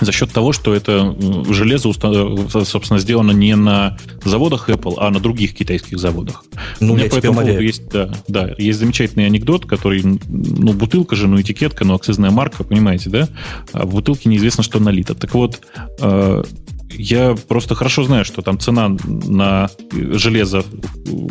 За 0.00 0.12
счет 0.12 0.32
того, 0.32 0.52
что 0.52 0.74
это 0.74 1.16
железо, 1.48 1.92
собственно, 1.92 2.98
сделано 2.98 3.32
не 3.32 3.54
на 3.56 3.96
заводах 4.24 4.68
Apple, 4.68 4.94
а 4.98 5.10
на 5.10 5.20
других 5.20 5.54
китайских 5.54 5.98
заводах. 5.98 6.44
Ну, 6.80 6.94
У 6.94 6.96
меня 6.96 7.08
по 7.08 7.16
этому 7.16 7.40
поводу 7.40 7.60
есть, 7.60 7.88
да, 7.88 8.10
да, 8.28 8.54
есть 8.58 8.78
замечательный 8.78 9.26
анекдот, 9.26 9.66
который, 9.66 10.02
ну, 10.04 10.72
бутылка 10.72 11.16
же, 11.16 11.28
ну, 11.28 11.40
этикетка, 11.40 11.84
ну, 11.84 11.94
акцизная 11.94 12.30
марка, 12.30 12.64
понимаете, 12.64 13.10
да? 13.10 13.28
А 13.72 13.86
в 13.86 13.90
бутылке 13.90 14.28
неизвестно, 14.28 14.62
что 14.64 14.80
налито. 14.80 15.14
Так 15.14 15.34
вот, 15.34 15.60
э, 16.00 16.42
я 16.90 17.36
просто 17.48 17.74
хорошо 17.74 18.04
знаю, 18.04 18.24
что 18.24 18.42
там 18.42 18.58
цена 18.58 18.96
на 19.12 19.70
железо, 19.92 20.64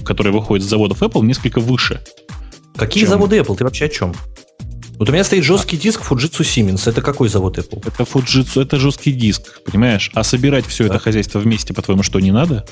которое 0.06 0.32
выходит 0.32 0.66
с 0.66 0.70
заводов 0.70 1.02
Apple, 1.02 1.24
несколько 1.24 1.60
выше. 1.60 2.02
Какие 2.76 3.04
чем... 3.04 3.12
заводы 3.12 3.38
Apple? 3.38 3.58
Ты 3.58 3.64
вообще 3.64 3.86
о 3.86 3.90
чем? 3.90 4.14
Вот 4.98 5.10
у 5.10 5.12
меня 5.12 5.24
стоит 5.24 5.44
жесткий 5.44 5.78
диск 5.78 6.02
Fujitsu 6.02 6.42
Siemens. 6.42 6.90
Это 6.90 7.02
какой 7.02 7.30
завод 7.30 7.58
Apple? 7.58 7.84
Это 7.86 8.04
Fujitsu, 8.04 8.62
это 8.62 8.78
жесткий 8.78 9.12
диск, 9.12 9.62
понимаешь? 9.64 10.12
А 10.14 10.24
собирать 10.24 10.66
все 10.66 10.88
да. 10.88 10.96
это 10.96 11.04
хозяйство 11.04 11.40
вместе, 11.40 11.74
по-твоему, 11.74 12.04
что 12.04 12.20
не 12.20 12.32
надо? 12.32 12.66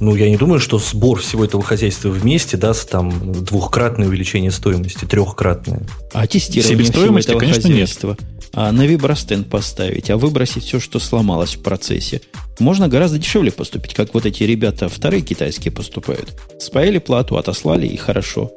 Ну, 0.00 0.14
я 0.14 0.28
не 0.28 0.36
думаю, 0.36 0.60
что 0.60 0.78
сбор 0.78 1.20
всего 1.20 1.44
этого 1.44 1.62
хозяйства 1.62 2.08
вместе 2.08 2.56
даст 2.56 2.88
там 2.88 3.32
двухкратное 3.44 4.06
увеличение 4.06 4.52
стоимости, 4.52 5.04
трехкратное. 5.04 5.82
А 6.12 6.26
тестирование 6.26 6.84
всего 6.84 7.18
этого 7.18 7.38
конечно, 7.40 7.62
хозяйства? 7.62 8.08
Нет. 8.10 8.50
а 8.52 8.70
на 8.70 8.86
вибростенд 8.86 9.48
поставить, 9.48 10.08
а 10.10 10.16
выбросить 10.16 10.64
все, 10.64 10.78
что 10.78 11.00
сломалось 11.00 11.56
в 11.56 11.62
процессе, 11.62 12.20
можно 12.60 12.88
гораздо 12.88 13.18
дешевле 13.18 13.50
поступить, 13.50 13.94
как 13.94 14.14
вот 14.14 14.24
эти 14.24 14.44
ребята 14.44 14.88
вторые 14.88 15.22
китайские 15.22 15.72
поступают. 15.72 16.32
Спаяли 16.60 16.98
плату, 16.98 17.36
отослали 17.36 17.86
и 17.86 17.96
хорошо. 17.96 18.52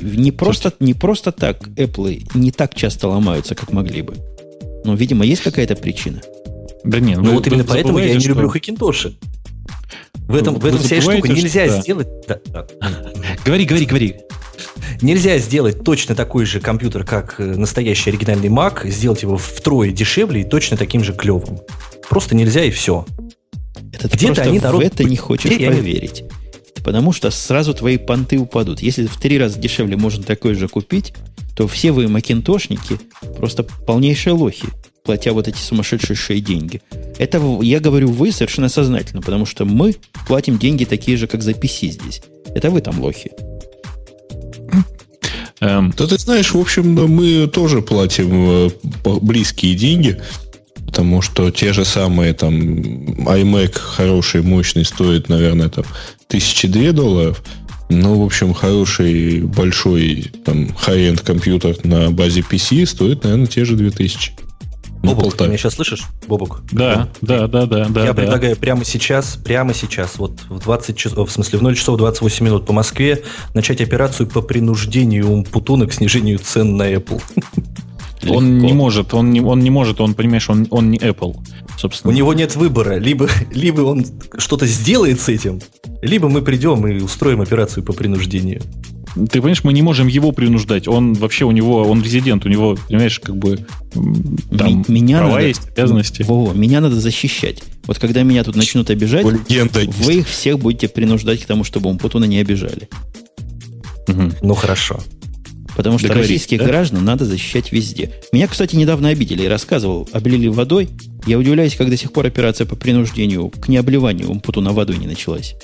Не 0.00 0.32
просто, 0.32 0.72
не 0.80 0.94
просто 0.94 1.32
так 1.32 1.68
Apple 1.68 2.28
не 2.34 2.50
так 2.50 2.74
часто 2.74 3.08
ломаются, 3.08 3.54
как 3.54 3.72
могли 3.72 4.02
бы. 4.02 4.14
Но, 4.84 4.94
видимо, 4.94 5.24
есть 5.24 5.42
какая-то 5.42 5.76
причина. 5.76 6.20
Да 6.84 7.00
нет, 7.00 7.18
ну 7.18 7.34
вот 7.34 7.46
именно 7.46 7.64
поэтому 7.64 7.98
я 7.98 8.14
не 8.14 8.20
что... 8.20 8.30
люблю 8.30 8.48
Хакинтоши. 8.48 9.16
В 10.14 10.34
этом, 10.34 10.56
в 10.56 10.66
этом 10.66 10.78
вся 10.78 11.00
штука 11.00 11.28
нельзя 11.28 11.66
что... 11.66 11.80
сделать. 11.80 12.08
Да, 12.26 12.38
да. 12.46 12.66
Говори, 13.44 13.64
говори, 13.64 13.86
говори. 13.86 14.16
Нельзя 15.00 15.38
сделать 15.38 15.84
точно 15.84 16.14
такой 16.14 16.44
же 16.44 16.60
компьютер, 16.60 17.04
как 17.04 17.38
э, 17.38 17.44
настоящий 17.44 18.10
оригинальный 18.10 18.48
Mac, 18.48 18.88
сделать 18.88 19.22
его 19.22 19.36
втрое 19.36 19.90
дешевле 19.90 20.42
и 20.42 20.44
точно 20.44 20.76
таким 20.76 21.04
же 21.04 21.12
клевым. 21.12 21.60
Просто 22.08 22.34
нельзя 22.34 22.64
и 22.64 22.70
все. 22.70 23.06
Это 23.92 24.08
Где-то 24.08 24.42
они 24.42 24.58
народ... 24.58 24.82
в 24.82 24.86
это 24.86 25.04
не 25.04 25.16
хочешь 25.16 25.50
Где 25.50 25.70
поверить. 25.70 26.20
Я... 26.20 26.47
Потому 26.84 27.12
что 27.12 27.30
сразу 27.30 27.74
твои 27.74 27.96
понты 27.96 28.38
упадут. 28.38 28.80
Если 28.80 29.06
в 29.06 29.16
три 29.18 29.38
раза 29.38 29.58
дешевле 29.58 29.96
можно 29.96 30.22
такой 30.22 30.54
же 30.54 30.68
купить, 30.68 31.12
то 31.56 31.66
все 31.66 31.90
вы 31.92 32.08
макинтошники 32.08 33.00
просто 33.36 33.64
полнейшие 33.64 34.32
лохи, 34.32 34.68
платя 35.02 35.32
вот 35.32 35.48
эти 35.48 35.58
сумасшедшие 35.58 36.40
деньги. 36.40 36.80
Это 37.18 37.42
я 37.62 37.80
говорю 37.80 38.08
вы 38.12 38.30
совершенно 38.30 38.68
сознательно, 38.68 39.22
потому 39.22 39.44
что 39.44 39.64
мы 39.64 39.96
платим 40.26 40.58
деньги 40.58 40.84
такие 40.84 41.16
же, 41.16 41.26
как 41.26 41.42
за 41.42 41.52
PC 41.52 41.88
здесь. 41.90 42.22
Это 42.54 42.70
вы 42.70 42.80
там 42.80 43.00
лохи. 43.00 43.32
Эм. 45.60 45.92
Да 45.96 46.06
ты 46.06 46.18
знаешь, 46.18 46.52
в 46.52 46.60
общем, 46.60 46.94
мы 46.94 47.48
тоже 47.48 47.82
платим 47.82 48.68
э, 48.68 48.70
близкие 49.20 49.74
деньги, 49.74 50.20
потому 50.88 51.20
что 51.20 51.50
те 51.50 51.74
же 51.74 51.84
самые 51.84 52.32
там 52.32 52.54
iMac 52.54 53.78
хороший, 53.78 54.40
мощный 54.40 54.86
стоит, 54.86 55.28
наверное, 55.28 55.68
там 55.68 55.84
тысячи 56.28 56.66
две 56.66 56.92
долларов. 56.92 57.42
Ну, 57.90 58.22
в 58.22 58.24
общем, 58.24 58.54
хороший, 58.54 59.40
большой 59.42 60.32
там 60.46 60.70
high-end 60.86 61.22
компьютер 61.22 61.76
на 61.84 62.10
базе 62.10 62.40
PC 62.40 62.86
стоит, 62.86 63.22
наверное, 63.22 63.46
те 63.46 63.66
же 63.66 63.76
2000. 63.76 64.32
Ну, 65.02 65.14
Бобок, 65.14 65.36
ты 65.36 65.44
меня 65.46 65.58
сейчас 65.58 65.74
слышишь? 65.74 66.04
Бобок? 66.26 66.62
Да, 66.72 67.08
да, 67.20 67.46
да, 67.46 67.66
да. 67.66 67.86
да 67.88 68.00
Я 68.00 68.06
да. 68.06 68.14
предлагаю 68.14 68.56
прямо 68.56 68.84
сейчас, 68.84 69.36
прямо 69.36 69.74
сейчас, 69.74 70.16
вот 70.16 70.40
в 70.48 70.58
20 70.58 70.96
часов, 70.96 71.28
в 71.28 71.32
смысле 71.32 71.58
в 71.58 71.62
0 71.62 71.76
часов 71.76 71.98
28 71.98 72.46
минут 72.46 72.66
по 72.66 72.72
Москве 72.72 73.22
начать 73.52 73.82
операцию 73.82 74.26
по 74.26 74.40
принуждению 74.40 75.44
Путуна 75.44 75.86
к 75.86 75.92
снижению 75.92 76.38
цен 76.38 76.78
на 76.78 76.90
Apple. 76.90 77.22
Легко. 78.22 78.36
Он 78.36 78.58
не 78.58 78.72
может, 78.72 79.14
он 79.14 79.30
не, 79.30 79.40
он 79.40 79.60
не 79.60 79.70
может, 79.70 80.00
он, 80.00 80.14
понимаешь, 80.14 80.48
он, 80.50 80.66
он 80.70 80.90
не 80.90 80.98
Apple, 80.98 81.36
собственно. 81.76 82.12
У 82.12 82.16
него 82.16 82.34
нет 82.34 82.56
выбора. 82.56 82.98
Либо, 82.98 83.28
либо 83.52 83.82
он 83.82 84.04
что-то 84.36 84.66
сделает 84.66 85.20
с 85.20 85.28
этим, 85.28 85.60
либо 86.02 86.28
мы 86.28 86.42
придем 86.42 86.86
и 86.86 87.00
устроим 87.00 87.40
операцию 87.40 87.84
по 87.84 87.92
принуждению. 87.92 88.62
Ты 89.14 89.40
понимаешь, 89.40 89.64
мы 89.64 89.72
не 89.72 89.82
можем 89.82 90.06
его 90.06 90.32
принуждать. 90.32 90.86
Он 90.86 91.14
вообще 91.14 91.44
у 91.44 91.50
него, 91.50 91.82
он 91.82 92.02
резидент, 92.02 92.44
у 92.44 92.48
него, 92.48 92.76
понимаешь, 92.88 93.18
как 93.18 93.36
бы 93.36 93.66
там 94.56 94.84
меня 94.86 95.18
права 95.18 95.32
надо, 95.32 95.46
есть, 95.46 95.68
обязанности. 95.70 96.22
Во, 96.22 96.52
меня 96.52 96.80
надо 96.80 97.00
защищать. 97.00 97.62
Вот 97.86 97.98
когда 97.98 98.22
меня 98.22 98.44
тут 98.44 98.54
начнут 98.54 98.90
обижать, 98.90 99.26
Легенда 99.48 99.80
вы 99.98 100.16
их 100.16 100.28
всех 100.28 100.58
будете 100.58 100.88
принуждать 100.88 101.42
к 101.42 101.46
тому, 101.46 101.64
чтобы 101.64 101.88
Умпутуна 101.90 102.26
не 102.26 102.38
обижали. 102.38 102.88
Угу. 104.08 104.32
Ну 104.42 104.54
хорошо. 104.54 105.00
Потому 105.78 105.96
что 105.96 106.12
российских 106.12 106.58
да? 106.58 106.64
граждан 106.64 107.04
надо 107.04 107.24
защищать 107.24 107.70
везде. 107.70 108.10
Меня, 108.32 108.48
кстати, 108.48 108.74
недавно 108.74 109.10
обидели. 109.10 109.42
Я 109.42 109.48
рассказывал, 109.48 110.08
облили 110.12 110.48
водой. 110.48 110.88
Я 111.24 111.38
удивляюсь, 111.38 111.76
как 111.76 111.88
до 111.88 111.96
сих 111.96 112.12
пор 112.12 112.26
операция 112.26 112.66
по 112.66 112.74
принуждению 112.74 113.48
к 113.48 113.68
необливанию 113.68 114.28
Умпутуна 114.28 114.72
водой 114.72 114.96
не 114.96 115.06
началась. 115.06 115.54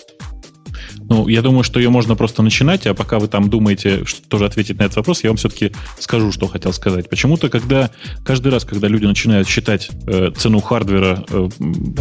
Ну, 1.09 1.29
я 1.29 1.43
думаю, 1.43 1.65
что 1.65 1.79
ее 1.79 1.91
можно 1.91 2.17
просто 2.17 2.43
начинать, 2.43 2.87
а 2.87 2.95
пока 2.95 3.19
вы 3.19 3.29
там 3.29 3.51
думаете, 3.51 4.05
что 4.05 4.27
тоже 4.27 4.47
ответить 4.47 4.79
на 4.79 4.85
этот 4.85 4.97
вопрос, 4.97 5.23
я 5.23 5.31
вам 5.31 5.37
все-таки 5.37 5.73
скажу, 5.99 6.33
что 6.33 6.47
хотел 6.47 6.73
сказать. 6.73 7.09
Почему-то, 7.09 7.49
когда 7.49 7.91
каждый 8.25 8.51
раз, 8.51 8.65
когда 8.65 8.89
люди 8.89 9.05
начинают 9.05 9.47
считать 9.47 9.91
э, 10.07 10.31
цену 10.37 10.61
хардвера 10.61 11.25
э, 11.29 11.49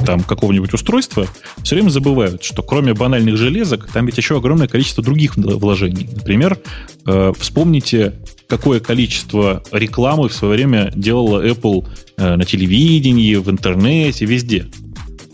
там 0.06 0.22
какого-нибудь 0.22 0.74
устройства, 0.74 1.28
все 1.64 1.76
время 1.76 1.90
забывают, 1.90 2.44
что 2.44 2.64
кроме 2.64 2.94
банальных 2.94 3.38
железок, 3.38 3.92
там 3.92 4.06
ведь 4.06 4.18
еще 4.18 4.38
огромное 4.38 4.68
количество 4.68 5.04
других 5.04 5.36
вложений. 5.36 6.10
Например, 6.16 6.58
э, 7.06 7.34
вспомните, 7.38 8.14
какое 8.48 8.80
количество 8.80 9.64
рекламы 9.72 10.30
в 10.30 10.34
свое 10.34 10.54
время 10.54 10.92
делала 10.96 11.46
Apple 11.46 11.86
э, 12.18 12.36
на 12.36 12.46
телевидении, 12.46 13.36
в 13.36 13.50
интернете, 13.50 14.26
везде. 14.26 14.68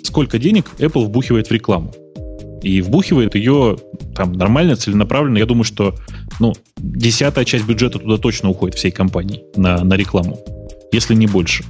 Сколько 0.03 0.39
денег 0.39 0.71
Apple 0.79 1.05
вбухивает 1.05 1.49
в 1.49 1.51
рекламу? 1.51 1.93
И 2.61 2.81
вбухивает 2.81 3.35
ее 3.35 3.77
там 4.15 4.33
нормально, 4.33 4.75
целенаправленно. 4.75 5.37
Я 5.37 5.45
думаю, 5.45 5.63
что 5.63 5.95
ну, 6.39 6.53
десятая 6.77 7.45
часть 7.45 7.65
бюджета 7.65 7.99
туда 7.99 8.17
точно 8.17 8.49
уходит 8.49 8.75
всей 8.75 8.91
компании 8.91 9.43
на, 9.55 9.83
на 9.83 9.95
рекламу, 9.95 10.39
если 10.91 11.15
не 11.15 11.27
больше. 11.27 11.63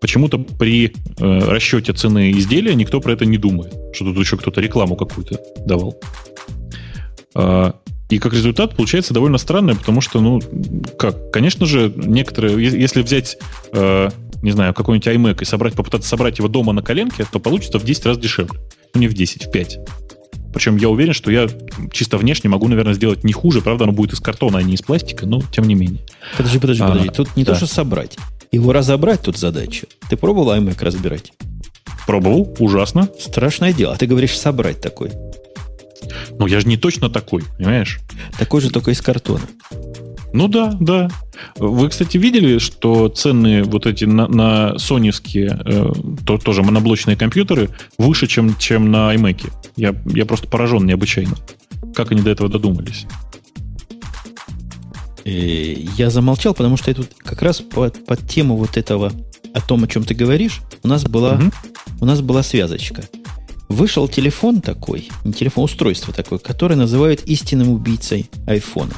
Почему-то 0.00 0.38
при 0.38 0.92
э, 1.18 1.38
расчете 1.38 1.92
цены 1.92 2.30
изделия 2.32 2.74
никто 2.74 3.00
про 3.00 3.12
это 3.12 3.26
не 3.26 3.36
думает, 3.36 3.74
что 3.92 4.06
тут 4.06 4.18
еще 4.18 4.36
кто-то 4.38 4.60
рекламу 4.60 4.96
какую-то 4.96 5.38
давал. 5.66 6.00
Э, 7.34 7.72
и 8.08 8.18
как 8.18 8.32
результат 8.32 8.74
получается 8.76 9.14
довольно 9.14 9.38
странное, 9.38 9.74
потому 9.74 10.00
что, 10.00 10.20
ну, 10.20 10.40
как, 10.98 11.30
конечно 11.30 11.64
же, 11.64 11.92
некоторые, 11.94 12.60
если 12.60 13.02
взять, 13.02 13.38
э, 13.72 14.08
не 14.42 14.50
знаю, 14.50 14.74
какой-нибудь 14.74 15.06
iMac 15.06 15.42
и 15.42 15.44
собрать, 15.44 15.74
попытаться 15.74 16.08
собрать 16.08 16.38
его 16.38 16.48
дома 16.48 16.72
на 16.72 16.82
коленке, 16.82 17.24
то 17.30 17.38
получится 17.38 17.78
в 17.78 17.84
10 17.84 18.06
раз 18.06 18.18
дешевле. 18.18 18.58
Ну, 18.94 19.00
не 19.00 19.08
в 19.08 19.14
10, 19.14 19.46
в 19.46 19.50
5. 19.50 19.78
Причем 20.52 20.76
я 20.76 20.88
уверен, 20.88 21.12
что 21.12 21.30
я 21.30 21.48
чисто 21.92 22.18
внешне 22.18 22.50
могу, 22.50 22.68
наверное, 22.68 22.94
сделать 22.94 23.24
не 23.24 23.32
хуже. 23.32 23.60
Правда, 23.60 23.84
оно 23.84 23.92
будет 23.92 24.12
из 24.12 24.20
картона, 24.20 24.58
а 24.58 24.62
не 24.62 24.74
из 24.74 24.82
пластика, 24.82 25.26
но 25.26 25.42
тем 25.52 25.64
не 25.64 25.74
менее. 25.74 26.00
Подожди, 26.36 26.58
подожди, 26.58 26.82
а, 26.82 26.88
подожди. 26.88 27.10
Тут 27.10 27.36
не 27.36 27.44
да. 27.44 27.52
то, 27.52 27.58
что 27.58 27.66
собрать. 27.66 28.16
Его 28.52 28.72
разобрать 28.72 29.22
тут 29.22 29.38
задача. 29.38 29.86
Ты 30.08 30.16
пробовал 30.16 30.52
iMac 30.54 30.82
разбирать? 30.84 31.32
Пробовал, 32.06 32.56
ужасно. 32.58 33.08
Страшное 33.18 33.72
дело. 33.72 33.94
А 33.94 33.96
ты 33.96 34.06
говоришь 34.06 34.36
собрать 34.36 34.80
такой. 34.80 35.12
Ну, 36.38 36.46
я 36.46 36.60
же 36.60 36.66
не 36.66 36.76
точно 36.76 37.10
такой, 37.10 37.44
понимаешь? 37.58 38.00
Такой 38.38 38.60
же, 38.60 38.70
только 38.70 38.90
из 38.90 39.00
картона. 39.00 39.42
Ну 40.32 40.48
да, 40.48 40.76
да. 40.80 41.08
Вы, 41.56 41.88
кстати, 41.88 42.16
видели, 42.16 42.58
что 42.58 43.08
цены 43.08 43.62
вот 43.64 43.86
эти 43.86 44.04
на, 44.04 44.28
на 44.28 44.78
соневские, 44.78 45.60
э, 45.64 45.92
то, 46.24 46.38
тоже 46.38 46.62
моноблочные 46.62 47.16
компьютеры 47.16 47.70
выше, 47.98 48.26
чем, 48.26 48.56
чем 48.56 48.90
на 48.90 49.14
iMac? 49.14 49.50
Я, 49.76 49.94
я 50.06 50.26
просто 50.26 50.46
поражен 50.46 50.86
необычайно. 50.86 51.36
Как 51.94 52.12
они 52.12 52.22
до 52.22 52.30
этого 52.30 52.48
додумались? 52.48 53.06
Э, 55.24 55.30
я 55.32 56.10
замолчал, 56.10 56.54
потому 56.54 56.76
что 56.76 56.90
я 56.90 56.94
тут 56.94 57.08
как 57.18 57.42
раз 57.42 57.60
под, 57.60 58.04
под 58.04 58.28
тему 58.28 58.56
вот 58.56 58.76
этого, 58.76 59.12
о 59.52 59.60
том, 59.60 59.84
о 59.84 59.88
чем 59.88 60.04
ты 60.04 60.14
говоришь, 60.14 60.60
у 60.82 60.88
нас 60.88 61.04
была, 61.04 61.34
угу. 61.34 61.50
у 62.00 62.04
нас 62.04 62.20
была 62.20 62.42
связочка. 62.42 63.04
Вышел 63.68 64.08
телефон 64.08 64.60
такой, 64.60 65.08
не 65.24 65.32
телефон, 65.32 65.64
устройство 65.64 66.12
такое, 66.12 66.38
которое 66.38 66.74
называют 66.74 67.22
истинным 67.26 67.68
убийцей 67.70 68.28
айфона. 68.46 68.94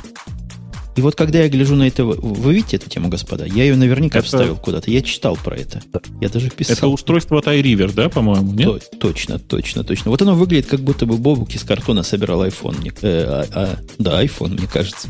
И 0.97 1.01
вот 1.01 1.15
когда 1.15 1.41
я 1.41 1.49
гляжу 1.49 1.75
на 1.75 1.87
это, 1.87 2.05
вы 2.05 2.55
видите 2.55 2.77
эту 2.77 2.91
тему, 2.91 3.09
господа? 3.09 3.47
Я 3.47 3.65
ее 3.65 3.77
наверняка 3.77 4.19
это... 4.19 4.27
вставил 4.27 4.57
куда-то. 4.57 4.91
Я 4.91 5.01
читал 5.03 5.37
про 5.43 5.57
это. 5.57 5.81
Я 6.21 6.29
даже 6.29 6.51
писал. 6.51 6.77
Это 6.77 6.89
устройство 6.89 7.39
от 7.39 7.47
iRiver, 7.47 7.93
да, 7.95 8.09
по-моему, 8.09 8.53
нет? 8.53 8.91
То, 8.91 8.99
точно, 9.09 9.39
точно, 9.39 9.85
точно. 9.85 10.11
Вот 10.11 10.21
оно 10.21 10.35
выглядит, 10.35 10.67
как 10.67 10.81
будто 10.81 11.07
бы 11.07 11.17
Бобук 11.17 11.55
из 11.55 11.63
картона 11.63 12.03
собирал 12.03 12.45
iPhone. 12.45 12.93
Э, 13.03 13.25
а, 13.27 13.47
а, 13.55 13.79
да, 13.99 14.23
iPhone, 14.23 14.59
мне 14.59 14.67
кажется. 14.67 15.09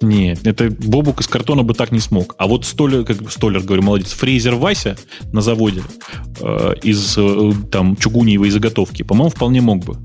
Нет, 0.00 0.46
это 0.46 0.70
Бобук 0.70 1.20
из 1.20 1.28
картона 1.28 1.62
бы 1.62 1.74
так 1.74 1.92
не 1.92 2.00
смог. 2.00 2.34
А 2.38 2.46
вот 2.46 2.64
Столер, 2.64 3.04
как 3.04 3.30
Столер, 3.30 3.62
говорю, 3.62 3.82
молодец, 3.82 4.12
фрезер 4.12 4.54
Вася 4.54 4.96
на 5.32 5.40
заводе 5.40 5.82
э, 6.40 6.74
из 6.82 7.14
э, 7.16 7.52
там 7.70 7.96
чугуниевой 7.96 8.50
заготовки, 8.50 9.02
по-моему, 9.02 9.30
вполне 9.30 9.60
мог 9.60 9.84
бы. 9.84 9.96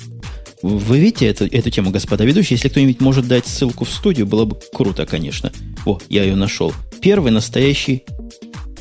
Вы 0.61 0.99
видите 0.99 1.27
эту, 1.27 1.45
эту 1.45 1.69
тему, 1.69 1.91
господа 1.91 2.25
ведущие? 2.25 2.55
Если 2.55 2.69
кто-нибудь 2.69 2.99
может 2.99 3.27
дать 3.27 3.45
ссылку 3.45 3.85
в 3.85 3.91
студию, 3.91 4.25
было 4.25 4.45
бы 4.45 4.57
круто, 4.73 5.05
конечно. 5.05 5.51
О, 5.85 5.99
я 6.09 6.23
ее 6.23 6.35
нашел. 6.35 6.73
Первый 7.01 7.31
настоящий 7.31 8.03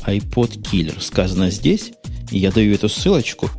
iPod 0.05 0.61
Killer. 0.61 0.99
Сказано 0.99 1.51
здесь. 1.51 1.91
И 2.31 2.39
я 2.39 2.51
даю 2.51 2.73
эту 2.73 2.89
ссылочку. 2.89 3.49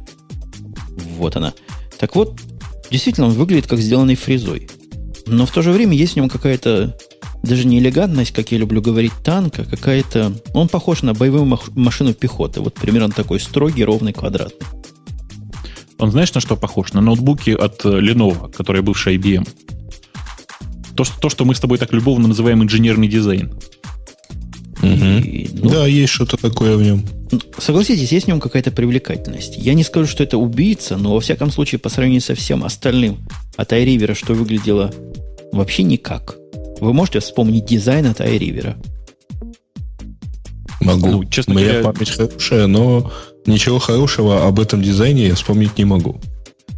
Вот 1.16 1.36
она. 1.36 1.55
Так 1.99 2.16
вот, 2.16 2.39
действительно, 2.90 3.28
он 3.28 3.35
выглядит 3.35 3.66
как 3.66 3.78
сделанный 3.78 4.16
фрезой. 4.16 4.69
Но 5.27 5.47
в 5.47 5.53
то 5.53 5.62
же 5.62 5.70
время 5.70 5.97
есть 5.97 6.15
в 6.15 6.16
нем 6.16 6.28
какая-то 6.28 6.97
даже 7.43 7.66
не 7.66 7.78
элегантность, 7.78 8.32
как 8.32 8.51
я 8.51 8.59
люблю 8.59 8.82
говорить, 8.82 9.12
танка, 9.24 9.65
какая-то... 9.65 10.32
Он 10.55 10.69
похож 10.69 11.03
на 11.03 11.15
боевую 11.15 11.59
машину 11.74 12.12
пехоты. 12.15 12.61
Вот 12.61 12.74
примерно 12.74 13.11
такой 13.11 13.39
строгий, 13.40 13.85
ровный, 13.85 14.12
квадратный. 14.12 14.66
Он 15.99 16.11
знаешь, 16.11 16.33
на 16.33 16.41
что 16.41 16.57
похож? 16.57 16.93
На 16.93 17.01
ноутбуки 17.01 17.51
от 17.51 17.85
э, 17.85 17.89
Lenovo, 17.89 18.53
которые 18.53 18.83
бывшие 18.83 19.19
IBM. 19.19 19.49
То, 20.95 21.05
что, 21.05 21.20
то, 21.20 21.29
что 21.29 21.45
мы 21.45 21.55
с 21.55 21.61
тобой 21.61 21.79
так 21.79 21.93
любовно 21.93 22.29
называем 22.29 22.62
инженерный 22.62 23.09
дизайн. 23.09 23.53
И, 24.83 25.51
Ну, 25.55 25.70
да, 25.70 25.87
есть 25.87 26.12
что-то 26.12 26.37
такое 26.37 26.77
в 26.77 26.83
нем. 26.83 27.05
Согласитесь, 27.59 28.12
есть 28.12 28.27
в 28.27 28.29
нем 28.29 28.41
какая-то 28.41 28.70
привлекательность. 28.70 29.57
Я 29.57 29.75
не 29.75 29.83
скажу, 29.83 30.07
что 30.07 30.23
это 30.23 30.39
убийца, 30.39 30.97
но 30.97 31.15
во 31.15 31.20
всяком 31.20 31.51
случае, 31.51 31.81
по 31.81 31.89
сравнению 31.89 32.20
со 32.20 32.35
всем 32.35 32.65
остальным 32.65 33.19
от 33.57 33.73
iRiver, 33.73 34.15
что 34.15 34.35
выглядело 34.35 34.93
вообще 35.53 35.83
никак. 35.83 36.37
Вы 36.81 36.93
можете 36.93 37.19
вспомнить 37.20 37.66
дизайн 37.66 38.07
от 38.07 38.20
iRiver? 38.20 38.77
Могу. 40.81 41.09
Ну, 41.09 41.25
честно 41.25 41.55
Моя 41.55 41.81
говоря... 41.81 41.93
память 41.93 42.11
хорошая, 42.11 42.66
но 42.69 43.11
ничего 43.49 43.79
хорошего 43.79 44.47
об 44.47 44.61
этом 44.61 44.83
дизайне 44.83 45.29
я 45.29 45.35
вспомнить 45.35 45.79
не 45.79 45.85
могу. 45.85 46.20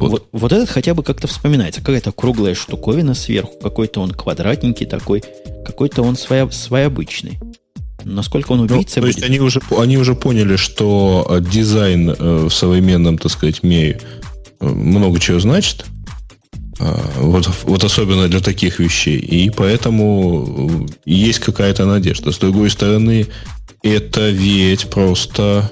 Вот. 0.01 0.11
Вот, 0.11 0.27
вот 0.31 0.51
этот 0.51 0.69
хотя 0.69 0.95
бы 0.95 1.03
как-то 1.03 1.27
вспоминается. 1.27 1.81
Какая-то 1.81 2.11
круглая 2.11 2.55
штуковина 2.55 3.13
сверху, 3.13 3.53
какой-то 3.61 4.01
он 4.01 4.11
квадратненький 4.11 4.87
такой, 4.87 5.23
какой-то 5.63 6.01
он 6.01 6.15
своя, 6.15 6.49
своеобычный. 6.49 7.39
Насколько 8.03 8.53
он 8.53 8.61
убийца 8.61 8.99
ну, 8.99 9.03
То 9.03 9.07
есть 9.07 9.23
они 9.23 9.39
уже, 9.39 9.61
они 9.77 9.97
уже 9.97 10.15
поняли, 10.15 10.55
что 10.55 11.27
э, 11.29 11.39
дизайн 11.39 12.09
э, 12.09 12.45
в 12.47 12.49
современном, 12.49 13.19
так 13.19 13.31
сказать, 13.31 13.61
мире 13.61 14.01
э, 14.59 14.65
много 14.65 15.19
чего 15.19 15.39
значит. 15.39 15.85
А, 16.79 16.99
вот, 17.17 17.47
вот 17.63 17.83
особенно 17.83 18.27
для 18.27 18.39
таких 18.39 18.79
вещей. 18.79 19.19
И 19.19 19.51
поэтому 19.51 20.87
есть 21.05 21.39
какая-то 21.39 21.85
надежда. 21.85 22.31
С 22.31 22.39
другой 22.39 22.71
стороны, 22.71 23.27
это 23.83 24.29
ведь 24.29 24.89
просто 24.89 25.71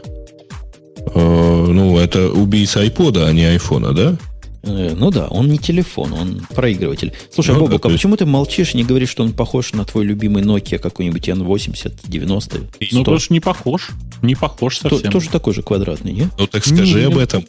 ну, 1.16 1.98
это 1.98 2.30
убийца 2.30 2.82
айпода, 2.82 3.28
а 3.28 3.34
не 3.34 3.46
айфона, 3.46 3.94
да? 3.94 4.18
Э, 4.64 4.94
ну 4.96 5.10
да, 5.10 5.28
он 5.28 5.48
не 5.48 5.58
телефон, 5.58 6.14
он 6.14 6.42
проигрыватель. 6.54 7.14
Слушай, 7.34 7.56
ну, 7.56 7.62
Бобок, 7.62 7.82
да, 7.82 7.90
а 7.90 7.92
почему 7.92 8.18
ты 8.18 8.26
молчишь 8.26 8.74
и 8.74 8.78
не 8.78 8.84
говоришь, 8.84 9.10
что 9.10 9.24
он 9.24 9.32
похож 9.32 9.74
на 9.74 9.86
твой 9.86 10.06
любимый 10.06 10.44
Nokia 10.44 10.80
какой-нибудь 10.80 11.28
N80, 11.30 11.94
90, 12.04 12.58
100? 12.58 12.68
Ну, 12.92 13.04
тоже 13.04 13.28
не 13.30 13.40
похож. 13.40 13.90
Не 14.22 14.36
похож 14.36 14.80
совсем. 14.80 15.02
То, 15.02 15.12
тоже 15.12 15.30
такой 15.30 15.54
же 15.54 15.62
квадратный, 15.62 16.12
не? 16.12 16.30
Ну, 16.38 16.48
так 16.48 16.66
скажи 16.66 17.00
не, 17.00 17.06
об 17.06 17.18
этом. 17.18 17.46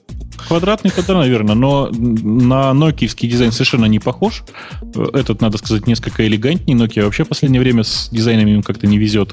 Квадратный 0.47 0.93
это, 0.97 1.14
наверное, 1.14 1.55
но 1.55 1.90
на 1.90 2.72
нокиевский 2.72 3.28
дизайн 3.28 3.51
совершенно 3.51 3.86
не 3.86 3.98
похож. 3.98 4.44
Этот, 5.12 5.40
надо 5.40 5.59
сказать, 5.59 5.86
несколько 5.86 6.27
элегантнее. 6.27 6.78
Nokia 6.78 7.05
вообще 7.05 7.24
в 7.24 7.28
последнее 7.28 7.60
время 7.60 7.82
с 7.82 8.09
дизайнами 8.10 8.52
им 8.52 8.62
как-то 8.62 8.86
не 8.86 8.98
везет. 8.98 9.32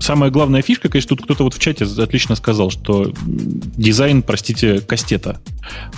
Самая 0.00 0.30
главная 0.30 0.62
фишка, 0.62 0.88
конечно, 0.88 1.16
тут 1.16 1.24
кто-то 1.24 1.44
вот 1.44 1.54
в 1.54 1.58
чате 1.58 1.84
отлично 1.84 2.36
сказал, 2.36 2.70
что 2.70 3.12
дизайн, 3.26 4.22
простите, 4.22 4.80
кастета. 4.80 5.40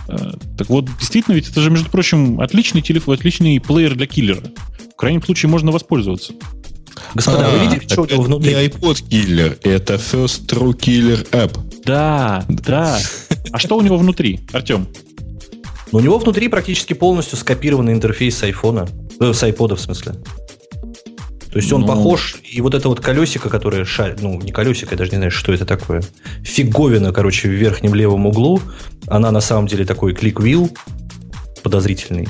А, 0.08 0.36
так 0.56 0.68
вот, 0.68 0.86
действительно, 0.98 1.34
ведь 1.34 1.48
это 1.50 1.60
же, 1.60 1.70
между 1.70 1.90
прочим, 1.90 2.40
отличный 2.40 2.82
телефон, 2.82 3.14
отличный 3.14 3.60
плеер 3.60 3.94
для 3.94 4.06
киллера. 4.06 4.42
В 4.92 4.96
крайнем 4.96 5.22
случае 5.22 5.50
можно 5.50 5.70
воспользоваться. 5.70 6.32
Господа, 7.14 7.46
а, 7.46 7.50
вы 7.50 7.66
видите, 7.66 7.88
что 7.88 8.02
у 8.02 8.06
него 8.06 8.22
внутри? 8.22 8.54
Не 8.54 8.66
iPod 8.66 9.08
киллер, 9.08 9.58
это 9.62 9.94
First 9.94 10.46
True 10.46 10.76
Killer 10.76 11.28
App. 11.30 11.58
Да, 11.84 12.44
да. 12.48 12.98
А 13.52 13.58
что 13.58 13.76
у 13.76 13.80
него 13.80 13.96
внутри, 13.96 14.40
Артем? 14.52 14.88
Ну, 15.92 15.98
у 15.98 16.02
него 16.02 16.18
внутри 16.18 16.48
практически 16.48 16.92
полностью 16.92 17.38
скопированный 17.38 17.92
интерфейс 17.92 18.36
с 18.36 18.42
айфона. 18.42 18.88
Э, 19.20 19.32
с 19.32 19.42
айпода, 19.42 19.76
в 19.76 19.80
смысле. 19.80 20.16
То 21.50 21.58
есть 21.58 21.72
он 21.72 21.82
ну... 21.82 21.86
похож, 21.86 22.36
и 22.50 22.60
вот 22.60 22.74
это 22.74 22.88
вот 22.88 23.00
колесико, 23.00 23.48
которое 23.48 23.84
шарит, 23.84 24.20
ну, 24.20 24.40
не 24.40 24.52
колесико, 24.52 24.92
я 24.92 24.98
даже 24.98 25.12
не 25.12 25.16
знаю, 25.16 25.30
что 25.30 25.52
это 25.52 25.64
такое. 25.64 26.02
Фиговина, 26.42 27.12
короче, 27.12 27.48
в 27.48 27.52
верхнем 27.52 27.94
левом 27.94 28.26
углу. 28.26 28.60
Она 29.06 29.30
на 29.30 29.40
самом 29.40 29.66
деле 29.66 29.84
такой 29.84 30.14
клик-вилл 30.14 30.70
подозрительный. 31.62 32.28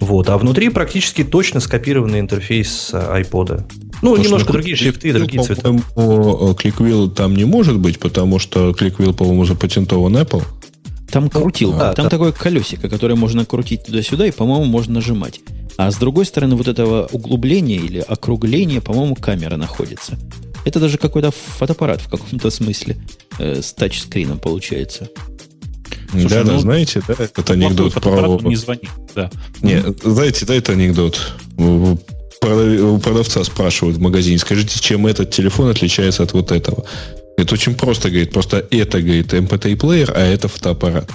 Вот. 0.00 0.28
А 0.28 0.38
внутри 0.38 0.68
практически 0.68 1.24
точно 1.24 1.60
скопированный 1.60 2.20
интерфейс 2.20 2.90
iPod. 2.92 3.62
Ну, 4.02 4.10
потому 4.10 4.16
немножко 4.16 4.52
другие 4.52 4.76
шрифты, 4.76 5.12
другие 5.12 5.42
цвета. 5.42 5.68
ClickWheel 5.68 7.10
там 7.10 7.34
не 7.34 7.44
может 7.44 7.78
быть, 7.78 7.98
потому 7.98 8.38
что 8.38 8.70
ClickWheel, 8.70 9.14
по-моему, 9.14 9.44
запатентован 9.44 10.16
Apple. 10.16 10.42
Там 11.10 11.30
крутилка, 11.30 11.90
а, 11.90 11.94
там 11.94 12.06
да. 12.06 12.10
такое 12.10 12.32
колесико, 12.32 12.88
которое 12.88 13.14
можно 13.14 13.44
крутить 13.44 13.84
туда-сюда, 13.84 14.26
и, 14.26 14.30
по-моему, 14.32 14.64
можно 14.64 14.94
нажимать. 14.94 15.40
А 15.76 15.90
с 15.90 15.96
другой 15.96 16.24
стороны, 16.24 16.56
вот 16.56 16.68
этого 16.68 17.08
углубления 17.12 17.76
или 17.76 17.98
округления, 17.98 18.80
по-моему, 18.80 19.14
камера 19.14 19.56
находится. 19.56 20.18
Это 20.64 20.80
даже 20.80 20.98
какой-то 20.98 21.30
фотоаппарат 21.30 22.00
в 22.00 22.08
каком-то 22.08 22.50
смысле 22.50 22.96
э, 23.38 23.60
с 23.60 23.72
тачскрином 23.72 24.38
получается. 24.38 25.08
Слушай, 26.10 26.28
да, 26.28 26.44
ну, 26.44 26.52
да, 26.52 26.58
знаете, 26.58 27.02
да, 27.06 27.14
этот 27.18 27.50
анекдот 27.50 27.94
про... 27.94 28.38
Не 28.42 28.56
звони, 28.56 28.88
да. 29.14 29.30
Не, 29.62 29.82
знаете, 30.02 30.46
да, 30.46 30.54
это 30.54 30.72
анекдот 30.72 31.34
у 31.58 31.96
продавца 32.98 33.42
спрашивают 33.44 33.96
в 33.96 34.00
магазине, 34.00 34.38
скажите, 34.38 34.78
чем 34.78 35.06
этот 35.06 35.30
телефон 35.30 35.70
отличается 35.70 36.22
от 36.22 36.32
вот 36.32 36.52
этого? 36.52 36.84
Это 37.36 37.54
очень 37.54 37.74
просто, 37.74 38.10
говорит, 38.10 38.32
просто 38.32 38.66
это, 38.70 39.00
говорит, 39.00 39.32
MP3-плеер, 39.32 40.12
а 40.14 40.20
это 40.20 40.48
фотоаппарат. 40.48 41.10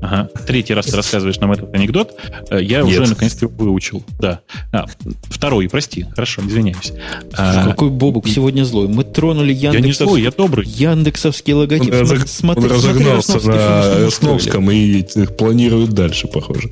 Ага. 0.00 0.28
Третий 0.46 0.74
раз 0.74 0.86
ты 0.86 0.96
рассказываешь 0.96 1.38
нам 1.40 1.52
этот 1.52 1.74
анекдот. 1.74 2.14
Э, 2.50 2.62
я 2.62 2.82
Нет. 2.82 3.00
уже 3.00 3.10
наконец-то 3.10 3.48
выучил. 3.48 4.04
Да. 4.18 4.40
А, 4.72 4.86
второй, 5.24 5.68
прости. 5.68 6.06
Хорошо, 6.14 6.42
извиняюсь. 6.42 6.92
А, 7.32 7.64
Какой 7.64 7.90
Бобук 7.90 8.28
сегодня 8.28 8.64
злой. 8.64 8.88
Мы 8.88 9.04
тронули 9.04 9.52
Яндексов... 9.52 9.74
Я 9.74 9.86
не 9.86 9.92
злой, 9.92 10.22
я 10.22 10.30
добрый. 10.30 10.66
Яндексовский 10.66 11.54
логотип. 11.54 11.92
Он, 11.92 12.06
смотри, 12.06 12.26
смотри, 12.26 12.64
он 12.64 12.70
разогнался 12.70 13.40
смотри, 13.40 13.60
на 13.60 14.10
Сновском 14.10 14.70
и 14.70 15.02
планирует 15.38 15.90
дальше, 15.90 16.28
похоже. 16.28 16.70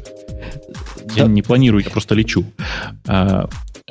Я 1.15 1.25
да. 1.25 1.29
не 1.29 1.43
планирую, 1.43 1.85
я 1.85 1.91
просто 1.91 2.15
лечу. 2.15 2.45
А, 3.07 3.49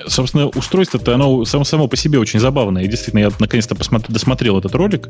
собственно, 0.07 0.47
устройство-то, 0.47 1.13
оно 1.13 1.45
само, 1.45 1.63
само 1.63 1.87
по 1.87 1.95
себе 1.95 2.19
очень 2.19 2.39
забавное. 2.39 2.83
И 2.83 2.87
действительно, 2.87 3.19
я 3.19 3.31
наконец-то 3.39 3.75
посмотри, 3.75 4.13
досмотрел 4.13 4.59
этот 4.59 4.75
ролик. 4.75 5.09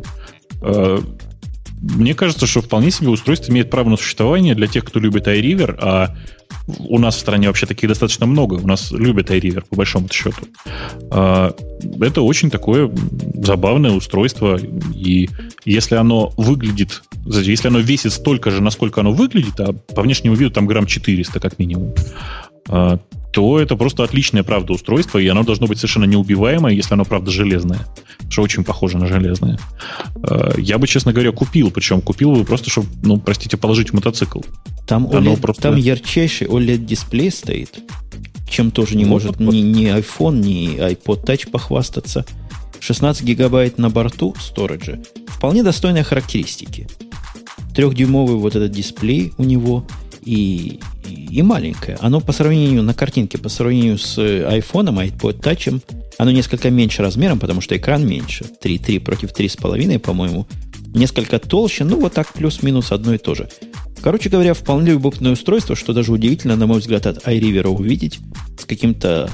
Мне 1.84 2.16
кажется, 2.16 2.48
что 2.48 2.62
вполне 2.62 2.92
себе 2.92 3.10
устройство 3.10 3.52
имеет 3.52 3.70
право 3.70 3.90
на 3.90 3.98
существование 3.98 4.56
для 4.56 4.68
тех, 4.68 4.86
кто 4.86 5.02
любит 5.02 5.28
iRiver, 5.28 5.76
а 5.82 6.16
у 6.80 6.98
нас 6.98 7.18
в 7.18 7.20
стране 7.20 7.48
вообще 7.48 7.66
таких 7.66 7.90
достаточно 7.90 8.26
много. 8.26 8.54
У 8.54 8.66
нас 8.66 8.92
любят 8.94 9.30
iRiver, 9.30 9.66
по 9.70 9.76
большому 9.76 10.08
счету. 10.10 10.46
А, 11.12 11.54
это 12.00 12.22
очень 12.22 12.50
такое 12.50 12.90
забавное 13.36 13.92
устройство. 13.92 14.58
И 14.96 15.30
если 15.66 15.96
оно 15.96 16.32
выглядит, 16.38 17.04
если 17.26 17.68
оно 17.68 17.80
весит 17.80 18.14
столько 18.14 18.50
же, 18.50 18.62
насколько 18.62 19.02
оно 19.02 19.12
выглядит, 19.12 19.60
а 19.60 19.74
по 19.74 20.04
внешнему 20.04 20.36
виду 20.36 20.52
там 20.52 20.66
грамм 20.66 20.86
400 20.86 21.38
как 21.42 21.60
минимум, 21.60 21.94
а, 22.70 22.98
то 23.34 23.60
это 23.60 23.76
просто 23.76 24.04
отличное, 24.04 24.44
правда, 24.44 24.74
устройство, 24.74 25.18
и 25.18 25.28
оно 25.28 25.44
должно 25.44 25.66
быть 25.66 25.80
совершенно 25.80 26.06
неубиваемое, 26.06 26.72
если 26.72 26.94
оно, 26.94 27.04
правда, 27.04 27.32
железное. 27.32 27.80
Что 28.30 28.44
очень 28.44 28.64
похоже 28.64 29.00
на 29.00 29.08
железное. 29.08 29.60
А, 30.22 30.54
я 30.56 30.78
бы, 30.78 30.86
честно 30.86 31.14
говоря, 31.14 31.32
купил, 31.32 31.72
причем 31.72 32.02
купил 32.02 32.32
бы 32.34 32.46
просто, 32.46 32.70
чтобы, 32.70 32.88
ну, 33.02 33.20
простите, 33.20 33.58
положить 33.58 33.90
в 33.90 33.94
мотоцикл. 33.94 34.42
Там, 34.86 35.08
OLED, 35.08 35.42
просто... 35.42 35.64
там 35.64 35.78
ярчайший 35.78 36.46
OLED-дисплей 36.46 37.32
стоит, 37.32 37.80
чем 38.48 38.70
тоже 38.70 38.96
не 38.96 39.06
ну, 39.06 39.10
может 39.10 39.38
вот, 39.38 39.52
ни, 39.52 39.62
ни 39.62 39.88
iPhone, 39.88 40.36
ни 40.36 40.78
iPod 40.78 41.26
Touch 41.26 41.50
похвастаться. 41.50 42.28
16 42.82 43.24
гигабайт 43.24 43.80
на 43.80 43.90
борту 43.90 44.36
сториджа. 44.40 45.00
Вполне 45.28 45.64
достойные 45.64 46.04
характеристики. 46.04 46.88
Трехдюймовый 47.74 48.36
вот 48.36 48.56
этот 48.56 48.72
дисплей 48.72 49.34
у 49.40 49.44
него– 49.44 49.88
и, 50.26 50.80
и 51.08 51.42
маленькое. 51.42 51.98
Оно 52.02 52.22
по 52.22 52.32
сравнению 52.32 52.84
на 52.84 52.94
картинке, 52.94 53.38
по 53.38 53.50
сравнению 53.50 53.98
с 53.98 54.18
iPhone, 54.18 55.10
iPod 55.10 55.42
Touch, 55.42 55.82
оно 56.18 56.32
несколько 56.32 56.70
меньше 56.70 57.02
размером, 57.02 57.40
потому 57.40 57.62
что 57.62 57.76
экран 57.76 58.08
меньше. 58.08 58.46
3,3 58.64 59.00
против 59.00 59.32
3,5, 59.32 60.00
по-моему. 60.00 60.48
Несколько 60.94 61.40
толще, 61.40 61.84
ну 61.86 62.00
вот 62.00 62.14
так 62.14 62.32
плюс-минус 62.34 62.92
одно 62.92 63.14
и 63.16 63.18
то 63.18 63.34
же. 63.34 63.50
Короче 64.02 64.30
говоря, 64.30 64.54
вполне 64.54 64.92
любопытное 64.92 65.32
устройство, 65.32 65.76
что 65.76 65.94
даже 65.94 66.12
удивительно, 66.12 66.56
на 66.56 66.68
мой 66.68 66.80
взгляд, 66.80 67.08
от 67.08 67.26
iRiver 67.26 67.68
увидеть 67.68 68.20
с 68.60 68.66
каким-то 68.66 69.30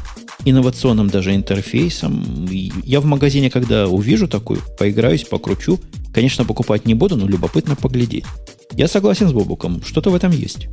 инновационным 0.45 1.09
даже 1.09 1.35
интерфейсом. 1.35 2.47
Я 2.83 3.01
в 3.01 3.05
магазине, 3.05 3.49
когда 3.49 3.87
увижу 3.87 4.27
такую, 4.27 4.61
поиграюсь, 4.77 5.23
покручу, 5.23 5.79
конечно, 6.13 6.45
покупать 6.45 6.85
не 6.85 6.93
буду, 6.93 7.15
но 7.15 7.27
любопытно 7.27 7.75
поглядеть. 7.75 8.25
Я 8.73 8.87
согласен 8.87 9.27
с 9.27 9.33
Бобуком, 9.33 9.81
что-то 9.83 10.09
в 10.09 10.15
этом 10.15 10.31
есть. 10.31 10.67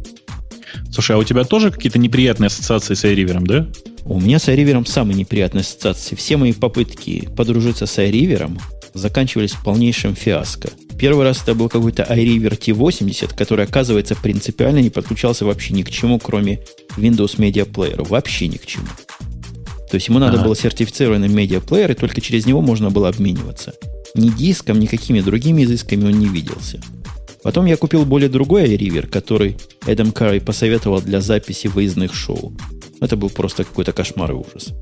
Слушай, 0.91 1.17
а 1.17 1.19
у 1.19 1.25
тебя 1.25 1.45
тоже 1.45 1.71
какие-то 1.71 1.99
неприятные 1.99 2.49
ассоциации 2.49 2.95
с 2.95 3.05
iRiver, 3.05 3.41
да? 3.43 3.69
У 4.05 4.21
меня 4.21 4.39
с 4.39 4.49
iRiver 4.49 4.87
самые 4.87 5.17
неприятные 5.17 5.63
ассоциации. 5.63 6.15
Все 6.15 6.37
мои 6.37 6.53
попытки 6.53 7.29
подружиться 7.37 7.87
с 7.87 7.99
iRiver 7.99 8.59
заканчивались 8.95 9.53
полнейшим 9.53 10.15
фиаско. 10.15 10.71
Первый 10.99 11.25
раз 11.25 11.43
это 11.43 11.55
был 11.55 11.69
какой-то 11.69 12.03
iRiver 12.03 12.59
T80, 12.59 13.37
который, 13.37 13.67
оказывается, 13.67 14.15
принципиально 14.15 14.79
не 14.79 14.91
подключался 14.91 15.45
вообще 15.45 15.75
ни 15.75 15.83
к 15.83 15.91
чему, 15.91 16.19
кроме 16.19 16.61
Windows 16.97 17.37
Media 17.37 17.71
Player. 17.71 18.07
Вообще 18.07 18.49
ни 18.49 18.57
к 18.57 18.65
чему. 18.65 18.87
То 19.91 19.97
есть 19.97 20.09
ему 20.09 20.19
надо 20.19 20.37
ага. 20.39 20.45
было 20.45 20.57
сертифицированный 20.57 21.29
медиаплеер, 21.29 21.93
и 21.93 21.95
только 21.95 22.21
через 22.21 22.47
него 22.47 22.61
можно 22.61 22.91
было 22.91 23.09
обмениваться. 23.09 23.75
Ни 24.17 24.31
диском, 24.31 24.81
ни 24.81 24.87
какими 24.87 25.21
другими 25.21 25.65
изысками 25.65 26.07
он 26.07 26.19
не 26.19 26.27
виделся. 26.27 26.81
Потом 27.43 27.67
я 27.67 27.77
купил 27.77 28.05
более 28.05 28.29
другой 28.29 28.65
iRiver, 28.65 29.07
который 29.07 29.57
Эдам 29.87 30.11
Карри 30.11 30.41
посоветовал 30.41 31.01
для 31.01 31.21
записи 31.21 31.69
выездных 31.69 32.15
шоу. 32.15 32.53
Это 33.01 33.17
был 33.17 33.31
просто 33.31 33.65
какой-то 33.65 33.93
кошмар 33.93 34.33
и 34.33 34.35
ужас. 34.35 34.73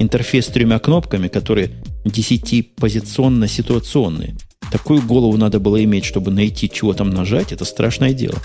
интерфейс 0.00 0.46
с 0.46 0.48
тремя 0.48 0.78
кнопками, 0.78 1.28
которые 1.28 1.70
десятипозиционно-ситуационные. 2.04 4.36
Такую 4.70 5.02
голову 5.02 5.36
надо 5.36 5.60
было 5.60 5.82
иметь, 5.84 6.04
чтобы 6.04 6.30
найти, 6.30 6.68
чего 6.68 6.92
там 6.92 7.10
нажать. 7.10 7.52
Это 7.52 7.64
страшное 7.64 8.12
дело. 8.12 8.36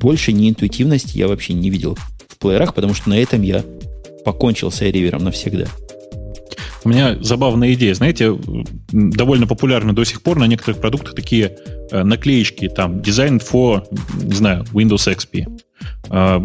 Больше 0.00 0.32
неинтуитивности 0.32 1.16
я 1.16 1.28
вообще 1.28 1.54
не 1.54 1.70
видел 1.70 1.96
в 2.28 2.36
плеерах, 2.38 2.74
потому 2.74 2.94
что 2.94 3.08
на 3.08 3.18
этом 3.18 3.42
я 3.42 3.64
покончил 4.24 4.70
с 4.70 4.82
iRiver 4.82 5.22
навсегда. 5.22 5.66
У 6.86 6.88
меня 6.88 7.16
забавная 7.20 7.74
идея. 7.74 7.94
Знаете, 7.94 8.38
довольно 8.92 9.48
популярны 9.48 9.92
до 9.92 10.04
сих 10.04 10.22
пор 10.22 10.38
на 10.38 10.46
некоторых 10.46 10.80
продуктах 10.80 11.16
такие 11.16 11.56
э, 11.90 12.04
наклеечки, 12.04 12.68
там, 12.68 12.98
Design 13.00 13.42
for, 13.42 13.82
не 14.22 14.36
знаю, 14.36 14.62
Windows 14.72 15.12
XP. 15.12 15.48
Э, 16.10 16.40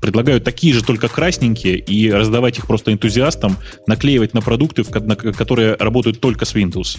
предлагают 0.00 0.44
такие 0.44 0.72
же, 0.72 0.82
только 0.82 1.08
красненькие, 1.08 1.76
и 1.76 2.10
раздавать 2.10 2.56
их 2.56 2.66
просто 2.66 2.90
энтузиастам, 2.90 3.58
наклеивать 3.86 4.32
на 4.32 4.40
продукты, 4.40 4.82
которые 4.82 5.74
работают 5.74 6.20
только 6.20 6.46
с 6.46 6.54
Windows. 6.54 6.96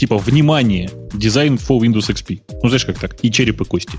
Типа, 0.00 0.16
внимание, 0.16 0.88
дизайн 1.12 1.56
for 1.56 1.78
Windows 1.78 2.10
XP. 2.10 2.40
Ну, 2.62 2.68
знаешь, 2.70 2.86
как 2.86 2.98
так? 2.98 3.22
И 3.22 3.30
череп 3.30 3.60
и 3.60 3.64
кости. 3.66 3.98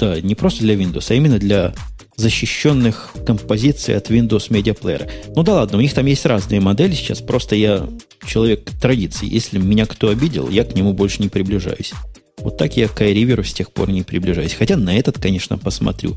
Да, 0.00 0.18
не 0.22 0.34
просто 0.34 0.62
для 0.62 0.74
Windows, 0.74 1.04
а 1.10 1.14
именно 1.14 1.38
для 1.38 1.74
защищенных 2.16 3.12
композиций 3.26 3.94
от 3.94 4.10
Windows 4.10 4.48
Media 4.48 4.74
Player. 4.74 5.10
Ну 5.36 5.42
да 5.42 5.52
ладно, 5.52 5.76
у 5.76 5.80
них 5.82 5.92
там 5.92 6.06
есть 6.06 6.24
разные 6.24 6.62
модели 6.62 6.94
сейчас, 6.94 7.20
просто 7.20 7.56
я 7.56 7.86
человек 8.26 8.70
традиции. 8.80 9.28
Если 9.30 9.58
меня 9.58 9.84
кто 9.84 10.08
обидел, 10.08 10.48
я 10.48 10.64
к 10.64 10.74
нему 10.74 10.94
больше 10.94 11.20
не 11.20 11.28
приближаюсь. 11.28 11.92
Вот 12.38 12.56
так 12.56 12.78
я 12.78 12.88
к 12.88 12.98
iRiver 13.02 13.44
с 13.44 13.52
тех 13.52 13.70
пор 13.70 13.90
не 13.90 14.04
приближаюсь. 14.04 14.54
Хотя 14.54 14.78
на 14.78 14.96
этот, 14.96 15.18
конечно, 15.18 15.58
посмотрю. 15.58 16.16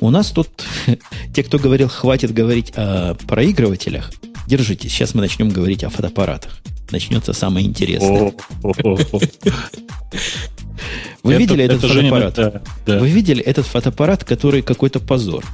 У 0.00 0.08
нас 0.08 0.30
тут 0.30 0.48
те, 1.34 1.42
кто 1.42 1.58
говорил, 1.58 1.88
хватит 1.88 2.32
говорить 2.32 2.72
о 2.76 3.14
проигрывателях, 3.28 4.10
держитесь, 4.46 4.90
сейчас 4.90 5.12
мы 5.12 5.20
начнем 5.20 5.50
говорить 5.50 5.84
о 5.84 5.90
фотоаппаратах. 5.90 6.62
Начнется 6.92 7.32
самое 7.32 7.66
интересное. 7.66 8.32
Вы 11.22 11.34
видели 11.36 11.64
этот 11.64 11.84
это 11.84 11.88
фотоаппарат? 11.88 12.62
Вы 12.86 13.08
видели 13.08 13.42
этот 13.42 13.66
фотоаппарат, 13.66 14.24
который 14.24 14.62
какой-то 14.62 15.00
позор? 15.00 15.44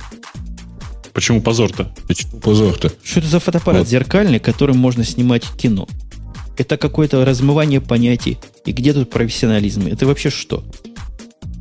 Почему 1.12 1.40
позор-то? 1.40 1.92
Почему 2.06 2.40
позор-то? 2.40 2.92
Что 3.02 3.20
это 3.20 3.28
за 3.28 3.40
фотоаппарат 3.40 3.80
вот. 3.82 3.88
зеркальный, 3.88 4.40
которым 4.40 4.78
можно 4.78 5.04
снимать 5.04 5.44
кино? 5.56 5.86
Это 6.56 6.76
какое-то 6.76 7.24
размывание 7.24 7.80
понятий. 7.80 8.38
И 8.64 8.72
где 8.72 8.92
тут 8.92 9.10
профессионализм? 9.10 9.86
Это 9.86 10.06
вообще 10.06 10.30
что? 10.30 10.64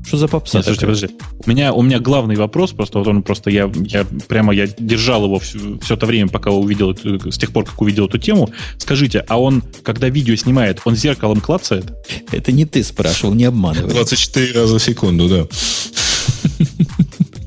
Что 0.08 0.16
за 0.16 0.28
попса? 0.30 0.60
Нет, 0.60 0.66
слушайте, 0.66 0.86
подожди. 0.86 1.10
У 1.46 1.50
меня, 1.50 1.74
у 1.74 1.82
меня 1.82 2.00
главный 2.00 2.38
вопрос, 2.38 2.72
просто 2.72 3.00
вот 3.00 3.08
он 3.10 3.24
просто 3.24 3.50
я, 3.50 3.70
я 3.76 4.06
прямо 4.30 4.54
я 4.54 4.66
держал 4.66 5.26
его 5.26 5.38
все, 5.40 5.60
все 5.82 5.96
это 5.96 6.06
время, 6.06 6.30
пока 6.30 6.50
увидел, 6.50 6.96
с 6.96 7.38
тех 7.38 7.52
пор, 7.52 7.66
как 7.66 7.82
увидел 7.82 8.06
эту 8.08 8.18
тему. 8.18 8.50
Скажите, 8.78 9.26
а 9.28 9.38
он, 9.38 9.62
когда 9.84 10.08
видео 10.08 10.36
снимает, 10.38 10.80
он 10.86 10.96
зеркалом 10.96 11.42
клацает? 11.42 11.92
Это 12.32 12.54
не 12.54 12.64
ты 12.64 12.86
спрашивал, 12.86 13.34
не 13.34 13.44
обманывай. 13.44 13.92
24 13.92 14.54
раза 14.54 14.80
в 14.80 14.82
секунду, 14.82 15.28
да. 15.28 15.48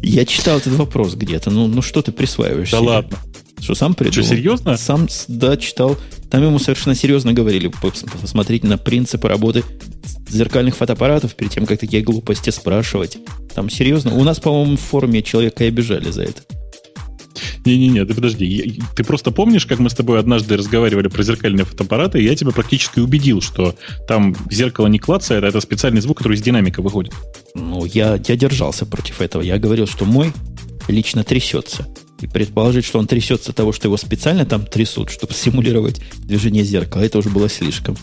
Я 0.03 0.27
читал 0.27 0.59
этот 0.59 0.74
вопрос 0.74 1.15
где-то. 1.15 1.51
Ну, 1.51 1.66
ну 1.66 1.81
что 1.81 2.03
ты 2.03 2.12
присваиваешь? 2.12 2.73
Да 2.73 2.78
себе? 2.78 2.89
ладно. 2.89 3.19
Что, 3.59 3.74
сам 3.74 3.95
придумал? 3.95 4.27
Что, 4.27 4.35
серьезно? 4.37 4.77
Сам, 4.77 5.09
да, 5.28 5.57
читал. 5.57 5.97
Там 6.31 6.43
ему 6.43 6.59
совершенно 6.59 6.95
серьезно 6.95 7.32
говорили, 7.32 7.73
посмотрите 8.20 8.66
на 8.66 8.77
принципы 8.77 9.28
работы 9.28 9.65
зеркальных 10.28 10.77
фотоаппаратов 10.77 11.35
перед 11.35 11.53
тем, 11.53 11.66
как 11.66 11.78
такие 11.78 12.03
глупости 12.03 12.51
спрашивать. 12.51 13.19
Там 13.55 13.69
серьезно. 13.70 14.15
У 14.15 14.24
нас, 14.24 14.39
по-моему, 14.41 14.77
в 14.77 14.81
форуме 14.81 15.23
человека 15.23 15.65
и 15.65 15.69
обижали 15.69 16.11
за 16.11 16.23
это. 16.23 16.43
Не-не-не, 17.65 18.05
ты 18.05 18.15
подожди. 18.15 18.81
Ты 18.97 19.05
просто 19.05 19.31
помнишь, 19.31 19.66
как 19.66 19.78
мы 19.78 19.91
с 19.91 19.95
тобой 19.95 20.19
однажды 20.19 20.57
разговаривали 20.57 21.09
про 21.09 21.23
зеркальные 21.23 21.65
фотоаппараты, 21.65 22.20
и 22.20 22.24
я 22.24 22.35
тебя 22.35 22.53
практически 22.53 23.01
убедил, 23.01 23.41
что 23.43 23.74
там 24.09 24.35
зеркало 24.51 24.87
не 24.87 24.99
клацает, 24.99 25.45
а 25.45 25.49
это 25.49 25.61
специальный 25.61 26.01
звук, 26.01 26.19
который 26.19 26.35
из 26.35 26.43
динамика 26.43 26.81
выходит. 26.81 27.12
Ну, 27.55 27.85
я, 27.85 28.20
я 28.27 28.37
держался 28.37 28.87
против 28.87 29.20
этого. 29.20 29.43
Я 29.43 29.59
говорил, 29.59 29.87
что 29.87 30.05
мой 30.05 30.32
лично 30.89 31.23
трясется. 31.23 31.87
И 32.20 32.27
предположить, 32.27 32.85
что 32.85 32.99
он 32.99 33.07
трясется 33.07 33.51
от 33.51 33.57
того, 33.57 33.73
что 33.73 33.89
его 33.89 33.97
специально 33.97 34.45
там 34.45 34.66
трясут, 34.66 35.11
чтобы 35.11 35.32
симулировать 35.32 36.01
движение 36.19 36.65
зеркала, 36.65 37.03
это 37.03 37.19
уже 37.19 37.31
было 37.31 37.49
слишком. 37.49 37.97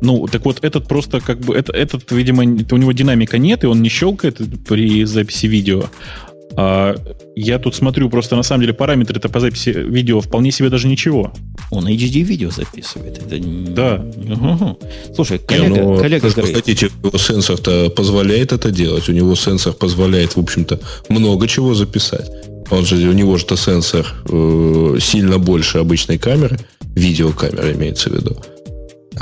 Ну, 0.00 0.26
так 0.26 0.44
вот, 0.44 0.58
этот 0.62 0.86
просто 0.86 1.20
как 1.20 1.40
бы, 1.40 1.54
это, 1.54 1.72
этот, 1.72 2.10
видимо, 2.12 2.42
у 2.42 2.76
него 2.76 2.92
динамика 2.92 3.38
нет, 3.38 3.64
и 3.64 3.66
он 3.66 3.82
не 3.82 3.88
щелкает 3.88 4.40
при 4.66 5.04
записи 5.04 5.46
видео. 5.46 5.84
А 6.58 6.94
я 7.34 7.58
тут 7.58 7.74
смотрю, 7.74 8.08
просто 8.08 8.34
на 8.34 8.42
самом 8.42 8.62
деле 8.62 8.72
параметры 8.72 9.18
это 9.18 9.28
по 9.28 9.40
записи 9.40 9.70
видео 9.70 10.20
вполне 10.20 10.50
себе 10.50 10.70
даже 10.70 10.88
ничего. 10.88 11.32
Он 11.70 11.86
HD 11.86 12.22
видео 12.22 12.50
записывает. 12.50 13.18
Это... 13.18 13.38
Да. 13.38 14.06
Угу. 14.16 14.78
Слушай, 15.14 15.38
коллега, 15.38 15.68
не, 15.68 15.80
ну, 15.82 15.98
коллега 15.98 16.30
говорит... 16.30 16.56
Хотите, 16.56 16.90
его 17.02 17.18
сенсор-то 17.18 17.90
позволяет 17.90 18.52
это 18.52 18.70
делать. 18.70 19.08
У 19.08 19.12
него 19.12 19.34
сенсор 19.34 19.74
позволяет, 19.74 20.36
в 20.36 20.40
общем-то, 20.40 20.80
много 21.10 21.46
чего 21.46 21.74
записать. 21.74 22.30
Он 22.70 22.86
же, 22.86 22.96
у 23.08 23.12
него 23.12 23.36
же 23.36 23.44
сенсор 23.56 24.06
э, 24.28 24.98
сильно 25.00 25.38
больше 25.38 25.78
обычной 25.78 26.18
камеры, 26.18 26.58
видеокамеры 26.94 27.74
имеется 27.74 28.08
в 28.08 28.14
виду. 28.14 28.36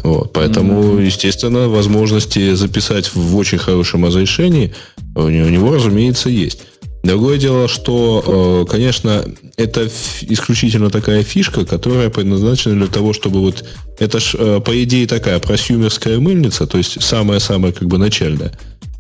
Вот, 0.03 0.33
поэтому, 0.33 0.83
mm-hmm. 0.83 1.05
естественно, 1.07 1.69
возможности 1.69 2.55
записать 2.55 3.15
в 3.15 3.37
очень 3.37 3.59
хорошем 3.59 4.05
разрешении 4.05 4.75
у 5.15 5.29
него, 5.29 5.47
у 5.47 5.51
него 5.51 5.75
разумеется, 5.75 6.29
есть. 6.29 6.63
Другое 7.05 7.37
дело, 7.37 7.69
что, 7.69 8.65
э, 8.67 8.71
конечно, 8.71 9.25
это 9.59 9.89
исключительно 10.23 10.89
такая 10.89 11.23
фишка, 11.23 11.67
которая 11.67 12.09
предназначена 12.09 12.77
для 12.77 12.87
того, 12.87 13.13
чтобы 13.13 13.41
вот... 13.41 13.63
Это 13.99 14.21
ж, 14.21 14.35
э, 14.39 14.61
по 14.65 14.83
идее, 14.83 15.07
такая 15.07 15.39
просюмерская 15.39 16.19
мыльница, 16.19 16.67
то 16.67 16.79
есть 16.79 17.03
самая-самая 17.03 17.73
как 17.73 17.89
бы 17.89 17.99
начальная. 17.99 18.53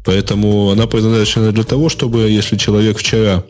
Поэтому 0.04 0.70
она 0.70 0.86
предназначена 0.86 1.50
для 1.50 1.64
того, 1.64 1.88
чтобы, 1.88 2.28
если 2.28 2.58
человек 2.58 2.98
вчера 2.98 3.42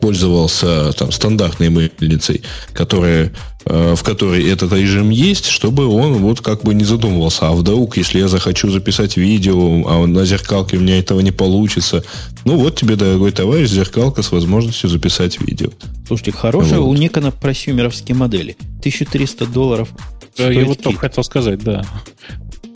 пользовался 0.00 0.92
там 0.92 1.12
стандартной 1.12 1.68
мыльницей, 1.68 2.42
которая, 2.72 3.32
э, 3.64 3.94
в 3.96 4.02
которой 4.02 4.48
этот 4.48 4.72
режим 4.72 5.10
есть, 5.10 5.46
чтобы 5.46 5.86
он 5.86 6.14
вот 6.18 6.40
как 6.40 6.62
бы 6.62 6.74
не 6.74 6.84
задумывался, 6.84 7.48
а 7.48 7.52
вдруг, 7.52 7.96
если 7.96 8.18
я 8.18 8.28
захочу 8.28 8.70
записать 8.70 9.16
видео, 9.16 9.86
а 9.86 10.06
на 10.06 10.24
зеркалке 10.24 10.76
у 10.76 10.80
меня 10.80 10.98
этого 10.98 11.20
не 11.20 11.32
получится, 11.32 12.04
ну 12.44 12.56
вот 12.56 12.76
тебе, 12.76 12.96
дорогой 12.96 13.32
товарищ, 13.32 13.70
зеркалка 13.70 14.22
с 14.22 14.32
возможностью 14.32 14.90
записать 14.90 15.40
видео. 15.40 15.70
Слушайте, 16.06 16.32
хорошая 16.32 16.80
вот. 16.80 16.90
у 16.90 16.94
Никона 16.94 17.30
просюмеровские 17.30 18.16
модели. 18.16 18.56
1300 18.80 19.46
долларов. 19.46 19.88
Я 20.36 20.64
вот 20.64 20.80
только 20.82 21.00
хотел 21.00 21.24
сказать, 21.24 21.62
да. 21.62 21.84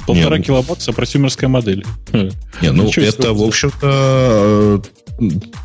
Полтора 0.06 0.38
килобакса 0.38 0.92
просюмерская 0.94 1.50
модель. 1.50 1.84
Не, 2.12 2.72
ну 2.72 2.84
Ничего 2.86 3.04
это, 3.04 3.34
в 3.34 3.42
общем-то, 3.42 4.82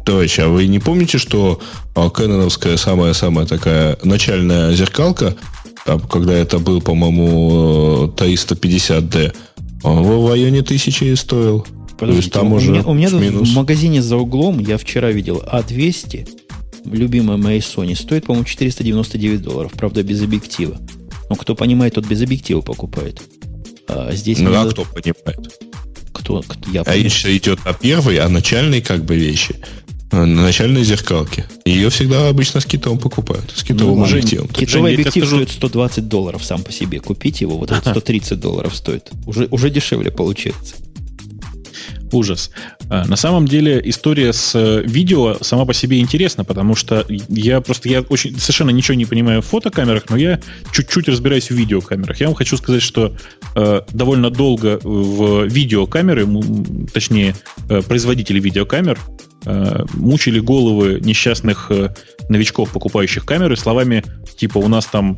Товарищи, 0.06 0.42
а 0.42 0.50
вы 0.50 0.68
не 0.68 0.80
помните, 0.80 1.18
что 1.18 1.60
а, 1.96 2.10
Кэноновская 2.10 2.78
самая-самая 2.78 3.46
такая 3.46 3.98
начальная 4.04 4.74
зеркалка, 4.74 5.36
когда 6.10 6.34
это 6.34 6.60
был, 6.60 6.82
по-моему, 6.82 8.14
350D, 8.18 9.34
он 9.84 10.02
в 10.02 10.30
районе 10.30 10.62
тысячи 10.62 11.14
стоил. 11.16 11.66
Подождите, 11.98 12.00
То 12.00 12.14
есть 12.14 12.32
там 12.32 12.54
у 12.54 12.56
уже 12.56 12.72
меня, 12.72 12.84
у 12.84 12.94
меня 12.94 13.10
минус. 13.10 13.50
в 13.50 13.56
магазине 13.56 14.02
за 14.02 14.18
углом 14.18 14.60
я 14.60 14.78
вчера 14.78 15.12
видел 15.12 15.44
А200, 15.46 16.28
любимая 16.86 17.38
моей 17.38 17.60
Sony, 17.60 17.96
стоит, 17.96 18.26
по-моему, 18.26 18.46
499 18.46 19.42
долларов, 19.42 19.72
правда, 19.74 20.02
без 20.04 20.22
объектива. 20.22 20.78
Но 21.30 21.36
кто 21.36 21.56
понимает, 21.56 21.94
тот 21.94 22.06
без 22.06 22.22
объектива 22.22 22.62
покупает. 22.62 23.22
А 23.88 24.12
здесь 24.14 24.40
ну, 24.40 24.54
а 24.56 24.70
кто 24.70 24.86
понимает? 24.86 25.60
Кто, 26.24 26.42
кто 26.42 26.72
я 26.72 26.82
а 26.82 26.96
речь 26.96 27.26
идет 27.26 27.60
о 27.66 27.74
первой, 27.74 28.18
о 28.20 28.30
начальной 28.30 28.82
как 28.82 29.04
бы 29.04 29.16
вещи. 29.16 29.56
На 30.12 30.26
начальной 30.26 30.84
зеркалке. 30.84 31.46
Ее 31.66 31.90
всегда 31.90 32.30
обычно 32.30 32.62
с 32.62 32.66
китовым 32.66 33.00
покупают. 33.00 33.52
С 33.54 33.64
китовым 33.64 34.00
ну, 34.00 34.06
объективом. 34.06 34.48
Китовый 34.48 34.92
Жень, 34.92 35.02
объектив 35.02 35.26
скажу... 35.26 35.44
стоит 35.44 35.52
120 35.52 36.08
долларов 36.08 36.46
сам 36.46 36.64
по 36.64 36.72
себе. 36.72 37.00
Купить 37.00 37.42
его, 37.42 37.58
вот 37.58 37.72
это 37.72 37.90
130 37.90 38.40
долларов 38.40 38.76
стоит. 38.76 39.10
Уже, 39.26 39.48
уже 39.50 39.70
дешевле 39.70 40.12
получается 40.12 40.76
ужас. 42.14 42.52
А, 42.90 43.06
на 43.06 43.16
самом 43.16 43.48
деле 43.48 43.82
история 43.84 44.34
с 44.34 44.54
э, 44.56 44.84
видео 44.86 45.38
сама 45.42 45.66
по 45.66 45.74
себе 45.74 46.00
интересна, 46.00 46.44
потому 46.44 46.76
что 46.76 47.06
я 47.10 47.62
просто 47.62 47.90
я 47.90 48.02
очень 48.02 48.38
совершенно 48.40 48.72
ничего 48.72 48.96
не 48.96 49.06
понимаю 49.06 49.42
в 49.42 49.46
фотокамерах, 49.46 50.04
но 50.10 50.18
я 50.18 50.40
чуть-чуть 50.72 51.08
разбираюсь 51.08 51.50
в 51.50 51.56
видеокамерах. 51.56 52.20
Я 52.20 52.28
вам 52.28 52.36
хочу 52.36 52.58
сказать, 52.58 52.82
что 52.82 53.16
э, 53.56 53.82
довольно 53.92 54.30
долго 54.30 54.80
в 54.84 55.46
видеокамеры, 55.46 56.28
точнее 56.94 57.36
э, 57.70 57.82
производители 57.82 58.40
видеокамер 58.40 59.00
э, 59.46 59.86
мучили 59.94 60.40
головы 60.40 61.00
несчастных 61.02 61.72
э, 61.72 61.94
новичков, 62.30 62.72
покупающих 62.72 63.26
камеры, 63.26 63.58
словами 63.58 64.04
типа 64.38 64.58
у 64.58 64.68
нас 64.68 64.86
там 64.86 65.18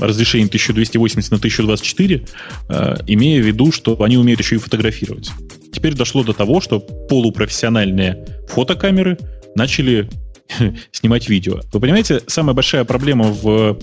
разрешение 0.00 0.46
1280 0.46 1.30
на 1.30 1.36
1024, 1.36 2.26
э, 2.68 2.96
имея 3.06 3.42
в 3.42 3.46
виду, 3.46 3.72
что 3.72 4.00
они 4.02 4.16
умеют 4.16 4.40
еще 4.40 4.56
и 4.56 4.58
фотографировать. 4.58 5.30
Теперь 5.74 5.94
дошло 5.94 6.22
до 6.22 6.32
того, 6.32 6.60
что 6.60 6.78
полупрофессиональные 6.78 8.24
фотокамеры 8.46 9.18
начали 9.56 10.08
снимать 10.92 11.28
видео. 11.28 11.60
Вы 11.72 11.80
понимаете, 11.80 12.20
самая 12.28 12.54
большая 12.54 12.84
проблема 12.84 13.24
в 13.24 13.76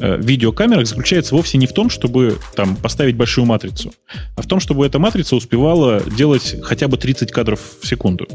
э, 0.00 0.20
видеокамерах 0.20 0.88
заключается 0.88 1.36
вовсе 1.36 1.56
не 1.58 1.68
в 1.68 1.72
том, 1.72 1.88
чтобы 1.88 2.38
там 2.56 2.74
поставить 2.74 3.16
большую 3.16 3.44
матрицу, 3.44 3.92
а 4.36 4.42
в 4.42 4.46
том, 4.46 4.58
чтобы 4.58 4.84
эта 4.84 4.98
матрица 4.98 5.36
успевала 5.36 6.02
делать 6.16 6.56
хотя 6.62 6.88
бы 6.88 6.96
30 6.96 7.30
кадров 7.30 7.60
в 7.80 7.86
секунду. 7.86 8.26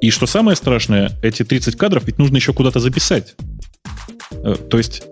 И 0.00 0.10
что 0.10 0.26
самое 0.26 0.56
страшное, 0.56 1.12
эти 1.22 1.44
30 1.44 1.76
кадров 1.76 2.04
ведь 2.06 2.18
нужно 2.18 2.36
еще 2.36 2.52
куда-то 2.52 2.80
записать. 2.80 3.36
Э, 4.32 4.56
то 4.68 4.78
есть 4.78 5.02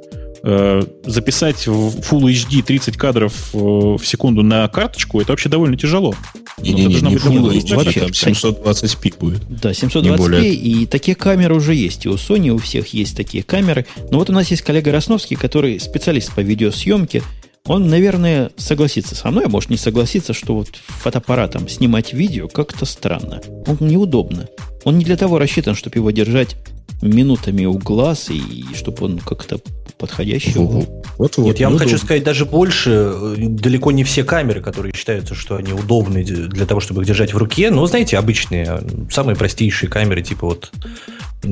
записать 0.43 1.66
в 1.69 2.01
Full 2.01 2.32
HD 2.32 2.62
30 2.62 2.97
кадров 2.97 3.51
э, 3.55 3.59
в 3.59 4.02
секунду 4.05 4.43
на 4.43 4.66
карточку, 4.69 5.20
это 5.20 5.32
вообще 5.32 5.48
довольно 5.48 5.77
тяжело. 5.77 6.16
Не, 6.59 6.73
не, 6.73 6.86
не, 6.86 6.94
не 7.01 7.14
Full 7.14 7.62
HD, 7.62 7.77
вообще, 7.77 8.01
там 8.01 8.10
720p 8.10 9.19
будет. 9.19 9.43
Да, 9.48 9.70
720p, 9.70 10.48
и 10.51 10.86
такие 10.86 11.14
камеры 11.14 11.55
уже 11.55 11.74
есть. 11.74 12.06
И 12.06 12.09
у 12.09 12.14
Sony 12.14 12.51
у 12.51 12.59
всех 12.59 12.89
есть 12.89 13.16
такие 13.16 13.44
камеры. 13.44 13.86
Но 14.10 14.19
вот 14.19 14.31
у 14.31 14.32
нас 14.32 14.51
есть 14.51 14.62
коллега 14.62 14.90
Росновский, 14.90 15.36
который 15.36 15.78
специалист 15.78 16.35
по 16.35 16.40
видеосъемке. 16.40 17.23
Он, 17.66 17.86
наверное, 17.86 18.51
согласится 18.56 19.14
со 19.14 19.31
мной, 19.31 19.44
а 19.44 19.48
может 19.48 19.70
не 19.70 19.77
согласиться, 19.77 20.32
что 20.32 20.55
вот 20.55 20.70
фотоаппаратом 20.74 21.69
снимать 21.69 22.12
видео 22.12 22.48
как-то 22.48 22.85
странно. 22.85 23.40
Он 23.66 23.77
неудобно. 23.78 24.48
Он 24.85 24.98
не 24.98 25.05
для 25.05 25.16
того 25.16 25.39
рассчитан, 25.39 25.77
чтобы 25.77 25.98
его 25.98 26.10
держать 26.10 26.56
минутами 27.03 27.65
у 27.65 27.74
глаз 27.74 28.31
и 28.31 28.65
чтобы 28.74 29.05
он 29.05 29.19
как-то 29.19 29.59
подходящий 29.99 30.55
был. 30.55 30.87
Вот, 31.19 31.37
вот, 31.37 31.47
Нет, 31.47 31.61
я 31.61 31.69
вам 31.69 31.79
хочу 31.79 31.97
сказать 31.99 32.24
даже 32.24 32.45
больше. 32.45 33.15
Далеко 33.37 33.93
не 33.93 34.03
все 34.03 34.24
камеры, 34.24 34.61
которые 34.61 34.93
считаются, 34.93 35.35
что 35.35 35.57
они 35.57 35.73
удобны 35.73 36.24
для 36.24 36.66
того, 36.66 36.81
чтобы 36.81 37.03
их 37.03 37.07
держать 37.07 37.33
в 37.35 37.37
руке. 37.37 37.70
Но, 37.70 37.87
знаете, 37.87 38.19
обычные, 38.19 38.81
самые 39.11 39.37
простейшие 39.37 39.89
камеры, 39.89 40.23
типа 40.23 40.47
вот, 40.47 40.73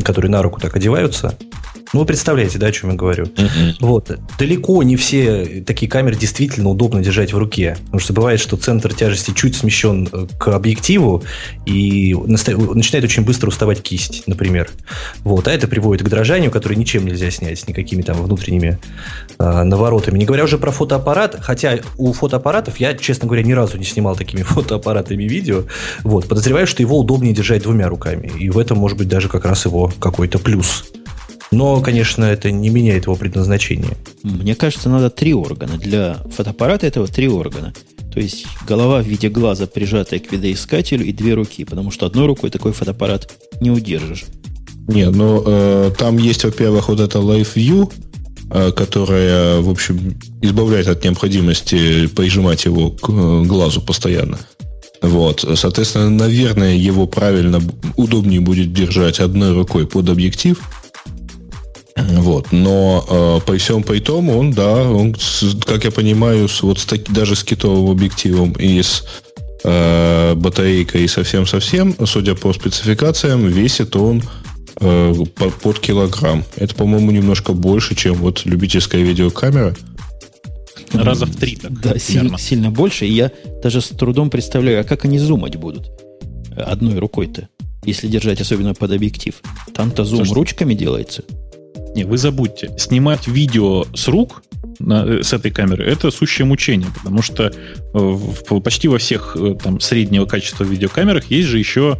которые 0.05 0.31
на 0.31 0.43
руку 0.43 0.61
так 0.61 0.77
одеваются, 0.77 1.37
ну, 1.93 2.01
вы 2.01 2.07
представляете, 2.07 2.59
да, 2.59 2.69
о 2.69 2.73
чем 2.73 2.91
я 2.91 2.97
говорю? 2.97 3.25
Uh-huh. 3.25 3.75
Вот. 3.81 4.17
Далеко 4.39 4.81
не 4.85 4.95
все 4.95 5.65
такие 5.67 5.91
камеры 5.91 6.15
действительно 6.15 6.69
удобно 6.71 7.03
держать 7.03 7.33
в 7.33 7.39
руке. 7.39 7.77
Потому 7.87 7.99
что 7.99 8.12
бывает, 8.12 8.39
что 8.39 8.57
центр 8.57 8.95
тяжести 8.95 9.33
чуть 9.35 9.57
смещен 9.57 10.09
э, 10.12 10.27
к 10.39 10.49
объективу, 10.49 11.25
и 11.67 12.15
начинает 12.15 13.05
очень 13.05 13.25
быстро 13.25 13.49
уставать 13.49 13.83
кисть, 13.83 14.23
например. 14.29 14.71
Вот. 15.25 15.49
А 15.49 15.53
это 15.53 15.67
приводит 15.67 16.07
к 16.07 16.09
дрожанию, 16.09 16.53
которое 16.53 16.77
ничем 16.77 17.07
нельзя 17.07 17.31
снять, 17.33 17.67
никакими 17.67 18.03
там 18.03 18.23
внутренними 18.23 18.79
наворотами. 19.41 20.19
Не 20.19 20.27
говоря 20.27 20.45
уже 20.45 20.59
про 20.59 20.71
фотоаппарат, 20.71 21.37
хотя 21.41 21.79
у 21.97 22.12
фотоаппаратов 22.12 22.79
я, 22.79 22.95
честно 22.95 23.27
говоря, 23.27 23.43
ни 23.43 23.53
разу 23.53 23.79
не 23.79 23.85
снимал 23.85 24.17
такими 24.17 24.43
фотоаппаратами 24.43 25.25
видео. 25.25 25.65
Вот. 26.03 26.29
Подозреваю, 26.29 26.67
что 26.67 26.83
его 26.83 26.99
удобнее 26.99 27.35
держать 27.35 27.62
двумя 27.62 27.89
руками. 27.89 28.31
И 28.39 28.51
в 28.51 28.59
этом 28.59 28.79
может 28.79 28.99
быть 28.99 29.09
даже 29.09 29.29
как 29.29 29.45
раз 29.45 29.65
его 29.65 29.93
какой-то 29.99 30.39
плюс. 30.39 30.85
Но, 31.53 31.81
конечно, 31.81 32.25
это 32.25 32.51
не 32.51 32.69
меняет 32.69 33.05
его 33.05 33.17
предназначение. 33.17 33.97
Мне 34.23 34.55
кажется, 34.55 34.89
надо 34.89 35.11
три 35.11 35.35
органа. 35.35 35.79
Для 35.79 36.19
фотоаппарата 36.37 36.87
этого 36.87 37.09
три 37.09 37.29
органа. 37.29 37.73
То 38.12 38.21
есть 38.21 38.47
голова 38.67 39.03
в 39.03 39.07
виде 39.07 39.29
глаза, 39.29 39.67
прижатая 39.67 40.21
к 40.21 40.31
видоискателю, 40.33 41.05
и 41.05 41.12
две 41.12 41.35
руки, 41.35 41.65
потому 41.65 41.91
что 41.91 42.07
одной 42.07 42.27
рукой 42.27 42.51
такой 42.51 42.73
фотоаппарат 42.73 43.33
не 43.61 43.71
удержишь. 43.71 44.27
Не, 44.89 45.09
ну 45.11 45.43
э, 45.47 45.93
там 45.97 46.19
есть, 46.19 46.45
во-первых, 46.45 46.89
вот 46.89 47.01
это 47.01 47.19
Live 47.19 47.55
View, 47.55 47.89
э, 47.89 48.20
которая, 48.51 49.61
в 49.61 49.69
общем, 49.71 50.19
избавляет 50.43 50.89
от 50.89 51.05
необходимости 51.05 52.07
прижимать 52.09 52.65
его 52.65 52.91
к 52.91 53.09
э, 53.09 53.43
глазу 53.45 53.81
постоянно. 53.81 54.39
Вот, 55.03 55.45
соответственно, 55.55 56.11
наверное, 56.11 56.75
его 56.75 57.07
правильно, 57.07 57.61
удобнее 57.97 58.41
будет 58.41 58.73
держать 58.73 59.19
одной 59.19 59.55
рукой 59.55 59.87
под 59.87 60.11
объектив, 60.11 60.61
вот. 61.97 62.53
Но 62.53 63.05
э, 63.09 63.41
при 63.47 63.59
всем 63.59 63.83
при 63.83 64.01
том, 64.01 64.29
он, 64.31 64.53
да, 64.53 64.75
он, 64.75 65.15
как 65.67 65.85
я 65.85 65.91
понимаю, 65.91 66.49
с, 66.49 66.63
вот 66.63 66.79
с 66.79 66.85
таки, 66.85 67.13
даже 67.13 67.35
с 67.35 67.45
китовым 67.45 67.91
объективом 67.91 68.53
и 68.53 68.83
с 68.83 69.05
э, 69.65 70.35
батарейкой 70.35 71.05
и 71.05 71.09
совсем-совсем, 71.09 71.95
судя 72.07 72.35
по 72.35 72.53
спецификациям, 72.53 73.47
весит 73.47 73.97
он 73.97 74.23
э, 74.81 75.15
под 75.62 75.78
килограмм. 75.78 76.44
Это, 76.57 76.74
по-моему, 76.74 77.11
немножко 77.11 77.52
больше, 77.52 77.94
чем 77.94 78.15
вот 78.15 78.44
любительская 78.44 79.02
видеокамера. 79.02 79.74
Раза 80.93 81.27
в 81.27 81.36
три, 81.36 81.57
так. 81.57 81.81
Да, 81.81 81.98
сильно, 81.98 82.39
сильно 82.39 82.70
больше. 82.70 83.07
И 83.07 83.12
я 83.12 83.31
даже 83.62 83.81
с 83.81 83.89
трудом 83.89 84.31
представляю, 84.31 84.81
а 84.81 84.85
как 84.85 85.05
они 85.05 85.19
зумать 85.19 85.57
будут 85.57 85.90
одной 86.57 86.98
рукой-то, 86.98 87.48
если 87.85 88.09
держать 88.09 88.40
особенно 88.40 88.74
под 88.74 88.93
объектив. 88.93 89.40
Там-то 89.74 90.05
зум 90.05 90.19
Слушайте, 90.19 90.35
ручками 90.35 90.74
делается. 90.74 91.23
Не, 91.94 92.05
вы 92.05 92.19
забудьте. 92.19 92.70
Снимать 92.78 93.27
видео 93.27 93.85
с 93.94 94.09
рук 94.09 94.43
на, 94.78 95.05
э, 95.05 95.23
с 95.23 95.32
этой 95.32 95.51
камеры 95.51 95.85
это 95.85 96.11
сущее 96.11 96.44
мучение, 96.44 96.89
потому 96.94 97.23
что 97.23 97.44
э, 97.44 97.52
в, 97.93 98.61
почти 98.61 98.89
во 98.89 98.98
всех 98.98 99.36
там, 99.62 99.81
среднего 99.81 100.27
качества 100.27 100.65
видеокамерах 100.65 101.31
есть 101.31 101.48
же 101.48 101.59
еще 101.59 101.98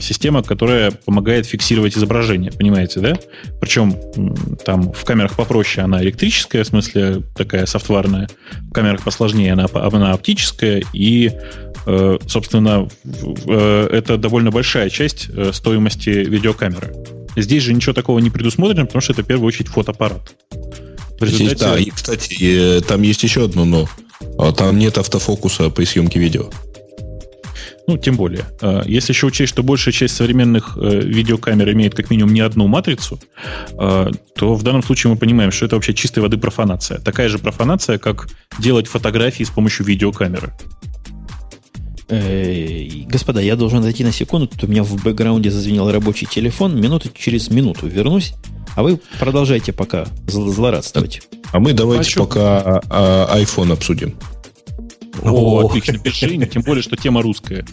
система, 0.00 0.42
которая 0.42 0.90
помогает 0.90 1.46
фиксировать 1.46 1.96
изображение, 1.96 2.50
понимаете, 2.50 3.00
да? 3.00 3.14
Причем 3.60 3.96
там 4.64 4.92
в 4.92 5.04
камерах 5.04 5.36
попроще 5.36 5.84
она 5.84 6.02
электрическая, 6.02 6.64
в 6.64 6.66
смысле 6.66 7.22
такая 7.36 7.64
софтварная, 7.66 8.28
в 8.70 8.72
камерах 8.72 9.02
посложнее 9.04 9.52
она, 9.52 9.66
она 9.72 10.12
оптическая, 10.12 10.82
и, 10.92 11.30
собственно, 12.26 12.88
это 13.46 14.16
довольно 14.16 14.50
большая 14.50 14.90
часть 14.90 15.28
стоимости 15.54 16.10
видеокамеры. 16.10 16.94
Здесь 17.36 17.62
же 17.62 17.72
ничего 17.72 17.92
такого 17.92 18.18
не 18.18 18.30
предусмотрено, 18.30 18.86
потому 18.86 19.00
что 19.00 19.12
это 19.12 19.22
в 19.22 19.26
первую 19.26 19.46
очередь 19.46 19.68
фотоаппарат. 19.68 20.34
результате... 21.24 21.56
Здесь, 21.56 21.60
да, 21.60 21.78
и, 21.78 21.90
кстати, 21.90 22.80
там 22.86 23.02
есть 23.02 23.22
еще 23.22 23.44
одно 23.44 23.64
но. 23.64 23.88
А 24.38 24.50
там 24.50 24.76
нет 24.78 24.98
автофокуса 24.98 25.70
при 25.70 25.84
съемке 25.84 26.18
видео. 26.18 26.50
Ну, 27.88 27.96
тем 27.96 28.16
более. 28.16 28.44
А, 28.60 28.82
если 28.84 29.12
еще 29.14 29.26
учесть, 29.26 29.50
что 29.50 29.62
большая 29.62 29.92
часть 29.94 30.14
современных 30.14 30.76
э, 30.76 31.00
видеокамер 31.00 31.72
имеет 31.72 31.94
как 31.94 32.10
минимум 32.10 32.34
не 32.34 32.40
одну 32.40 32.66
матрицу, 32.66 33.18
а, 33.78 34.10
то 34.36 34.54
в 34.54 34.62
данном 34.62 34.82
случае 34.82 35.10
мы 35.10 35.18
понимаем, 35.18 35.50
что 35.50 35.64
это 35.64 35.76
вообще 35.76 35.94
чистой 35.94 36.18
воды 36.18 36.36
профанация. 36.36 37.00
Такая 37.00 37.30
же 37.30 37.38
профанация, 37.38 37.96
как 37.96 38.28
делать 38.58 38.88
фотографии 38.88 39.42
с 39.42 39.48
помощью 39.48 39.86
видеокамеры. 39.86 40.52
Э, 42.10 42.86
господа, 43.06 43.40
я 43.40 43.56
должен 43.56 43.82
зайти 43.82 44.04
на 44.04 44.12
секунду. 44.12 44.48
Тут 44.48 44.64
у 44.64 44.66
меня 44.66 44.82
в 44.82 45.02
бэкграунде 45.02 45.50
зазвенел 45.50 45.90
рабочий 45.90 46.26
телефон. 46.26 46.78
Минуту 46.78 47.08
через 47.14 47.48
минуту 47.48 47.86
вернусь. 47.86 48.34
А 48.76 48.82
вы 48.82 49.00
продолжайте 49.18 49.72
пока 49.72 50.06
злорадствовать. 50.26 51.22
А 51.52 51.58
мы 51.58 51.72
давайте 51.72 52.12
а 52.16 52.18
пока 52.18 52.82
а, 52.90 53.38
iPhone 53.38 53.72
обсудим. 53.72 54.14
О, 55.22 55.66
отлично, 55.66 55.98
пиши, 55.98 56.36
тем 56.46 56.62
более, 56.62 56.82
что 56.82 56.96
тема 56.96 57.22
русская. 57.22 57.64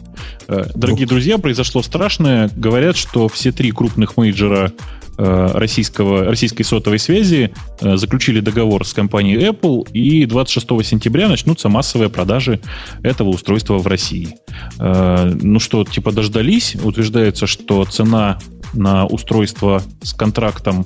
Э, 0.47 0.65
дорогие 0.75 1.07
друзья, 1.07 1.37
произошло 1.37 1.81
страшное. 1.81 2.49
Говорят, 2.55 2.97
что 2.97 3.27
все 3.27 3.51
три 3.51 3.71
крупных 3.71 4.17
мейджора 4.17 4.71
Э, 5.17 5.51
российского, 5.53 6.25
российской 6.25 6.63
сотовой 6.63 6.99
связи 6.99 7.53
э, 7.79 7.95
заключили 7.95 8.41
договор 8.41 8.85
с 8.85 8.93
компанией 8.93 9.37
Apple, 9.37 9.89
и 9.91 10.25
26 10.25 10.85
сентября 10.85 11.29
начнутся 11.29 11.69
массовые 11.69 12.09
продажи 12.09 12.59
этого 13.01 13.29
устройства 13.29 13.77
в 13.77 13.87
России. 13.87 14.35
Ну 14.77 15.59
что, 15.59 15.83
типа 15.85 16.11
дождались, 16.11 16.75
утверждается, 16.75 17.47
что 17.47 17.85
цена 17.85 18.39
на 18.73 19.05
устройство 19.05 19.81
с 20.01 20.13
контрактом 20.13 20.85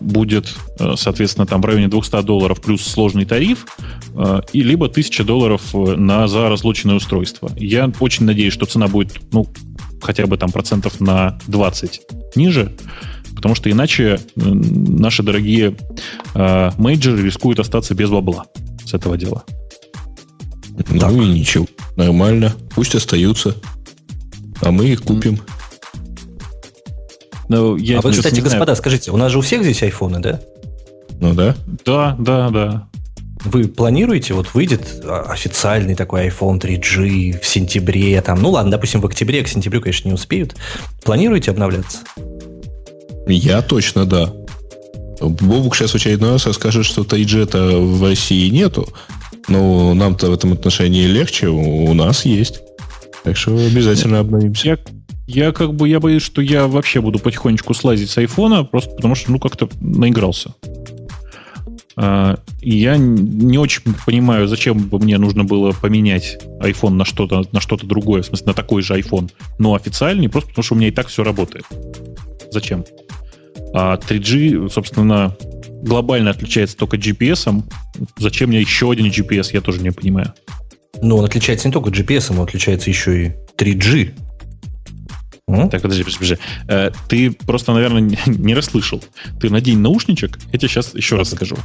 будет, 0.00 0.54
соответственно, 0.96 1.46
там 1.46 1.60
в 1.60 1.64
районе 1.64 1.88
200 1.88 2.22
долларов 2.22 2.60
плюс 2.60 2.82
сложный 2.82 3.24
тариф, 3.24 3.66
и 4.52 4.62
либо 4.62 4.86
1000 4.86 5.24
долларов 5.24 5.62
на, 5.74 6.28
за 6.28 6.48
разлученное 6.48 6.94
устройство. 6.94 7.50
Я 7.56 7.90
очень 8.00 8.24
надеюсь, 8.24 8.52
что 8.52 8.66
цена 8.66 8.86
будет, 8.86 9.20
ну, 9.32 9.46
хотя 10.00 10.26
бы 10.26 10.36
там 10.36 10.50
процентов 10.50 11.00
на 11.00 11.38
20 11.48 12.00
ниже, 12.36 12.72
потому 13.34 13.54
что 13.54 13.70
иначе 13.70 14.20
наши 14.36 15.22
дорогие 15.22 15.76
э, 16.34 16.70
мейджоры 16.78 17.22
рискуют 17.22 17.60
остаться 17.60 17.94
без 17.94 18.10
бабла 18.10 18.46
с 18.84 18.94
этого 18.94 19.16
дела. 19.16 19.44
Ну 20.90 20.98
так. 20.98 21.12
и 21.12 21.16
ничего, 21.16 21.66
нормально. 21.96 22.54
Пусть 22.74 22.94
остаются, 22.94 23.54
а 24.60 24.70
мы 24.70 24.86
их 24.86 25.02
купим. 25.02 25.40
Ну, 27.48 27.76
я 27.76 27.98
а 27.98 28.00
вы, 28.02 28.12
кстати, 28.12 28.40
господа, 28.40 28.74
скажите, 28.74 29.10
у 29.10 29.16
нас 29.16 29.32
же 29.32 29.38
у 29.38 29.40
всех 29.40 29.62
здесь 29.62 29.82
айфоны, 29.82 30.20
да? 30.20 30.40
Ну 31.20 31.34
да. 31.34 31.56
Да, 31.84 32.16
да, 32.18 32.50
да. 32.50 32.88
Вы 33.44 33.68
планируете, 33.68 34.34
вот 34.34 34.54
выйдет 34.54 35.04
официальный 35.06 35.94
такой 35.94 36.28
iPhone 36.28 36.60
3G 36.60 37.40
в 37.40 37.46
сентябре, 37.46 38.20
там, 38.20 38.42
ну 38.42 38.50
ладно, 38.50 38.72
допустим, 38.72 39.00
в 39.00 39.06
октябре, 39.06 39.42
к 39.42 39.48
сентябрю, 39.48 39.80
конечно, 39.80 40.08
не 40.08 40.14
успеют. 40.14 40.56
Планируете 41.04 41.52
обновляться? 41.52 41.98
Я 43.26 43.62
точно, 43.62 44.06
да. 44.06 44.32
Бобук 45.20 45.76
сейчас 45.76 45.92
в 45.92 45.94
очередной 45.94 46.32
раз 46.32 46.46
расскажет, 46.46 46.84
что 46.84 47.04
тайджета 47.04 47.78
в 47.78 48.02
России 48.02 48.48
нету. 48.50 48.88
Но 49.48 49.94
нам-то 49.94 50.30
в 50.30 50.34
этом 50.34 50.52
отношении 50.52 51.06
легче, 51.06 51.48
у 51.48 51.92
нас 51.94 52.24
есть. 52.24 52.60
Так 53.24 53.36
что 53.36 53.56
обязательно 53.56 54.20
обновимся. 54.20 54.68
Я, 54.68 54.78
Я 55.28 55.52
как 55.52 55.74
бы, 55.74 55.86
я 55.86 56.00
боюсь, 56.00 56.22
что 56.22 56.40
я 56.40 56.66
вообще 56.66 57.02
буду 57.02 57.18
потихонечку 57.18 57.74
слазить 57.74 58.08
с 58.08 58.16
айфона, 58.16 58.64
просто 58.64 58.94
потому 58.94 59.14
что, 59.14 59.30
ну, 59.30 59.38
как-то 59.38 59.68
наигрался. 59.78 60.54
А, 61.96 62.38
я 62.62 62.96
не 62.96 63.58
очень 63.58 63.82
понимаю, 64.06 64.48
зачем 64.48 64.78
бы 64.78 64.98
мне 64.98 65.18
нужно 65.18 65.44
было 65.44 65.72
поменять 65.72 66.38
iPhone 66.62 66.94
на 66.94 67.04
что-то, 67.04 67.44
на 67.52 67.60
что-то 67.60 67.86
другое, 67.86 68.22
в 68.22 68.26
смысле, 68.26 68.46
на 68.46 68.54
такой 68.54 68.80
же 68.80 68.98
iPhone, 68.98 69.30
но 69.58 69.74
официальный, 69.74 70.30
просто 70.30 70.48
потому 70.48 70.64
что 70.64 70.74
у 70.74 70.78
меня 70.78 70.88
и 70.88 70.92
так 70.92 71.08
все 71.08 71.22
работает. 71.22 71.66
Зачем? 72.50 72.86
А 73.74 73.96
3G, 73.96 74.70
собственно, 74.70 75.36
глобально 75.82 76.30
отличается 76.30 76.74
только 76.74 76.96
GPS. 76.96 77.62
Зачем 78.16 78.48
мне 78.48 78.60
еще 78.60 78.90
один 78.90 79.08
GPS, 79.08 79.50
я 79.52 79.60
тоже 79.60 79.82
не 79.82 79.90
понимаю. 79.90 80.32
Ну, 81.02 81.18
он 81.18 81.26
отличается 81.26 81.68
не 81.68 81.72
только 81.72 81.90
GPS, 81.90 82.32
он 82.32 82.40
отличается 82.40 82.88
еще 82.88 83.26
и 83.26 83.32
3G. 83.58 84.14
Так, 85.48 85.82
подожди, 85.82 86.04
подожди, 86.04 86.18
подожди. 86.18 86.36
Э, 86.68 86.90
ты 87.08 87.30
просто, 87.30 87.72
наверное, 87.72 88.16
не 88.26 88.54
расслышал. 88.56 89.02
Ты 89.40 89.50
надень 89.50 89.78
наушничек, 89.78 90.38
я 90.52 90.58
тебе 90.58 90.68
сейчас 90.68 90.94
еще 90.94 91.16
раз 91.16 91.30
скажу. 91.30 91.56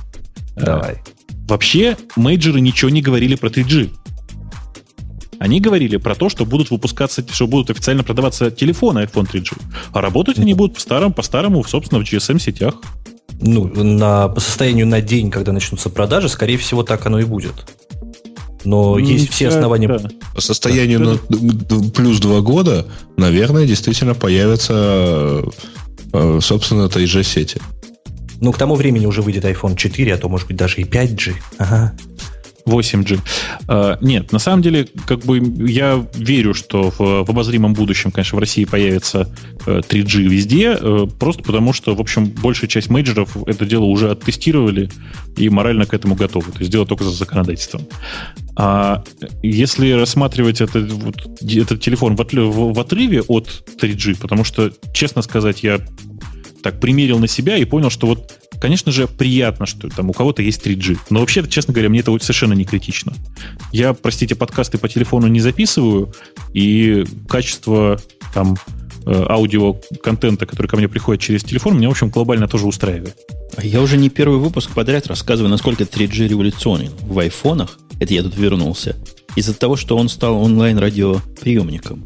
Э, 0.56 0.66
Давай. 0.66 1.02
Вообще, 1.48 1.98
мейджеры 2.16 2.62
ничего 2.62 2.90
не 2.90 3.02
говорили 3.02 3.36
про 3.36 3.50
3G. 3.50 3.90
Они 5.40 5.60
говорили 5.60 5.98
про 5.98 6.16
то, 6.16 6.30
что 6.30 6.46
будут 6.46 6.72
выпускаться, 6.72 7.26
что 7.30 7.48
будут 7.48 7.70
официально 7.70 8.04
продаваться 8.04 8.50
телефоны 8.50 9.00
iPhone 9.00 9.30
3G. 9.30 9.62
А 9.92 10.00
работать 10.00 10.40
они 10.40 10.54
будут 10.54 10.76
по-старому, 10.76 11.14
по-старому, 11.14 11.64
собственно, 11.66 12.04
в 12.04 12.08
GSM-сетях. 12.08 12.76
Ну, 13.42 13.68
на, 13.68 14.30
по 14.30 14.40
состоянию 14.40 14.88
на 14.88 15.02
день, 15.02 15.30
когда 15.30 15.52
начнутся 15.52 15.90
продажи, 15.90 16.30
скорее 16.30 16.58
всего, 16.58 16.84
так 16.84 17.06
оно 17.06 17.20
и 17.20 17.26
будет. 17.26 17.54
Но 18.64 19.00
mm, 19.00 19.04
есть 19.04 19.32
все 19.32 19.50
основания. 19.50 19.88
Да. 19.88 20.10
По 20.36 20.42
состоянию 20.42 21.00
да. 21.00 21.18
на 21.30 21.92
плюс 21.92 22.20
два 22.20 22.42
года, 22.42 22.86
наверное, 23.18 23.66
действительно 23.66 24.14
появятся, 24.16 25.44
э, 26.14 26.40
собственно, 26.42 26.84
3G-сети. 26.84 27.62
Ну, 28.40 28.52
к 28.52 28.58
тому 28.58 28.76
времени 28.76 29.06
уже 29.06 29.22
выйдет 29.22 29.46
iPhone 29.46 29.76
4, 29.76 30.14
а 30.14 30.18
то, 30.18 30.28
может 30.30 30.48
быть, 30.48 30.58
даже 30.58 30.82
и 30.82 30.84
5G. 30.84 31.34
Ага. 31.58 31.94
8G. 32.66 33.16
Uh, 33.16 33.20
а, 33.68 33.98
нет, 34.02 34.32
на 34.32 34.40
самом 34.40 34.62
деле, 34.62 34.88
как 35.06 35.20
бы 35.20 35.40
я 35.68 36.06
верю, 36.14 36.54
что 36.54 36.92
в, 36.92 37.00
в 37.00 37.30
обозримом 37.30 37.74
будущем, 37.74 38.12
конечно, 38.12 38.38
в 38.38 38.40
России 38.40 38.66
появится 38.66 39.34
uh, 39.66 39.86
3G 39.88 40.22
везде, 40.24 40.74
uh, 40.74 41.12
просто 41.18 41.44
потому 41.44 41.74
что, 41.74 41.96
в 41.96 42.02
общем, 42.02 42.26
большая 42.26 42.70
часть 42.70 42.90
мейджеров 42.90 43.36
это 43.48 43.66
дело 43.66 43.86
уже 43.86 44.12
оттестировали 44.12 44.90
и 45.38 45.50
морально 45.50 45.86
к 45.86 45.94
этому 45.94 46.16
готовы. 46.16 46.52
То 46.52 46.60
есть 46.60 46.72
дело 46.72 46.86
только 46.86 47.04
за 47.04 47.12
законодательством. 47.12 47.88
А 48.56 49.04
если 49.42 49.92
рассматривать 49.92 50.62
это, 50.62 50.80
вот, 50.80 51.16
этот 51.42 51.82
телефон 51.82 52.16
в, 52.16 52.24
в, 52.24 52.74
в 52.74 52.80
отрыве 52.80 53.22
от 53.22 53.48
3G, 53.82 54.20
потому 54.22 54.44
что, 54.44 54.72
честно 54.94 55.22
сказать, 55.22 55.64
я 55.64 55.80
так 56.62 56.80
примерил 56.80 57.20
на 57.20 57.28
себя 57.28 57.58
и 57.58 57.66
понял, 57.66 57.90
что 57.90 58.08
вот, 58.08 58.40
конечно 58.64 58.94
же, 58.94 59.10
приятно, 59.10 59.66
что 59.66 59.90
там 59.90 60.10
у 60.10 60.14
кого-то 60.14 60.42
есть 60.42 60.66
3G. 60.66 60.98
Но 61.10 61.20
вообще, 61.20 61.46
честно 61.50 61.74
говоря, 61.74 61.90
мне 61.90 62.00
это 62.00 62.18
совершенно 62.20 62.54
не 62.54 62.64
критично. 62.64 63.12
Я, 63.74 63.94
простите, 63.94 64.36
подкасты 64.36 64.78
по 64.78 64.88
телефону 64.88 65.28
не 65.28 65.42
записываю, 65.42 66.14
и 66.54 67.04
качество 67.28 68.00
там 68.34 68.56
э, 69.06 69.26
аудиоконтента, 69.28 70.46
который 70.46 70.68
ко 70.68 70.78
мне 70.78 70.88
приходит 70.88 71.22
через 71.22 71.44
телефон, 71.44 71.76
меня, 71.76 71.90
в 71.90 71.92
общем, 71.92 72.08
глобально 72.08 72.48
тоже 72.48 72.66
устраивает. 72.66 73.18
А 73.58 73.66
я 73.66 73.82
уже 73.82 73.98
не 73.98 74.08
первый 74.08 74.40
выпуск 74.40 74.72
подряд 74.72 75.08
рассказываю, 75.08 75.52
насколько 75.52 75.84
3G 75.84 76.30
революционен 76.30 76.94
в 77.02 77.20
айфонах. 77.20 77.78
Это 78.00 78.14
я 78.14 78.24
тут 78.24 78.38
вернулся. 78.38 78.96
Из-за 79.36 79.54
того, 79.54 79.76
что 79.76 79.98
он 79.98 80.08
стал 80.08 80.42
онлайн-радиоприемником. 80.42 82.06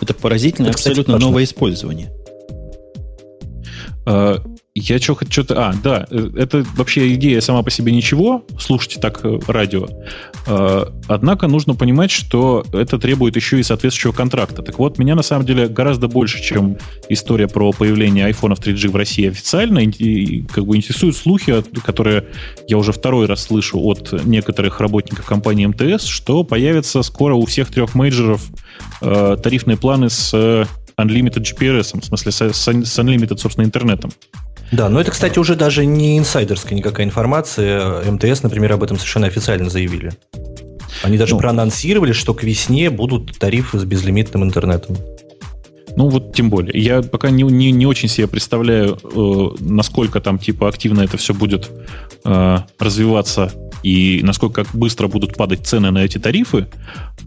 Это 0.00 0.14
поразительно, 0.14 0.68
это, 0.68 0.76
абсолютно 0.76 1.16
кстати, 1.16 1.22
новое 1.22 1.44
использование. 1.44 2.10
Э, 4.74 4.80
я 4.80 4.98
что-то... 4.98 5.68
А, 5.68 5.74
да, 5.82 6.06
э, 6.10 6.30
это 6.36 6.64
вообще 6.76 7.14
идея 7.14 7.40
сама 7.40 7.62
по 7.62 7.70
себе 7.70 7.92
ничего, 7.92 8.44
слушайте 8.58 9.00
так 9.00 9.24
э, 9.24 9.38
радио. 9.46 9.86
Однако 11.06 11.48
нужно 11.48 11.74
понимать, 11.74 12.10
что 12.10 12.64
это 12.72 12.98
требует 12.98 13.36
еще 13.36 13.60
и 13.60 13.62
соответствующего 13.62 14.12
контракта. 14.12 14.62
Так 14.62 14.78
вот, 14.78 14.98
меня 14.98 15.14
на 15.14 15.22
самом 15.22 15.44
деле 15.44 15.68
гораздо 15.68 16.08
больше, 16.08 16.42
чем 16.42 16.78
история 17.08 17.46
про 17.46 17.72
появление 17.72 18.24
айфонов 18.24 18.58
3G 18.60 18.88
в 18.88 18.96
России 18.96 19.28
официально, 19.28 19.80
и, 19.80 20.42
как 20.42 20.64
бы 20.64 20.76
интересуют 20.76 21.16
слухи, 21.16 21.62
которые 21.84 22.28
я 22.68 22.78
уже 22.78 22.92
второй 22.92 23.26
раз 23.26 23.44
слышу 23.44 23.78
от 23.80 24.24
некоторых 24.24 24.80
работников 24.80 25.26
компании 25.26 25.66
МТС, 25.66 26.06
что 26.06 26.42
появятся 26.42 27.02
скоро 27.02 27.34
у 27.34 27.44
всех 27.44 27.68
трех 27.68 27.94
мейджеров 27.94 28.42
тарифные 29.00 29.76
планы 29.76 30.08
с 30.08 30.66
Unlimited 31.02 31.42
GPRS, 31.42 32.00
в 32.00 32.04
смысле 32.04 32.32
с, 32.32 32.40
с 32.40 32.68
Unlimited, 32.98 33.38
собственно, 33.38 33.64
интернетом. 33.64 34.12
Да, 34.72 34.88
но 34.88 35.00
это, 35.00 35.10
кстати, 35.10 35.38
уже 35.38 35.56
даже 35.56 35.84
не 35.84 36.18
инсайдерская 36.18 36.78
никакая 36.78 37.06
информация. 37.06 38.02
МТС, 38.10 38.42
например, 38.42 38.72
об 38.72 38.82
этом 38.82 38.96
совершенно 38.96 39.26
официально 39.26 39.68
заявили. 39.68 40.12
Они 41.02 41.18
даже 41.18 41.34
ну, 41.34 41.40
проанонсировали, 41.40 42.12
что 42.12 42.34
к 42.34 42.42
весне 42.42 42.90
будут 42.90 43.38
тарифы 43.38 43.78
с 43.78 43.84
безлимитным 43.84 44.44
интернетом. 44.44 44.96
Ну 45.96 46.08
вот 46.08 46.34
тем 46.34 46.50
более. 46.50 46.80
Я 46.80 47.02
пока 47.02 47.30
не, 47.30 47.42
не, 47.42 47.72
не 47.72 47.86
очень 47.86 48.08
себе 48.08 48.28
представляю, 48.28 48.98
э, 49.02 49.56
насколько 49.60 50.20
там 50.20 50.38
типа 50.38 50.68
активно 50.68 51.00
это 51.00 51.16
все 51.16 51.34
будет 51.34 51.70
э, 52.24 52.58
развиваться 52.78 53.52
и 53.82 54.20
насколько 54.22 54.64
быстро 54.72 55.08
будут 55.08 55.36
падать 55.36 55.66
цены 55.66 55.90
на 55.90 56.04
эти 56.04 56.18
тарифы. 56.18 56.68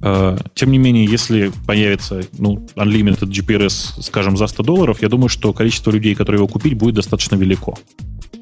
Э, 0.02 0.38
тем 0.54 0.72
не 0.72 0.78
менее, 0.78 1.06
если 1.06 1.52
появится 1.66 2.24
ну, 2.38 2.68
Unlimited 2.76 3.30
GPRS, 3.30 4.02
скажем, 4.02 4.38
за 4.38 4.48
100 4.48 4.64
долларов, 4.64 5.02
я 5.02 5.10
думаю, 5.10 5.30
что 5.30 5.54
количество 5.54 5.92
людей, 5.92 6.16
которые 6.16 6.40
его 6.40 6.48
купить, 6.48 6.74
будет 6.76 6.96
достаточно 6.96 7.36
велико. 7.36 7.78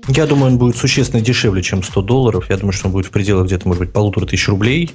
Я 0.08 0.26
думаю, 0.26 0.54
он 0.54 0.58
будет 0.58 0.76
существенно 0.76 1.22
дешевле, 1.22 1.62
чем 1.62 1.84
100 1.84 2.02
долларов. 2.02 2.50
Я 2.50 2.58
думаю, 2.58 2.74
что 2.74 2.88
он 2.88 2.94
будет 2.94 3.06
в 3.06 3.12
пределах 3.12 3.46
где-то, 3.46 3.68
может 3.68 3.82
быть, 3.82 3.94
полутора 3.94 4.26
тысяч 4.26 4.48
рублей. 4.48 4.92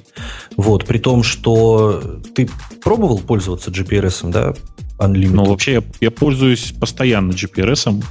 Вот, 0.57 0.85
при 0.85 0.97
том, 0.97 1.23
что 1.23 2.19
ты 2.35 2.49
пробовал 2.83 3.19
пользоваться 3.19 3.71
GPRS, 3.71 4.29
да? 4.29 4.53
Unlimited. 4.99 5.31
Ну, 5.31 5.45
вообще, 5.45 5.73
я, 5.73 5.83
я 6.01 6.11
пользуюсь 6.11 6.73
постоянно 6.77 7.31
GPRS. 7.31 8.03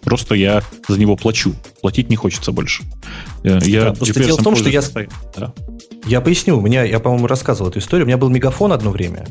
Просто 0.00 0.34
я 0.34 0.62
за 0.88 0.98
него 0.98 1.16
плачу. 1.16 1.54
Платить 1.82 2.08
не 2.08 2.16
хочется 2.16 2.50
больше. 2.50 2.82
Я 3.42 3.84
да, 3.84 3.92
просто 3.92 4.22
дело 4.22 4.38
в 4.38 4.42
том, 4.42 4.56
что 4.56 4.68
я... 4.68 4.82
Да. 5.36 5.52
Я 6.06 6.20
поясню, 6.20 6.58
у 6.58 6.60
меня, 6.60 6.82
я, 6.82 6.98
по-моему, 6.98 7.26
рассказывал 7.26 7.70
эту 7.70 7.78
историю. 7.78 8.06
У 8.06 8.08
меня 8.08 8.16
был 8.16 8.30
мегафон 8.30 8.72
одно 8.72 8.90
время. 8.90 9.26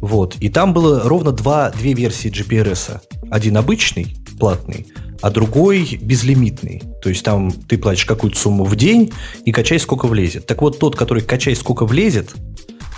Вот. 0.00 0.36
И 0.40 0.48
там 0.48 0.72
было 0.72 1.02
ровно 1.04 1.32
два, 1.32 1.70
две 1.70 1.92
версии 1.92 2.30
GPRS. 2.30 3.00
Один 3.30 3.56
обычный, 3.56 4.16
платный, 4.38 4.86
а 5.20 5.30
другой 5.30 5.98
безлимитный. 6.00 6.82
То 7.02 7.08
есть 7.08 7.24
там 7.24 7.52
ты 7.52 7.78
платишь 7.78 8.06
какую-то 8.06 8.38
сумму 8.38 8.64
в 8.64 8.76
день 8.76 9.12
и 9.44 9.52
качай 9.52 9.78
сколько 9.78 10.06
влезет. 10.06 10.46
Так 10.46 10.62
вот, 10.62 10.78
тот, 10.78 10.96
который 10.96 11.22
качай 11.22 11.54
сколько 11.54 11.86
влезет, 11.86 12.34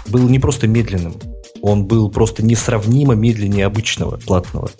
был 0.06 0.28
не 0.28 0.38
просто 0.38 0.66
медленным, 0.66 1.14
он 1.60 1.86
был 1.86 2.10
просто 2.10 2.44
несравнимо 2.44 3.14
медленнее 3.14 3.66
обычного 3.66 4.16
платного. 4.16 4.70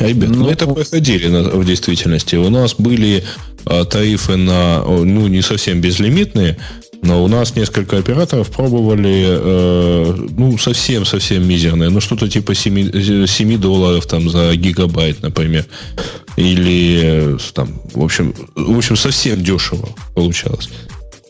Ребят, 0.00 0.30
ну, 0.30 0.44
мы 0.44 0.52
это 0.52 0.66
проходили 0.66 1.28
на, 1.28 1.42
в 1.42 1.64
действительности. 1.64 2.36
У 2.36 2.48
нас 2.50 2.74
были 2.74 3.24
а, 3.64 3.84
тарифы 3.84 4.36
на, 4.36 4.82
ну, 4.84 5.26
не 5.26 5.42
совсем 5.42 5.80
безлимитные, 5.80 6.56
но 7.02 7.22
у 7.22 7.28
нас 7.28 7.54
несколько 7.54 7.98
операторов 7.98 8.50
пробовали, 8.50 9.24
э, 9.26 10.14
ну, 10.36 10.58
совсем-совсем 10.58 11.46
мизерные. 11.46 11.90
Ну, 11.90 12.00
что-то 12.00 12.28
типа 12.28 12.54
7, 12.54 13.26
7 13.26 13.58
долларов 13.58 14.06
там 14.06 14.28
за 14.28 14.54
гигабайт, 14.56 15.22
например. 15.22 15.64
Или, 16.36 17.00
э, 17.02 17.38
там, 17.54 17.80
в 17.94 18.02
общем, 18.02 18.34
в 18.54 18.76
общем, 18.76 18.96
совсем 18.96 19.42
дешево 19.42 19.88
получалось. 20.14 20.70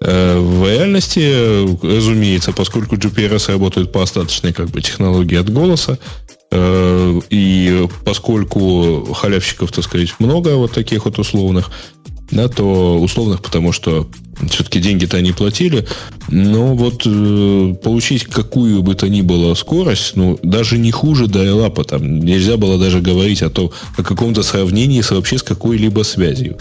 Э, 0.00 0.38
в 0.38 0.66
реальности, 0.66 1.84
разумеется, 1.84 2.52
поскольку 2.52 2.96
GPRS 2.96 3.50
работает 3.50 3.92
по 3.92 4.02
остаточной 4.02 4.52
как 4.52 4.68
бы, 4.68 4.80
технологии 4.80 5.36
от 5.36 5.50
голоса, 5.50 5.98
э, 5.98 6.37
и 6.50 7.86
поскольку 8.04 9.12
халявщиков, 9.12 9.70
так 9.70 9.84
сказать, 9.84 10.14
много 10.18 10.56
вот 10.56 10.72
таких 10.72 11.04
вот 11.04 11.18
условных, 11.18 11.70
да, 12.30 12.48
то 12.48 12.98
условных, 12.98 13.42
потому 13.42 13.72
что 13.72 14.08
все-таки 14.50 14.80
деньги-то 14.80 15.16
они 15.16 15.32
платили, 15.32 15.86
но 16.28 16.74
вот 16.74 17.02
э, 17.06 17.74
получить 17.82 18.24
какую 18.24 18.82
бы 18.82 18.94
то 18.94 19.08
ни 19.08 19.22
было 19.22 19.54
скорость, 19.54 20.14
ну, 20.14 20.38
даже 20.42 20.78
не 20.78 20.92
хуже 20.92 21.26
дайлапа, 21.26 21.84
там 21.84 22.20
нельзя 22.20 22.56
было 22.56 22.78
даже 22.78 23.00
говорить 23.00 23.42
о 23.42 23.50
том, 23.50 23.72
о 23.96 24.02
каком-то 24.02 24.42
сравнении 24.42 25.00
с, 25.00 25.10
вообще 25.10 25.38
с 25.38 25.42
какой-либо 25.42 26.02
связью. 26.02 26.58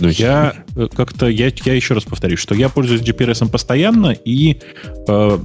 Ну, 0.00 0.08
я 0.08 0.54
э, 0.54 0.69
как-то 0.74 1.26
я, 1.28 1.50
я 1.64 1.74
еще 1.74 1.94
раз 1.94 2.04
повторюсь, 2.04 2.38
что 2.38 2.54
я 2.54 2.68
пользуюсь 2.68 3.02
GPRS 3.02 3.48
постоянно, 3.48 4.12
и 4.12 4.60
э, 5.08 5.38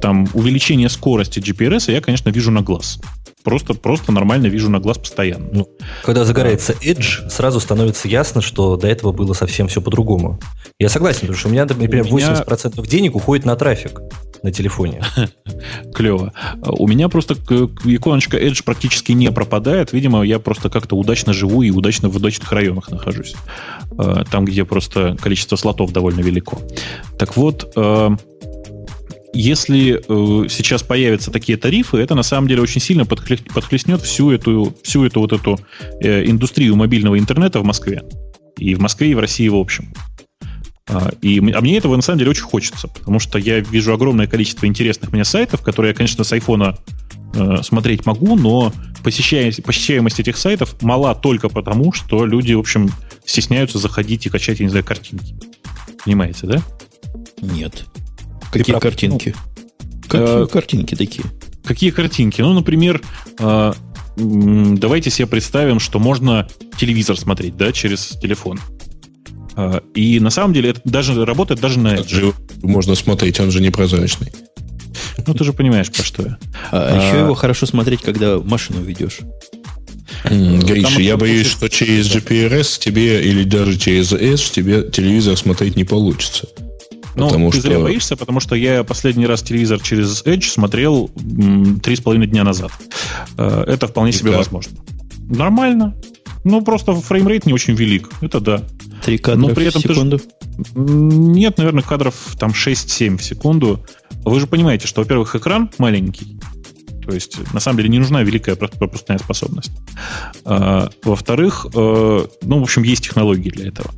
там 0.00 0.28
увеличение 0.34 0.88
скорости 0.88 1.38
GPRS 1.38 1.92
я, 1.92 2.00
конечно, 2.00 2.30
вижу 2.30 2.50
на 2.50 2.62
глаз. 2.62 2.98
Просто, 3.44 3.74
просто 3.74 4.10
нормально 4.10 4.46
вижу 4.46 4.70
на 4.70 4.80
глаз 4.80 4.96
постоянно. 4.96 5.48
Ну, 5.52 5.68
когда 6.02 6.24
загорается 6.24 6.72
Edge, 6.72 7.28
сразу 7.28 7.60
становится 7.60 8.08
ясно, 8.08 8.40
что 8.40 8.76
до 8.76 8.88
этого 8.88 9.12
было 9.12 9.34
совсем 9.34 9.68
все 9.68 9.82
по-другому. 9.82 10.40
Я 10.78 10.88
согласен, 10.88 11.20
потому 11.20 11.36
что 11.36 11.48
у 11.48 11.52
меня, 11.52 11.66
например, 11.66 12.06
у 12.10 12.16
меня... 12.16 12.32
80% 12.32 12.86
денег 12.88 13.14
уходит 13.14 13.44
на 13.44 13.54
трафик 13.56 14.00
на 14.44 14.52
телефоне. 14.52 15.02
Клево. 15.94 16.32
У 16.62 16.86
меня 16.86 17.08
просто 17.08 17.34
иконочка 17.34 18.36
Edge 18.36 18.62
практически 18.62 19.12
не 19.12 19.30
пропадает. 19.32 19.92
Видимо, 19.92 20.22
я 20.22 20.38
просто 20.38 20.68
как-то 20.68 20.96
удачно 20.96 21.32
живу 21.32 21.62
и 21.62 21.70
удачно 21.70 22.10
в 22.10 22.16
удачных 22.16 22.52
районах 22.52 22.90
нахожусь. 22.90 23.34
Э, 23.98 24.24
там, 24.30 24.44
где 24.44 24.63
просто 24.64 25.16
количество 25.20 25.56
слотов 25.56 25.92
довольно 25.92 26.20
велико. 26.20 26.58
Так 27.18 27.36
вот, 27.36 27.72
э, 27.76 28.10
если 29.32 29.96
э, 29.96 30.48
сейчас 30.48 30.82
появятся 30.82 31.30
такие 31.30 31.58
тарифы, 31.58 31.98
это 31.98 32.14
на 32.14 32.22
самом 32.22 32.48
деле 32.48 32.62
очень 32.62 32.80
сильно 32.80 33.04
подхлестнет 33.04 34.00
всю 34.02 34.30
эту, 34.30 34.74
всю 34.82 35.04
эту 35.04 35.20
вот 35.20 35.32
эту 35.32 35.58
индустрию 36.00 36.76
мобильного 36.76 37.18
интернета 37.18 37.60
в 37.60 37.64
Москве. 37.64 38.02
И 38.58 38.74
в 38.74 38.80
Москве, 38.80 39.10
и 39.10 39.14
в 39.14 39.18
России 39.18 39.48
в 39.48 39.56
общем. 39.56 39.92
А, 40.86 41.10
и, 41.22 41.38
а 41.38 41.60
мне 41.60 41.78
этого 41.78 41.96
на 41.96 42.02
самом 42.02 42.18
деле 42.18 42.30
очень 42.30 42.44
хочется, 42.44 42.88
потому 42.88 43.18
что 43.18 43.38
я 43.38 43.60
вижу 43.60 43.94
огромное 43.94 44.26
количество 44.26 44.66
интересных 44.66 45.12
мне 45.12 45.24
сайтов, 45.24 45.62
которые 45.62 45.90
я, 45.90 45.94
конечно, 45.94 46.24
с 46.24 46.32
айфона 46.32 46.76
э, 46.76 47.23
смотреть 47.62 48.06
могу, 48.06 48.36
но 48.36 48.72
посещаемость, 49.02 49.62
посещаемость 49.64 50.20
этих 50.20 50.36
сайтов 50.36 50.80
мала 50.82 51.14
только 51.14 51.48
потому, 51.48 51.92
что 51.92 52.24
люди, 52.24 52.52
в 52.52 52.60
общем, 52.60 52.90
стесняются 53.24 53.78
заходить 53.78 54.26
и 54.26 54.28
качать, 54.30 54.60
я 54.60 54.66
не 54.66 54.70
знаю, 54.70 54.84
картинки. 54.84 55.34
Понимаете, 56.04 56.46
да? 56.46 56.62
Нет. 57.40 57.86
Какие 58.52 58.78
картинки? 58.78 59.34
Какие 60.08 60.44
э, 60.44 60.46
картинки 60.46 60.94
такие? 60.94 61.24
Какие 61.64 61.90
картинки? 61.90 62.40
Ну, 62.40 62.52
например, 62.52 63.02
э, 63.38 63.72
давайте 64.16 65.10
себе 65.10 65.26
представим, 65.26 65.80
что 65.80 65.98
можно 65.98 66.46
телевизор 66.76 67.18
смотреть, 67.18 67.56
да, 67.56 67.72
через 67.72 68.08
телефон. 68.20 68.60
А, 69.56 69.82
и 69.94 70.20
на 70.20 70.30
самом 70.30 70.52
деле 70.52 70.70
это 70.70 70.80
даже 70.84 71.24
работает 71.24 71.60
даже 71.60 71.78
на 71.78 71.96
Edge. 71.96 72.34
Можно 72.62 72.94
смотреть, 72.94 73.40
он 73.40 73.50
же 73.50 73.60
непрозрачный. 73.60 74.32
Ну, 75.26 75.34
ты 75.34 75.44
же 75.44 75.52
понимаешь, 75.52 75.90
про 75.90 76.02
что 76.02 76.22
я. 76.22 76.38
А, 76.70 76.88
а 76.90 77.06
еще 77.06 77.18
его 77.20 77.34
хорошо 77.34 77.66
смотреть, 77.66 78.02
когда 78.02 78.38
машину 78.38 78.82
ведешь. 78.82 79.20
Гриша, 80.24 81.00
я 81.00 81.16
боюсь, 81.16 81.46
что 81.46 81.68
через 81.68 82.14
GPRS 82.14 82.78
тебе 82.78 83.22
или 83.22 83.44
даже 83.44 83.76
через 83.78 84.12
EDGE 84.12 84.50
тебе 84.50 84.82
телевизор 84.90 85.36
смотреть 85.36 85.76
не 85.76 85.84
получится. 85.84 86.48
Ну, 87.16 87.26
потому 87.26 87.50
ты 87.50 87.58
что... 87.58 87.68
зря 87.68 87.78
боишься, 87.78 88.16
потому 88.16 88.40
что 88.40 88.54
я 88.56 88.82
последний 88.82 89.26
раз 89.26 89.42
телевизор 89.42 89.80
через 89.80 90.22
EDGE 90.24 90.48
смотрел 90.48 91.10
три 91.82 91.96
с 91.96 92.00
половиной 92.00 92.26
дня 92.26 92.44
назад. 92.44 92.72
Э, 93.38 93.64
это 93.66 93.86
вполне 93.86 94.10
и 94.10 94.14
себе 94.14 94.30
как? 94.30 94.38
возможно. 94.38 94.72
Нормально. 95.28 95.94
Ну, 96.42 96.62
просто 96.62 96.94
frame 96.94 97.23
rate 97.23 97.46
не 97.46 97.52
очень 97.52 97.74
велик. 97.74 98.10
Это 98.20 98.40
да. 98.40 98.62
Три 99.04 99.18
кадра 99.18 99.40
Но 99.40 99.48
при 99.48 99.66
этом 99.66 99.80
в 99.80 99.84
секунду? 99.84 100.18
Же... 100.18 100.24
Нет, 100.74 101.56
наверное, 101.56 101.82
кадров 101.82 102.14
там 102.38 102.50
6-7 102.50 103.18
в 103.18 103.24
секунду. 103.24 103.84
Вы 104.24 104.40
же 104.40 104.46
понимаете, 104.46 104.86
что, 104.86 105.02
во-первых, 105.02 105.36
экран 105.36 105.70
маленький. 105.78 106.38
То 107.06 107.12
есть, 107.12 107.38
на 107.52 107.60
самом 107.60 107.78
деле, 107.78 107.90
не 107.90 107.98
нужна 107.98 108.22
великая 108.22 108.56
пропускная 108.56 109.18
способность. 109.18 109.72
А, 110.44 110.88
во-вторых, 111.02 111.66
э, 111.74 112.26
ну, 112.42 112.58
в 112.58 112.62
общем, 112.62 112.82
есть 112.82 113.04
технологии 113.04 113.50
для 113.50 113.68
этого. 113.68 113.90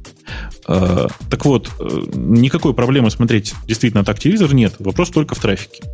А, 0.66 1.07
так 1.31 1.44
вот, 1.44 1.70
э, 1.78 2.03
никакой 2.15 2.74
проблемы 2.74 3.11
смотреть 3.11 3.55
действительно 3.66 4.05
так 4.05 4.19
телевизор 4.19 4.53
нет. 4.55 4.74
Вопрос 4.81 5.11
только 5.11 5.36
в 5.36 5.39
трафике. 5.39 5.85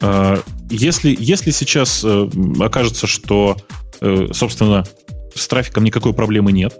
А, 0.00 0.40
если, 0.70 1.16
если 1.18 1.50
сейчас 1.50 2.04
э, 2.04 2.28
окажется, 2.60 3.06
что, 3.06 3.56
собственно, 4.32 4.84
с 5.34 5.48
трафиком 5.48 5.82
никакой 5.82 6.12
проблемы 6.12 6.52
нет, 6.52 6.74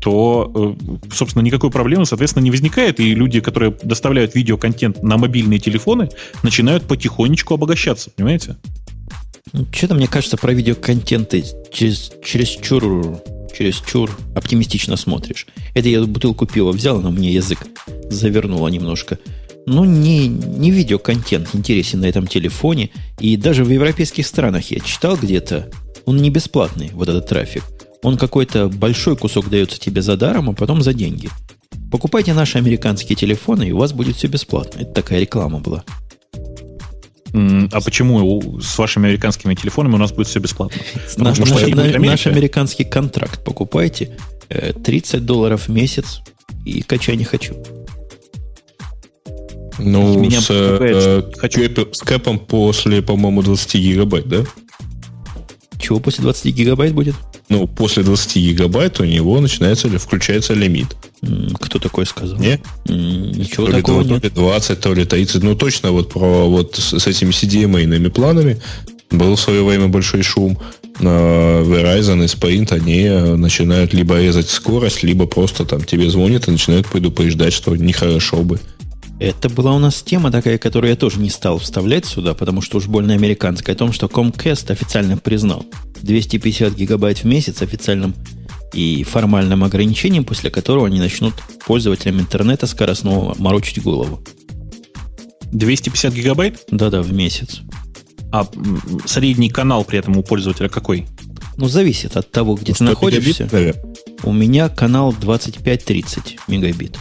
то, 0.00 0.76
э, 0.80 0.96
собственно, 1.12 1.42
никакой 1.42 1.70
проблемы, 1.70 2.06
соответственно, 2.06 2.42
не 2.42 2.50
возникает, 2.50 3.00
и 3.00 3.14
люди, 3.14 3.40
которые 3.40 3.76
доставляют 3.82 4.34
видеоконтент 4.34 5.02
на 5.02 5.18
мобильные 5.18 5.58
телефоны, 5.58 6.08
начинают 6.42 6.84
потихонечку 6.84 7.54
обогащаться, 7.54 8.10
понимаете? 8.10 8.56
Ну, 9.52 9.66
Что-то, 9.70 9.94
мне 9.94 10.06
кажется, 10.06 10.36
про 10.36 10.52
видеоконтенты 10.52 11.44
через, 11.72 12.12
через 12.24 12.48
чур, 12.48 13.20
через 13.56 13.76
чур 13.76 14.10
оптимистично 14.34 14.96
смотришь. 14.96 15.46
Это 15.74 15.88
я 15.88 16.02
бутылку 16.02 16.46
пива 16.46 16.72
взял, 16.72 17.00
но 17.00 17.10
мне 17.10 17.32
язык 17.32 17.58
завернуло 18.08 18.68
немножко. 18.68 19.18
Ну, 19.66 19.84
не, 19.84 20.28
не 20.28 20.70
видеоконтент 20.70 21.54
интересен 21.54 22.00
на 22.00 22.06
этом 22.06 22.26
телефоне. 22.26 22.90
И 23.18 23.36
даже 23.36 23.64
в 23.64 23.70
европейских 23.70 24.26
странах 24.26 24.70
я 24.70 24.80
читал 24.80 25.16
где-то, 25.16 25.70
он 26.06 26.16
не 26.16 26.30
бесплатный, 26.30 26.90
вот 26.92 27.08
этот 27.08 27.28
трафик. 27.28 27.64
Он 28.02 28.16
какой-то 28.16 28.68
большой 28.68 29.16
кусок 29.16 29.50
дается 29.50 29.78
тебе 29.78 30.02
за 30.02 30.16
даром, 30.16 30.50
а 30.50 30.52
потом 30.54 30.82
за 30.82 30.92
деньги. 30.94 31.28
Покупайте 31.90 32.32
наши 32.32 32.58
американские 32.58 33.16
телефоны, 33.16 33.68
и 33.68 33.72
у 33.72 33.78
вас 33.78 33.92
будет 33.92 34.16
все 34.16 34.28
бесплатно. 34.28 34.80
Это 34.80 34.92
такая 34.92 35.20
реклама 35.20 35.58
была. 35.58 35.84
А 37.32 37.80
почему 37.80 38.60
с 38.60 38.78
вашими 38.78 39.06
американскими 39.08 39.54
телефонами 39.54 39.94
у 39.94 39.98
нас 39.98 40.12
будет 40.12 40.26
все 40.28 40.40
бесплатно? 40.40 40.80
Наш, 41.16 41.38
наш, 41.38 41.50
наш 41.50 42.26
американский 42.26 42.84
контракт 42.84 43.44
покупайте. 43.44 44.16
30 44.48 45.14
э, 45.14 45.18
долларов 45.18 45.68
в 45.68 45.68
месяц 45.68 46.22
и 46.64 46.82
качай 46.82 47.16
не 47.16 47.24
хочу. 47.24 47.54
Ну, 49.78 50.18
Меня 50.18 50.40
с, 50.40 50.48
э, 50.50 51.22
хочу. 51.38 51.62
с 51.92 52.00
кэпом 52.00 52.38
после, 52.40 53.00
по-моему, 53.00 53.42
20 53.42 53.74
гигабайт, 53.76 54.28
да? 54.28 54.44
Чего 55.90 55.98
после 55.98 56.22
20 56.22 56.54
гигабайт 56.54 56.94
будет? 56.94 57.16
Ну, 57.48 57.66
после 57.66 58.04
20 58.04 58.36
гигабайт 58.36 59.00
у 59.00 59.04
него 59.04 59.40
начинается 59.40 59.88
или 59.88 59.96
включается 59.96 60.54
лимит. 60.54 60.86
Кто 61.60 61.80
такой 61.80 62.06
сказал? 62.06 62.38
Не? 62.38 62.60
Ничего 62.86 63.66
то 63.66 63.72
такого 63.72 64.02
ли, 64.02 64.10
нет. 64.10 64.22
То 64.22 64.28
ли 64.28 64.34
20, 64.34 64.80
то 64.80 64.94
ли 64.94 65.04
30. 65.04 65.42
Ну, 65.42 65.56
точно 65.56 65.90
вот 65.90 66.12
про 66.12 66.48
вот 66.48 66.76
с, 66.76 67.04
этими 67.08 67.30
CDMA-ными 67.30 68.06
планами 68.08 68.62
был 69.10 69.34
в 69.34 69.40
свое 69.40 69.64
время 69.64 69.88
большой 69.88 70.22
шум. 70.22 70.60
На 71.00 71.08
Verizon 71.08 72.22
и 72.22 72.26
Sprint 72.26 72.72
они 72.72 73.08
начинают 73.36 73.92
либо 73.92 74.20
резать 74.20 74.48
скорость, 74.48 75.02
либо 75.02 75.26
просто 75.26 75.64
там 75.64 75.82
тебе 75.82 76.08
звонят 76.08 76.46
и 76.46 76.52
начинают 76.52 76.86
предупреждать, 76.86 77.52
что 77.52 77.74
нехорошо 77.74 78.44
бы. 78.44 78.60
Это 79.20 79.50
была 79.50 79.76
у 79.76 79.78
нас 79.78 80.02
тема 80.02 80.30
такая, 80.32 80.56
которую 80.56 80.90
я 80.90 80.96
тоже 80.96 81.20
не 81.20 81.28
стал 81.28 81.58
вставлять 81.58 82.06
сюда, 82.06 82.32
потому 82.32 82.62
что 82.62 82.78
уж 82.78 82.86
больно 82.86 83.12
американская, 83.12 83.76
о 83.76 83.78
том, 83.78 83.92
что 83.92 84.06
Comcast 84.06 84.72
официально 84.72 85.18
признал 85.18 85.66
250 86.00 86.74
гигабайт 86.74 87.18
в 87.18 87.24
месяц 87.24 87.60
официальным 87.60 88.14
и 88.72 89.04
формальным 89.04 89.62
ограничением, 89.62 90.24
после 90.24 90.50
которого 90.50 90.86
они 90.86 90.98
начнут 91.00 91.34
пользователям 91.66 92.18
интернета 92.18 92.66
скоростного 92.66 93.34
морочить 93.38 93.82
голову. 93.82 94.22
250 95.52 96.14
гигабайт? 96.14 96.64
Да-да, 96.70 97.02
в 97.02 97.12
месяц. 97.12 97.60
А 98.32 98.46
средний 99.04 99.50
канал 99.50 99.84
при 99.84 99.98
этом 99.98 100.16
у 100.16 100.22
пользователя 100.22 100.70
какой? 100.70 101.06
Ну, 101.58 101.68
зависит 101.68 102.16
от 102.16 102.30
того, 102.30 102.54
где 102.54 102.72
ты 102.72 102.84
находишься. 102.84 103.44
Мегабит, 103.44 103.76
у 104.22 104.32
меня 104.32 104.70
канал 104.70 105.12
25-30 105.12 106.38
мегабит. 106.48 106.96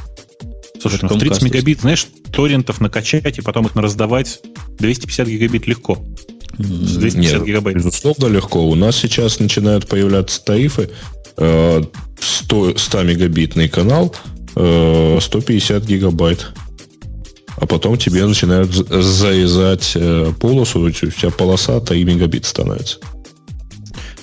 Слушай, 0.81 0.99
ну, 1.03 1.17
30 1.17 1.41
мегабит, 1.43 1.81
знаешь, 1.81 2.07
торрентов 2.31 2.79
накачать 2.79 3.37
и 3.37 3.41
потом 3.41 3.65
их 3.65 3.75
раздавать 3.75 4.39
250 4.77 5.27
гигабит 5.27 5.67
легко. 5.67 5.97
250 6.57 7.15
Нет, 7.15 7.45
гигабайт. 7.45 7.77
Безусловно, 7.77 8.27
легко. 8.27 8.67
У 8.67 8.75
нас 8.75 8.97
сейчас 8.97 9.39
начинают 9.39 9.87
появляться 9.87 10.43
тарифы 10.43 10.89
100, 11.35 11.39
э, 11.39 12.73
100 12.77 13.03
мегабитный 13.03 13.69
канал, 13.69 14.15
150 14.53 15.83
э, 15.83 15.85
гигабайт. 15.85 16.47
А 17.57 17.65
потом 17.65 17.97
тебе 17.97 18.25
начинают 18.25 18.71
зарезать 18.71 19.91
э, 19.95 20.31
полосу, 20.39 20.79
у 20.79 20.91
тебя 20.91 21.29
полоса 21.29 21.79
3 21.79 22.03
мегабит 22.05 22.45
становится. 22.45 22.99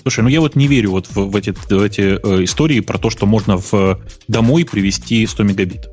Слушай, 0.02 0.20
ну 0.20 0.28
я 0.28 0.40
вот 0.40 0.56
не 0.56 0.68
верю 0.68 0.92
вот 0.92 1.06
в, 1.08 1.16
в 1.16 1.36
эти, 1.36 1.50
в 1.50 1.82
эти 1.82 2.18
э, 2.22 2.44
истории 2.44 2.80
про 2.80 2.96
то, 2.96 3.10
что 3.10 3.26
можно 3.26 3.58
в 3.58 4.00
домой 4.28 4.64
привести 4.64 5.26
100 5.26 5.42
мегабит. 5.42 5.88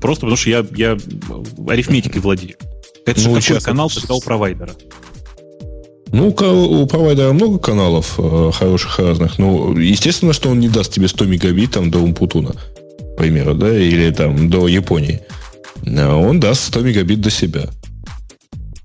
Просто 0.00 0.22
потому 0.22 0.36
что 0.36 0.50
я, 0.50 0.66
я 0.74 0.96
арифметикой 1.68 2.20
владею. 2.20 2.56
Это 3.04 3.20
ну, 3.20 3.40
же 3.40 3.46
какой 3.46 3.60
канал 3.62 3.88
ты 3.88 4.00
сказал 4.00 4.20
провайдера? 4.20 4.72
Ну, 6.12 6.28
у 6.28 6.86
провайдера 6.86 7.32
много 7.32 7.58
каналов 7.58 8.14
э, 8.18 8.50
хороших 8.52 8.98
разных. 8.98 9.38
Ну, 9.38 9.76
естественно, 9.76 10.32
что 10.32 10.50
он 10.50 10.60
не 10.60 10.68
даст 10.68 10.92
тебе 10.92 11.08
100 11.08 11.24
мегабит 11.26 11.72
там, 11.72 11.90
до 11.90 11.98
Умпутуна, 11.98 12.52
к 12.52 13.16
примеру, 13.16 13.54
да, 13.54 13.76
или 13.76 14.10
там 14.10 14.48
до 14.48 14.66
Японии. 14.68 15.20
Он 15.84 16.40
даст 16.40 16.64
100 16.68 16.80
мегабит 16.80 17.20
до 17.20 17.30
себя. 17.30 17.68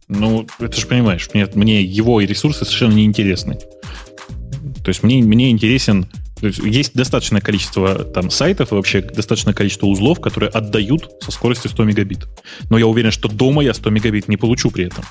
Ну, 0.08 0.46
это 0.60 0.80
же 0.80 0.88
понимаешь, 0.88 1.30
мне, 1.34 1.48
мне 1.54 1.82
его 1.82 2.20
и 2.20 2.26
ресурсы 2.26 2.66
совершенно 2.66 2.94
не 2.94 3.06
интересны. 3.06 3.58
То 4.84 4.90
есть 4.90 5.04
мне, 5.04 5.24
мне 5.24 5.52
интересен 5.52 6.08
То 6.42 6.48
есть 6.48 6.60
есть 6.60 6.94
достаточное 6.96 7.40
количество 7.40 8.04
там 8.04 8.32
сайтов 8.32 8.72
и 8.72 8.76
вообще 8.76 9.02
достаточное 9.02 9.54
количество 9.54 9.86
узлов, 9.86 10.20
которые 10.20 10.50
отдают 10.50 11.10
со 11.22 11.32
скоростью 11.32 11.70
100 11.70 11.84
мегабит. 11.84 12.28
Но 12.70 12.80
я 12.80 12.88
уверен, 12.88 13.12
что 13.12 13.30
дома 13.30 13.64
я 13.64 13.76
100 13.76 13.90
мегабит 13.92 14.28
не 14.28 14.38
получу 14.38 14.72
при 14.72 14.86
этом. 14.86 15.06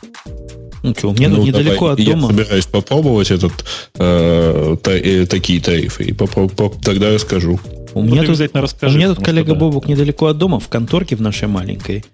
Ну 0.82 0.94
что, 0.96 1.12
мне 1.12 1.28
ну, 1.28 1.44
недалеко 1.44 1.88
давай, 1.88 1.92
от 1.92 2.04
дома. 2.04 2.32
Я 2.32 2.36
собираюсь 2.36 2.66
попробовать 2.66 3.30
этот, 3.30 3.64
э, 3.96 4.76
та, 4.82 4.92
э, 4.92 5.26
такие 5.26 5.60
тарифы, 5.60 6.04
и 6.04 6.12
попроб, 6.12 6.52
поп, 6.54 6.82
тогда 6.82 7.10
расскажу. 7.10 7.60
У 7.92 8.02
меня, 8.02 8.24
тут, 8.24 8.40
расскажи, 8.54 8.94
у 8.94 8.98
меня 8.98 9.14
тут 9.14 9.24
коллега 9.24 9.52
да. 9.52 9.58
Бобук 9.58 9.88
недалеко 9.88 10.26
от 10.26 10.38
дома, 10.38 10.58
в 10.58 10.68
конторке 10.68 11.16
в 11.16 11.20
нашей 11.20 11.48
маленькой, 11.48 12.04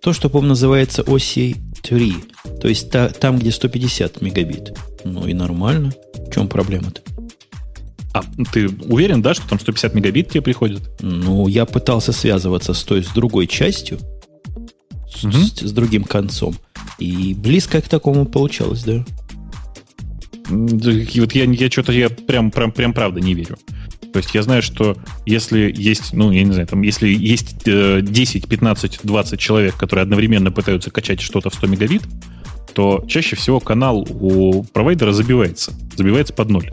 то, 0.00 0.12
что, 0.12 0.28
по-моему, 0.28 0.50
называется 0.50 1.02
OC3, 1.02 2.60
то 2.60 2.68
есть 2.68 2.90
та, 2.90 3.08
там, 3.08 3.38
где 3.38 3.50
150 3.50 4.22
мегабит. 4.22 4.72
Ну 5.04 5.26
и 5.26 5.34
нормально. 5.34 5.92
В 6.14 6.32
чем 6.32 6.48
проблема-то? 6.48 7.02
А 8.14 8.22
ты 8.52 8.68
уверен, 8.68 9.22
да, 9.22 9.34
что 9.34 9.48
там 9.48 9.58
150 9.58 9.94
мегабит 9.94 10.30
тебе 10.30 10.42
приходит? 10.42 10.82
Ну, 11.00 11.48
я 11.48 11.64
пытался 11.64 12.12
связываться 12.12 12.74
с 12.74 12.82
той, 12.84 13.02
с 13.02 13.08
другой 13.08 13.46
частью, 13.46 13.98
угу. 15.22 15.32
с, 15.32 15.60
с 15.60 15.72
другим 15.72 16.04
концом. 16.04 16.54
И 16.98 17.34
близко 17.34 17.80
к 17.80 17.88
такому 17.88 18.26
получалось, 18.26 18.84
да. 18.84 19.04
Вот 20.48 21.32
я, 21.32 21.44
я 21.44 21.70
что-то 21.70 21.92
я 21.92 22.10
прям, 22.10 22.50
прям, 22.50 22.72
прям 22.72 22.92
правда 22.92 23.20
не 23.20 23.32
верю. 23.32 23.56
То 24.12 24.18
есть 24.18 24.34
я 24.34 24.42
знаю, 24.42 24.60
что 24.60 24.96
если 25.24 25.72
есть, 25.74 26.12
ну, 26.12 26.30
я 26.30 26.42
не 26.42 26.52
знаю, 26.52 26.68
там, 26.68 26.82
если 26.82 27.08
есть 27.08 27.64
10, 27.64 28.46
15, 28.46 29.00
20 29.02 29.40
человек, 29.40 29.76
которые 29.76 30.02
одновременно 30.02 30.52
пытаются 30.52 30.90
качать 30.90 31.22
что-то 31.22 31.48
в 31.48 31.54
100 31.54 31.66
мегабит, 31.68 32.02
то 32.74 33.04
чаще 33.08 33.36
всего 33.36 33.58
канал 33.60 34.06
у 34.08 34.64
провайдера 34.64 35.12
забивается. 35.12 35.72
Забивается 35.96 36.34
под 36.34 36.50
ноль. 36.50 36.70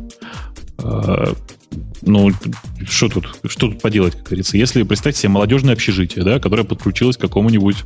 А, 0.84 1.34
ну, 2.02 2.32
что 2.86 3.10
тут, 3.10 3.38
что 3.46 3.68
тут 3.68 3.82
поделать, 3.82 4.16
как 4.16 4.24
говорится. 4.24 4.58
Если 4.58 4.84
представьте 4.84 5.22
себе 5.22 5.30
молодежное 5.30 5.74
общежитие, 5.74 6.24
да, 6.24 6.40
которое 6.40 6.64
подключилось 6.64 7.18
к 7.18 7.22
какому-нибудь 7.22 7.78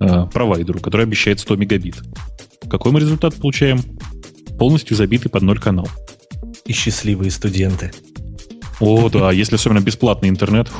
э, 0.00 0.26
провайдеру, 0.32 0.80
который 0.80 1.04
обещает 1.04 1.40
100 1.40 1.56
мегабит. 1.56 1.96
Какой 2.70 2.92
мы 2.92 3.00
результат 3.00 3.34
получаем? 3.34 3.80
Полностью 4.58 4.96
забитый 4.96 5.30
под 5.30 5.42
ноль 5.42 5.58
канал. 5.58 5.88
И 6.64 6.72
счастливые 6.72 7.30
студенты. 7.30 7.92
О, 8.80 9.08
да, 9.08 9.32
если 9.32 9.56
особенно 9.56 9.80
бесплатный 9.80 10.28
интернет. 10.28 10.70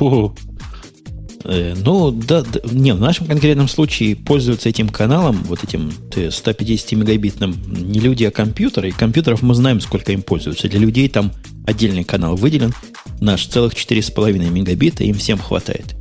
Э, 1.43 1.75
ну, 1.75 2.11
да, 2.11 2.41
да, 2.41 2.59
не, 2.71 2.93
в 2.93 2.99
нашем 2.99 3.27
конкретном 3.27 3.67
случае 3.67 4.15
пользуются 4.15 4.69
этим 4.69 4.89
каналом, 4.89 5.43
вот 5.43 5.63
этим 5.63 5.91
150 6.31 6.91
мегабитным, 6.93 7.55
не 7.67 7.99
люди, 7.99 8.23
а 8.23 8.31
компьютеры. 8.31 8.89
И 8.89 8.91
компьютеров 8.91 9.41
мы 9.41 9.55
знаем, 9.55 9.79
сколько 9.81 10.11
им 10.11 10.21
пользуются. 10.21 10.67
Для 10.67 10.79
людей 10.79 11.07
там 11.09 11.31
отдельный 11.67 12.03
канал 12.03 12.35
выделен, 12.35 12.73
наш 13.19 13.45
целых 13.45 13.73
4,5 13.73 14.49
мегабита, 14.49 15.03
им 15.03 15.15
всем 15.15 15.37
хватает. 15.37 15.95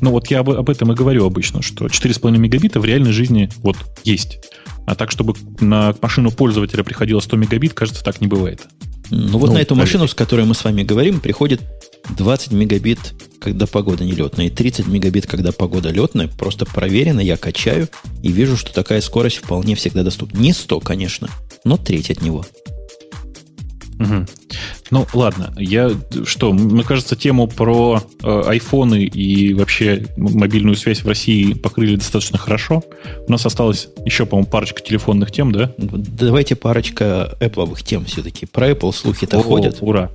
Ну 0.00 0.10
вот 0.10 0.26
я 0.28 0.40
об, 0.40 0.50
об 0.50 0.68
этом 0.68 0.92
и 0.92 0.94
говорю 0.94 1.24
обычно, 1.24 1.62
что 1.62 1.86
4,5 1.86 2.36
мегабита 2.36 2.80
в 2.80 2.84
реальной 2.84 3.12
жизни 3.12 3.48
вот 3.58 3.76
есть. 4.04 4.40
А 4.86 4.94
так, 4.96 5.10
чтобы 5.10 5.34
на 5.60 5.94
машину 6.02 6.32
пользователя 6.32 6.82
приходило 6.82 7.20
100 7.20 7.36
мегабит, 7.36 7.74
кажется, 7.74 8.02
так 8.02 8.20
не 8.20 8.26
бывает. 8.26 8.60
Ну 9.10 9.38
вот 9.38 9.48
ну, 9.48 9.54
на 9.54 9.58
эту 9.58 9.74
машину, 9.74 10.06
с 10.08 10.14
которой 10.14 10.44
мы 10.46 10.54
с 10.54 10.64
вами 10.64 10.82
говорим, 10.82 11.20
приходит 11.20 11.60
20 12.16 12.52
мегабит, 12.52 13.14
когда 13.40 13.66
погода 13.66 14.04
нелетная, 14.04 14.46
и 14.46 14.50
30 14.50 14.86
мегабит, 14.88 15.26
когда 15.26 15.52
погода 15.52 15.90
летная. 15.90 16.28
Просто 16.28 16.64
проверено, 16.64 17.20
я 17.20 17.36
качаю 17.36 17.88
и 18.22 18.32
вижу, 18.32 18.56
что 18.56 18.72
такая 18.72 19.00
скорость 19.00 19.38
вполне 19.38 19.74
всегда 19.74 20.02
доступна. 20.02 20.38
Не 20.38 20.52
100, 20.52 20.80
конечно, 20.80 21.28
но 21.64 21.76
треть 21.76 22.10
от 22.10 22.22
него. 22.22 22.44
Угу. 24.00 24.26
Ну, 24.90 25.06
ладно, 25.12 25.52
я 25.58 25.90
что, 26.24 26.52
мне 26.52 26.82
кажется, 26.82 27.16
тему 27.16 27.46
про 27.46 28.02
э, 28.22 28.42
айфоны 28.46 29.04
и 29.04 29.52
вообще 29.52 30.06
мобильную 30.16 30.74
связь 30.74 31.02
в 31.02 31.08
России 31.08 31.52
покрыли 31.52 31.96
достаточно 31.96 32.38
хорошо. 32.38 32.82
У 33.28 33.30
нас 33.30 33.44
осталось 33.44 33.88
еще, 34.06 34.24
по-моему, 34.24 34.50
парочка 34.50 34.82
телефонных 34.82 35.30
тем, 35.30 35.52
да? 35.52 35.72
Давайте 35.76 36.56
парочка 36.56 37.36
Apple 37.40 37.78
тем 37.84 38.06
все-таки. 38.06 38.46
Про 38.46 38.70
Apple 38.70 38.92
слухи-то 38.92 39.42
ходят. 39.42 39.78
Ура! 39.80 40.10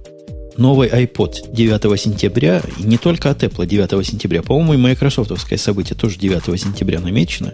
Новый 0.58 0.90
iPod 0.90 1.54
9 1.54 2.00
сентября, 2.00 2.62
и 2.80 2.84
не 2.84 2.98
только 2.98 3.30
от 3.30 3.44
Apple 3.44 3.68
9 3.68 4.08
сентября, 4.08 4.42
по-моему, 4.42 4.74
и 4.74 4.78
майкрософтовское 4.78 5.60
событие 5.60 5.96
тоже 5.96 6.18
9 6.18 6.60
сентября 6.60 7.02
намечено. 7.02 7.54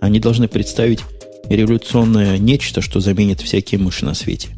Они 0.00 0.18
должны 0.18 0.48
представить 0.48 1.00
революционное 1.48 2.38
нечто, 2.38 2.80
что 2.80 3.00
заменит 3.00 3.40
всякие 3.42 3.78
мыши 3.78 4.04
на 4.04 4.14
свете 4.14 4.57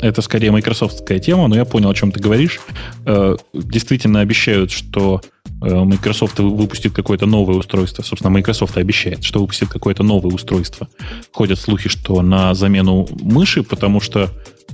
это 0.00 0.22
скорее 0.22 0.50
майкрософтская 0.52 1.18
тема, 1.18 1.48
но 1.48 1.56
я 1.56 1.64
понял, 1.64 1.90
о 1.90 1.94
чем 1.94 2.12
ты 2.12 2.20
говоришь. 2.20 2.60
Э, 3.06 3.36
действительно 3.52 4.20
обещают, 4.20 4.70
что 4.70 5.20
э, 5.62 5.84
Microsoft 5.84 6.38
выпустит 6.38 6.92
какое-то 6.92 7.26
новое 7.26 7.56
устройство. 7.56 8.02
Собственно, 8.02 8.30
Microsoft 8.30 8.76
обещает, 8.76 9.24
что 9.24 9.40
выпустит 9.40 9.68
какое-то 9.68 10.02
новое 10.04 10.32
устройство. 10.32 10.88
Ходят 11.32 11.58
слухи, 11.58 11.88
что 11.88 12.22
на 12.22 12.54
замену 12.54 13.08
мыши, 13.20 13.62
потому 13.62 14.00
что 14.00 14.20
э, 14.22 14.28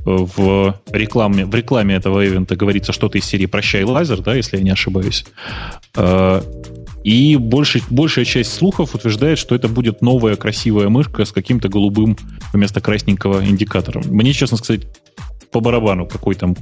в 0.04 0.78
рекламе, 0.90 1.46
в 1.46 1.54
рекламе 1.54 1.94
этого 1.94 2.20
ивента 2.24 2.54
говорится 2.54 2.92
что-то 2.92 3.16
из 3.18 3.24
серии 3.24 3.46
«Прощай, 3.46 3.84
лазер», 3.84 4.20
да, 4.20 4.34
если 4.34 4.58
я 4.58 4.62
не 4.62 4.70
ошибаюсь. 4.70 5.24
И 7.04 7.36
больше, 7.36 7.80
большая 7.90 8.24
часть 8.24 8.52
слухов 8.52 8.94
утверждает, 8.94 9.38
что 9.38 9.54
это 9.54 9.68
будет 9.68 10.02
новая 10.02 10.36
красивая 10.36 10.88
мышка 10.88 11.24
с 11.24 11.32
каким-то 11.32 11.68
голубым 11.68 12.16
вместо 12.52 12.80
красненького 12.80 13.44
индикатором. 13.46 14.02
Мне, 14.08 14.32
честно 14.32 14.56
сказать, 14.56 14.86
по 15.50 15.60
барабану, 15.60 16.06
какой 16.06 16.34
там, 16.34 16.56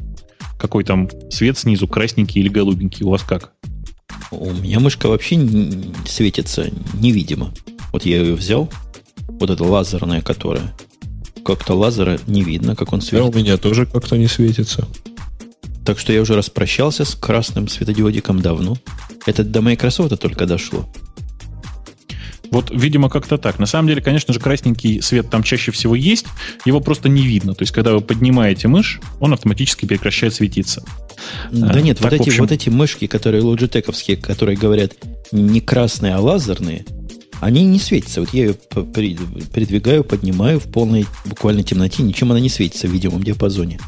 какой 0.58 0.84
там 0.84 1.08
цвет 1.30 1.58
снизу, 1.58 1.88
красненький 1.88 2.40
или 2.40 2.48
голубенький. 2.48 3.04
У 3.04 3.10
вас 3.10 3.22
как? 3.22 3.52
У 4.30 4.52
меня 4.52 4.80
мышка 4.80 5.08
вообще 5.08 5.36
не 5.36 5.92
светится 6.06 6.70
невидимо. 6.94 7.52
Вот 7.92 8.04
я 8.04 8.18
ее 8.18 8.34
взял, 8.34 8.70
вот 9.28 9.50
эта 9.50 9.64
лазерная, 9.64 10.20
которая 10.20 10.74
как-то 11.44 11.74
лазера 11.74 12.18
не 12.26 12.42
видно, 12.42 12.74
как 12.74 12.92
он 12.92 13.00
светит. 13.00 13.18
Да, 13.18 13.24
у 13.24 13.32
меня 13.32 13.56
тоже 13.56 13.86
как-то 13.86 14.16
не 14.16 14.26
светится. 14.26 14.86
Так 15.86 16.00
что 16.00 16.12
я 16.12 16.20
уже 16.20 16.34
распрощался 16.34 17.04
с 17.04 17.14
красным 17.14 17.68
светодиодиком 17.68 18.42
давно. 18.42 18.76
Это 19.24 19.44
до 19.44 19.62
Microsoft 19.62 20.18
только 20.20 20.44
дошло. 20.44 20.88
Вот, 22.50 22.70
видимо, 22.70 23.08
как-то 23.08 23.38
так. 23.38 23.58
На 23.58 23.66
самом 23.66 23.88
деле, 23.88 24.02
конечно 24.02 24.34
же, 24.34 24.40
красненький 24.40 25.00
свет 25.00 25.30
там 25.30 25.42
чаще 25.42 25.70
всего 25.70 25.94
есть, 25.94 26.26
его 26.64 26.80
просто 26.80 27.08
не 27.08 27.22
видно. 27.22 27.54
То 27.54 27.62
есть, 27.62 27.72
когда 27.72 27.92
вы 27.92 28.00
поднимаете 28.00 28.68
мышь, 28.68 29.00
он 29.20 29.32
автоматически 29.32 29.86
прекращает 29.86 30.34
светиться. 30.34 30.84
Да 31.52 31.70
а, 31.70 31.80
нет, 31.80 31.98
так, 31.98 32.10
вот, 32.10 32.20
эти, 32.20 32.28
общем... 32.28 32.42
вот 32.42 32.52
эти 32.52 32.68
мышки, 32.68 33.06
которые 33.06 33.42
лоджитековские, 33.42 34.16
которые 34.16 34.56
говорят 34.56 34.92
не 35.32 35.60
красные, 35.60 36.14
а 36.14 36.20
лазерные, 36.20 36.84
они 37.40 37.64
не 37.64 37.78
светятся. 37.78 38.20
Вот 38.20 38.30
я 38.32 38.46
ее 38.46 38.54
передвигаю, 38.54 40.02
поднимаю 40.02 40.58
в 40.58 40.64
полной 40.64 41.06
буквально 41.26 41.62
темноте, 41.62 42.02
ничем 42.02 42.30
она 42.30 42.40
не 42.40 42.48
светится 42.48 42.88
в 42.88 42.90
видимом 42.90 43.22
диапазоне. 43.22 43.78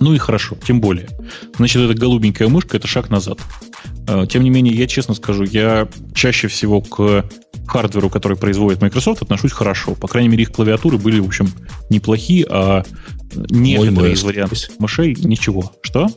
Ну 0.00 0.14
и 0.14 0.18
хорошо, 0.18 0.56
тем 0.66 0.80
более. 0.80 1.08
Значит, 1.56 1.82
эта 1.82 1.94
голубенькая 1.94 2.48
мышка– 2.48 2.76
это 2.78 2.86
шаг 2.86 3.10
назад. 3.10 3.38
А, 4.06 4.26
тем 4.26 4.42
не 4.42 4.50
менее, 4.50 4.74
я 4.74 4.86
честно 4.86 5.14
скажу, 5.14 5.44
я 5.44 5.88
чаще 6.14 6.48
всего 6.48 6.80
к 6.80 7.24
хардверу, 7.66 8.10
который 8.10 8.36
производит 8.36 8.82
Microsoft, 8.82 9.22
отношусь 9.22 9.52
хорошо. 9.52 9.94
По 9.94 10.08
крайней 10.08 10.28
мере, 10.28 10.42
их 10.42 10.52
клавиатуры 10.52 10.98
были, 10.98 11.20
в 11.20 11.26
общем, 11.26 11.50
неплохие, 11.90 12.46
а 12.48 12.84
некоторые 13.34 14.14
из 14.14 14.22
вариантов 14.22 14.58
мышей 14.78 15.16
ничего. 15.18 15.72
Что? 15.82 16.08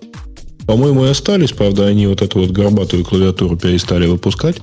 По-моему, 0.66 1.06
и 1.06 1.10
остались, 1.10 1.54
правда, 1.54 1.88
они 1.88 2.08
вот 2.08 2.22
эту 2.22 2.40
вот 2.40 2.52
горбатую 2.52 3.06
клавиатуру 3.06 3.56
перестали 3.56 4.06
выпускать. 4.08 4.58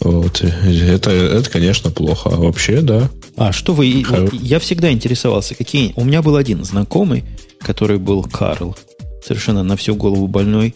Вот. 0.00 0.42
Это, 0.42 1.10
это, 1.12 1.48
конечно, 1.48 1.90
плохо. 1.90 2.30
А 2.32 2.36
вообще, 2.36 2.80
да. 2.80 3.08
А 3.36 3.52
что 3.52 3.72
вы... 3.72 4.02
Хор... 4.02 4.30
Я 4.32 4.58
всегда 4.58 4.90
интересовался, 4.90 5.54
какие... 5.54 5.92
У 5.94 6.04
меня 6.04 6.22
был 6.22 6.34
один 6.34 6.64
знакомый, 6.64 7.22
который 7.62 7.98
был 7.98 8.22
Карл, 8.24 8.76
совершенно 9.24 9.62
на 9.62 9.76
всю 9.76 9.94
голову 9.94 10.26
больной. 10.26 10.74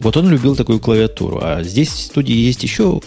Вот 0.00 0.16
он 0.16 0.28
любил 0.28 0.56
такую 0.56 0.80
клавиатуру. 0.80 1.40
А 1.42 1.62
здесь 1.62 1.88
в 1.88 2.00
студии 2.00 2.34
есть 2.34 2.62
еще 2.62 3.00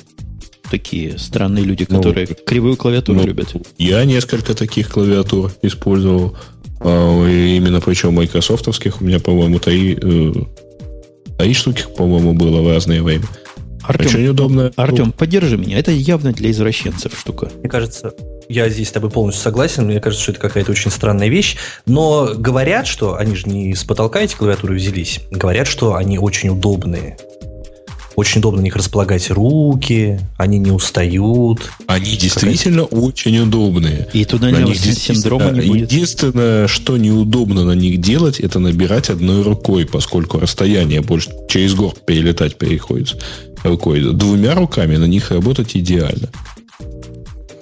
такие 0.69 1.17
странные 1.17 1.63
люди, 1.63 1.85
ну, 1.89 1.97
которые 1.97 2.27
ну, 2.29 2.35
кривую 2.45 2.77
клавиатуру 2.77 3.19
ну, 3.19 3.25
любят. 3.25 3.53
Я 3.77 4.03
несколько 4.05 4.53
таких 4.53 4.89
клавиатур 4.89 5.51
использовал. 5.61 6.37
А, 6.79 7.25
именно 7.27 7.81
причем 7.81 8.13
майкрософтовских. 8.13 9.01
У 9.01 9.05
меня, 9.05 9.19
по-моему, 9.19 9.59
три, 9.59 9.97
э, 9.99 10.33
три 11.39 11.53
штуки, 11.53 11.85
по-моему, 11.97 12.33
было 12.33 12.61
в 12.61 12.71
разное 12.71 13.01
время. 13.01 13.25
Артем, 13.87 14.05
Очень 14.07 14.27
удобно. 14.27 14.73
Артем, 14.75 15.11
поддержи 15.13 15.57
меня. 15.57 15.79
Это 15.79 15.91
явно 15.91 16.33
для 16.33 16.51
извращенцев 16.51 17.17
штука. 17.17 17.49
Мне 17.59 17.69
кажется, 17.69 18.13
я 18.49 18.67
здесь 18.69 18.89
с 18.89 18.91
тобой 18.91 19.09
полностью 19.09 19.43
согласен. 19.43 19.85
Мне 19.85 20.01
кажется, 20.01 20.23
что 20.23 20.33
это 20.33 20.41
какая-то 20.41 20.71
очень 20.71 20.91
странная 20.91 21.29
вещь. 21.29 21.55
Но 21.85 22.33
говорят, 22.35 22.85
что 22.85 23.15
они 23.15 23.35
же 23.35 23.47
не 23.47 23.73
с 23.73 23.85
потолка 23.85 24.19
эти 24.19 24.35
клавиатуры 24.35 24.75
взялись. 24.75 25.21
Говорят, 25.31 25.67
что 25.67 25.95
они 25.95 26.19
очень 26.19 26.49
удобные. 26.49 27.17
очень 28.17 28.39
удобно 28.39 28.61
на 28.61 28.63
них 28.63 28.75
располагать 28.75 29.29
руки, 29.29 30.19
они 30.37 30.57
не 30.57 30.71
устают. 30.71 31.71
Они 31.85 32.17
действительно 32.17 32.83
очень 32.83 33.37
удобные. 33.39 34.07
И 34.11 34.25
туда 34.25 34.49
на 34.49 34.57
них 34.57 34.77
синдрома 34.77 35.51
не 35.51 35.67
будет. 35.67 35.91
Единственное, 35.91 36.67
что 36.67 36.97
неудобно 36.97 37.63
на 37.63 37.73
них 37.73 38.01
делать, 38.01 38.41
это 38.41 38.59
набирать 38.59 39.09
одной 39.09 39.43
рукой, 39.43 39.85
поскольку 39.85 40.39
расстояние 40.39 41.01
больше 41.01 41.29
через 41.47 41.73
город 41.73 42.05
перелетать 42.05 42.57
переходит 42.57 43.15
рукой. 43.63 44.01
Двумя 44.13 44.55
руками 44.55 44.95
на 44.95 45.05
них 45.05 45.31
работать 45.31 45.75
идеально. 45.75 46.29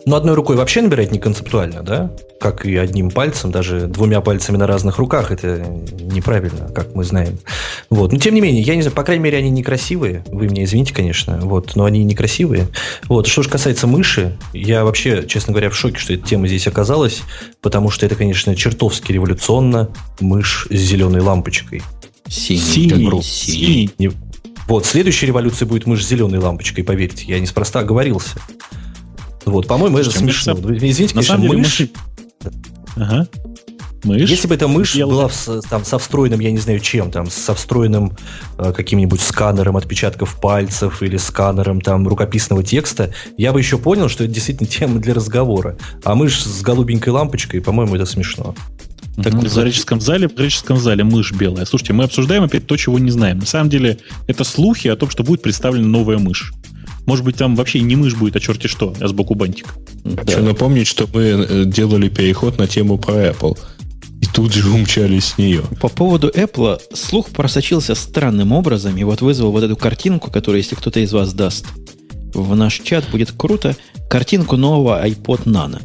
Но 0.05 0.17
одной 0.17 0.35
рукой 0.35 0.55
вообще 0.55 0.81
набирать 0.81 1.11
не 1.11 1.17
концептуально, 1.17 1.81
да? 1.81 2.11
Как 2.39 2.63
и 2.65 2.75
одним 2.75 3.09
пальцем, 3.09 3.49
даже 3.49 3.87
двумя 3.87 4.21
пальцами 4.21 4.55
на 4.55 4.67
разных 4.67 4.99
руках, 4.99 5.31
это 5.31 5.65
неправильно, 5.99 6.69
как 6.69 6.93
мы 6.93 7.03
знаем. 7.03 7.39
Вот. 7.89 8.11
Но 8.11 8.19
тем 8.19 8.35
не 8.35 8.41
менее, 8.41 8.61
я 8.61 8.75
не 8.75 8.83
знаю, 8.83 8.95
по 8.95 9.03
крайней 9.03 9.23
мере, 9.23 9.39
они 9.39 9.49
некрасивые. 9.49 10.23
Вы 10.27 10.47
меня 10.47 10.63
извините, 10.65 10.93
конечно, 10.93 11.39
вот, 11.41 11.75
но 11.75 11.85
они 11.85 12.03
некрасивые. 12.03 12.67
Вот. 13.07 13.25
Что 13.25 13.41
же 13.41 13.49
касается 13.49 13.87
мыши, 13.87 14.37
я 14.53 14.85
вообще, 14.85 15.25
честно 15.27 15.53
говоря, 15.53 15.71
в 15.71 15.75
шоке, 15.75 15.97
что 15.97 16.13
эта 16.13 16.27
тема 16.27 16.47
здесь 16.47 16.67
оказалась, 16.67 17.23
потому 17.61 17.89
что 17.89 18.05
это, 18.05 18.15
конечно, 18.15 18.55
чертовски 18.55 19.11
революционно. 19.11 19.89
Мышь 20.19 20.67
с 20.69 20.75
зеленой 20.75 21.21
лампочкой. 21.21 21.81
Синий. 22.27 22.59
Синий. 22.59 23.21
Синий. 23.23 23.91
Синий. 23.97 24.11
Вот, 24.67 24.85
следующая 24.85 25.27
революция 25.27 25.67
будет 25.67 25.85
мышь 25.85 26.03
с 26.03 26.07
зеленой 26.07 26.39
лампочкой, 26.39 26.83
поверьте. 26.83 27.25
Я 27.27 27.39
неспроста 27.39 27.79
оговорился. 27.79 28.39
Вот, 29.45 29.67
по-моему, 29.67 29.99
это 29.99 30.11
смешно. 30.11 30.53
Извините, 30.53 31.13
конечно, 31.13 31.37
мышь... 31.37 31.81
Ага. 32.95 33.27
Мышь. 34.05 34.29
Если 34.29 34.47
бы 34.47 34.53
эта 34.53 34.67
мышь 34.67 34.93
Дело. 34.93 35.09
была 35.09 35.27
в, 35.27 35.61
там, 35.67 35.83
со 35.83 35.97
встроенным, 35.97 36.39
я 36.39 36.51
не 36.51 36.59
знаю 36.59 36.79
чем, 36.79 37.09
там, 37.11 37.29
со 37.29 37.55
встроенным 37.55 38.15
э, 38.57 38.71
каким-нибудь 38.71 39.19
сканером 39.19 39.77
отпечатков 39.77 40.39
пальцев 40.39 41.01
или 41.01 41.17
сканером 41.17 41.81
там 41.81 42.07
рукописного 42.07 42.63
текста, 42.63 43.11
я 43.37 43.51
бы 43.51 43.59
еще 43.59 43.79
понял, 43.79 44.07
что 44.07 44.23
это 44.23 44.33
действительно 44.33 44.69
тема 44.69 44.99
для 44.99 45.13
разговора. 45.15 45.77
А 46.03 46.13
мышь 46.13 46.43
с 46.43 46.61
голубенькой 46.61 47.13
лампочкой, 47.13 47.61
по-моему, 47.61 47.95
это 47.95 48.05
смешно. 48.05 48.53
Так 49.21 49.33
в 49.33 49.53
графическом 49.53 50.01
зале, 50.01 50.27
в 50.27 50.33
графическом 50.33 50.77
зале 50.77 51.03
мышь 51.03 51.31
белая. 51.31 51.65
Слушайте, 51.65 51.93
мы 51.93 52.03
обсуждаем 52.03 52.43
опять 52.43 52.67
то, 52.67 52.75
чего 52.75 52.99
не 52.99 53.11
знаем. 53.11 53.39
На 53.39 53.45
самом 53.45 53.69
деле, 53.69 53.97
это 54.27 54.43
слухи 54.43 54.87
о 54.87 54.95
том, 54.95 55.09
что 55.09 55.23
будет 55.23 55.41
представлена 55.41 55.87
новая 55.87 56.17
мышь. 56.17 56.53
Может 57.05 57.23
быть, 57.23 57.37
там 57.37 57.55
вообще 57.55 57.81
не 57.81 57.95
мышь 57.95 58.15
будет, 58.15 58.35
а 58.35 58.39
черти 58.39 58.67
что, 58.67 58.93
а 58.99 59.07
сбоку 59.07 59.35
бантик. 59.35 59.75
Хочу 60.03 60.37
да. 60.37 60.41
напомнить, 60.41 60.87
что 60.87 61.07
мы 61.13 61.21
э, 61.21 61.65
делали 61.65 62.09
переход 62.09 62.57
на 62.57 62.67
тему 62.67 62.97
про 62.97 63.27
Apple. 63.27 63.57
И 64.21 64.25
тут 64.25 64.53
же 64.53 64.69
умчались 64.69 65.25
с 65.25 65.37
нее. 65.37 65.63
По 65.81 65.87
поводу 65.87 66.29
Apple 66.29 66.79
слух 66.93 67.29
просочился 67.29 67.95
странным 67.95 68.51
образом 68.51 68.97
и 68.97 69.03
вот 69.03 69.21
вызвал 69.21 69.51
вот 69.51 69.63
эту 69.63 69.75
картинку, 69.75 70.31
которую, 70.31 70.61
если 70.61 70.75
кто-то 70.75 70.99
из 70.99 71.13
вас 71.13 71.33
даст 71.33 71.67
в 72.33 72.55
наш 72.55 72.79
чат, 72.79 73.05
будет 73.11 73.31
круто, 73.31 73.75
картинку 74.09 74.57
нового 74.57 75.05
iPod 75.05 75.43
Nano. 75.43 75.81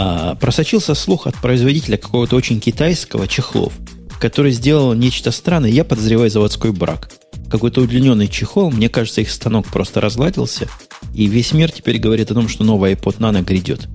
А, 0.00 0.34
просочился 0.36 0.94
слух 0.94 1.26
от 1.26 1.34
производителя 1.36 1.96
какого-то 1.96 2.36
очень 2.36 2.60
китайского 2.60 3.26
чехлов, 3.26 3.72
который 4.20 4.52
сделал 4.52 4.94
нечто 4.94 5.30
странное, 5.32 5.70
я 5.70 5.84
подозреваю 5.84 6.30
заводской 6.30 6.72
брак– 6.72 7.10
какой-то 7.48 7.80
удлиненный 7.80 8.28
чехол. 8.28 8.70
Мне 8.70 8.88
кажется, 8.88 9.20
их 9.20 9.30
станок 9.30 9.66
просто 9.66 10.00
разладился. 10.00 10.68
И 11.14 11.26
весь 11.26 11.52
мир 11.52 11.70
теперь 11.70 11.98
говорит 11.98 12.30
о 12.30 12.34
том, 12.34 12.48
что 12.48 12.64
новый 12.64 12.92
iPod 12.92 13.18
Nano 13.18 13.42
грядет. 13.42 13.88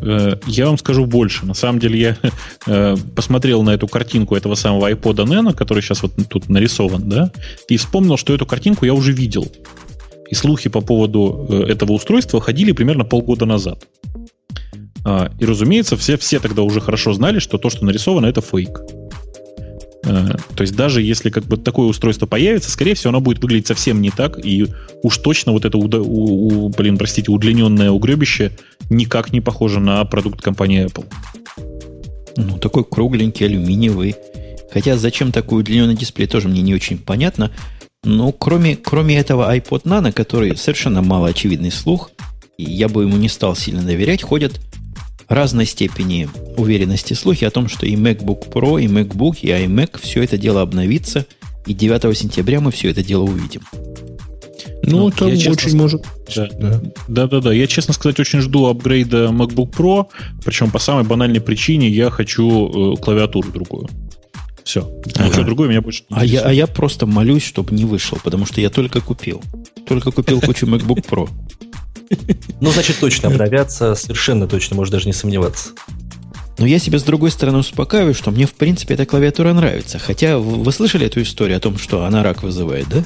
Э, 0.00 0.36
я 0.46 0.66
вам 0.66 0.78
скажу 0.78 1.06
больше. 1.06 1.46
На 1.46 1.54
самом 1.54 1.78
деле 1.78 1.98
я 1.98 2.16
э, 2.66 2.96
посмотрел 3.14 3.62
на 3.62 3.70
эту 3.70 3.88
картинку 3.88 4.36
этого 4.36 4.54
самого 4.54 4.90
iPod 4.90 5.16
Nano, 5.26 5.54
который 5.54 5.82
сейчас 5.82 6.02
вот 6.02 6.12
тут 6.28 6.48
нарисован, 6.48 7.08
да, 7.08 7.32
и 7.68 7.76
вспомнил, 7.76 8.16
что 8.16 8.34
эту 8.34 8.46
картинку 8.46 8.84
я 8.84 8.94
уже 8.94 9.12
видел. 9.12 9.50
И 10.28 10.34
слухи 10.34 10.68
по 10.68 10.80
поводу 10.80 11.46
э, 11.48 11.72
этого 11.72 11.92
устройства 11.92 12.40
ходили 12.40 12.72
примерно 12.72 13.04
полгода 13.04 13.46
назад. 13.46 13.84
А, 15.04 15.30
и, 15.38 15.44
разумеется, 15.44 15.96
все, 15.96 16.16
все 16.16 16.40
тогда 16.40 16.62
уже 16.62 16.80
хорошо 16.80 17.12
знали, 17.12 17.38
что 17.38 17.58
то, 17.58 17.70
что 17.70 17.84
нарисовано, 17.84 18.26
это 18.26 18.40
фейк. 18.40 18.80
Э, 20.04 20.28
то 20.54 20.62
есть 20.62 20.74
даже 20.74 21.02
если 21.02 21.30
как 21.30 21.44
бы 21.44 21.56
такое 21.56 21.86
устройство 21.86 22.26
появится, 22.26 22.70
скорее 22.70 22.94
всего, 22.94 23.10
оно 23.10 23.20
будет 23.20 23.42
выглядеть 23.42 23.66
совсем 23.66 24.00
не 24.00 24.10
так, 24.10 24.44
и 24.44 24.66
уж 25.02 25.18
точно 25.18 25.52
вот 25.52 25.64
это, 25.64 25.78
блин, 25.78 26.98
простите, 26.98 27.30
удлиненное 27.30 27.90
угребище 27.90 28.52
никак 28.88 29.32
не 29.32 29.40
похоже 29.40 29.80
на 29.80 30.04
продукт 30.04 30.42
компании 30.42 30.86
Apple. 30.86 31.06
Ну, 32.36 32.58
такой 32.58 32.84
кругленький, 32.84 33.46
алюминиевый. 33.46 34.16
Хотя 34.72 34.96
зачем 34.96 35.32
такой 35.32 35.60
удлиненный 35.60 35.96
дисплей, 35.96 36.28
тоже 36.28 36.48
мне 36.48 36.62
не 36.62 36.74
очень 36.74 36.98
понятно. 36.98 37.50
Но 38.04 38.32
кроме, 38.32 38.76
кроме 38.76 39.18
этого 39.18 39.54
iPod 39.54 39.82
Nano, 39.82 40.12
который 40.12 40.56
совершенно 40.56 41.02
малоочевидный 41.02 41.70
слух, 41.70 42.10
и 42.56 42.64
я 42.64 42.88
бы 42.88 43.02
ему 43.02 43.16
не 43.16 43.28
стал 43.28 43.56
сильно 43.56 43.82
доверять, 43.82 44.22
ходят 44.22 44.60
разной 45.30 45.64
степени 45.64 46.28
уверенности 46.56 47.14
слухи 47.14 47.44
о 47.44 47.50
том, 47.50 47.68
что 47.68 47.86
и 47.86 47.94
MacBook 47.94 48.50
Pro, 48.52 48.82
и 48.82 48.86
MacBook, 48.86 49.38
и 49.40 49.48
iMac 49.48 50.00
все 50.02 50.22
это 50.24 50.36
дело 50.36 50.60
обновится, 50.60 51.24
и 51.66 51.72
9 51.72 52.18
сентября 52.18 52.60
мы 52.60 52.72
все 52.72 52.90
это 52.90 53.02
дело 53.02 53.22
увидим. 53.22 53.62
Ну, 54.82 54.98
ну 54.98 55.08
это 55.08 55.26
очень 55.26 55.56
честно, 55.56 55.78
может. 55.78 56.04
Да. 56.34 56.48
да. 56.58 56.80
да, 57.06 57.26
да, 57.28 57.40
да. 57.40 57.52
Я, 57.52 57.66
честно 57.66 57.94
сказать, 57.94 58.18
очень 58.18 58.40
жду 58.40 58.66
апгрейда 58.66 59.26
MacBook 59.28 59.70
Pro, 59.70 60.08
причем 60.44 60.70
по 60.70 60.78
самой 60.78 61.04
банальной 61.04 61.40
причине 61.40 61.88
я 61.88 62.10
хочу 62.10 62.94
э, 62.94 62.96
клавиатуру 62.96 63.50
другую. 63.52 63.88
Все. 64.64 64.90
Ага. 65.14 65.28
Ничего 65.28 65.44
другое 65.44 65.68
меня 65.68 65.80
больше 65.80 66.04
не 66.10 66.16
а 66.16 66.24
я, 66.24 66.42
а 66.42 66.52
я 66.52 66.66
просто 66.66 67.06
молюсь, 67.06 67.44
чтобы 67.44 67.74
не 67.74 67.84
вышел, 67.84 68.18
потому 68.22 68.46
что 68.46 68.60
я 68.60 68.70
только 68.70 69.00
купил. 69.00 69.42
Только 69.86 70.10
купил 70.10 70.40
кучу 70.40 70.66
MacBook 70.66 71.06
Pro. 71.08 71.28
Ну, 72.60 72.72
значит, 72.72 72.98
точно 72.98 73.28
обновятся, 73.28 73.94
совершенно 73.94 74.46
точно, 74.46 74.76
можно 74.76 74.92
даже 74.92 75.06
не 75.06 75.12
сомневаться. 75.12 75.70
Но 76.58 76.66
я 76.66 76.78
себя 76.78 76.98
с 76.98 77.02
другой 77.02 77.30
стороны 77.30 77.58
успокаиваю, 77.58 78.14
что 78.14 78.30
мне, 78.30 78.46
в 78.46 78.52
принципе, 78.52 78.94
эта 78.94 79.06
клавиатура 79.06 79.52
нравится. 79.54 79.98
Хотя 79.98 80.38
вы 80.38 80.70
слышали 80.72 81.06
эту 81.06 81.22
историю 81.22 81.56
о 81.56 81.60
том, 81.60 81.78
что 81.78 82.04
она 82.04 82.22
рак 82.22 82.42
вызывает, 82.42 82.86
да? 82.88 83.02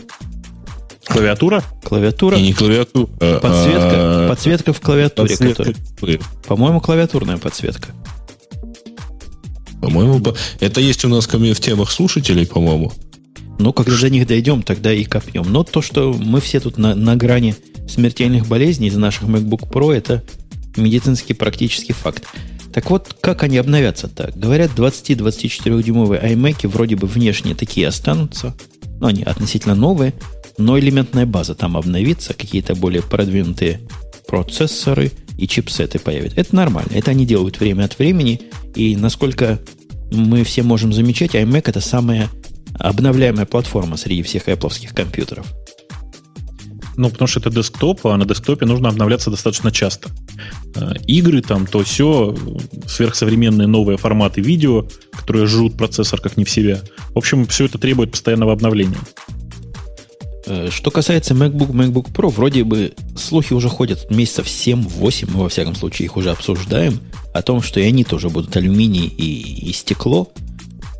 Клавиатура? 1.06 1.62
Клавиатура. 1.85 2.36
И 2.36 2.43
не 2.43 2.52
клавиатура. 2.52 3.06
Подсветка, 3.06 3.90
а, 3.93 4.28
подсветка 4.28 4.72
в 4.72 4.81
клавиатуре. 4.81 5.36
Которая, 5.36 6.18
по-моему, 6.48 6.81
клавиатурная 6.81 7.36
подсветка. 7.36 7.90
По-моему, 9.81 10.20
это 10.60 10.81
есть 10.81 11.05
у 11.05 11.09
нас 11.09 11.26
в 11.28 11.60
темах 11.60 11.93
слушателей, 11.93 12.47
по-моему. 12.47 12.93
Ну, 13.59 13.72
когда 13.72 13.97
до 13.97 14.10
них 14.10 14.26
дойдем, 14.26 14.62
тогда 14.62 14.93
и 14.93 15.05
копьем. 15.05 15.44
Но 15.47 15.62
то, 15.62 15.82
что 15.82 16.12
мы 16.12 16.40
все 16.40 16.59
тут 16.59 16.78
на, 16.78 16.94
на 16.94 17.14
грани 17.16 17.55
смертельных 17.89 18.47
болезней 18.47 18.89
из 18.89 18.97
наших 18.97 19.24
MacBook 19.24 19.70
Pro, 19.70 19.94
это 19.94 20.23
медицинский 20.77 21.35
практический 21.35 21.93
факт. 21.93 22.24
Так 22.73 22.90
вот, 22.90 23.16
как 23.20 23.44
они 23.44 23.59
обновятся 23.59 24.09
так? 24.09 24.36
Говорят, 24.36 24.73
20-24-дюймовые 24.77 26.32
iMac 26.32 26.66
вроде 26.66 26.97
бы 26.97 27.06
внешне 27.06 27.55
такие 27.55 27.86
останутся. 27.86 28.55
Ну, 29.01 29.06
они 29.06 29.23
относительно 29.23 29.74
новые, 29.74 30.15
но 30.59 30.78
элементная 30.78 31.27
база 31.27 31.55
там 31.55 31.77
обновится, 31.77 32.35
какие-то 32.35 32.74
более 32.74 33.02
продвинутые 33.02 33.81
процессоры 34.27 35.12
и 35.39 35.47
чипсеты 35.47 35.98
появятся. 35.98 36.40
Это 36.40 36.56
нормально. 36.56 36.90
Это 36.94 37.12
они 37.12 37.27
делают 37.27 37.61
время 37.61 37.85
от 37.85 37.98
времени. 37.98 38.40
И 38.74 38.97
насколько 38.97 39.61
мы 40.11 40.43
все 40.43 40.62
можем 40.62 40.93
замечать, 40.93 41.35
iMac 41.35 41.65
это 41.66 41.81
самая 41.81 42.28
обновляемая 42.78 43.47
платформа 43.47 43.97
среди 43.97 44.23
всех 44.23 44.48
Apple 44.48 44.93
компьютеров. 44.93 45.47
Ну, 46.96 47.10
потому 47.10 47.26
что 47.28 47.40
это 47.40 47.50
десктоп, 47.50 48.06
а 48.06 48.16
на 48.16 48.24
десктопе 48.24 48.66
нужно 48.66 48.88
обновляться 48.88 49.30
достаточно 49.30 49.72
часто. 49.72 50.10
Э, 50.76 50.94
игры 51.06 51.42
там, 51.42 51.66
то 51.66 51.82
все, 51.82 52.36
сверхсовременные 52.86 53.66
новые 53.66 53.98
форматы 53.98 54.40
видео, 54.40 54.86
которые 55.12 55.46
жрут 55.46 55.76
процессор 55.76 56.20
как 56.20 56.36
не 56.36 56.44
в 56.44 56.50
себя. 56.50 56.80
В 57.10 57.18
общем, 57.18 57.46
все 57.46 57.66
это 57.66 57.78
требует 57.78 58.12
постоянного 58.12 58.52
обновления. 58.52 58.98
Э, 60.46 60.68
что 60.70 60.90
касается 60.90 61.34
MacBook, 61.34 61.70
MacBook 61.70 62.12
Pro, 62.12 62.28
вроде 62.28 62.64
бы 62.64 62.92
слухи 63.16 63.52
уже 63.52 63.68
ходят 63.68 64.10
месяцев 64.10 64.46
7-8, 64.46 65.30
мы 65.32 65.42
во 65.42 65.48
всяком 65.48 65.74
случае 65.74 66.06
их 66.06 66.16
уже 66.16 66.30
обсуждаем, 66.30 67.00
о 67.32 67.42
том, 67.42 67.62
что 67.62 67.80
и 67.80 67.84
они 67.84 68.04
тоже 68.04 68.28
будут 68.28 68.56
алюминий 68.56 69.06
и, 69.06 69.70
и 69.70 69.72
стекло. 69.72 70.32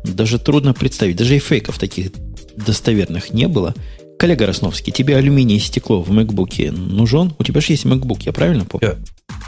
Даже 0.03 0.39
трудно 0.39 0.73
представить, 0.73 1.15
даже 1.15 1.35
и 1.35 1.39
фейков 1.39 1.79
таких 1.79 2.11
достоверных 2.55 3.33
не 3.33 3.47
было. 3.47 3.73
Коллега 4.17 4.47
Росновский, 4.47 4.93
тебе 4.93 5.17
алюминий 5.17 5.57
и 5.57 5.59
стекло 5.59 6.01
в 6.01 6.09
MacBook 6.09 6.71
нужен? 6.71 7.33
У 7.37 7.43
тебя 7.43 7.61
же 7.61 7.73
есть 7.73 7.85
MacBook, 7.85 8.21
я 8.21 8.31
правильно 8.31 8.65
помню? 8.65 8.95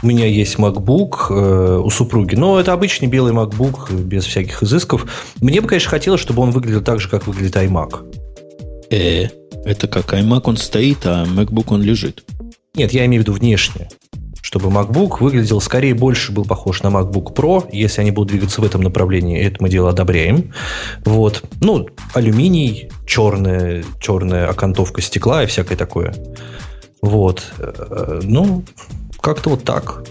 У 0.02 0.06
меня 0.06 0.26
есть 0.26 0.56
MacBook 0.56 1.30
э, 1.30 1.78
у 1.78 1.90
супруги, 1.90 2.34
но 2.34 2.60
это 2.60 2.72
обычный 2.72 3.08
белый 3.08 3.32
MacBook 3.32 3.92
без 4.00 4.24
всяких 4.24 4.62
изысков. 4.62 5.06
Мне 5.40 5.60
бы, 5.60 5.68
конечно, 5.68 5.90
хотелось, 5.90 6.20
чтобы 6.20 6.42
он 6.42 6.50
выглядел 6.50 6.82
так 6.82 7.00
же, 7.00 7.08
как 7.08 7.26
выглядит 7.26 7.56
iMac. 7.56 8.90
Э, 8.90 9.28
это 9.64 9.88
как 9.88 10.12
iMac 10.12 10.42
он 10.44 10.56
стоит, 10.56 10.98
а 11.04 11.24
MacBook 11.24 11.66
он 11.68 11.82
лежит. 11.82 12.24
Нет, 12.74 12.92
я 12.92 13.06
имею 13.06 13.22
в 13.22 13.26
виду 13.26 13.32
внешне 13.36 13.88
чтобы 14.48 14.70
MacBook 14.70 15.18
выглядел 15.20 15.60
скорее 15.60 15.92
больше 15.92 16.32
был 16.32 16.46
похож 16.46 16.82
на 16.82 16.86
MacBook 16.86 17.34
Pro, 17.34 17.68
если 17.70 18.00
они 18.00 18.12
будут 18.12 18.30
двигаться 18.30 18.62
в 18.62 18.64
этом 18.64 18.80
направлении, 18.80 19.38
это 19.38 19.56
мы 19.60 19.68
дело 19.68 19.90
одобряем. 19.90 20.54
Вот. 21.04 21.42
Ну, 21.60 21.86
алюминий, 22.14 22.88
черная, 23.06 23.84
черная 24.00 24.48
окантовка 24.48 25.02
стекла 25.02 25.44
и 25.44 25.46
всякое 25.46 25.76
такое. 25.76 26.14
Вот. 27.02 27.42
Э, 27.58 28.20
ну, 28.22 28.64
как-то 29.20 29.50
вот 29.50 29.64
так. 29.64 30.04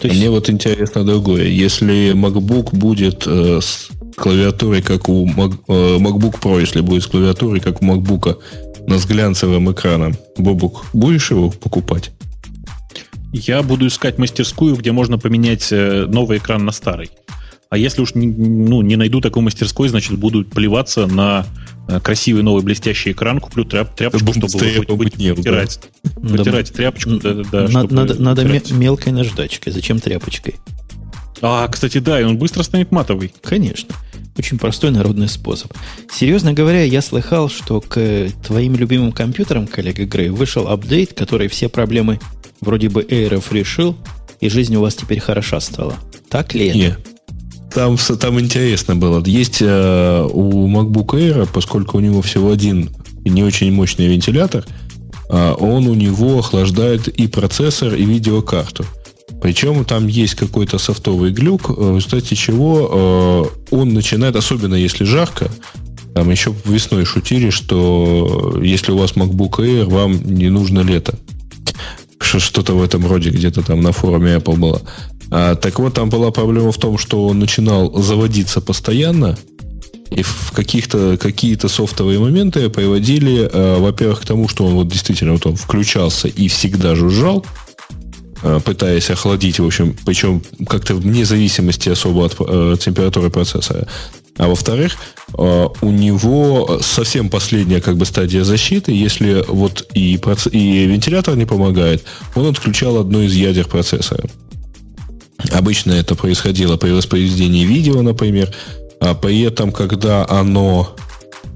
То 0.00 0.08
есть... 0.08 0.18
Мне 0.18 0.28
вот 0.28 0.50
интересно 0.50 1.04
другое. 1.04 1.44
Если 1.44 2.14
MacBook 2.14 2.74
будет 2.74 3.28
э, 3.28 3.60
с 3.62 3.90
клавиатурой, 4.16 4.82
как 4.82 5.08
у 5.08 5.24
Mac, 5.24 5.54
э, 5.68 5.98
MacBook 5.98 6.40
Pro, 6.42 6.60
если 6.60 6.80
будет 6.80 7.04
с 7.04 7.06
клавиатурой, 7.06 7.60
как 7.60 7.80
у 7.80 7.84
MacBook, 7.84 8.38
но 8.88 8.98
с 8.98 9.06
глянцевым 9.06 9.70
экраном, 9.70 10.16
Бобук, 10.36 10.84
будешь 10.92 11.30
его 11.30 11.50
покупать? 11.50 12.10
Я 13.36 13.64
буду 13.64 13.88
искать 13.88 14.16
мастерскую, 14.16 14.76
где 14.76 14.92
можно 14.92 15.18
поменять 15.18 15.72
э, 15.72 16.06
новый 16.06 16.38
экран 16.38 16.64
на 16.64 16.70
старый. 16.70 17.10
А 17.68 17.76
если 17.76 18.00
уж 18.00 18.14
не, 18.14 18.28
ну, 18.28 18.80
не 18.80 18.94
найду 18.94 19.20
такой 19.20 19.42
мастерской, 19.42 19.88
значит, 19.88 20.16
буду 20.16 20.44
плеваться 20.44 21.08
на 21.08 21.44
э, 21.88 21.98
красивый 21.98 22.44
новый 22.44 22.62
блестящий 22.62 23.10
экран, 23.10 23.40
куплю 23.40 23.64
тряп, 23.64 23.92
тряпочку, 23.96 24.32
чтобы 24.34 24.48
хоть 24.48 24.88
быть 24.90 25.18
не 25.18 25.34
потирать. 25.34 25.80
Да. 26.14 26.36
Потирать 26.36 26.72
тряпочку, 26.72 27.10
да, 27.16 27.34
да, 27.50 27.68
надо, 27.68 27.92
надо, 27.92 28.22
надо 28.22 28.44
мелкой 28.72 29.12
наждачкой. 29.12 29.72
Зачем 29.72 29.98
тряпочкой? 29.98 30.54
А, 31.46 31.68
кстати, 31.68 31.98
да, 31.98 32.18
и 32.18 32.24
он 32.24 32.38
быстро 32.38 32.62
станет 32.62 32.90
матовый. 32.90 33.30
Конечно. 33.42 33.94
Очень 34.38 34.58
простой 34.58 34.90
народный 34.90 35.28
способ. 35.28 35.74
Серьезно 36.10 36.54
говоря, 36.54 36.82
я 36.84 37.02
слыхал, 37.02 37.50
что 37.50 37.82
к 37.82 38.28
твоим 38.46 38.76
любимым 38.76 39.12
компьютерам, 39.12 39.66
коллега 39.66 40.06
Грей, 40.06 40.30
вышел 40.30 40.68
апдейт, 40.68 41.12
который 41.12 41.48
все 41.48 41.68
проблемы 41.68 42.18
вроде 42.62 42.88
бы 42.88 43.06
эйров 43.06 43.52
решил, 43.52 43.94
и 44.40 44.48
жизнь 44.48 44.74
у 44.76 44.80
вас 44.80 44.94
теперь 44.94 45.20
хороша 45.20 45.60
стала. 45.60 45.96
Так 46.30 46.54
ли 46.54 46.68
это? 46.68 46.78
Нет. 46.78 47.06
Там, 47.74 47.98
там 47.98 48.40
интересно 48.40 48.96
было. 48.96 49.22
Есть 49.26 49.58
э, 49.60 50.28
у 50.32 50.66
MacBook 50.66 51.08
Air, 51.08 51.46
поскольку 51.52 51.98
у 51.98 52.00
него 52.00 52.22
всего 52.22 52.52
один 52.52 52.88
не 53.22 53.42
очень 53.42 53.70
мощный 53.70 54.06
вентилятор, 54.06 54.64
э, 55.28 55.54
он 55.58 55.88
у 55.88 55.94
него 55.94 56.38
охлаждает 56.38 57.08
и 57.08 57.26
процессор, 57.26 57.94
и 57.94 58.04
видеокарту. 58.06 58.86
Причем 59.44 59.84
там 59.84 60.06
есть 60.06 60.36
какой-то 60.36 60.78
софтовый 60.78 61.30
глюк, 61.30 61.68
э, 61.68 61.72
в 61.74 61.96
результате 61.96 62.34
чего 62.34 63.50
э, 63.70 63.74
он 63.74 63.92
начинает, 63.92 64.36
особенно 64.36 64.74
если 64.74 65.04
жарко, 65.04 65.50
там 66.14 66.30
еще 66.30 66.54
весной 66.64 67.04
шутили, 67.04 67.50
что 67.50 68.58
если 68.62 68.92
у 68.92 68.96
вас 68.96 69.12
MacBook 69.12 69.58
Air, 69.58 69.84
вам 69.84 70.14
не 70.24 70.48
нужно 70.48 70.80
лето. 70.80 71.18
Что-то 72.18 72.72
в 72.72 72.82
этом 72.82 73.06
роде 73.06 73.28
где-то 73.28 73.60
там 73.60 73.82
на 73.82 73.92
форуме 73.92 74.36
Apple 74.36 74.56
было. 74.56 74.80
А, 75.30 75.56
так 75.56 75.78
вот, 75.78 75.92
там 75.92 76.08
была 76.08 76.30
проблема 76.30 76.72
в 76.72 76.78
том, 76.78 76.96
что 76.96 77.26
он 77.26 77.38
начинал 77.38 77.92
заводиться 78.00 78.62
постоянно, 78.62 79.36
и 80.10 80.22
в 80.22 80.52
каких-то 80.54 81.18
какие-то 81.20 81.68
софтовые 81.68 82.18
моменты 82.18 82.70
приводили, 82.70 83.46
э, 83.52 83.78
во-первых, 83.78 84.22
к 84.22 84.24
тому, 84.24 84.48
что 84.48 84.64
он 84.64 84.72
вот 84.72 84.88
действительно 84.88 85.32
вот 85.32 85.44
он 85.44 85.56
включался 85.56 86.28
и 86.28 86.48
всегда 86.48 86.94
жужжал, 86.94 87.44
Э, 87.44 87.63
пытаясь 88.64 89.10
охладить, 89.10 89.58
в 89.58 89.66
общем, 89.66 89.96
причем 90.04 90.42
как-то 90.68 90.94
вне 90.94 91.24
зависимости 91.24 91.88
особо 91.88 92.26
от 92.26 92.36
э, 92.38 92.76
температуры 92.78 93.30
процессора. 93.30 93.86
А 94.36 94.48
во-вторых, 94.48 94.96
э, 95.38 95.66
у 95.80 95.90
него 95.90 96.80
совсем 96.82 97.30
последняя 97.30 97.80
как 97.80 97.96
бы 97.96 98.04
стадия 98.04 98.44
защиты. 98.44 98.92
Если 98.92 99.44
вот 99.48 99.86
и, 99.94 100.16
проц... 100.18 100.46
и 100.50 100.86
вентилятор 100.86 101.36
не 101.36 101.46
помогает, 101.46 102.04
он 102.34 102.46
отключал 102.46 102.98
одно 102.98 103.22
из 103.22 103.34
ядер 103.34 103.66
процессора. 103.66 104.24
Обычно 105.52 105.92
это 105.92 106.14
происходило 106.14 106.76
при 106.76 106.90
воспроизведении 106.90 107.64
видео, 107.64 108.02
например, 108.02 108.52
а 109.00 109.14
при 109.14 109.42
этом, 109.42 109.70
когда 109.72 110.26
оно 110.28 110.96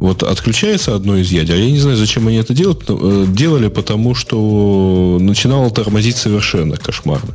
вот 0.00 0.22
отключается 0.22 0.94
одно 0.94 1.16
из 1.16 1.30
ядер. 1.30 1.56
Я 1.56 1.70
не 1.70 1.78
знаю, 1.78 1.96
зачем 1.96 2.28
они 2.28 2.36
это 2.36 2.54
делают, 2.54 2.84
э, 2.88 3.24
делали, 3.28 3.68
потому 3.68 4.14
что 4.14 5.18
начинало 5.20 5.70
тормозить 5.70 6.16
совершенно 6.16 6.76
кошмарно. 6.76 7.34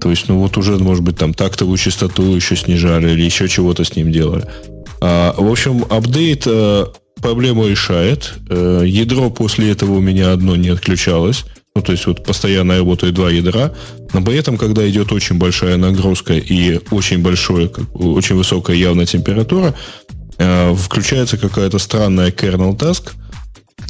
То 0.00 0.10
есть, 0.10 0.28
ну 0.28 0.38
вот 0.38 0.56
уже, 0.56 0.78
может 0.78 1.02
быть, 1.02 1.16
там 1.16 1.34
тактовую 1.34 1.76
частоту 1.76 2.34
еще 2.34 2.56
снижали 2.56 3.10
или 3.10 3.22
еще 3.22 3.48
чего-то 3.48 3.84
с 3.84 3.96
ним 3.96 4.12
делали. 4.12 4.44
А, 5.00 5.34
в 5.36 5.50
общем, 5.50 5.84
апдейт 5.88 6.44
а, 6.46 6.92
проблему 7.20 7.66
решает. 7.66 8.34
А, 8.48 8.82
ядро 8.82 9.30
после 9.30 9.70
этого 9.70 9.94
у 9.94 10.00
меня 10.00 10.32
одно 10.32 10.56
не 10.56 10.68
отключалось. 10.68 11.44
Ну, 11.74 11.82
то 11.82 11.92
есть, 11.92 12.06
вот 12.06 12.24
постоянно 12.24 12.78
работают 12.78 13.14
два 13.14 13.30
ядра. 13.30 13.74
Но 14.12 14.22
при 14.22 14.36
этом, 14.36 14.56
когда 14.56 14.88
идет 14.88 15.12
очень 15.12 15.36
большая 15.36 15.76
нагрузка 15.76 16.34
и 16.34 16.80
очень 16.90 17.18
большое, 17.18 17.70
очень 17.94 18.36
высокая 18.36 18.76
явная 18.76 19.06
температура, 19.06 19.74
Э, 20.38 20.74
включается 20.74 21.36
какая-то 21.36 21.78
странная 21.78 22.30
kernel 22.30 22.76
task, 22.76 23.12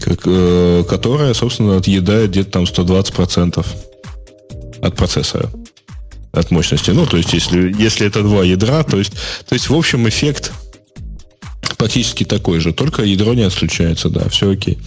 как, 0.01 0.21
э, 0.25 0.85
которая, 0.89 1.35
собственно, 1.35 1.77
отъедает 1.77 2.31
где-то 2.31 2.51
там 2.51 2.65
120% 2.65 3.67
от 4.81 4.97
процессора, 4.97 5.51
от 6.33 6.51
мощности. 6.51 6.91
Ну, 6.91 7.07
то 7.07 7.19
есть, 7.19 7.35
если, 7.35 7.75
если 7.79 8.07
это 8.07 8.23
два 8.23 8.45
ядра, 8.45 8.83
то 8.83 8.99
есть, 8.99 9.13
то 9.47 9.55
есть, 9.55 9.69
в 9.69 9.75
общем, 9.75 10.09
эффект 10.09 10.53
практически 11.77 12.25
такой 12.25 12.61
же, 12.61 12.73
только 12.73 13.03
ядро 13.03 13.35
не 13.35 13.43
отключается, 13.43 14.09
да, 14.09 14.29
все 14.29 14.51
окей. 14.51 14.79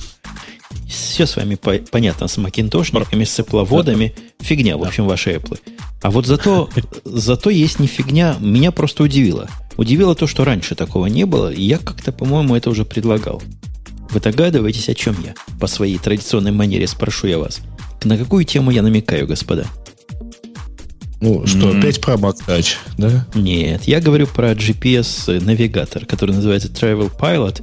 Все 0.91 1.26
с 1.26 1.35
вами 1.38 1.55
по- 1.55 1.80
понятно 1.91 2.27
с 2.27 2.38
макинтошниками, 2.38 3.23
с 3.23 3.34
тепловодами. 3.34 4.13
Да. 4.15 4.45
Фигня, 4.45 4.77
в 4.77 4.84
общем, 4.84 5.07
ваши 5.07 5.31
Apple. 5.31 5.59
А 6.01 6.11
вот 6.11 6.26
зато, 6.26 6.69
зато 7.05 7.49
есть 7.49 7.80
не 7.80 7.88
фигня. 7.88 8.35
Меня 8.39 8.72
просто 8.72 9.03
удивило. 9.03 9.47
Удивило 9.77 10.15
то, 10.15 10.27
что 10.27 10.43
раньше 10.43 10.76
такого 10.76 11.05
не 11.05 11.26
было, 11.26 11.51
и 11.51 11.63
я 11.63 11.77
как-то, 11.77 12.11
по-моему, 12.11 12.55
это 12.55 12.69
уже 12.69 12.84
предлагал. 12.84 13.41
Вы 14.09 14.19
догадываетесь, 14.19 14.89
о 14.89 14.93
чем 14.93 15.15
я? 15.23 15.34
По 15.59 15.68
своей 15.68 15.97
традиционной 15.97 16.51
манере 16.51 16.88
спрошу 16.88 17.27
я 17.27 17.39
вас. 17.39 17.61
На 18.03 18.18
какую 18.18 18.43
тему 18.43 18.72
я 18.72 18.81
намекаю, 18.81 19.27
господа? 19.27 19.65
Ну, 21.22 21.45
что, 21.45 21.69
mm-hmm. 21.69 21.80
опять 21.80 22.01
про 22.01 22.15
MacTouch, 22.15 22.76
да? 22.97 23.27
Нет, 23.35 23.84
я 23.85 24.01
говорю 24.01 24.26
про 24.26 24.53
GPS-навигатор, 24.53 26.05
который 26.05 26.35
называется 26.35 26.68
Travel 26.68 27.11
Pilot. 27.15 27.61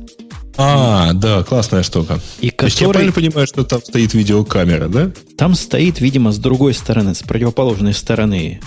А, 0.61 1.13
да, 1.13 1.45
классная 1.45 1.85
штука. 1.85 2.21
И 2.41 2.51
который... 2.51 2.73
То 2.73 2.85
я 2.85 2.89
правильно 2.91 3.13
понимаю, 3.13 3.47
что 3.47 3.65
там 3.65 3.81
стоит 3.81 4.13
видеокамера, 4.13 4.89
да? 4.89 5.13
Там 5.37 5.55
стоит, 5.55 6.01
видимо, 6.01 6.33
с 6.33 6.39
другой 6.39 6.75
стороны, 6.75 7.15
с 7.15 7.23
противоположной 7.23 7.95
стороны 7.95 8.61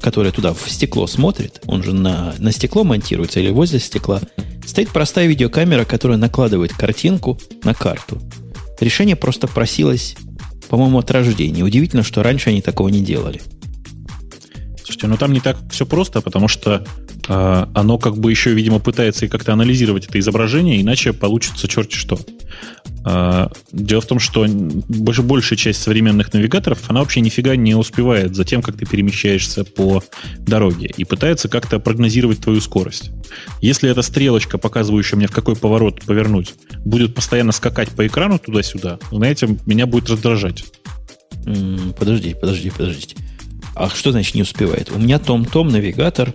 которая 0.00 0.32
туда 0.32 0.54
в 0.54 0.70
стекло 0.70 1.06
смотрит, 1.06 1.60
он 1.66 1.82
же 1.82 1.92
на, 1.92 2.34
на 2.38 2.52
стекло 2.52 2.84
монтируется 2.84 3.40
или 3.40 3.50
возле 3.50 3.80
стекла, 3.80 4.20
стоит 4.66 4.90
простая 4.90 5.26
видеокамера, 5.26 5.84
которая 5.84 6.18
накладывает 6.18 6.72
картинку 6.72 7.38
на 7.64 7.74
карту. 7.74 8.20
Решение 8.80 9.16
просто 9.16 9.48
просилось, 9.48 10.16
по-моему, 10.68 10.98
от 10.98 11.10
рождения. 11.10 11.64
Удивительно, 11.64 12.02
что 12.02 12.22
раньше 12.22 12.50
они 12.50 12.62
такого 12.62 12.88
не 12.88 13.00
делали. 13.00 13.42
Слушайте, 14.88 15.06
ну 15.08 15.18
там 15.18 15.34
не 15.34 15.40
так 15.40 15.58
все 15.70 15.84
просто, 15.84 16.22
потому 16.22 16.48
что 16.48 16.82
э, 17.28 17.66
оно 17.74 17.98
как 17.98 18.16
бы 18.16 18.30
еще, 18.30 18.54
видимо, 18.54 18.78
пытается 18.78 19.26
и 19.26 19.28
как-то 19.28 19.52
анализировать 19.52 20.06
это 20.06 20.18
изображение, 20.18 20.80
иначе 20.80 21.12
получится 21.12 21.68
черти 21.68 21.94
что. 21.94 22.18
А, 23.04 23.50
дело 23.70 24.00
в 24.00 24.06
том, 24.06 24.18
что 24.18 24.46
больше, 24.48 25.20
большая 25.20 25.58
часть 25.58 25.82
современных 25.82 26.32
навигаторов, 26.32 26.88
она 26.88 27.00
вообще 27.00 27.20
нифига 27.20 27.54
не 27.54 27.74
успевает 27.74 28.34
за 28.34 28.46
тем, 28.46 28.62
как 28.62 28.78
ты 28.78 28.86
перемещаешься 28.86 29.64
по 29.64 30.02
дороге 30.38 30.90
и 30.96 31.04
пытается 31.04 31.50
как-то 31.50 31.80
прогнозировать 31.80 32.40
твою 32.40 32.62
скорость. 32.62 33.10
Если 33.60 33.90
эта 33.90 34.00
стрелочка, 34.00 34.56
показывающая 34.56 35.18
мне, 35.18 35.26
в 35.26 35.32
какой 35.32 35.54
поворот 35.54 36.00
повернуть, 36.06 36.54
будет 36.86 37.14
постоянно 37.14 37.52
скакать 37.52 37.90
по 37.90 38.06
экрану 38.06 38.38
туда-сюда, 38.38 38.98
знаете, 39.10 39.54
меня 39.66 39.84
будет 39.84 40.08
раздражать. 40.08 40.64
Подождите, 41.44 42.36
подождите, 42.36 42.72
подождите. 42.74 43.16
А 43.78 43.88
что 43.88 44.10
значит 44.10 44.34
не 44.34 44.42
успевает? 44.42 44.90
У 44.90 44.98
меня 44.98 45.20
том-том 45.20 45.68
навигатор 45.68 46.34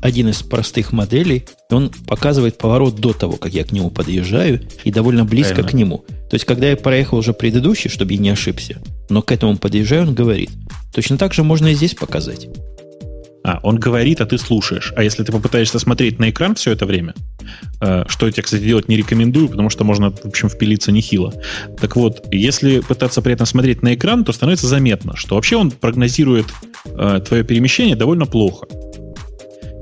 один 0.00 0.28
из 0.28 0.42
простых 0.42 0.92
моделей, 0.92 1.44
он 1.70 1.90
показывает 2.06 2.56
поворот 2.56 2.96
до 2.96 3.12
того, 3.12 3.36
как 3.36 3.52
я 3.52 3.64
к 3.64 3.72
нему 3.72 3.90
подъезжаю, 3.90 4.60
и 4.84 4.92
довольно 4.92 5.24
близко 5.24 5.54
Правильно. 5.54 5.70
к 5.70 5.74
нему. 5.74 6.04
То 6.30 6.34
есть, 6.34 6.44
когда 6.44 6.68
я 6.68 6.76
проехал 6.76 7.18
уже 7.18 7.32
предыдущий, 7.32 7.90
чтобы 7.90 8.12
я 8.12 8.18
не 8.18 8.30
ошибся, 8.30 8.80
но 9.08 9.22
к 9.22 9.32
этому 9.32 9.56
подъезжаю, 9.56 10.02
он 10.02 10.14
говорит. 10.14 10.50
Точно 10.94 11.18
так 11.18 11.34
же 11.34 11.42
можно 11.42 11.68
и 11.68 11.74
здесь 11.74 11.94
показать. 11.94 12.48
А, 13.44 13.60
он 13.62 13.76
говорит, 13.76 14.20
а 14.20 14.26
ты 14.26 14.38
слушаешь. 14.38 14.92
А 14.96 15.02
если 15.02 15.22
ты 15.22 15.32
попытаешься 15.32 15.78
смотреть 15.78 16.18
на 16.18 16.30
экран 16.30 16.54
все 16.54 16.72
это 16.72 16.86
время, 16.86 17.14
э, 17.80 18.04
что 18.08 18.26
я 18.26 18.32
тебе, 18.32 18.42
кстати, 18.42 18.62
делать 18.62 18.88
не 18.88 18.96
рекомендую, 18.96 19.48
потому 19.48 19.70
что 19.70 19.84
можно, 19.84 20.10
в 20.10 20.26
общем, 20.26 20.48
впилиться 20.48 20.92
нехило. 20.92 21.32
Так 21.80 21.96
вот, 21.96 22.26
если 22.30 22.80
пытаться 22.80 23.22
при 23.22 23.32
этом 23.32 23.46
смотреть 23.46 23.82
на 23.82 23.94
экран, 23.94 24.24
то 24.24 24.32
становится 24.32 24.66
заметно, 24.66 25.16
что 25.16 25.36
вообще 25.36 25.56
он 25.56 25.70
прогнозирует 25.70 26.46
э, 26.84 27.20
твое 27.26 27.44
перемещение 27.44 27.96
довольно 27.96 28.26
плохо. 28.26 28.66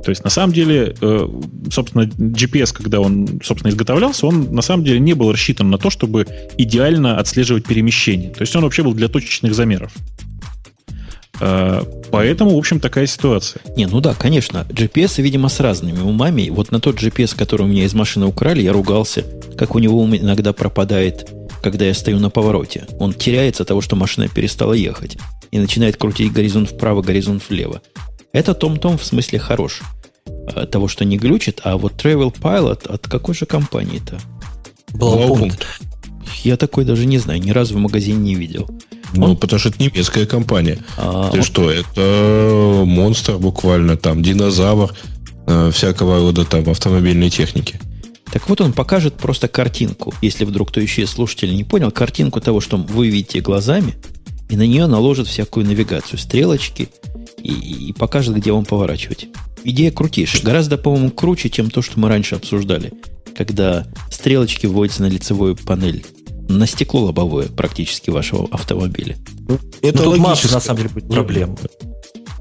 То 0.07 0.11
есть, 0.11 0.23
на 0.23 0.31
самом 0.31 0.53
деле, 0.53 0.95
э, 1.01 1.28
собственно, 1.73 2.03
GPS, 2.03 2.73
когда 2.73 3.01
он, 3.01 3.41
собственно, 3.43 3.73
изготовлялся, 3.73 4.28
он 4.28 4.55
на 4.55 4.62
самом 4.62 4.85
деле 4.85 5.01
не 5.01 5.15
был 5.15 5.33
рассчитан 5.33 5.69
на 5.69 5.78
то, 5.78 5.91
чтобы 5.91 6.28
идеально 6.57 7.19
отслеживать 7.19 7.66
перемещение. 7.66 8.31
То 8.31 8.43
есть 8.43 8.55
он 8.55 8.62
вообще 8.62 8.85
был 8.85 8.95
для 8.95 9.09
точечных 9.09 9.53
замеров. 9.53 9.93
Э, 11.41 11.83
поэтому, 12.11 12.55
в 12.55 12.59
общем, 12.59 12.81
такая 12.81 13.07
ситуация. 13.07 13.63
Не, 13.77 13.87
ну 13.87 14.01
да, 14.01 14.15
конечно. 14.15 14.67
GPS, 14.69 15.21
видимо, 15.23 15.49
с 15.49 15.61
разными 15.61 16.01
умами. 16.01 16.49
Вот 16.51 16.71
на 16.71 16.81
тот 16.81 16.97
GPS, 16.97 17.37
который 17.37 17.63
у 17.63 17.67
меня 17.67 17.85
из 17.85 17.95
машины 17.95 18.27
украли, 18.27 18.63
я 18.63 18.73
ругался, 18.73 19.25
как 19.57 19.75
у 19.75 19.79
него 19.79 20.01
ум 20.01 20.17
иногда 20.17 20.53
пропадает, 20.53 21.31
когда 21.63 21.85
я 21.85 21.95
стою 21.95 22.19
на 22.19 22.31
повороте. 22.31 22.87
Он 22.99 23.13
теряется 23.13 23.63
от 23.63 23.69
того, 23.69 23.81
что 23.81 23.97
машина 23.97 24.29
перестала 24.29 24.73
ехать. 24.73 25.17
И 25.51 25.59
начинает 25.59 25.97
крутить 25.97 26.33
горизонт 26.33 26.71
вправо, 26.71 27.03
горизонт 27.03 27.43
влево. 27.49 27.81
Это 28.33 28.55
том-том 28.55 28.99
в 28.99 29.05
смысле 29.05 29.39
хорош. 29.39 29.83
От 30.55 30.71
того, 30.71 30.89
что 30.89 31.05
не 31.05 31.17
глючит, 31.17 31.61
а 31.65 31.77
вот 31.77 31.93
Travel 31.95 32.35
Pilot 32.35 32.89
от 32.89 33.07
какой 33.07 33.35
же 33.35 33.47
компании-то? 33.47 34.19
Блаупункт. 34.93 35.67
Я 36.43 36.57
такой 36.57 36.85
даже 36.85 37.07
не 37.07 37.19
знаю, 37.19 37.41
ни 37.41 37.51
разу 37.51 37.75
в 37.75 37.79
магазине 37.79 38.19
не 38.19 38.35
видел. 38.35 38.69
Ну, 39.15 39.31
Он... 39.31 39.37
потому 39.37 39.59
что 39.59 39.69
это 39.70 39.83
немецкая 39.83 40.27
компания. 40.27 40.78
А, 40.97 41.31
Ты 41.31 41.39
он... 41.39 41.45
что, 41.45 41.70
это 41.70 42.83
монстр 42.85 43.39
буквально, 43.39 43.97
там, 43.97 44.23
динозавр, 44.23 44.95
э, 45.47 45.70
всякого 45.73 46.19
рода 46.19 46.45
там 46.45 46.69
автомобильной 46.69 47.31
техники. 47.31 47.81
Так 48.33 48.49
вот 48.49 48.61
он 48.61 48.73
покажет 48.73 49.15
просто 49.15 49.49
картинку, 49.49 50.12
если 50.20 50.45
вдруг 50.45 50.70
кто 50.70 50.81
еще 50.81 51.03
из 51.03 51.11
слушателей 51.11 51.57
не 51.57 51.65
понял, 51.65 51.91
картинку 51.91 52.41
того, 52.41 52.61
что 52.61 52.77
вы 52.77 53.09
видите 53.09 53.41
глазами, 53.41 53.95
и 54.49 54.57
на 54.57 54.66
нее 54.66 54.87
наложит 54.87 55.28
всякую 55.28 55.66
навигацию, 55.66 56.19
стрелочки, 56.19 56.89
и, 57.43 57.89
и 57.89 57.93
покажет, 57.93 58.37
где 58.37 58.53
вам 58.53 58.65
поворачивать. 58.65 59.28
Идея 59.65 59.91
крутейшая. 59.91 60.43
Гораздо, 60.43 60.78
по-моему, 60.78 61.11
круче, 61.11 61.51
чем 61.51 61.70
то, 61.70 61.83
что 61.83 61.99
мы 61.99 62.09
раньше 62.09 62.35
обсуждали, 62.35 62.93
когда 63.37 63.87
стрелочки 64.11 64.66
вводятся 64.66 65.03
на 65.03 65.07
лицевую 65.07 65.57
панель 65.57 66.05
на 66.48 66.66
стекло 66.66 67.02
лобовое 67.02 67.48
практически 67.48 68.10
вашего 68.10 68.48
автомобиля. 68.51 69.16
Ну, 69.48 69.59
это 69.82 70.02
ну, 70.02 70.12
тут 70.12 70.18
масса, 70.18 70.52
на 70.52 70.60
самом 70.60 70.78
деле, 70.78 70.90
будет 70.90 71.09
проблем. 71.09 71.56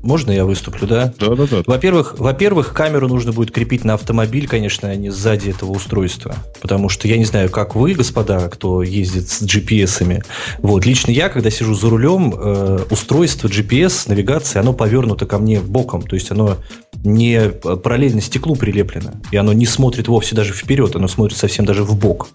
Можно 0.06 0.30
я 0.30 0.46
выступлю, 0.46 0.88
да? 0.88 1.12
Да, 1.20 1.36
да, 1.36 1.48
да. 1.48 1.64
Во-первых, 1.66 2.20
во-первых, 2.20 2.74
камеру 2.74 3.08
нужно 3.08 3.32
будет 3.32 3.50
крепить 3.50 3.84
на 3.84 3.96
автомобиль, 3.96 4.48
конечно, 4.48 4.88
а 4.88 4.96
не 4.96 5.10
сзади 5.10 5.50
этого 5.50 5.72
устройства. 5.72 6.36
Потому 6.62 6.90
что 6.90 7.08
я 7.08 7.18
не 7.18 7.26
знаю, 7.26 7.50
как 7.50 7.74
вы, 7.74 7.96
господа, 7.96 8.48
кто 8.50 8.84
ездит 8.84 9.28
с 9.30 9.42
GPS-ами. 9.42 10.24
Вот, 10.60 10.86
лично 10.86 11.10
я, 11.10 11.28
когда 11.30 11.50
сижу 11.50 11.74
за 11.74 11.90
рулем, 11.90 12.36
э, 12.38 12.86
устройство 12.92 13.48
GPS, 13.48 14.08
навигации, 14.08 14.60
оно 14.60 14.74
повернуто 14.74 15.26
ко 15.26 15.40
мне 15.40 15.60
боком. 15.60 16.04
То 16.04 16.16
есть 16.16 16.30
оно 16.30 16.58
не 17.04 17.50
параллельно 17.50 18.22
стеклу 18.22 18.56
прилеплено. 18.56 19.14
И 19.32 19.38
оно 19.38 19.54
не 19.54 19.66
смотрит 19.66 20.08
вовсе 20.08 20.36
даже 20.36 20.54
вперед, 20.54 20.96
оно 20.96 21.08
смотрит 21.08 21.36
совсем 21.36 21.66
даже 21.66 21.84
в 21.84 21.98
бок. 21.98 22.28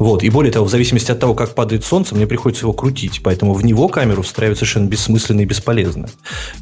Вот. 0.00 0.22
И 0.22 0.30
более 0.30 0.50
того, 0.50 0.64
в 0.64 0.70
зависимости 0.70 1.12
от 1.12 1.20
того, 1.20 1.34
как 1.34 1.54
падает 1.54 1.84
солнце, 1.84 2.14
мне 2.14 2.26
приходится 2.26 2.64
его 2.64 2.72
крутить. 2.72 3.20
Поэтому 3.22 3.52
в 3.52 3.62
него 3.62 3.86
камеру 3.86 4.22
встраивать 4.22 4.56
совершенно 4.56 4.86
бессмысленно 4.86 5.42
и 5.42 5.44
бесполезно. 5.44 6.08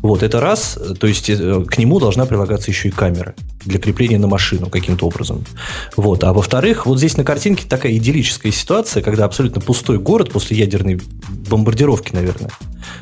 Вот. 0.03 0.25
Это 0.25 0.41
раз. 0.41 0.77
То 0.99 1.07
есть 1.07 1.31
э, 1.31 1.65
к 1.65 1.79
нему 1.79 2.01
должна 2.01 2.27
прилагаться 2.27 2.73
еще 2.73 2.89
и 2.89 2.91
камера 2.91 3.37
для 3.65 3.79
крепления 3.79 4.19
на 4.19 4.27
машину 4.27 4.69
каким-то 4.69 5.07
образом. 5.07 5.45
Вот. 5.97 6.25
А 6.25 6.33
во-вторых, 6.33 6.85
вот 6.85 6.99
здесь 6.99 7.17
на 7.17 7.23
картинке 7.23 7.65
такая 7.69 7.93
идиллическая 7.93 8.51
ситуация, 8.51 9.05
когда 9.05 9.25
абсолютно 9.25 9.61
пустой 9.61 10.01
город 10.01 10.33
после 10.33 10.59
ядерной 10.59 11.01
бомбардировки, 11.49 12.13
наверное. 12.13 12.51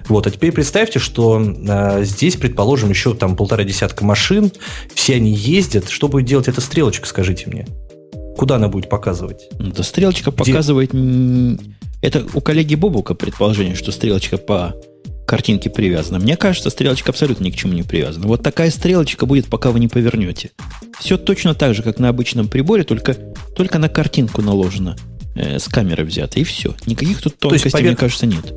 Вот. 0.06 0.26
А 0.26 0.30
теперь 0.30 0.52
представьте, 0.52 0.98
что 0.98 1.40
э, 1.40 2.04
здесь, 2.04 2.36
предположим, 2.36 2.90
еще 2.90 3.14
там 3.14 3.36
полтора 3.36 3.64
десятка 3.64 4.04
машин, 4.04 4.52
все 4.94 5.14
они 5.14 5.32
ездят. 5.32 5.88
Что 5.88 6.08
будет 6.08 6.26
делать 6.26 6.46
эта 6.46 6.60
стрелочка, 6.60 7.06
скажите 7.06 7.46
мне? 7.46 7.66
Куда 8.36 8.56
она 8.56 8.68
будет 8.68 8.88
показывать? 8.88 9.48
Ну, 9.58 9.72
да 9.72 9.82
стрелочка 9.82 10.30
Где? 10.30 10.38
показывает... 10.38 10.92
Это 12.02 12.24
у 12.34 12.40
коллеги 12.40 12.74
Бобука 12.74 13.14
предположение, 13.14 13.74
что 13.74 13.90
стрелочка 13.90 14.36
по 14.36 14.76
картинке 15.26 15.70
привязана. 15.70 16.18
Мне 16.18 16.36
кажется, 16.36 16.70
стрелочка 16.70 17.10
абсолютно 17.10 17.44
ни 17.44 17.50
к 17.50 17.56
чему 17.56 17.72
не 17.72 17.82
привязана. 17.82 18.26
Вот 18.28 18.42
такая 18.42 18.70
стрелочка 18.70 19.26
будет, 19.26 19.46
пока 19.46 19.70
вы 19.70 19.80
не 19.80 19.88
повернете. 19.88 20.50
Все 21.00 21.16
точно 21.16 21.54
так 21.54 21.74
же, 21.74 21.82
как 21.82 21.98
на 21.98 22.08
обычном 22.08 22.48
приборе, 22.48 22.84
только, 22.84 23.14
только 23.14 23.78
на 23.78 23.88
картинку 23.88 24.42
наложено. 24.42 24.96
Э, 25.34 25.58
с 25.58 25.68
камеры 25.68 26.04
взято. 26.04 26.38
И 26.38 26.44
все. 26.44 26.74
Никаких 26.86 27.20
тут 27.20 27.38
тонкостей, 27.38 27.70
поверх... 27.70 27.88
мне 27.88 27.96
кажется, 27.96 28.26
нет 28.26 28.54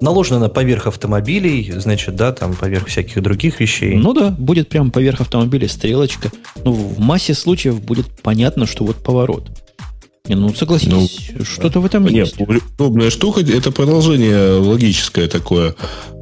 наложена 0.00 0.38
она 0.38 0.48
поверх 0.48 0.86
автомобилей, 0.86 1.72
значит, 1.76 2.16
да, 2.16 2.32
там 2.32 2.54
поверх 2.54 2.86
всяких 2.86 3.22
других 3.22 3.60
вещей. 3.60 3.94
Ну 3.96 4.12
да, 4.12 4.30
будет 4.30 4.68
прямо 4.68 4.90
поверх 4.90 5.20
автомобиля 5.20 5.68
стрелочка. 5.68 6.30
Ну, 6.64 6.72
в 6.72 6.98
массе 6.98 7.34
случаев 7.34 7.80
будет 7.80 8.06
понятно, 8.22 8.66
что 8.66 8.84
вот 8.84 8.96
поворот. 8.96 9.48
Не, 10.26 10.36
ну, 10.36 10.54
согласитесь, 10.54 11.30
ну, 11.34 11.44
что-то 11.44 11.80
в 11.80 11.86
этом 11.86 12.04
нет, 12.04 12.28
есть. 12.38 12.40
Удобная 12.78 13.10
штука, 13.10 13.40
это 13.40 13.72
продолжение 13.72 14.60
логическое 14.60 15.26
такое 15.26 15.74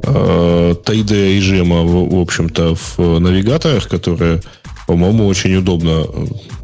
э, 0.02 0.74
3D-режима, 0.82 1.82
в, 1.82 2.16
в 2.16 2.20
общем-то, 2.20 2.74
в 2.74 3.18
навигаторах, 3.18 3.88
которые, 3.88 4.40
по-моему, 4.86 5.26
очень 5.26 5.54
удобно 5.56 6.06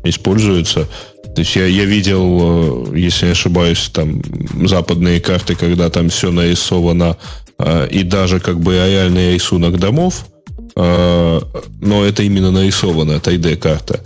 используются. 0.05 0.89
То 1.35 1.41
есть 1.41 1.57
я, 1.57 1.67
я 1.67 1.85
видел, 1.85 2.93
э, 2.93 2.99
если 2.99 3.27
не 3.27 3.33
ошибаюсь, 3.33 3.91
там 3.93 4.23
западные 4.67 5.21
карты, 5.21 5.55
когда 5.57 5.91
там 5.91 6.09
все 6.09 6.31
нарисовано, 6.31 7.17
э, 7.59 7.89
и 7.91 8.03
даже 8.03 8.41
как 8.41 8.61
бы 8.61 8.75
реальный 8.75 9.35
рисунок 9.35 9.79
домов, 9.79 10.27
э, 10.77 11.41
но 11.81 12.05
это 12.05 12.23
именно 12.23 12.51
нарисованная 12.51 13.19
3D-карта. 13.19 14.01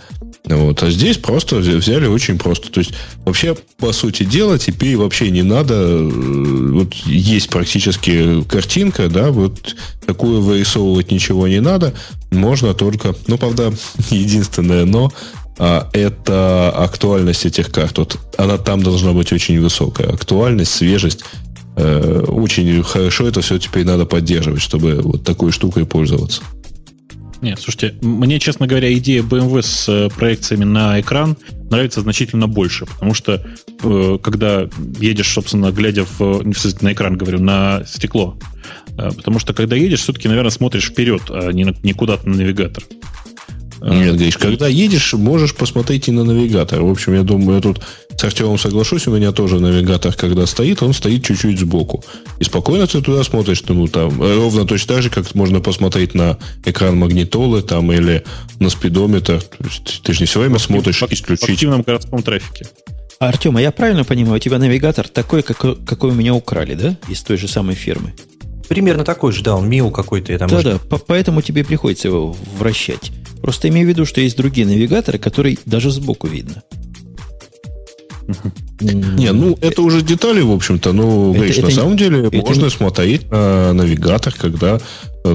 Вот. 0.49 0.83
А 0.83 0.91
здесь 0.91 1.19
просто 1.19 1.57
взяли 1.57 2.07
очень 2.07 2.39
просто. 2.39 2.71
То 2.71 2.81
есть, 2.81 2.93
вообще, 3.25 3.55
по 3.77 3.93
сути 3.93 4.23
дела, 4.23 4.59
теперь 4.59 4.97
вообще 4.97 5.31
не 5.31 5.43
надо. 5.43 5.99
Вот 6.03 6.95
есть 6.95 7.51
практически 7.51 8.43
картинка, 8.45 9.09
да, 9.09 9.31
вот 9.31 9.77
такую 10.07 10.41
вырисовывать 10.41 11.11
ничего 11.11 11.49
не 11.49 11.61
надо. 11.61 11.93
Можно 12.31 12.73
только, 12.73 13.15
ну, 13.27 13.37
правда, 13.37 13.75
единственное 14.11 14.87
но, 14.87 15.07
а, 15.07 15.11
это 15.59 16.71
актуальность 16.71 17.45
этих 17.45 17.71
карт. 17.71 17.99
Вот 17.99 18.19
она 18.37 18.59
там 18.59 18.83
должна 18.83 19.13
быть 19.13 19.33
очень 19.33 19.61
высокая. 19.61 20.09
Актуальность, 20.09 20.73
свежесть. 20.73 21.25
Э, 21.79 22.25
очень 22.27 22.83
хорошо 22.83 23.29
это 23.29 23.41
все 23.41 23.59
теперь 23.59 23.85
надо 23.85 24.05
поддерживать, 24.05 24.61
чтобы 24.61 25.01
вот 25.01 25.23
такой 25.23 25.53
штукой 25.53 25.87
пользоваться. 25.87 26.43
Нет, 27.41 27.61
слушайте, 27.61 27.95
мне, 28.01 28.41
честно 28.41 28.67
говоря, 28.67 28.93
идея 28.95 29.23
BMW 29.23 29.63
с 29.63 29.89
э, 29.89 30.09
проекциями 30.09 30.65
на 30.65 31.01
экран 31.01 31.37
нравится 31.71 32.01
значительно 32.01 32.49
больше, 32.49 32.87
потому 32.87 33.15
что 33.15 33.47
э, 33.85 34.19
когда 34.21 34.69
едешь, 34.99 35.33
собственно, 35.33 35.71
глядя 35.71 36.05
в, 36.05 36.43
на 36.81 36.93
экран, 36.93 37.17
говорю, 37.17 37.41
на 37.41 37.85
стекло, 37.87 38.37
потому 38.97 39.39
что 39.39 39.55
когда 39.55 39.77
едешь, 39.77 40.01
все-таки, 40.01 40.27
наверное, 40.27 40.51
смотришь 40.51 40.89
вперед, 40.89 41.23
а 41.31 41.53
не, 41.53 41.73
не 41.85 41.93
куда-то 41.93 42.29
на 42.29 42.35
навигатор. 42.35 42.83
Нет, 43.81 44.17
Гриш, 44.17 44.37
когда 44.37 44.67
едешь, 44.67 45.13
можешь 45.15 45.55
посмотреть 45.55 46.09
и 46.09 46.11
на 46.11 46.25
навигатор. 46.25 46.83
В 46.83 46.91
общем, 46.91 47.15
я 47.15 47.23
думаю, 47.23 47.57
я 47.57 47.63
тут 47.63 47.81
с 48.17 48.25
Артемом 48.25 48.59
соглашусь, 48.59 49.07
у 49.07 49.15
меня 49.15 49.31
тоже 49.31 49.61
навигатор, 49.61 50.13
когда 50.15 50.47
стоит, 50.47 50.83
он 50.83 50.93
стоит 50.93 51.25
чуть-чуть 51.25 51.61
сбоку. 51.61 52.05
И 52.41 52.45
спокойно 52.45 52.87
ты 52.87 53.01
туда 53.01 53.23
смотришь, 53.23 53.63
ну, 53.69 53.87
там, 53.87 54.21
ровно 54.21 54.67
точно 54.67 54.95
так 54.95 55.03
же, 55.05 55.11
как 55.11 55.35
можно 55.35 55.61
посмотреть 55.61 56.15
на 56.15 56.39
экран 56.65 56.97
магнитолы 56.97 57.63
там 57.63 57.93
или 57.93 58.25
на 58.59 58.71
спидометр. 58.71 59.41
То 59.43 59.65
есть, 59.65 60.03
ты 60.03 60.13
же 60.13 60.21
не 60.21 60.27
все 60.27 60.41
время 60.41 60.59
смотришь 60.59 61.01
в, 61.01 61.13
исключительно. 61.13 61.37
В 61.37 61.55
активном 61.55 61.83
городском 61.83 62.23
трафике. 62.23 62.67
Артем, 63.21 63.57
а 63.57 63.61
я 63.61 63.71
правильно 63.71 64.05
понимаю, 64.05 64.37
у 64.37 64.39
тебя 64.39 64.59
навигатор 64.59 65.09
такой, 65.09 65.43
какой, 65.43 65.77
какой 65.77 66.11
у 66.11 66.15
меня 66.15 66.35
украли, 66.35 66.75
да? 66.75 66.97
Из 67.09 67.21
той 67.23 67.37
же 67.37 67.49
самой 67.49 67.75
фирмы. 67.75 68.15
Примерно 68.69 69.05
такой 69.05 69.33
же, 69.33 69.43
да, 69.43 69.57
он 69.57 69.69
мил 69.69 69.91
какой-то. 69.91 70.39
Да-да, 70.39 70.79
по 70.79 70.99
поэтому 70.99 71.41
тебе 71.43 71.65
приходится 71.65 72.09
его 72.09 72.37
вращать. 72.59 73.11
Просто 73.41 73.69
имею 73.69 73.87
в 73.87 73.89
виду, 73.89 74.05
что 74.07 74.21
есть 74.21 74.37
другие 74.37 74.67
навигаторы, 74.67 75.19
которые 75.19 75.59
даже 75.67 75.91
сбоку 75.91 76.27
видно. 76.27 76.63
Не, 78.81 79.33
ну 79.33 79.57
это 79.61 79.83
уже 79.83 80.03
детали, 80.03 80.41
в 80.41 80.53
общем-то. 80.53 80.93
Ну, 80.93 81.35
это, 81.35 81.63
на 81.63 81.71
самом 81.71 81.97
деле 81.97 82.27
это, 82.27 82.37
можно 82.37 82.69
смотреть 82.69 83.31
на 83.31 83.73
навигатор, 83.73 84.35
когда, 84.35 84.81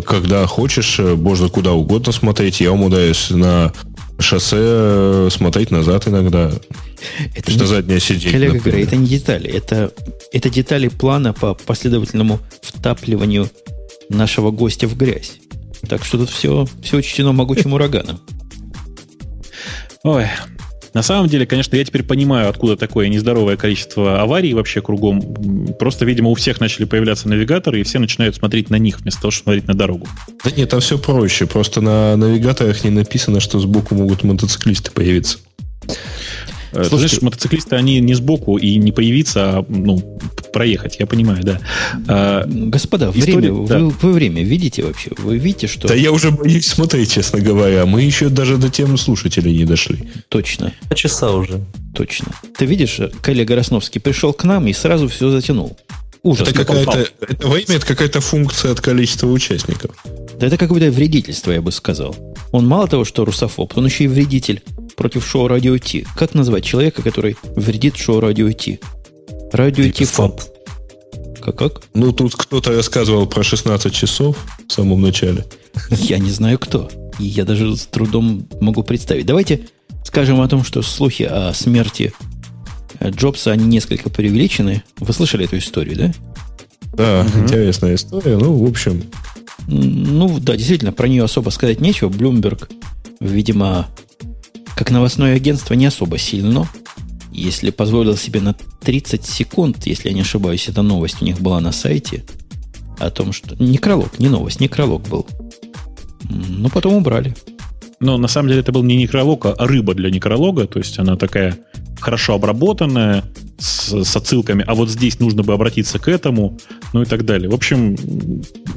когда 0.05 0.45
хочешь, 0.45 0.99
можно 0.99 1.49
куда 1.49 1.73
угодно 1.73 2.11
смотреть. 2.11 2.61
Я 2.61 2.71
умудряюсь 2.71 3.31
на 3.31 3.73
шоссе 4.19 5.27
смотреть 5.31 5.71
назад 5.71 6.07
иногда. 6.07 6.51
Это 7.35 7.51
не, 7.51 7.57
на 7.57 7.65
заднее 7.65 7.99
сиденье. 7.99 8.31
Коллега 8.31 8.59
говорит, 8.59 8.87
это 8.87 8.95
не 8.95 9.07
детали. 9.07 9.49
Это, 9.49 9.91
это 10.31 10.49
детали 10.49 10.87
плана 10.87 11.33
по 11.33 11.55
последовательному 11.55 12.39
втапливанию 12.61 13.49
нашего 14.09 14.51
гостя 14.51 14.87
в 14.87 14.95
грязь. 14.95 15.33
Так 15.87 16.05
что 16.05 16.17
тут 16.17 16.29
все, 16.29 16.65
все 16.81 16.97
учтено 16.97 17.31
могучим 17.33 17.73
ураганом. 17.73 18.19
Ой, 20.03 20.27
на 20.93 21.01
самом 21.01 21.27
деле, 21.27 21.47
конечно, 21.47 21.75
я 21.75 21.83
теперь 21.83 22.03
понимаю, 22.03 22.49
откуда 22.49 22.77
такое 22.77 23.07
нездоровое 23.07 23.57
количество 23.57 24.21
аварий 24.21 24.53
вообще 24.53 24.81
кругом. 24.81 25.35
Просто, 25.79 26.05
видимо, 26.05 26.29
у 26.29 26.35
всех 26.35 26.59
начали 26.59 26.85
появляться 26.85 27.27
навигаторы, 27.27 27.79
и 27.79 27.83
все 27.83 27.97
начинают 27.97 28.35
смотреть 28.35 28.69
на 28.69 28.75
них, 28.75 28.99
вместо 28.99 29.21
того, 29.21 29.31
чтобы 29.31 29.45
смотреть 29.45 29.67
на 29.67 29.73
дорогу. 29.73 30.07
Да 30.43 30.51
нет, 30.51 30.69
там 30.69 30.81
все 30.81 30.99
проще. 30.99 31.47
Просто 31.47 31.81
на 31.81 32.15
навигаторах 32.15 32.83
не 32.83 32.91
написано, 32.91 33.39
что 33.39 33.59
сбоку 33.59 33.95
могут 33.95 34.23
мотоциклисты 34.23 34.91
появиться. 34.91 35.39
Слушайте, 36.73 36.89
Ты 36.89 36.97
знаешь, 36.97 37.21
мотоциклисты, 37.21 37.75
они 37.75 37.99
не 37.99 38.15
сбоку 38.15 38.57
и 38.57 38.75
не 38.77 38.91
появиться, 38.91 39.59
а 39.59 39.65
ну, 39.67 40.19
проехать, 40.51 40.97
я 40.99 41.05
понимаю, 41.05 41.43
да. 41.43 41.59
А, 42.07 42.45
Господа, 42.47 43.11
история, 43.13 43.51
время, 43.51 43.67
да. 43.67 43.79
Вы, 43.79 43.89
вы 43.89 44.13
время 44.13 44.43
видите 44.43 44.83
вообще? 44.83 45.11
Вы 45.17 45.37
видите, 45.37 45.67
что... 45.67 45.87
Да 45.87 45.95
я 45.95 46.11
уже 46.11 46.31
боюсь 46.31 46.67
смотреть, 46.67 47.11
честно 47.11 47.41
говоря. 47.41 47.85
Мы 47.85 48.03
еще 48.03 48.29
даже 48.29 48.57
до 48.57 48.69
темы 48.69 48.97
слушателей 48.97 49.55
не 49.55 49.65
дошли. 49.65 49.99
Точно. 50.29 50.73
А 50.89 50.95
часа 50.95 51.31
уже. 51.31 51.61
Точно. 51.93 52.27
Ты 52.57 52.65
видишь, 52.65 52.99
коллега 53.21 53.55
Росновский 53.55 54.01
пришел 54.01 54.33
к 54.33 54.43
нам 54.43 54.67
и 54.67 54.73
сразу 54.73 55.07
все 55.07 55.29
затянул. 55.29 55.77
Ужас. 56.23 56.47
Это, 56.47 56.63
какая-то, 56.63 57.05
это 57.19 57.47
во 57.47 57.59
имя 57.59 57.75
это 57.75 57.85
какая-то 57.85 58.21
функция 58.21 58.71
от 58.71 58.79
количества 58.79 59.27
участников. 59.27 59.91
Да 60.39 60.47
это 60.47 60.57
какое-то 60.57 60.89
вредительство, 60.89 61.51
я 61.51 61.61
бы 61.61 61.71
сказал. 61.71 62.15
Он 62.53 62.65
мало 62.65 62.87
того, 62.87 63.03
что 63.03 63.25
русофоб, 63.25 63.77
он 63.77 63.85
еще 63.85 64.05
и 64.05 64.07
вредитель 64.07 64.63
против 65.03 65.27
шоу 65.27 65.49
Радио 65.49 65.77
Ти. 65.77 66.07
Как 66.15 66.33
назвать 66.33 66.63
человека, 66.63 67.01
который 67.01 67.35
вредит 67.57 67.97
шоу 67.97 68.21
Радио 68.21 68.49
Ти? 68.53 68.79
Радио 69.51 69.91
Ти 69.91 70.05
фоб. 70.05 70.41
Как, 71.41 71.57
как? 71.57 71.81
Ну, 71.93 72.13
тут 72.13 72.33
кто-то 72.35 72.71
рассказывал 72.73 73.27
про 73.27 73.43
16 73.43 73.93
часов 73.93 74.37
в 74.65 74.71
самом 74.71 75.01
начале. 75.01 75.43
Я 75.89 76.19
не 76.19 76.31
знаю 76.31 76.57
кто. 76.57 76.89
И 77.19 77.25
я 77.25 77.43
даже 77.43 77.75
с 77.75 77.85
трудом 77.85 78.47
могу 78.61 78.81
представить. 78.81 79.25
Давайте 79.25 79.67
скажем 80.05 80.39
о 80.39 80.47
том, 80.47 80.63
что 80.63 80.81
слухи 80.81 81.23
о 81.23 81.53
смерти 81.53 82.13
Джобса, 83.03 83.51
они 83.51 83.65
несколько 83.65 84.09
преувеличены. 84.09 84.83
Вы 84.99 85.13
слышали 85.13 85.43
эту 85.43 85.57
историю, 85.57 85.97
да? 85.97 86.13
Да, 86.93 87.27
угу. 87.27 87.43
интересная 87.43 87.95
история. 87.95 88.37
Ну, 88.37 88.53
в 88.53 88.69
общем... 88.69 89.03
Ну, 89.67 90.39
да, 90.39 90.55
действительно, 90.55 90.93
про 90.93 91.09
нее 91.09 91.25
особо 91.25 91.49
сказать 91.49 91.81
нечего. 91.81 92.07
Bloomberg, 92.07 92.71
видимо, 93.19 93.89
как 94.75 94.91
новостное 94.91 95.35
агентство, 95.35 95.73
не 95.73 95.85
особо 95.85 96.17
сильно. 96.17 96.67
Если 97.31 97.71
позволил 97.71 98.15
себе 98.15 98.41
на 98.41 98.53
30 98.53 99.25
секунд, 99.25 99.85
если 99.85 100.09
я 100.09 100.15
не 100.15 100.21
ошибаюсь, 100.21 100.67
эта 100.69 100.81
новость 100.81 101.21
у 101.21 101.25
них 101.25 101.39
была 101.41 101.59
на 101.59 101.71
сайте, 101.71 102.23
о 102.99 103.09
том, 103.09 103.33
что... 103.33 103.55
Некролог, 103.61 104.19
не 104.19 104.29
новость, 104.29 104.59
некролог 104.59 105.07
был. 105.07 105.27
Ну, 106.29 106.69
потом 106.69 106.93
убрали. 106.95 107.35
Но 107.99 108.17
на 108.17 108.27
самом 108.27 108.49
деле 108.49 108.61
это 108.61 108.71
был 108.71 108.83
не 108.83 108.95
некролог, 108.95 109.45
а 109.45 109.55
рыба 109.59 109.93
для 109.95 110.09
некролога. 110.09 110.67
То 110.67 110.79
есть 110.79 110.99
она 110.99 111.15
такая 111.15 111.57
хорошо 111.99 112.35
обработанная, 112.35 113.23
с, 113.57 114.03
с 114.03 114.15
отсылками, 114.15 114.63
а 114.67 114.75
вот 114.75 114.89
здесь 114.89 115.19
нужно 115.19 115.43
бы 115.43 115.53
обратиться 115.53 115.99
к 115.99 116.07
этому, 116.07 116.57
ну 116.91 117.01
и 117.01 117.05
так 117.05 117.25
далее. 117.25 117.49
В 117.49 117.53
общем, 117.53 117.95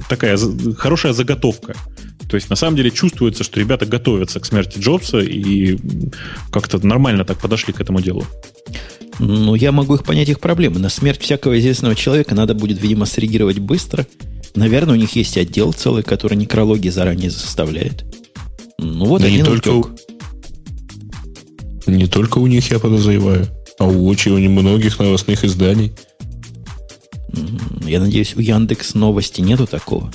такая 0.08 0.38
хорошая 0.76 1.12
заготовка. 1.12 1.74
То 2.28 2.34
есть, 2.36 2.50
на 2.50 2.56
самом 2.56 2.76
деле, 2.76 2.90
чувствуется, 2.90 3.44
что 3.44 3.60
ребята 3.60 3.86
готовятся 3.86 4.40
к 4.40 4.46
смерти 4.46 4.78
Джобса 4.78 5.20
и 5.20 5.78
как-то 6.50 6.84
нормально 6.84 7.24
так 7.24 7.38
подошли 7.38 7.72
к 7.72 7.80
этому 7.80 8.00
делу. 8.00 8.26
Ну, 9.18 9.54
я 9.54 9.72
могу 9.72 9.94
их 9.94 10.04
понять, 10.04 10.28
их 10.28 10.40
проблемы. 10.40 10.78
На 10.78 10.88
смерть 10.88 11.20
всякого 11.20 11.58
известного 11.58 11.94
человека 11.94 12.34
надо 12.34 12.54
будет, 12.54 12.82
видимо, 12.82 13.06
среагировать 13.06 13.58
быстро. 13.58 14.06
Наверное, 14.54 14.94
у 14.94 14.98
них 14.98 15.14
есть 15.16 15.36
отдел 15.36 15.72
целый, 15.72 16.02
который 16.02 16.36
некрологи 16.36 16.88
заранее 16.88 17.30
заставляет. 17.30 18.04
Ну, 18.78 19.06
вот 19.06 19.22
да 19.22 19.28
один 19.28 19.40
не 19.40 19.44
только, 19.44 19.68
утек. 19.68 20.00
Не 21.86 22.06
только 22.06 22.38
у 22.38 22.46
них, 22.46 22.70
я 22.70 22.78
подозреваю, 22.78 23.46
а 23.78 23.84
у 23.84 24.06
очень 24.06 24.32
у 24.32 24.50
многих 24.50 24.98
новостных 24.98 25.44
изданий. 25.44 25.92
Я 27.84 28.00
надеюсь, 28.00 28.34
у 28.34 28.40
Яндекс 28.40 28.94
новости 28.94 29.40
нету 29.40 29.66
такого. 29.66 30.12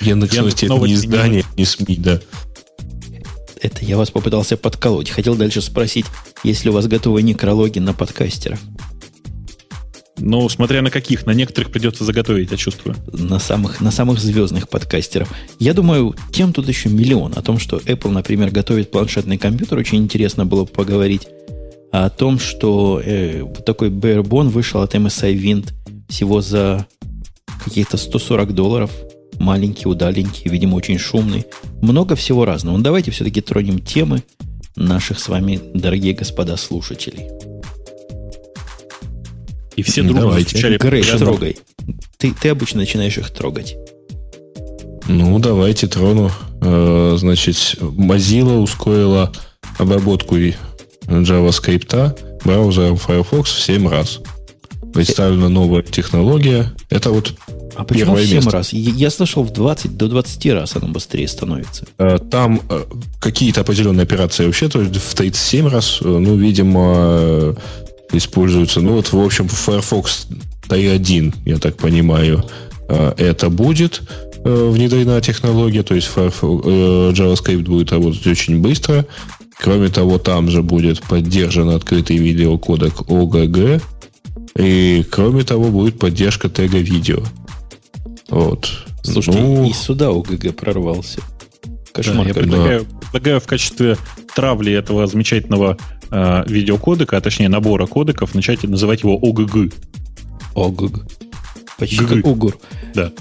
Яндекс, 0.00 0.34
Яндекс 0.34 0.62
новости 0.62 0.64
это 0.66 0.74
не 0.74 0.94
издание, 0.94 1.44
не 1.56 1.64
СМИ, 1.64 1.96
да. 1.96 2.20
Это 3.60 3.84
я 3.84 3.96
вас 3.96 4.10
попытался 4.10 4.56
подколоть. 4.56 5.10
Хотел 5.10 5.34
дальше 5.34 5.60
спросить, 5.60 6.06
есть 6.44 6.64
ли 6.64 6.70
у 6.70 6.74
вас 6.74 6.86
готовые 6.86 7.22
некрологи 7.22 7.78
на 7.78 7.94
подкастеров? 7.94 8.60
Ну, 10.18 10.48
смотря 10.48 10.80
на 10.80 10.90
каких, 10.90 11.26
на 11.26 11.32
некоторых 11.32 11.70
придется 11.70 12.04
заготовить, 12.04 12.50
я 12.50 12.56
чувствую. 12.56 12.96
На 13.12 13.38
самых, 13.38 13.80
на 13.80 13.90
самых 13.90 14.18
звездных 14.18 14.68
подкастеров. 14.68 15.30
Я 15.58 15.74
думаю, 15.74 16.14
тем 16.32 16.52
тут 16.52 16.68
еще 16.68 16.88
миллион. 16.88 17.34
О 17.36 17.42
том, 17.42 17.58
что 17.58 17.78
Apple, 17.78 18.10
например, 18.10 18.50
готовит 18.50 18.90
планшетный 18.90 19.36
компьютер, 19.36 19.78
очень 19.78 19.98
интересно 19.98 20.46
было 20.46 20.64
бы 20.64 20.70
поговорить. 20.70 21.28
А 21.92 22.06
о 22.06 22.10
том, 22.10 22.38
что 22.38 23.00
э, 23.04 23.42
вот 23.42 23.64
такой 23.64 23.90
Barebone 23.90 24.48
вышел 24.48 24.80
от 24.80 24.94
MSI 24.94 25.34
Wind 25.34 25.72
всего 26.08 26.40
за 26.40 26.86
каких-то 27.62 27.96
140 27.96 28.54
долларов. 28.54 28.90
Маленький, 29.38 29.88
удаленький, 29.88 30.50
видимо, 30.50 30.76
очень 30.76 30.98
шумный. 30.98 31.46
Много 31.82 32.16
всего 32.16 32.44
разного. 32.44 32.76
Ну, 32.76 32.82
давайте 32.82 33.10
все-таки 33.10 33.40
тронем 33.40 33.78
темы 33.78 34.22
наших 34.76 35.18
с 35.18 35.28
вами, 35.28 35.60
дорогие 35.74 36.14
господа 36.14 36.56
слушателей. 36.56 37.28
И 39.76 39.82
все 39.82 40.02
друг 40.02 40.18
друга 40.18 40.40
стучали. 40.40 40.78
Грей, 40.78 41.02
трогай. 41.02 41.56
Ты, 42.18 42.32
ты 42.32 42.48
обычно 42.48 42.80
начинаешь 42.80 43.18
их 43.18 43.30
трогать. 43.30 43.76
Ну, 45.06 45.38
давайте 45.38 45.86
трону. 45.86 46.30
Э, 46.62 47.16
значит, 47.18 47.56
Mozilla 47.80 48.58
ускорила 48.58 49.32
обработку 49.78 50.36
JavaScript 51.06 52.18
браузером 52.44 52.96
Firefox 52.96 53.50
в 53.50 53.62
7 53.62 53.88
раз. 53.88 54.20
Представлена 54.92 55.48
новая 55.48 55.82
технология. 55.82 56.72
Это 56.88 57.10
вот 57.10 57.34
а 57.76 57.84
почему 57.84 58.14
в 58.14 58.20
7 58.20 58.34
место. 58.36 58.50
раз? 58.50 58.72
Я 58.72 59.10
слышал, 59.10 59.42
в 59.42 59.52
20 59.52 59.96
до 59.96 60.08
20 60.08 60.52
раз 60.52 60.76
оно 60.76 60.88
быстрее 60.88 61.28
становится. 61.28 61.86
Э, 61.98 62.18
там 62.18 62.60
э, 62.68 62.84
какие-то 63.20 63.60
определенные 63.60 64.04
операции 64.04 64.46
вообще, 64.46 64.68
то 64.68 64.80
есть 64.80 64.96
в 64.96 65.14
37 65.14 65.68
раз, 65.68 65.98
ну, 66.00 66.36
видимо, 66.36 67.56
используются. 68.12 68.80
Ну 68.80 68.92
вот, 68.94 69.12
в 69.12 69.20
общем, 69.20 69.48
Firefox 69.48 70.28
T1, 70.68 71.34
я 71.44 71.58
так 71.58 71.76
понимаю, 71.76 72.44
э, 72.88 73.12
это 73.16 73.50
будет 73.50 74.02
э, 74.44 74.70
внедрена 74.70 75.20
технология, 75.20 75.82
то 75.82 75.94
есть 75.94 76.08
Firefox, 76.08 76.66
э, 76.66 77.12
JavaScript 77.12 77.64
будет 77.64 77.92
работать 77.92 78.26
очень 78.26 78.60
быстро. 78.60 79.06
Кроме 79.58 79.88
того, 79.88 80.18
там 80.18 80.50
же 80.50 80.62
будет 80.62 81.02
поддержан 81.02 81.70
открытый 81.70 82.18
видеокодек 82.18 83.00
OGG. 83.02 83.82
И 84.58 85.04
кроме 85.10 85.44
того, 85.44 85.68
будет 85.68 85.98
поддержка 85.98 86.48
тега 86.48 86.78
видео. 86.78 87.22
Вот. 88.28 88.86
Слушайте, 89.02 89.40
ну, 89.40 89.64
и 89.68 89.72
сюда 89.72 90.06
OGG 90.06 90.52
прорвался. 90.52 91.20
Кошмар. 91.92 92.24
Да, 92.24 92.28
я 92.28 92.34
предлагаю, 92.34 92.86
предлагаю 93.12 93.40
в 93.40 93.46
качестве 93.46 93.96
травли 94.34 94.72
этого 94.72 95.06
замечательного 95.06 95.78
э, 96.10 96.44
видеокодека, 96.46 97.16
а 97.16 97.20
точнее 97.20 97.48
набора 97.48 97.86
кодеков, 97.86 98.34
начать 98.34 98.62
называть 98.64 99.02
его 99.02 99.18
ОГГ. 99.22 99.72
ОГГ. 100.54 101.06
Почти 101.78 101.98
ГГ. 101.98 102.08
как 102.08 102.26
угур. 102.26 102.58
Да. 102.94 103.12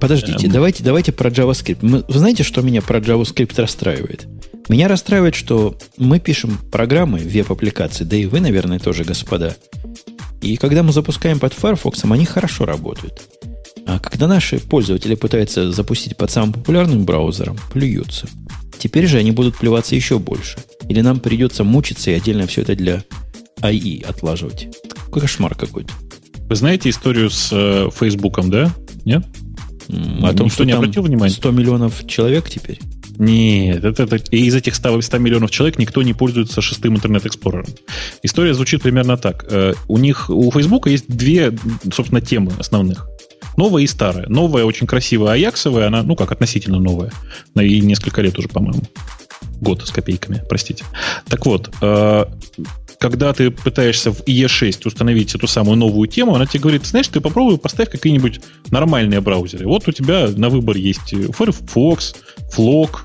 Подождите, 0.00 0.46
эм... 0.46 0.52
давайте, 0.52 0.84
давайте 0.84 1.12
про 1.12 1.30
JavaScript. 1.30 1.78
Мы, 1.82 2.04
вы 2.06 2.18
знаете, 2.18 2.42
что 2.42 2.62
меня 2.62 2.82
про 2.82 2.98
JavaScript 2.98 3.60
расстраивает? 3.60 4.28
Меня 4.68 4.86
расстраивает, 4.86 5.34
что 5.34 5.76
мы 5.96 6.20
пишем 6.20 6.58
программы, 6.70 7.18
веб-аппликации, 7.18 8.04
да 8.04 8.16
и 8.16 8.26
вы, 8.26 8.40
наверное, 8.40 8.78
тоже, 8.78 9.02
господа. 9.02 9.56
И 10.40 10.56
когда 10.56 10.82
мы 10.82 10.92
запускаем 10.92 11.40
под 11.40 11.54
Firefox, 11.54 12.04
они 12.04 12.24
хорошо 12.24 12.66
работают. 12.66 13.20
А 13.90 13.98
когда 13.98 14.28
наши 14.28 14.60
пользователи 14.60 15.16
пытаются 15.16 15.72
запустить 15.72 16.16
под 16.16 16.30
самым 16.30 16.52
популярным 16.52 17.04
браузером, 17.04 17.58
плюются. 17.72 18.28
Теперь 18.78 19.08
же 19.08 19.18
они 19.18 19.32
будут 19.32 19.56
плеваться 19.56 19.96
еще 19.96 20.20
больше. 20.20 20.58
Или 20.88 21.00
нам 21.00 21.18
придется 21.18 21.64
мучиться 21.64 22.12
и 22.12 22.14
отдельно 22.14 22.46
все 22.46 22.62
это 22.62 22.76
для 22.76 23.02
АИ 23.60 24.02
отлаживать. 24.02 24.68
Кошмар 25.12 25.56
какой-то. 25.56 25.92
Вы 26.42 26.54
знаете 26.54 26.88
историю 26.88 27.30
с 27.30 27.48
э, 27.50 27.88
Фейсбуком, 27.92 28.48
да? 28.48 28.72
Нет? 29.04 29.26
О 29.88 29.92
том, 30.34 30.46
Никто 30.46 30.48
что 30.50 30.64
не 30.64 30.72
обратил 30.72 31.02
внимания? 31.02 31.34
100 31.34 31.50
миллионов 31.50 32.06
человек 32.06 32.48
теперь? 32.48 32.78
Нет, 33.20 33.84
это, 33.84 34.04
это, 34.04 34.16
из 34.16 34.54
этих 34.54 34.74
100, 34.74 35.02
100 35.02 35.18
миллионов 35.18 35.50
человек 35.50 35.78
никто 35.78 36.02
не 36.02 36.14
пользуется 36.14 36.62
шестым 36.62 36.96
интернет-эксплорером. 36.96 37.66
История 38.22 38.54
звучит 38.54 38.80
примерно 38.80 39.18
так. 39.18 39.44
Э, 39.50 39.74
у 39.88 39.98
них, 39.98 40.30
у 40.30 40.50
Фейсбука 40.50 40.88
есть 40.88 41.06
две, 41.06 41.52
собственно, 41.92 42.22
темы 42.22 42.52
основных. 42.58 43.06
Новая 43.58 43.82
и 43.82 43.86
старая. 43.86 44.26
Новая 44.28 44.64
очень 44.64 44.86
красивая, 44.86 45.32
аяксовая, 45.32 45.88
она, 45.88 46.02
ну 46.02 46.16
как, 46.16 46.32
относительно 46.32 46.78
новая. 46.78 47.12
На 47.54 47.60
и 47.60 47.82
несколько 47.82 48.22
лет 48.22 48.38
уже, 48.38 48.48
по-моему. 48.48 48.84
Год 49.60 49.86
с 49.86 49.90
копейками, 49.90 50.42
простите. 50.48 50.86
Так 51.28 51.44
вот, 51.44 51.68
э, 51.82 52.24
когда 53.00 53.32
ты 53.32 53.50
пытаешься 53.50 54.12
в 54.12 54.20
IE6 54.26 54.82
установить 54.84 55.34
эту 55.34 55.48
самую 55.48 55.78
новую 55.78 56.06
тему, 56.06 56.34
она 56.34 56.44
тебе 56.44 56.60
говорит, 56.60 56.84
знаешь, 56.84 57.08
ты 57.08 57.20
попробуй 57.20 57.56
поставь 57.56 57.90
какие-нибудь 57.90 58.40
нормальные 58.70 59.22
браузеры. 59.22 59.66
Вот 59.66 59.88
у 59.88 59.92
тебя 59.92 60.28
на 60.28 60.50
выбор 60.50 60.76
есть 60.76 61.14
Firefox, 61.14 62.14
Flock, 62.54 62.98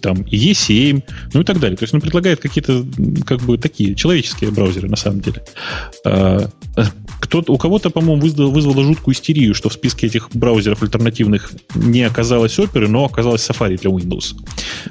там 0.00 0.22
E7, 0.22 1.02
ну 1.34 1.40
и 1.40 1.44
так 1.44 1.58
далее. 1.58 1.76
То 1.76 1.82
есть 1.82 1.92
он 1.92 2.00
предлагает 2.00 2.40
какие-то 2.40 2.86
как 3.26 3.40
бы 3.40 3.58
такие 3.58 3.96
человеческие 3.96 4.52
браузеры 4.52 4.88
на 4.88 4.96
самом 4.96 5.20
деле. 5.20 5.42
Кто 7.24 7.42
у 7.46 7.56
кого-то, 7.56 7.88
по-моему, 7.88 8.20
вызвало, 8.20 8.50
вызвало 8.50 8.82
жуткую 8.82 9.14
истерию, 9.14 9.54
что 9.54 9.70
в 9.70 9.72
списке 9.72 10.08
этих 10.08 10.28
браузеров 10.34 10.82
альтернативных 10.82 11.52
не 11.74 12.02
оказалось 12.02 12.58
Opera, 12.58 12.86
но 12.86 13.06
оказалось 13.06 13.48
Safari 13.48 13.80
для 13.80 13.90
Windows. 13.90 14.34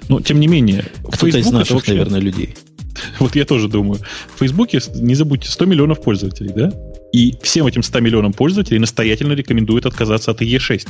Но, 0.10 0.19
тем 0.19 0.39
не 0.39 0.47
менее... 0.47 0.85
Кто-то 1.07 1.38
из 1.38 1.51
наших, 1.51 1.76
вообще... 1.76 1.91
наверное, 1.91 2.19
людей. 2.19 2.55
Вот 3.19 3.35
я 3.35 3.45
тоже 3.45 3.68
думаю. 3.68 3.99
В 4.35 4.39
Фейсбуке, 4.39 4.80
не 4.95 5.14
забудьте, 5.14 5.49
100 5.49 5.65
миллионов 5.65 6.01
пользователей, 6.01 6.51
да? 6.55 6.72
И 7.11 7.35
всем 7.43 7.68
этим 7.68 7.84
100 7.84 7.99
миллионам 7.99 8.34
пользователей 8.34 8.80
настоятельно 8.80 9.34
рекомендуют 9.34 9.85
отказаться 9.85 10.31
от 10.31 10.41
IE6. 10.41 10.88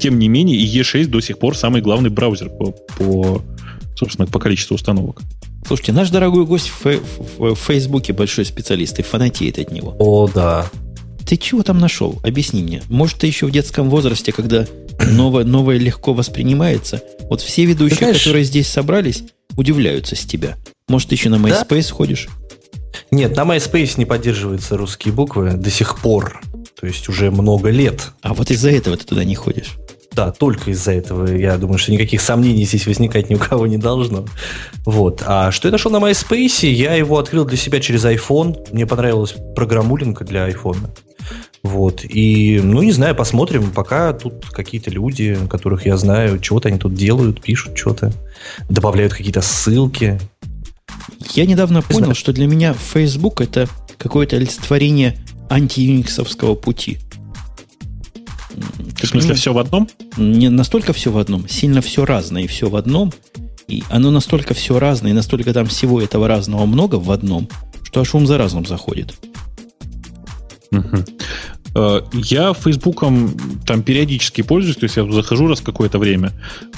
Тем 0.00 0.18
не 0.18 0.28
менее, 0.28 0.58
IE6 0.64 1.06
до 1.06 1.20
сих 1.20 1.38
пор 1.38 1.56
самый 1.56 1.80
главный 1.80 2.10
браузер 2.10 2.48
по, 2.48 2.72
по 2.98 3.42
собственно, 3.96 4.26
по 4.26 4.40
количеству 4.40 4.74
установок. 4.74 5.22
Слушайте, 5.66 5.92
наш 5.92 6.10
дорогой 6.10 6.44
гость 6.46 6.68
в, 6.68 6.84
в, 6.84 7.54
в 7.54 7.56
Фейсбуке 7.56 8.12
большой 8.12 8.44
специалист 8.44 8.98
и 8.98 9.02
фанатеет 9.02 9.58
от 9.58 9.72
него. 9.72 9.96
О, 9.98 10.28
да. 10.32 10.70
Ты 11.26 11.36
чего 11.36 11.64
там 11.64 11.78
нашел? 11.78 12.20
Объясни 12.22 12.62
мне. 12.62 12.82
Может, 12.88 13.18
ты 13.18 13.26
еще 13.26 13.46
в 13.46 13.50
детском 13.50 13.90
возрасте, 13.90 14.30
когда 14.32 14.66
новое, 15.10 15.44
новое 15.44 15.78
легко 15.78 16.14
воспринимается? 16.14 17.02
Вот 17.28 17.40
все 17.40 17.64
ведущие, 17.64 17.98
знаешь, 17.98 18.18
которые 18.18 18.44
здесь 18.44 18.68
собрались, 18.68 19.24
удивляются 19.56 20.14
с 20.14 20.24
тебя. 20.24 20.56
Может, 20.88 21.08
ты 21.08 21.16
еще 21.16 21.30
на 21.30 21.36
MySpace 21.36 21.88
да? 21.88 21.94
ходишь? 21.94 22.28
Нет, 23.10 23.36
на 23.36 23.42
MySpace 23.42 23.94
не 23.96 24.04
поддерживаются 24.04 24.76
русские 24.76 25.12
буквы 25.12 25.52
до 25.52 25.70
сих 25.70 25.98
пор. 25.98 26.40
То 26.80 26.86
есть 26.86 27.08
уже 27.08 27.32
много 27.32 27.70
лет. 27.70 28.12
А 28.22 28.34
вот 28.34 28.52
из-за 28.52 28.70
этого 28.70 28.96
ты 28.96 29.04
туда 29.04 29.24
не 29.24 29.34
ходишь. 29.34 29.76
Да, 30.16 30.32
только 30.32 30.70
из-за 30.70 30.92
этого. 30.92 31.26
Я 31.30 31.58
думаю, 31.58 31.76
что 31.76 31.92
никаких 31.92 32.22
сомнений 32.22 32.64
здесь 32.64 32.86
возникать 32.86 33.28
ни 33.28 33.34
у 33.34 33.38
кого 33.38 33.66
не 33.66 33.76
должно. 33.76 34.24
Вот. 34.86 35.22
А 35.26 35.52
что 35.52 35.68
я 35.68 35.72
нашел 35.72 35.90
на 35.90 35.98
MySpace? 35.98 36.66
Я 36.66 36.94
его 36.94 37.18
открыл 37.18 37.44
для 37.44 37.58
себя 37.58 37.80
через 37.80 38.02
iPhone. 38.06 38.56
Мне 38.72 38.86
понравилась 38.86 39.34
программулинка 39.54 40.24
для 40.24 40.48
iPhone. 40.48 40.78
Вот. 41.62 42.02
И, 42.02 42.58
ну, 42.64 42.80
не 42.80 42.92
знаю, 42.92 43.14
посмотрим. 43.14 43.70
Пока 43.72 44.14
тут 44.14 44.46
какие-то 44.46 44.90
люди, 44.90 45.38
которых 45.50 45.84
я 45.84 45.98
знаю, 45.98 46.38
чего-то 46.38 46.68
они 46.68 46.78
тут 46.78 46.94
делают, 46.94 47.42
пишут 47.42 47.76
что-то, 47.76 48.10
добавляют 48.70 49.12
какие-то 49.12 49.42
ссылки. 49.42 50.18
Я 51.34 51.44
недавно 51.44 51.82
понял, 51.82 52.04
знаю. 52.04 52.14
что 52.14 52.32
для 52.32 52.46
меня 52.46 52.72
Facebook 52.72 53.42
это 53.42 53.68
какое-то 53.98 54.36
олицетворение 54.36 55.18
анти-юниксовского 55.50 56.54
пути. 56.54 57.00
В 59.02 59.06
смысле, 59.06 59.34
все 59.34 59.52
в 59.52 59.58
одном? 59.58 59.88
Не 60.16 60.48
настолько 60.48 60.92
все 60.92 61.10
в 61.10 61.18
одном, 61.18 61.48
сильно 61.48 61.80
все 61.80 62.04
разное 62.04 62.42
и 62.42 62.46
все 62.46 62.68
в 62.68 62.76
одном. 62.76 63.12
И 63.68 63.82
оно 63.90 64.10
настолько 64.10 64.54
все 64.54 64.78
разное, 64.78 65.10
и 65.10 65.14
настолько 65.14 65.52
там 65.52 65.66
всего 65.66 66.00
этого 66.00 66.28
разного 66.28 66.66
много 66.66 66.96
в 66.96 67.10
одном, 67.10 67.48
что 67.82 68.00
аж 68.00 68.14
ум 68.14 68.26
за 68.26 68.38
разум 68.38 68.64
заходит. 68.64 69.14
Угу. 70.70 71.04
Я 72.14 72.54
Фейсбуком 72.54 73.36
там 73.66 73.82
периодически 73.82 74.42
пользуюсь, 74.42 74.76
то 74.76 74.84
есть 74.84 74.96
я 74.96 75.10
захожу 75.12 75.46
раз 75.46 75.60
какое-то 75.60 75.98
время, 75.98 76.32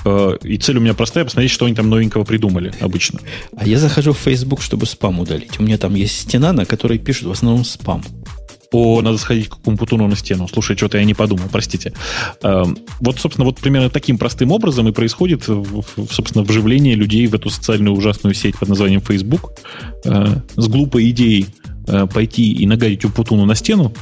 э, 0.04 0.38
и 0.42 0.58
цель 0.58 0.78
у 0.78 0.80
меня 0.80 0.94
простая, 0.94 1.24
посмотреть, 1.24 1.52
что 1.52 1.66
они 1.66 1.74
там 1.76 1.88
новенького 1.88 2.24
придумали 2.24 2.72
обычно. 2.80 3.20
А 3.56 3.66
я 3.66 3.78
захожу 3.78 4.12
в 4.12 4.18
Facebook, 4.18 4.60
чтобы 4.60 4.86
спам 4.86 5.20
удалить. 5.20 5.60
У 5.60 5.62
меня 5.62 5.78
там 5.78 5.94
есть 5.94 6.18
стена, 6.18 6.52
на 6.52 6.64
которой 6.64 6.98
пишут 6.98 7.28
в 7.28 7.30
основном 7.30 7.64
спам. 7.64 8.02
О, 8.70 9.00
надо 9.00 9.16
сходить 9.16 9.48
к 9.48 9.56
Путуну 9.56 10.06
на 10.08 10.16
стену. 10.16 10.46
Слушай, 10.46 10.76
что-то 10.76 10.98
я 10.98 11.04
не 11.04 11.14
подумал, 11.14 11.44
простите. 11.50 11.94
Эм, 12.42 12.76
вот, 13.00 13.18
собственно, 13.18 13.46
вот 13.46 13.58
примерно 13.58 13.88
таким 13.88 14.18
простым 14.18 14.52
образом 14.52 14.86
и 14.88 14.92
происходит, 14.92 15.44
собственно, 15.44 16.44
вживление 16.44 16.94
людей 16.94 17.26
в 17.26 17.34
эту 17.34 17.48
социальную 17.48 17.96
ужасную 17.96 18.34
сеть 18.34 18.58
под 18.58 18.68
названием 18.68 19.00
Facebook 19.00 19.52
э, 20.04 20.36
с 20.56 20.68
глупой 20.68 21.08
идеей 21.10 21.46
э, 21.86 22.06
пойти 22.12 22.52
и 22.52 22.66
нагадить 22.66 23.06
у 23.06 23.10
Путуну 23.10 23.46
на 23.46 23.54
стену, 23.54 23.94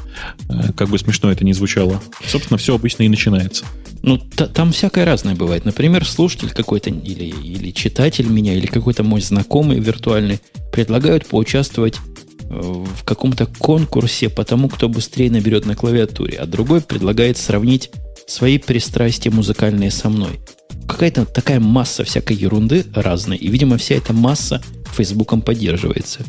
э, 0.49 0.73
как 0.77 0.89
бы 0.89 0.99
смешно 0.99 1.31
это 1.31 1.45
ни 1.45 1.53
звучало, 1.53 2.03
собственно, 2.27 2.59
все 2.59 2.75
обычно 2.75 3.05
и 3.05 3.09
начинается. 3.09 3.65
Ну, 4.03 4.19
там 4.19 4.73
всякое 4.73 5.05
разное 5.05 5.35
бывает. 5.35 5.65
Например, 5.65 6.05
слушатель 6.05 6.51
какой-то 6.51 6.91
или, 6.91 7.25
или 7.25 7.71
читатель 7.71 8.29
меня, 8.29 8.55
или 8.55 8.67
какой-то 8.67 9.03
мой 9.03 9.21
знакомый 9.21 9.79
виртуальный 9.81 10.41
предлагают 10.73 11.27
поучаствовать 11.27 11.99
в 12.49 13.05
каком-то 13.05 13.47
конкурсе 13.47 14.29
по 14.29 14.45
тому, 14.45 14.69
кто 14.69 14.89
быстрее 14.89 15.31
наберет 15.31 15.67
на 15.67 15.75
клавиатуре, 15.75 16.39
а 16.39 16.47
другой 16.47 16.81
предлагает 16.81 17.37
сравнить 17.39 17.91
свои 18.27 18.59
пристрастия 18.59 19.31
музыкальные 19.31 19.91
со 19.91 20.09
мной. 20.09 20.41
Какая-то 20.87 21.27
такая 21.27 21.61
масса 21.61 22.05
всякой 22.05 22.37
ерунды 22.37 22.85
разной, 22.95 23.37
и, 23.37 23.49
видимо, 23.49 23.77
вся 23.79 23.97
эта 23.97 24.13
масса 24.13 24.63
Фейсбуком 24.95 25.43
поддерживается. 25.43 26.21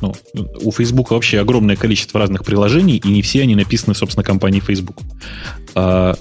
Ну, 0.00 0.14
у 0.62 0.72
Facebook 0.72 1.12
вообще 1.12 1.38
огромное 1.38 1.76
количество 1.76 2.18
разных 2.18 2.44
приложений, 2.44 3.02
и 3.04 3.08
не 3.08 3.22
все 3.22 3.42
они 3.42 3.54
написаны, 3.54 3.94
собственно, 3.94 4.24
компанией 4.24 4.60
Facebook. 4.60 4.98
А, 5.74 6.16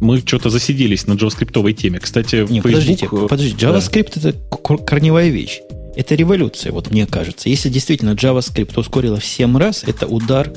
мы 0.00 0.20
что-то 0.20 0.48
засиделись 0.48 1.06
на 1.06 1.12
JavaScript 1.12 1.72
теме. 1.74 1.98
Кстати, 2.00 2.36
не, 2.36 2.60
Facebook... 2.60 2.62
подождите, 2.62 3.08
подождите, 3.08 3.66
JavaScript 3.66 4.20
да. 4.20 4.30
это 4.30 4.78
корневая 4.84 5.28
вещь. 5.28 5.60
Это 5.94 6.14
революция, 6.14 6.72
вот 6.72 6.90
мне 6.90 7.06
кажется. 7.06 7.48
Если 7.48 7.68
действительно 7.68 8.10
JavaScript 8.10 8.78
ускорила 8.78 9.18
в 9.18 9.24
7 9.24 9.56
раз, 9.58 9.84
это 9.84 10.06
удар 10.06 10.50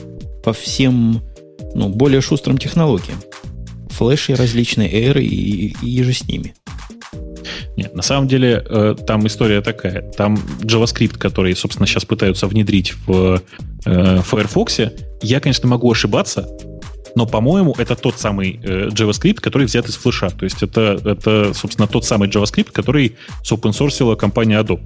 по 0.43 0.53
всем 0.53 1.21
ну, 1.73 1.89
более 1.89 2.21
шустрым 2.21 2.57
технологиям. 2.57 3.17
Флеши 3.89 4.35
различные, 4.35 4.91
эры 4.91 5.23
и, 5.23 5.73
и, 5.81 5.99
и 5.99 6.03
же 6.03 6.13
с 6.13 6.27
ними. 6.27 6.53
Нет, 7.75 7.93
на 7.93 8.01
самом 8.01 8.27
деле 8.27 8.65
э, 8.67 8.95
там 9.05 9.27
история 9.27 9.61
такая. 9.61 10.01
Там 10.11 10.35
JavaScript, 10.61 11.17
который, 11.17 11.55
собственно, 11.55 11.87
сейчас 11.87 12.05
пытаются 12.05 12.47
внедрить 12.47 12.93
в 13.05 13.41
э, 13.85 14.21
Firefox, 14.21 14.79
я, 15.21 15.39
конечно, 15.41 15.67
могу 15.67 15.91
ошибаться, 15.91 16.47
но, 17.15 17.25
по-моему, 17.25 17.75
это 17.77 17.95
тот 17.95 18.19
самый 18.19 18.59
э, 18.63 18.89
JavaScript, 18.89 19.35
который 19.35 19.65
взят 19.67 19.87
из 19.89 19.95
флеша. 19.95 20.29
То 20.29 20.45
есть 20.45 20.63
это, 20.63 20.99
это, 21.03 21.53
собственно, 21.53 21.87
тот 21.87 22.05
самый 22.05 22.29
JavaScript, 22.29 22.71
который 22.71 23.15
open 23.43 24.15
компания 24.15 24.61
Adobe. 24.61 24.81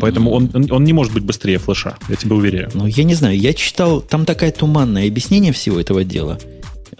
Поэтому 0.00 0.32
он, 0.32 0.50
он 0.70 0.84
не 0.84 0.92
может 0.92 1.12
быть 1.12 1.24
быстрее 1.24 1.58
флеша, 1.58 1.96
я 2.08 2.16
тебе 2.16 2.34
уверяю. 2.34 2.70
Ну, 2.74 2.86
я 2.86 3.04
не 3.04 3.14
знаю, 3.14 3.38
я 3.38 3.54
читал, 3.54 4.00
там 4.00 4.24
такое 4.24 4.50
туманное 4.50 5.06
объяснение 5.06 5.52
всего 5.52 5.80
этого 5.80 6.04
дела. 6.04 6.38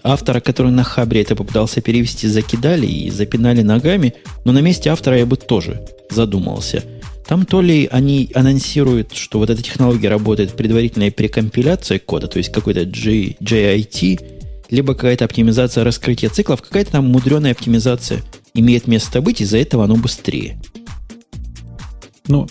Автора, 0.03 0.39
который 0.39 0.71
на 0.71 0.83
Хабре 0.83 1.21
это 1.21 1.35
попытался 1.35 1.81
перевести, 1.81 2.27
закидали 2.27 2.85
и 2.85 3.09
запинали 3.09 3.61
ногами, 3.61 4.13
но 4.43 4.51
на 4.51 4.59
месте 4.59 4.89
автора 4.89 5.17
я 5.17 5.25
бы 5.25 5.35
тоже 5.35 5.85
задумался. 6.09 6.83
Там 7.27 7.45
то 7.45 7.61
ли 7.61 7.89
они 7.91 8.29
анонсируют, 8.35 9.13
что 9.13 9.39
вот 9.39 9.49
эта 9.49 9.63
технология 9.63 10.09
работает 10.09 10.53
предварительной 10.53 11.11
прекомпиляцией 11.11 11.99
кода, 11.99 12.27
то 12.27 12.37
есть 12.37 12.51
какой-то 12.51 12.85
G, 12.85 13.35
JIT, 13.41 14.21
либо 14.69 14.93
какая-то 14.93 15.25
оптимизация 15.25 15.83
раскрытия 15.83 16.29
циклов, 16.29 16.61
какая-то 16.61 16.93
там 16.93 17.05
мудреная 17.05 17.51
оптимизация 17.51 18.21
имеет 18.53 18.87
место 18.87 19.21
быть, 19.21 19.41
из-за 19.41 19.57
этого 19.57 19.85
оно 19.85 19.95
быстрее. 19.95 20.57
Ну, 22.27 22.47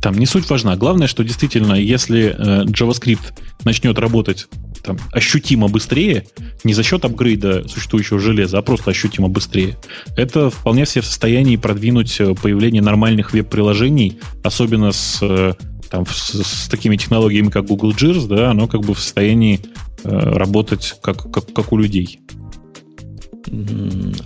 там 0.00 0.16
не 0.16 0.26
суть 0.26 0.48
важна. 0.48 0.76
Главное, 0.76 1.08
что 1.08 1.24
действительно, 1.24 1.74
если 1.74 2.34
э, 2.36 2.64
JavaScript 2.64 3.32
начнет 3.64 3.98
работать 3.98 4.46
там, 4.82 4.96
ощутимо 5.12 5.68
быстрее, 5.68 6.26
не 6.64 6.72
за 6.72 6.82
счет 6.82 7.04
апгрейда 7.04 7.68
существующего 7.68 8.18
железа, 8.18 8.58
а 8.58 8.62
просто 8.62 8.90
ощутимо 8.90 9.28
быстрее, 9.28 9.76
это 10.16 10.50
вполне 10.50 10.84
все 10.84 11.00
в 11.00 11.06
состоянии 11.06 11.56
продвинуть 11.56 12.20
э, 12.20 12.34
появление 12.34 12.82
нормальных 12.82 13.32
веб-приложений, 13.32 14.18
особенно 14.44 14.92
с, 14.92 15.18
э, 15.20 15.54
там, 15.90 16.06
с, 16.06 16.42
с 16.42 16.68
такими 16.68 16.96
технологиями, 16.96 17.50
как 17.50 17.66
Google 17.66 17.92
JIRS, 17.92 18.28
да, 18.28 18.50
оно 18.50 18.68
как 18.68 18.82
бы 18.82 18.94
в 18.94 19.00
состоянии 19.00 19.60
э, 20.04 20.08
работать 20.10 20.94
как, 21.02 21.30
как, 21.32 21.52
как 21.52 21.72
у 21.72 21.76
людей. 21.76 22.20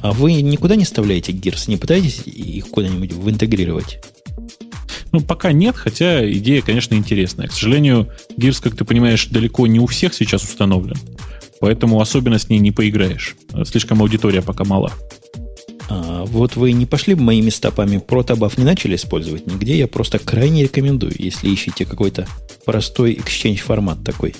А 0.02 0.12
вы 0.12 0.42
никуда 0.42 0.74
не 0.74 0.84
вставляете 0.84 1.32
Gears? 1.32 1.64
Не 1.68 1.76
пытаетесь 1.76 2.22
их 2.26 2.68
куда-нибудь 2.68 3.12
интегрировать? 3.12 4.00
Ну, 5.12 5.20
пока 5.20 5.52
нет, 5.52 5.76
хотя 5.76 6.28
идея, 6.30 6.62
конечно, 6.62 6.94
интересная. 6.94 7.48
К 7.48 7.52
сожалению, 7.52 8.08
Gears, 8.38 8.62
как 8.62 8.76
ты 8.76 8.84
понимаешь, 8.84 9.26
далеко 9.26 9.66
не 9.66 9.78
у 9.78 9.86
всех 9.86 10.14
сейчас 10.14 10.42
установлен. 10.42 10.96
Поэтому 11.60 12.00
особенно 12.00 12.38
с 12.38 12.48
ней 12.48 12.58
не 12.58 12.72
поиграешь. 12.72 13.36
Слишком 13.64 14.00
аудитория 14.00 14.42
пока 14.42 14.64
мала. 14.64 14.90
А, 15.88 16.24
вот 16.24 16.56
вы 16.56 16.72
не 16.72 16.86
пошли 16.86 17.14
бы 17.14 17.22
моими 17.22 17.50
стопами, 17.50 17.98
протобаф 17.98 18.56
не 18.56 18.64
начали 18.64 18.96
использовать 18.96 19.46
нигде. 19.46 19.76
Я 19.76 19.86
просто 19.86 20.18
крайне 20.18 20.64
рекомендую, 20.64 21.12
если 21.18 21.48
ищете 21.48 21.84
какой-то 21.84 22.26
простой 22.64 23.14
exchange 23.14 23.58
формат 23.58 24.02
такой. 24.02 24.34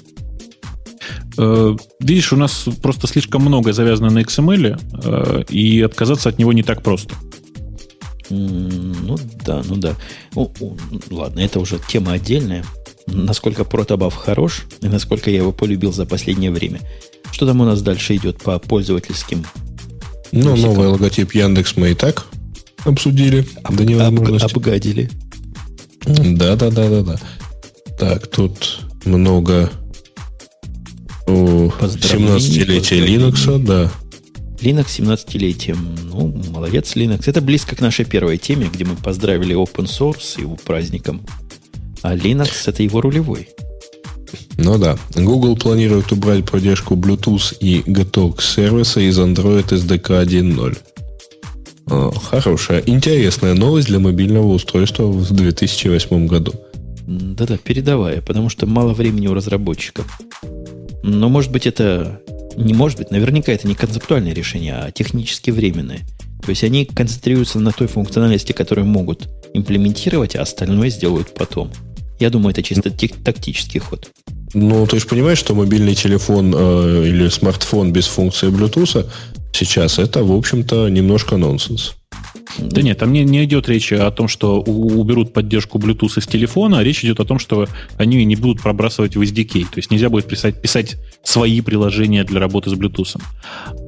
Э, 1.39 1.77
видишь, 2.01 2.32
у 2.32 2.36
нас 2.36 2.66
просто 2.82 3.07
слишком 3.07 3.43
много 3.43 3.73
завязано 3.73 4.11
на 4.11 4.20
XML, 4.20 4.81
э, 5.05 5.44
и 5.49 5.81
отказаться 5.82 6.28
от 6.28 6.39
него 6.39 6.53
не 6.53 6.62
так 6.62 6.82
просто. 6.82 7.15
Ну 8.33 9.19
да, 9.45 9.63
ну 9.67 9.77
да. 9.77 9.97
О, 10.35 10.51
о, 10.61 10.77
ладно, 11.11 11.41
это 11.41 11.61
уже 11.61 11.79
тема 11.89 12.13
отдельная. 12.13 12.65
Насколько 13.07 13.65
протобаф 13.65 14.15
хорош 14.15 14.65
и 14.81 14.89
насколько 14.89 15.31
я 15.31 15.39
его 15.39 15.53
полюбил 15.53 15.93
за 15.93 16.07
последнее 16.07 16.51
время. 16.51 16.81
Что 17.31 17.47
там 17.47 17.61
у 17.61 17.65
нас 17.65 17.83
дальше 17.83 18.17
идет 18.17 18.39
по 18.39 18.59
пользовательским? 18.59 19.45
Ну, 20.31 20.51
мусикам? 20.51 20.71
новый 20.71 20.89
логотип 20.89 21.35
Яндекс 21.35 21.77
мы 21.77 21.91
и 21.91 21.95
так 21.95 22.27
обсудили 22.85 23.47
об, 23.63 23.77
до 23.77 23.85
невозможности. 23.85 24.47
Об, 24.47 24.57
обгадили. 24.57 25.11
Да, 26.05 26.57
да, 26.57 26.71
да, 26.71 26.89
да, 26.89 27.03
да. 27.03 27.17
Так, 27.99 28.27
тут 28.29 28.81
много 29.05 29.71
17-летия 31.27 33.05
Linux, 33.05 33.59
да. 33.59 33.91
Linux 34.62 35.01
17-летием. 35.01 35.78
Ну, 36.05 36.32
молодец, 36.52 36.94
Linux. 36.94 37.24
Это 37.26 37.40
близко 37.40 37.74
к 37.74 37.80
нашей 37.80 38.05
первой 38.05 38.39
теме, 38.39 38.70
где 38.72 38.84
мы 38.84 38.94
поздравили 38.97 39.56
open 39.56 39.86
source 39.86 40.40
его 40.40 40.56
праздником. 40.56 41.22
А 42.02 42.14
Linux 42.14 42.51
это 42.66 42.82
его 42.82 43.01
рулевой. 43.01 43.48
Ну 44.59 44.78
да. 44.78 44.97
Google 45.14 45.56
планирует 45.56 46.12
убрать 46.12 46.48
поддержку 46.48 46.94
Bluetooth 46.94 47.56
и 47.60 47.80
GTOX 47.80 48.40
сервиса 48.40 49.01
из 49.01 49.18
Android 49.18 49.68
SDK 49.68 50.24
1.0. 50.24 50.78
А, 51.90 52.10
хорошая, 52.12 52.82
интересная 52.86 53.55
новость 53.55 53.89
для 53.89 53.98
мобильного 53.98 54.47
устройства 54.47 55.05
в 55.06 55.32
2008 55.32 56.26
году. 56.26 56.52
Да-да, 57.06 57.59
передавая, 57.59 58.22
потому 58.22 58.48
что 58.48 58.66
мало 58.66 58.94
времени 58.94 59.26
у 59.26 59.34
разработчиков. 59.34 60.20
Но, 61.02 61.28
может 61.28 61.51
быть, 61.51 61.66
это... 61.66 62.20
Не 62.57 62.74
может 62.74 62.99
быть, 62.99 63.11
наверняка 63.11 63.53
это 63.53 63.66
не 63.66 63.74
концептуальное 63.74 64.35
решение, 64.35 64.74
а 64.74 64.91
технически 64.91 65.51
временное. 65.51 66.01
То 66.43 66.51
есть 66.51 66.65
они 66.65 66.85
концентрируются 66.85 67.61
на 67.61 67.70
той 67.70 67.87
функциональности, 67.87 68.53
которую 68.53 68.87
могут 68.87 69.29
имплементировать, 69.55 70.35
а 70.35 70.43
остальное 70.43 70.91
сделают 70.91 71.35
потом. 71.35 71.70
Я 72.19 72.31
думаю, 72.31 72.53
это 72.53 72.62
чисто 72.62 72.91
тактический 72.91 73.81
ход. 73.81 74.11
Ну, 74.55 74.87
ты 74.87 74.99
же 74.99 75.07
понимаешь, 75.07 75.39
что 75.39 75.55
мобильный 75.55 75.95
телефон 75.95 76.55
э, 76.57 77.05
или 77.09 77.29
смартфон 77.29 77.93
без 77.93 78.07
функции 78.07 78.49
Bluetooth 78.49 79.09
сейчас 79.53 79.99
это, 79.99 80.23
в 80.23 80.33
общем-то, 80.33 80.89
немножко 80.89 81.37
нонсенс. 81.37 81.95
Да 82.59 82.83
нет, 82.83 82.99
там 82.99 83.12
не, 83.12 83.24
не 83.24 83.45
идет 83.45 83.69
речь 83.69 83.93
о 83.93 84.11
том, 84.11 84.29
что 84.29 84.61
уберут 84.61 85.33
поддержку 85.33 85.79
Bluetooth 85.79 86.19
из 86.19 86.27
телефона, 86.27 86.79
а 86.79 86.85
речь 86.85 87.05
идет 87.05 87.20
о 87.20 87.24
том, 87.24 87.39
что 87.39 87.66
они 87.97 88.24
не 88.24 88.37
будут 88.37 88.62
пробрасывать 88.62 89.16
в 89.16 89.23
SDK. 89.23 89.62
То 89.65 89.77
есть 89.77 89.91
нельзя 89.91 90.09
будет 90.09 90.27
писать, 90.27 90.61
писать 90.61 90.97
свои 91.23 91.61
приложения 91.61 92.24
для 92.24 92.41
работы 92.41 92.70
с 92.70 92.74
Bluetooth. 92.74 93.20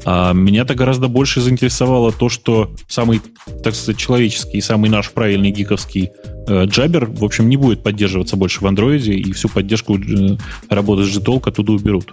А 0.05 0.33
меня-то 0.33 0.75
гораздо 0.75 1.09
больше 1.09 1.41
заинтересовало 1.41 2.13
то, 2.13 2.29
что 2.29 2.71
самый, 2.89 3.21
так 3.63 3.75
сказать, 3.75 3.99
человеческий, 3.99 4.61
самый 4.61 4.91
наш 4.91 5.11
правильный 5.11 5.51
гиковский 5.51 6.11
э, 6.47 6.65
джабер, 6.67 7.07
в 7.07 7.25
общем, 7.25 7.49
не 7.49 7.57
будет 7.57 7.83
поддерживаться 7.83 8.37
больше 8.37 8.61
в 8.61 8.67
андроиде, 8.67 9.13
и 9.15 9.33
всю 9.33 9.49
поддержку 9.49 9.99
э, 9.99 10.37
работы 10.69 11.05
с 11.05 11.17
JTalk 11.17 11.49
оттуда 11.49 11.73
уберут. 11.73 12.13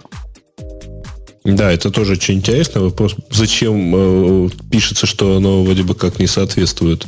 Да, 1.44 1.72
это 1.72 1.90
тоже 1.90 2.12
очень 2.12 2.34
интересно. 2.34 2.82
Вопрос, 2.82 3.16
зачем 3.30 3.92
э, 3.94 4.48
пишется, 4.70 5.06
что 5.06 5.36
оно 5.36 5.64
вроде 5.64 5.82
бы 5.82 5.94
как 5.94 6.20
не 6.20 6.28
соответствует 6.28 7.06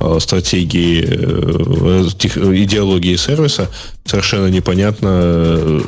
э, 0.00 0.18
стратегии, 0.20 1.04
э, 1.04 2.08
тех, 2.16 2.36
идеологии 2.36 3.16
сервиса. 3.16 3.68
Совершенно 4.04 4.46
непонятно, 4.46 5.08
э, 5.10 5.80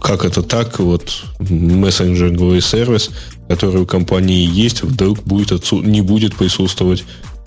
как 0.00 0.24
это 0.24 0.42
так. 0.42 0.80
Вот 0.80 1.22
мессенджерный 1.38 2.60
сервис, 2.60 3.10
который 3.48 3.82
у 3.82 3.86
компании 3.86 4.48
есть, 4.48 4.82
вдруг 4.82 5.22
будет 5.22 5.52
отсу- 5.52 5.86
не 5.86 6.00
будет 6.00 6.34
присутствовать 6.34 7.04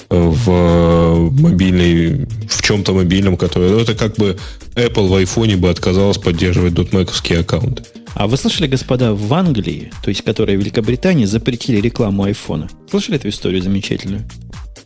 в 0.10 1.30
мобильной, 1.32 2.26
в 2.48 2.62
чем-то 2.62 2.94
мобильном, 2.94 3.36
который... 3.36 3.70
Ну, 3.70 3.80
это 3.80 3.96
как 3.96 4.16
бы 4.16 4.38
Apple 4.76 5.08
в 5.08 5.14
iPhone 5.14 5.58
бы 5.58 5.70
отказалась 5.70 6.18
поддерживать 6.18 6.74
дотмековские 6.74 7.40
аккаунты. 7.40 7.84
А 8.16 8.28
вы 8.28 8.38
слышали, 8.38 8.68
господа, 8.68 9.14
в 9.14 9.34
Англии, 9.34 9.92
то 10.04 10.10
есть 10.10 10.22
которая 10.22 10.56
Великобритания, 10.56 11.26
запретили 11.26 11.82
рекламу 11.82 12.24
айфона? 12.24 12.70
Слышали 12.90 13.18
эту 13.18 13.30
историю 13.30 13.62
замечательную? 13.62 14.24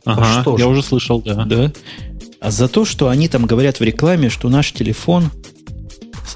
Ага, 0.06 0.22
а 0.24 0.41
что 0.41 0.52
я 0.54 0.60
же? 0.60 0.68
уже 0.68 0.84
слышал, 0.84 1.22
да. 1.22 1.45
Да. 1.45 1.74
А 2.40 2.52
за 2.52 2.68
то, 2.68 2.86
что 2.86 3.10
они 3.10 3.28
там 3.28 3.45
говорят 3.45 3.80
в 3.80 3.84
рекламе, 3.84 4.30
что 4.30 4.48
наш 4.48 4.72
телефон 4.72 5.32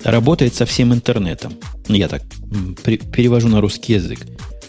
работает 0.03 0.53
со 0.53 0.65
всем 0.65 0.93
интернетом. 0.93 1.53
Ну, 1.87 1.95
я 1.95 2.07
так 2.07 2.23
перевожу 3.13 3.47
на 3.47 3.61
русский 3.61 3.93
язык. 3.93 4.19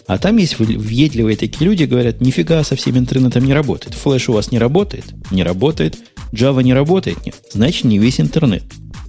А 0.05 0.17
там 0.17 0.37
есть 0.37 0.59
въедливые 0.59 1.37
такие 1.37 1.65
люди, 1.65 1.85
говорят, 1.85 2.21
нифига 2.21 2.63
со 2.63 2.75
всем 2.75 2.97
интернетом 2.97 3.45
не 3.45 3.53
работает. 3.53 3.95
Флэш 3.95 4.29
у 4.29 4.33
вас 4.33 4.51
не 4.51 4.59
работает? 4.59 5.05
Не 5.31 5.43
работает. 5.43 5.97
Java 6.33 6.61
не 6.61 6.73
работает? 6.73 7.25
Нет. 7.25 7.35
Значит, 7.51 7.85
не 7.85 7.99
весь 7.99 8.19
интернет. 8.19 8.63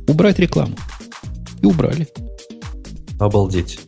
Убрать 0.06 0.38
рекламу. 0.38 0.76
И 1.62 1.66
убрали. 1.66 2.08
Обалдеть. 3.24 3.78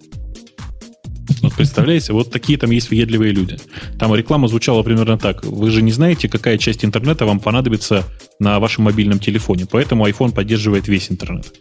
Вот 1.43 1.55
представляете, 1.55 2.13
вот 2.13 2.31
такие 2.31 2.59
там 2.59 2.71
есть 2.71 2.89
въедливые 2.89 3.33
люди. 3.33 3.59
Там 3.99 4.15
реклама 4.15 4.49
звучала 4.49 4.83
примерно 4.83 5.19
так. 5.19 5.45
Вы 5.45 5.71
же 5.71 5.83
не 5.83 5.93
знаете, 5.93 6.29
какая 6.29 6.57
часть 6.57 6.85
интернета 6.85 7.27
вам 7.27 7.41
понадобится 7.41 8.05
на 8.39 8.59
вашем 8.61 8.85
мобильном 8.85 9.19
телефоне, 9.19 9.67
поэтому 9.71 10.07
iPhone 10.07 10.33
поддерживает 10.33 10.89
весь 10.89 11.11
интернет. 11.11 11.53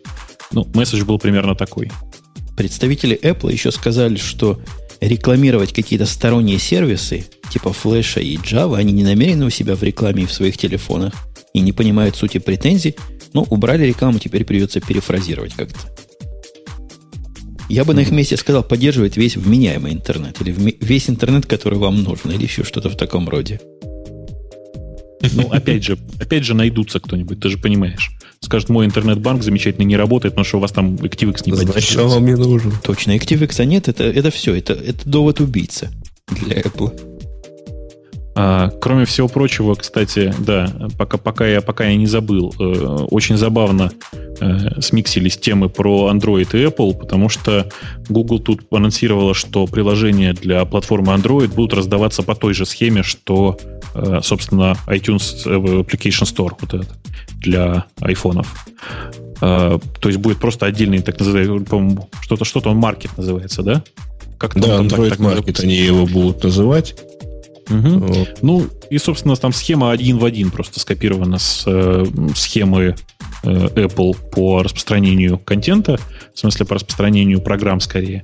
Ну, 0.51 0.65
месседж 0.73 1.03
был 1.03 1.19
примерно 1.19 1.55
такой. 1.55 1.91
Представители 2.55 3.19
Apple 3.21 3.51
еще 3.51 3.71
сказали, 3.71 4.15
что 4.15 4.61
рекламировать 5.01 5.73
какие-то 5.73 6.05
сторонние 6.05 6.59
сервисы, 6.59 7.25
типа 7.51 7.69
Flash 7.69 8.21
и 8.21 8.37
Java, 8.37 8.77
они 8.77 8.93
не 8.93 9.03
намерены 9.03 9.45
у 9.45 9.49
себя 9.49 9.75
в 9.75 9.83
рекламе 9.83 10.23
и 10.23 10.25
в 10.25 10.31
своих 10.31 10.57
телефонах 10.57 11.13
и 11.53 11.59
не 11.59 11.73
понимают 11.73 12.15
сути 12.15 12.37
претензий, 12.37 12.95
но 13.33 13.43
убрали 13.43 13.85
рекламу, 13.85 14.19
теперь 14.19 14.45
придется 14.45 14.79
перефразировать 14.79 15.53
как-то. 15.53 15.79
Я 17.69 17.83
бы 17.83 17.93
на 17.93 18.01
их 18.01 18.11
месте 18.11 18.37
сказал, 18.37 18.63
поддерживать 18.63 19.17
весь 19.17 19.37
вменяемый 19.37 19.93
интернет, 19.93 20.39
или 20.41 20.55
весь 20.79 21.09
интернет, 21.09 21.45
который 21.45 21.79
вам 21.79 22.03
нужен, 22.03 22.31
или 22.31 22.43
еще 22.43 22.63
что-то 22.63 22.89
в 22.89 22.95
таком 22.95 23.27
роде. 23.27 23.59
Ну, 25.33 25.49
опять 25.49 25.83
же, 25.83 25.97
опять 26.19 26.43
же 26.43 26.53
найдутся 26.53 26.99
кто-нибудь, 26.99 27.39
ты 27.39 27.49
же 27.49 27.57
понимаешь. 27.57 28.11
Скажет, 28.41 28.69
мой 28.69 28.85
интернет-банк 28.85 29.41
замечательно 29.41 29.85
не 29.85 29.97
работает, 29.97 30.35
потому 30.35 30.45
что 30.45 30.57
у 30.57 30.59
вас 30.59 30.71
там 30.71 30.95
ActiveX 30.95 31.41
не 31.45 31.55
Значит, 31.55 31.97
он 31.97 32.21
мне 32.21 32.35
нужен. 32.35 32.73
Точно, 32.83 33.15
ActiveX 33.15 33.65
нет, 33.65 33.87
это, 33.87 34.03
это 34.03 34.29
все, 34.29 34.53
это, 34.53 34.73
это 34.73 35.09
довод 35.09 35.39
убийца 35.39 35.91
для 36.27 36.61
Apple. 36.61 37.14
А, 38.37 38.69
кроме 38.81 39.05
всего 39.05 39.29
прочего, 39.29 39.75
кстати, 39.75 40.33
да, 40.39 40.67
пока, 40.97 41.17
пока, 41.17 41.47
я, 41.47 41.61
пока 41.61 41.85
я 41.85 41.95
не 41.95 42.05
забыл, 42.05 42.53
э, 42.59 42.63
очень 43.09 43.37
забавно 43.37 43.91
э, 44.41 44.81
смиксились 44.81 45.37
темы 45.37 45.69
про 45.69 46.11
Android 46.11 46.49
и 46.51 46.65
Apple, 46.65 46.97
потому 46.97 47.29
что 47.29 47.69
Google 48.09 48.39
тут 48.39 48.67
анонсировала, 48.71 49.33
что 49.33 49.67
приложения 49.67 50.33
для 50.33 50.65
платформы 50.65 51.13
Android 51.13 51.53
будут 51.53 51.73
раздаваться 51.73 52.23
по 52.23 52.35
той 52.35 52.53
же 52.53 52.65
схеме, 52.65 53.03
что, 53.03 53.57
э, 53.93 54.19
собственно, 54.21 54.75
iTunes 54.87 55.45
Application 55.45 56.25
Store 56.25 56.51
вот 56.59 56.73
этот, 56.73 56.89
для 57.39 57.85
айфонов. 58.01 58.67
Э, 59.39 59.79
то 60.01 60.09
есть 60.09 60.19
будет 60.19 60.39
просто 60.39 60.65
отдельный, 60.65 61.01
так 61.01 61.17
называемый, 61.19 61.61
по-моему, 61.61 62.09
что-то, 62.19 62.43
что-то 62.43 62.69
он 62.69 62.77
маркет 62.77 63.17
называется, 63.17 63.63
да? 63.63 63.81
Как 64.37 64.55
да, 64.55 64.81
Android 64.81 65.17
Market 65.19 65.63
они 65.63 65.75
его 65.75 66.05
будут 66.05 66.43
называть. 66.43 66.95
Угу. 67.69 67.99
Вот. 67.99 68.39
Ну, 68.41 68.67
и, 68.89 68.97
собственно, 68.97 69.35
там 69.35 69.51
схема 69.51 69.91
один 69.91 70.17
в 70.17 70.25
один 70.25 70.51
просто 70.51 70.79
скопирована 70.79 71.39
с 71.39 71.63
э, 71.65 72.05
схемы 72.35 72.95
э, 73.43 73.49
Apple 73.49 74.15
по 74.31 74.61
распространению 74.61 75.39
контента, 75.39 75.97
в 76.33 76.39
смысле 76.39 76.65
по 76.65 76.75
распространению 76.75 77.41
программ 77.41 77.79
скорее. 77.79 78.23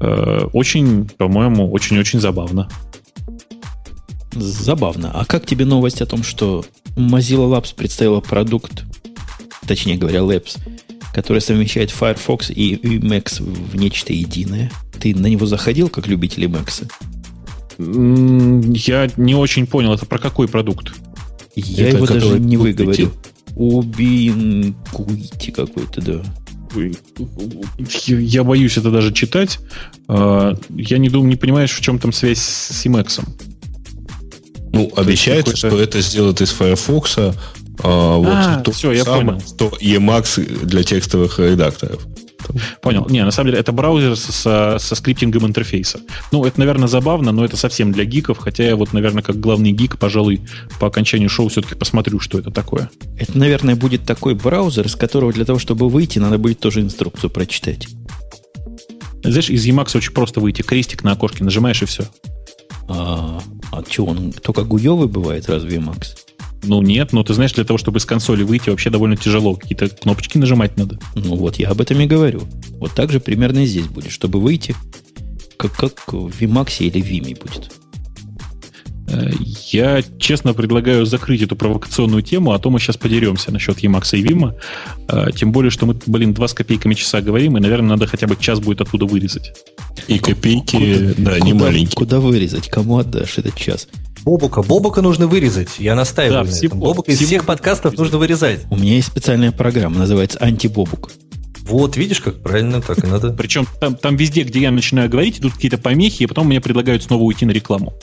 Э, 0.00 0.46
очень, 0.52 1.08
по-моему, 1.16 1.70
очень-очень 1.70 2.20
забавно. 2.20 2.68
Забавно. 4.32 5.10
А 5.14 5.24
как 5.24 5.46
тебе 5.46 5.64
новость 5.64 6.02
о 6.02 6.06
том, 6.06 6.22
что 6.22 6.64
Mozilla 6.96 7.48
Labs 7.50 7.74
представила 7.74 8.20
продукт, 8.20 8.84
точнее 9.66 9.96
говоря, 9.96 10.20
Labs, 10.20 10.58
который 11.14 11.40
совмещает 11.40 11.90
Firefox 11.90 12.50
и, 12.50 12.74
Max 12.98 13.42
в 13.42 13.76
нечто 13.76 14.12
единое? 14.12 14.70
Ты 15.00 15.14
на 15.14 15.26
него 15.26 15.46
заходил, 15.46 15.88
как 15.88 16.06
любитель 16.06 16.44
Max? 16.44 16.90
Я 17.78 19.10
не 19.16 19.34
очень 19.34 19.66
понял, 19.66 19.94
это 19.94 20.06
про 20.06 20.18
какой 20.18 20.48
продукт? 20.48 20.92
Я 21.56 21.88
это 21.88 21.96
его 21.96 22.06
даже 22.06 22.38
не 22.38 22.56
выговорил. 22.56 23.12
Убинкуити 23.56 25.50
какой-то, 25.50 26.00
да. 26.00 26.22
Я 28.06 28.44
боюсь 28.44 28.76
это 28.76 28.90
даже 28.90 29.12
читать. 29.12 29.60
А, 30.08 30.54
я 30.70 30.98
не 30.98 31.08
думаю, 31.08 31.28
не 31.28 31.36
понимаешь, 31.36 31.72
в 31.72 31.80
чем 31.80 31.98
там 31.98 32.12
связь 32.12 32.40
с 32.40 32.84
Emacs. 32.84 33.22
Ну, 34.72 34.92
обещается, 34.96 35.56
что 35.56 35.80
это 35.80 36.00
сделают 36.00 36.40
из 36.40 36.50
Firefox. 36.50 37.18
А, 37.18 38.16
вот 38.16 38.28
а, 38.28 38.60
то 38.60 38.72
все, 38.72 38.92
я 38.92 39.04
понял. 39.04 39.40
Что 39.40 39.72
Emacs 39.80 40.64
для 40.64 40.82
текстовых 40.82 41.38
редакторов. 41.38 42.04
Понял. 42.82 43.06
Не, 43.08 43.24
на 43.24 43.30
самом 43.30 43.50
деле, 43.50 43.60
это 43.60 43.72
браузер 43.72 44.16
со, 44.16 44.76
со 44.78 44.94
скриптингом 44.94 45.46
интерфейса. 45.46 46.00
Ну, 46.32 46.44
это, 46.44 46.58
наверное, 46.58 46.88
забавно, 46.88 47.32
но 47.32 47.44
это 47.44 47.56
совсем 47.56 47.92
для 47.92 48.04
гиков, 48.04 48.38
хотя 48.38 48.64
я 48.64 48.76
вот, 48.76 48.92
наверное, 48.92 49.22
как 49.22 49.40
главный 49.40 49.72
гик, 49.72 49.98
пожалуй, 49.98 50.42
по 50.78 50.86
окончанию 50.86 51.28
шоу 51.28 51.48
все-таки 51.48 51.74
посмотрю, 51.74 52.20
что 52.20 52.38
это 52.38 52.50
такое. 52.50 52.90
Это, 53.18 53.36
наверное, 53.38 53.76
будет 53.76 54.04
такой 54.04 54.34
браузер, 54.34 54.88
с 54.88 54.96
которого 54.96 55.32
для 55.32 55.44
того, 55.44 55.58
чтобы 55.58 55.88
выйти, 55.88 56.18
надо 56.18 56.38
будет 56.38 56.60
тоже 56.60 56.80
инструкцию 56.80 57.30
прочитать. 57.30 57.88
Знаешь, 59.22 59.48
из 59.48 59.66
Emacs 59.66 59.96
очень 59.96 60.12
просто 60.12 60.40
выйти. 60.40 60.62
Крестик 60.62 61.02
на 61.02 61.12
окошке 61.12 61.44
нажимаешь 61.44 61.82
и 61.82 61.86
все. 61.86 62.04
А, 62.88 63.40
а 63.72 63.82
что, 63.88 64.04
он 64.04 64.32
только 64.32 64.64
гуевый 64.64 65.08
бывает, 65.08 65.48
разве 65.48 65.78
Emacs? 65.78 66.16
Ну, 66.66 66.82
нет, 66.82 67.12
но 67.12 67.22
ты 67.22 67.34
знаешь, 67.34 67.52
для 67.52 67.64
того, 67.64 67.78
чтобы 67.78 67.98
из 67.98 68.04
консоли 68.04 68.42
выйти, 68.42 68.70
вообще 68.70 68.90
довольно 68.90 69.16
тяжело. 69.16 69.54
Какие-то 69.54 69.88
кнопочки 69.88 70.38
нажимать 70.38 70.76
надо. 70.76 70.98
Ну, 71.14 71.36
вот 71.36 71.56
я 71.56 71.70
об 71.70 71.80
этом 71.80 72.00
и 72.00 72.06
говорю. 72.06 72.42
Вот 72.78 72.92
так 72.92 73.10
же 73.12 73.20
примерно 73.20 73.60
и 73.60 73.66
здесь 73.66 73.86
будет. 73.86 74.10
Чтобы 74.10 74.40
выйти, 74.40 74.74
как, 75.56 75.72
как 75.72 76.12
в 76.12 76.28
VMAX 76.40 76.76
или 76.80 77.00
Vimy 77.00 77.40
будет? 77.40 77.72
Э, 79.08 79.30
я 79.70 80.02
честно 80.18 80.54
предлагаю 80.54 81.06
закрыть 81.06 81.42
эту 81.42 81.56
провокационную 81.56 82.22
тему, 82.22 82.52
а 82.52 82.58
то 82.58 82.70
мы 82.70 82.78
сейчас 82.80 82.96
подеремся 82.96 83.52
насчет 83.52 83.78
Emacs 83.78 84.18
и 84.18 84.22
Vim. 84.22 84.54
Э, 85.08 85.30
тем 85.34 85.52
более, 85.52 85.70
что 85.70 85.86
мы, 85.86 85.96
блин, 86.06 86.32
два 86.32 86.48
с 86.48 86.54
копейками 86.54 86.94
часа 86.94 87.20
говорим, 87.20 87.56
и, 87.56 87.60
наверное, 87.60 87.90
надо 87.90 88.06
хотя 88.06 88.26
бы 88.26 88.36
час 88.36 88.60
будет 88.60 88.80
оттуда 88.80 89.06
вырезать. 89.06 89.52
И 90.08 90.18
копейки, 90.18 90.76
Куда- 90.76 91.14
да, 91.30 91.40
не 91.40 91.52
куда, 91.52 91.64
маленькие. 91.64 91.96
Куда 91.96 92.20
вырезать? 92.20 92.68
Кому 92.68 92.98
отдашь 92.98 93.38
этот 93.38 93.56
час? 93.56 93.88
Бобука. 94.24 94.62
Бобука 94.62 95.02
нужно 95.02 95.26
вырезать. 95.26 95.78
Я 95.78 95.94
настаиваю 95.94 96.40
Да, 96.44 96.44
на 96.44 96.50
всего- 96.50 96.66
этом. 96.68 96.80
Бобука 96.80 97.12
из 97.12 97.20
всех 97.20 97.44
подкастов 97.44 97.96
нужно 97.98 98.18
вырезать. 98.18 98.60
У 98.70 98.76
меня 98.76 98.94
есть 98.94 99.08
специальная 99.08 99.52
программа, 99.52 99.98
называется 99.98 100.38
«Антибобук». 100.40 101.10
Вот, 101.62 101.96
видишь, 101.96 102.20
как 102.20 102.42
правильно 102.42 102.82
так 102.82 103.02
и 103.02 103.06
надо. 103.06 103.30
Причем 103.32 103.66
там, 103.80 103.96
там 103.96 104.16
везде, 104.16 104.42
где 104.42 104.60
я 104.60 104.70
начинаю 104.70 105.08
говорить, 105.08 105.38
идут 105.38 105.54
какие-то 105.54 105.78
помехи, 105.78 106.22
и 106.24 106.26
потом 106.26 106.46
мне 106.46 106.60
предлагают 106.60 107.02
снова 107.04 107.22
уйти 107.22 107.46
на 107.46 107.52
рекламу. 107.52 107.94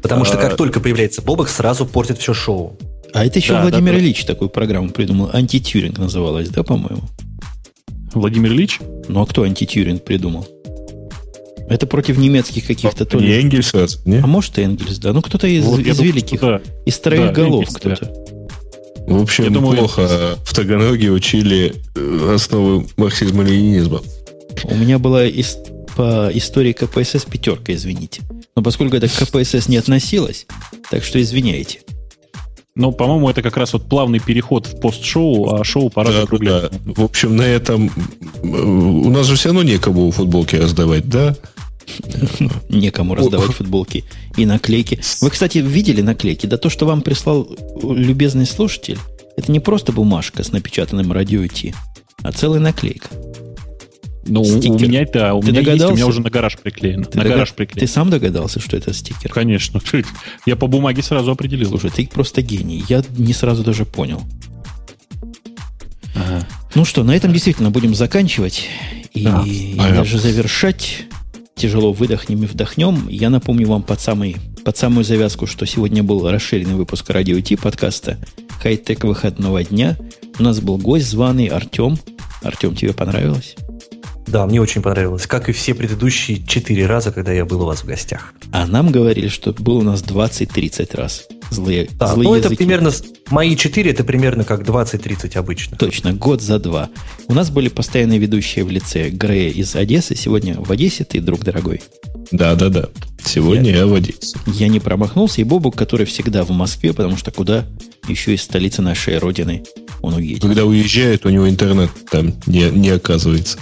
Потому 0.00 0.24
что 0.24 0.38
А, 0.38 0.40
как 0.40 0.56
только 0.56 0.80
появляется 0.80 1.20
Бобок, 1.20 1.48
сразу 1.50 1.84
портит 1.84 2.18
все 2.18 2.32
шоу. 2.32 2.78
А 3.12 3.24
это 3.26 3.38
еще 3.38 3.52
Да, 3.52 3.62
Владимир 3.62 3.92
да, 3.92 3.98
да. 3.98 4.04
Ильич 4.04 4.24
такую 4.24 4.48
программу 4.48 4.88
придумал. 4.90 5.28
Антитюринг 5.34 5.98
называлась, 5.98 6.48
да, 6.48 6.62
по-моему? 6.62 7.02
Владимир 8.14 8.52
Ильич? 8.52 8.80
Ну 9.08 9.20
а 9.20 9.26
кто 9.26 9.42
антитюринг 9.42 10.02
придумал? 10.04 10.46
Это 11.70 11.86
против 11.86 12.18
немецких 12.18 12.66
каких-то 12.66 13.06
то 13.06 13.16
Не 13.18 13.26
ли. 13.26 13.40
Энгельс, 13.40 13.72
а, 13.74 13.86
не? 14.04 14.18
А 14.18 14.26
может 14.26 14.58
и 14.58 14.62
Энгельс, 14.62 14.98
да. 14.98 15.12
Ну 15.12 15.22
кто-то 15.22 15.46
из, 15.46 15.64
Вот 15.64 15.78
я 15.80 15.92
из 15.92 15.96
думаю, 15.96 16.12
великих, 16.12 16.40
да. 16.40 16.60
из 16.84 16.98
троих 16.98 17.26
Да, 17.28 17.32
голов 17.32 17.64
Энгельс, 17.68 17.76
кто-то. 17.76 18.12
В 19.06 19.22
общем, 19.22 19.44
Я 19.44 19.50
думаю, 19.50 19.78
плохо 19.78 20.36
в 20.44 20.52
Таганроге 20.54 21.10
учили 21.10 21.74
э, 21.96 22.32
основы 22.34 22.86
марксизма-ленинизма. 22.96 24.02
У 24.64 24.74
меня 24.74 24.98
была 24.98 25.26
ис- 25.26 25.56
по 25.96 26.30
истории 26.34 26.72
КПСС 26.72 27.24
пятерка, 27.24 27.72
извините. 27.72 28.22
Но 28.56 28.62
поскольку 28.62 28.96
это 28.96 29.08
к 29.08 29.12
КПСС 29.12 29.68
не 29.68 29.76
относилось, 29.76 30.46
так 30.90 31.04
что 31.04 31.20
извиняйте. 31.22 31.80
Ну, 32.76 32.92
по-моему, 32.92 33.28
это 33.28 33.42
как 33.42 33.56
раз 33.56 33.72
вот 33.72 33.84
плавный 33.88 34.20
переход 34.20 34.66
в 34.66 34.80
пост-шоу, 34.80 35.54
а 35.54 35.64
шоу 35.64 35.90
пора 35.90 36.10
Да, 36.12 36.20
закруглять. 36.22 36.70
да. 36.70 36.78
В 36.94 37.02
общем, 37.02 37.36
на 37.36 37.42
этом 37.42 37.90
э, 38.42 38.46
у 38.46 39.10
нас 39.10 39.26
же 39.26 39.36
все 39.36 39.48
равно 39.48 39.62
некому 39.64 40.10
футболки 40.12 40.56
раздавать, 40.56 41.08
да? 41.08 41.36
Некому 42.68 43.14
раздавать 43.16 43.52
футболки 43.52 44.04
и 44.36 44.46
наклейки. 44.46 45.00
Вы, 45.20 45.30
кстати, 45.30 45.58
видели 45.58 46.02
наклейки? 46.02 46.46
Да 46.46 46.56
то, 46.56 46.70
что 46.70 46.86
вам 46.86 47.02
прислал 47.02 47.48
любезный 47.82 48.46
слушатель, 48.46 48.98
это 49.36 49.50
не 49.50 49.60
просто 49.60 49.90
бумажка 49.92 50.44
с 50.44 50.52
напечатанным 50.52 51.10
радио 51.12 51.46
Ти, 51.46 51.74
а 52.22 52.30
целая 52.32 52.60
наклейка. 52.60 53.08
Ну, 54.26 54.42
у- 54.42 54.44
Стикер. 54.44 54.70
у 54.72 54.78
меня, 54.78 55.06
да, 55.12 55.34
у 55.34 55.40
Ты 55.40 55.48
меня 55.52 55.60
есть, 55.60 55.68
у 55.68 55.72
меня 55.72 55.78
догадался? 55.86 56.06
уже 56.06 56.20
на 56.20 56.30
гараж 56.30 56.58
приклеено. 56.58 57.04
Ты, 57.04 57.16
на 57.18 57.24
догад- 57.24 57.32
гараж 57.36 57.48
ты 57.50 57.54
приклеено. 57.56 57.88
сам 57.88 58.10
догадался, 58.10 58.60
что 58.60 58.76
это 58.76 58.92
стикер? 58.92 59.30
Конечно. 59.32 59.80
Я 60.46 60.56
по 60.56 60.66
бумаге 60.66 61.02
сразу 61.02 61.30
определил. 61.30 61.68
Слушай, 61.70 61.90
ты 61.90 62.06
просто 62.06 62.42
гений. 62.42 62.84
Я 62.88 63.02
не 63.16 63.32
сразу 63.32 63.62
даже 63.64 63.84
понял. 63.86 64.22
Ага. 66.14 66.46
Ну 66.74 66.84
что, 66.84 67.02
на 67.02 67.14
этом 67.16 67.32
действительно 67.32 67.70
будем 67.70 67.94
заканчивать 67.94 68.66
и, 69.14 69.24
Да. 69.24 69.42
и 69.46 69.74
Ага. 69.78 69.96
даже 69.96 70.18
завершать. 70.18 71.04
Тяжело 71.56 71.92
выдохнем 71.92 72.42
и 72.42 72.46
вдохнем. 72.46 73.06
Я 73.08 73.28
напомню 73.28 73.68
вам 73.68 73.82
под, 73.82 74.00
самый, 74.00 74.36
под 74.64 74.78
самую 74.78 75.04
завязку, 75.04 75.46
что 75.46 75.66
сегодня 75.66 76.02
был 76.02 76.26
расширенный 76.30 76.74
выпуск 76.74 77.10
радио 77.10 77.38
Ти 77.40 77.56
подкаста 77.56 78.16
«Хай-тек 78.62 79.04
выходного 79.04 79.62
дня». 79.62 79.98
У 80.38 80.42
нас 80.42 80.60
был 80.60 80.78
гость 80.78 81.08
званый 81.10 81.48
Артем. 81.48 81.98
Артем, 82.42 82.74
тебе 82.74 82.94
понравилось? 82.94 83.56
Да, 84.30 84.46
мне 84.46 84.60
очень 84.60 84.80
понравилось. 84.80 85.26
Как 85.26 85.48
и 85.48 85.52
все 85.52 85.74
предыдущие 85.74 86.42
четыре 86.46 86.86
раза, 86.86 87.10
когда 87.10 87.32
я 87.32 87.44
был 87.44 87.62
у 87.62 87.64
вас 87.66 87.80
в 87.82 87.86
гостях. 87.86 88.32
А 88.52 88.66
нам 88.66 88.90
говорили, 88.92 89.28
что 89.28 89.52
был 89.52 89.78
у 89.78 89.82
нас 89.82 90.02
20-30 90.02 90.96
раз. 90.96 91.26
Злые, 91.50 91.88
Да, 91.98 92.06
злые 92.14 92.28
ну 92.28 92.34
это 92.36 92.44
языки. 92.46 92.56
примерно... 92.58 92.90
с- 92.92 93.02
Мои 93.30 93.56
четыре, 93.56 93.90
это 93.90 94.04
примерно 94.04 94.44
как 94.44 94.62
20-30 94.62 95.36
обычно. 95.36 95.76
Точно, 95.76 96.12
год 96.12 96.42
за 96.42 96.58
два. 96.60 96.88
У 97.26 97.34
нас 97.34 97.50
были 97.50 97.68
постоянные 97.68 98.18
ведущие 98.20 98.64
в 98.64 98.70
лице 98.70 99.08
Грея 99.10 99.50
из 99.50 99.74
Одессы. 99.74 100.14
Сегодня 100.14 100.54
в 100.60 100.70
Одессе 100.70 101.02
ты, 101.04 101.20
друг 101.20 101.40
дорогой. 101.40 101.82
Да, 102.30 102.54
да, 102.54 102.68
да. 102.68 102.88
Сегодня 103.24 103.72
я 103.74 103.86
в 103.86 103.94
Одессе. 103.94 104.38
Я 104.46 104.68
не 104.68 104.78
промахнулся. 104.78 105.40
И 105.40 105.44
Бобук, 105.44 105.76
который 105.76 106.06
всегда 106.06 106.44
в 106.44 106.50
Москве, 106.50 106.92
потому 106.92 107.16
что 107.16 107.32
куда 107.32 107.66
еще 108.06 108.34
из 108.34 108.42
столицы 108.42 108.80
нашей 108.82 109.18
родины 109.18 109.64
он 110.02 110.14
уедет. 110.14 110.42
Когда 110.42 110.64
уезжает, 110.64 111.26
у 111.26 111.30
него 111.30 111.48
интернет 111.48 111.90
там 112.10 112.34
не, 112.46 112.70
не 112.70 112.90
оказывается. 112.90 113.58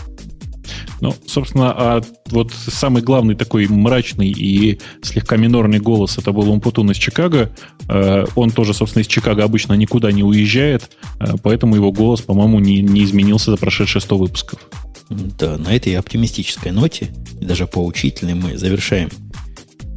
Ну, 1.01 1.15
собственно, 1.27 1.73
а 1.73 2.03
вот 2.27 2.53
самый 2.53 3.03
главный 3.03 3.35
такой 3.35 3.69
мрачный 3.69 4.31
и 4.31 4.81
слегка 5.03 5.37
минорный 5.37 5.79
голос 5.79 6.19
это 6.19 6.33
был 6.33 6.51
Умпутун 6.51 6.91
из 6.91 6.97
Чикаго. 6.97 7.53
Э, 7.89 8.25
Он 8.35 8.51
тоже, 8.51 8.75
собственно, 8.75 9.03
из 9.03 9.07
Чикаго 9.07 9.45
обычно 9.45 9.75
никуда 9.75 10.11
не 10.11 10.25
уезжает, 10.25 10.91
э, 11.21 11.35
поэтому 11.43 11.77
его 11.77 11.93
голос, 11.93 12.21
по-моему, 12.21 12.59
не, 12.59 12.83
не 12.83 13.05
изменился 13.05 13.51
за 13.51 13.57
прошедшие 13.57 14.03
100 14.03 14.19
выпусков. 14.19 14.61
Да, 15.09 15.57
на 15.57 15.75
этой 15.75 15.95
оптимистической 15.95 16.71
ноте, 16.71 17.11
и 17.41 17.45
даже 17.45 17.67
поучительной, 17.67 18.35
мы 18.35 18.59
завершаем 18.59 19.09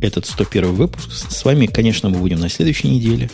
этот 0.02 0.26
101 0.26 0.74
выпуск. 0.74 1.12
С 1.12 1.46
вами, 1.46 1.66
конечно, 1.66 2.10
мы 2.10 2.20
будем 2.20 2.40
на 2.40 2.50
следующей 2.50 2.90
неделе. 2.90 3.30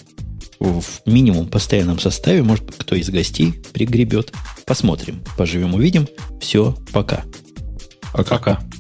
В 0.60 0.84
минимум 1.06 1.48
постоянном 1.48 2.00
составе. 2.00 2.42
Может 2.42 2.76
кто 2.76 2.96
из 2.96 3.10
гостей 3.10 3.54
пригребет. 3.74 4.34
Посмотрим. 4.66 5.24
Поживем, 5.38 5.76
увидим. 5.76 6.08
Все, 6.42 6.76
пока. 6.92 7.24
Пока. 8.18 8.40
Пока. 8.40 8.77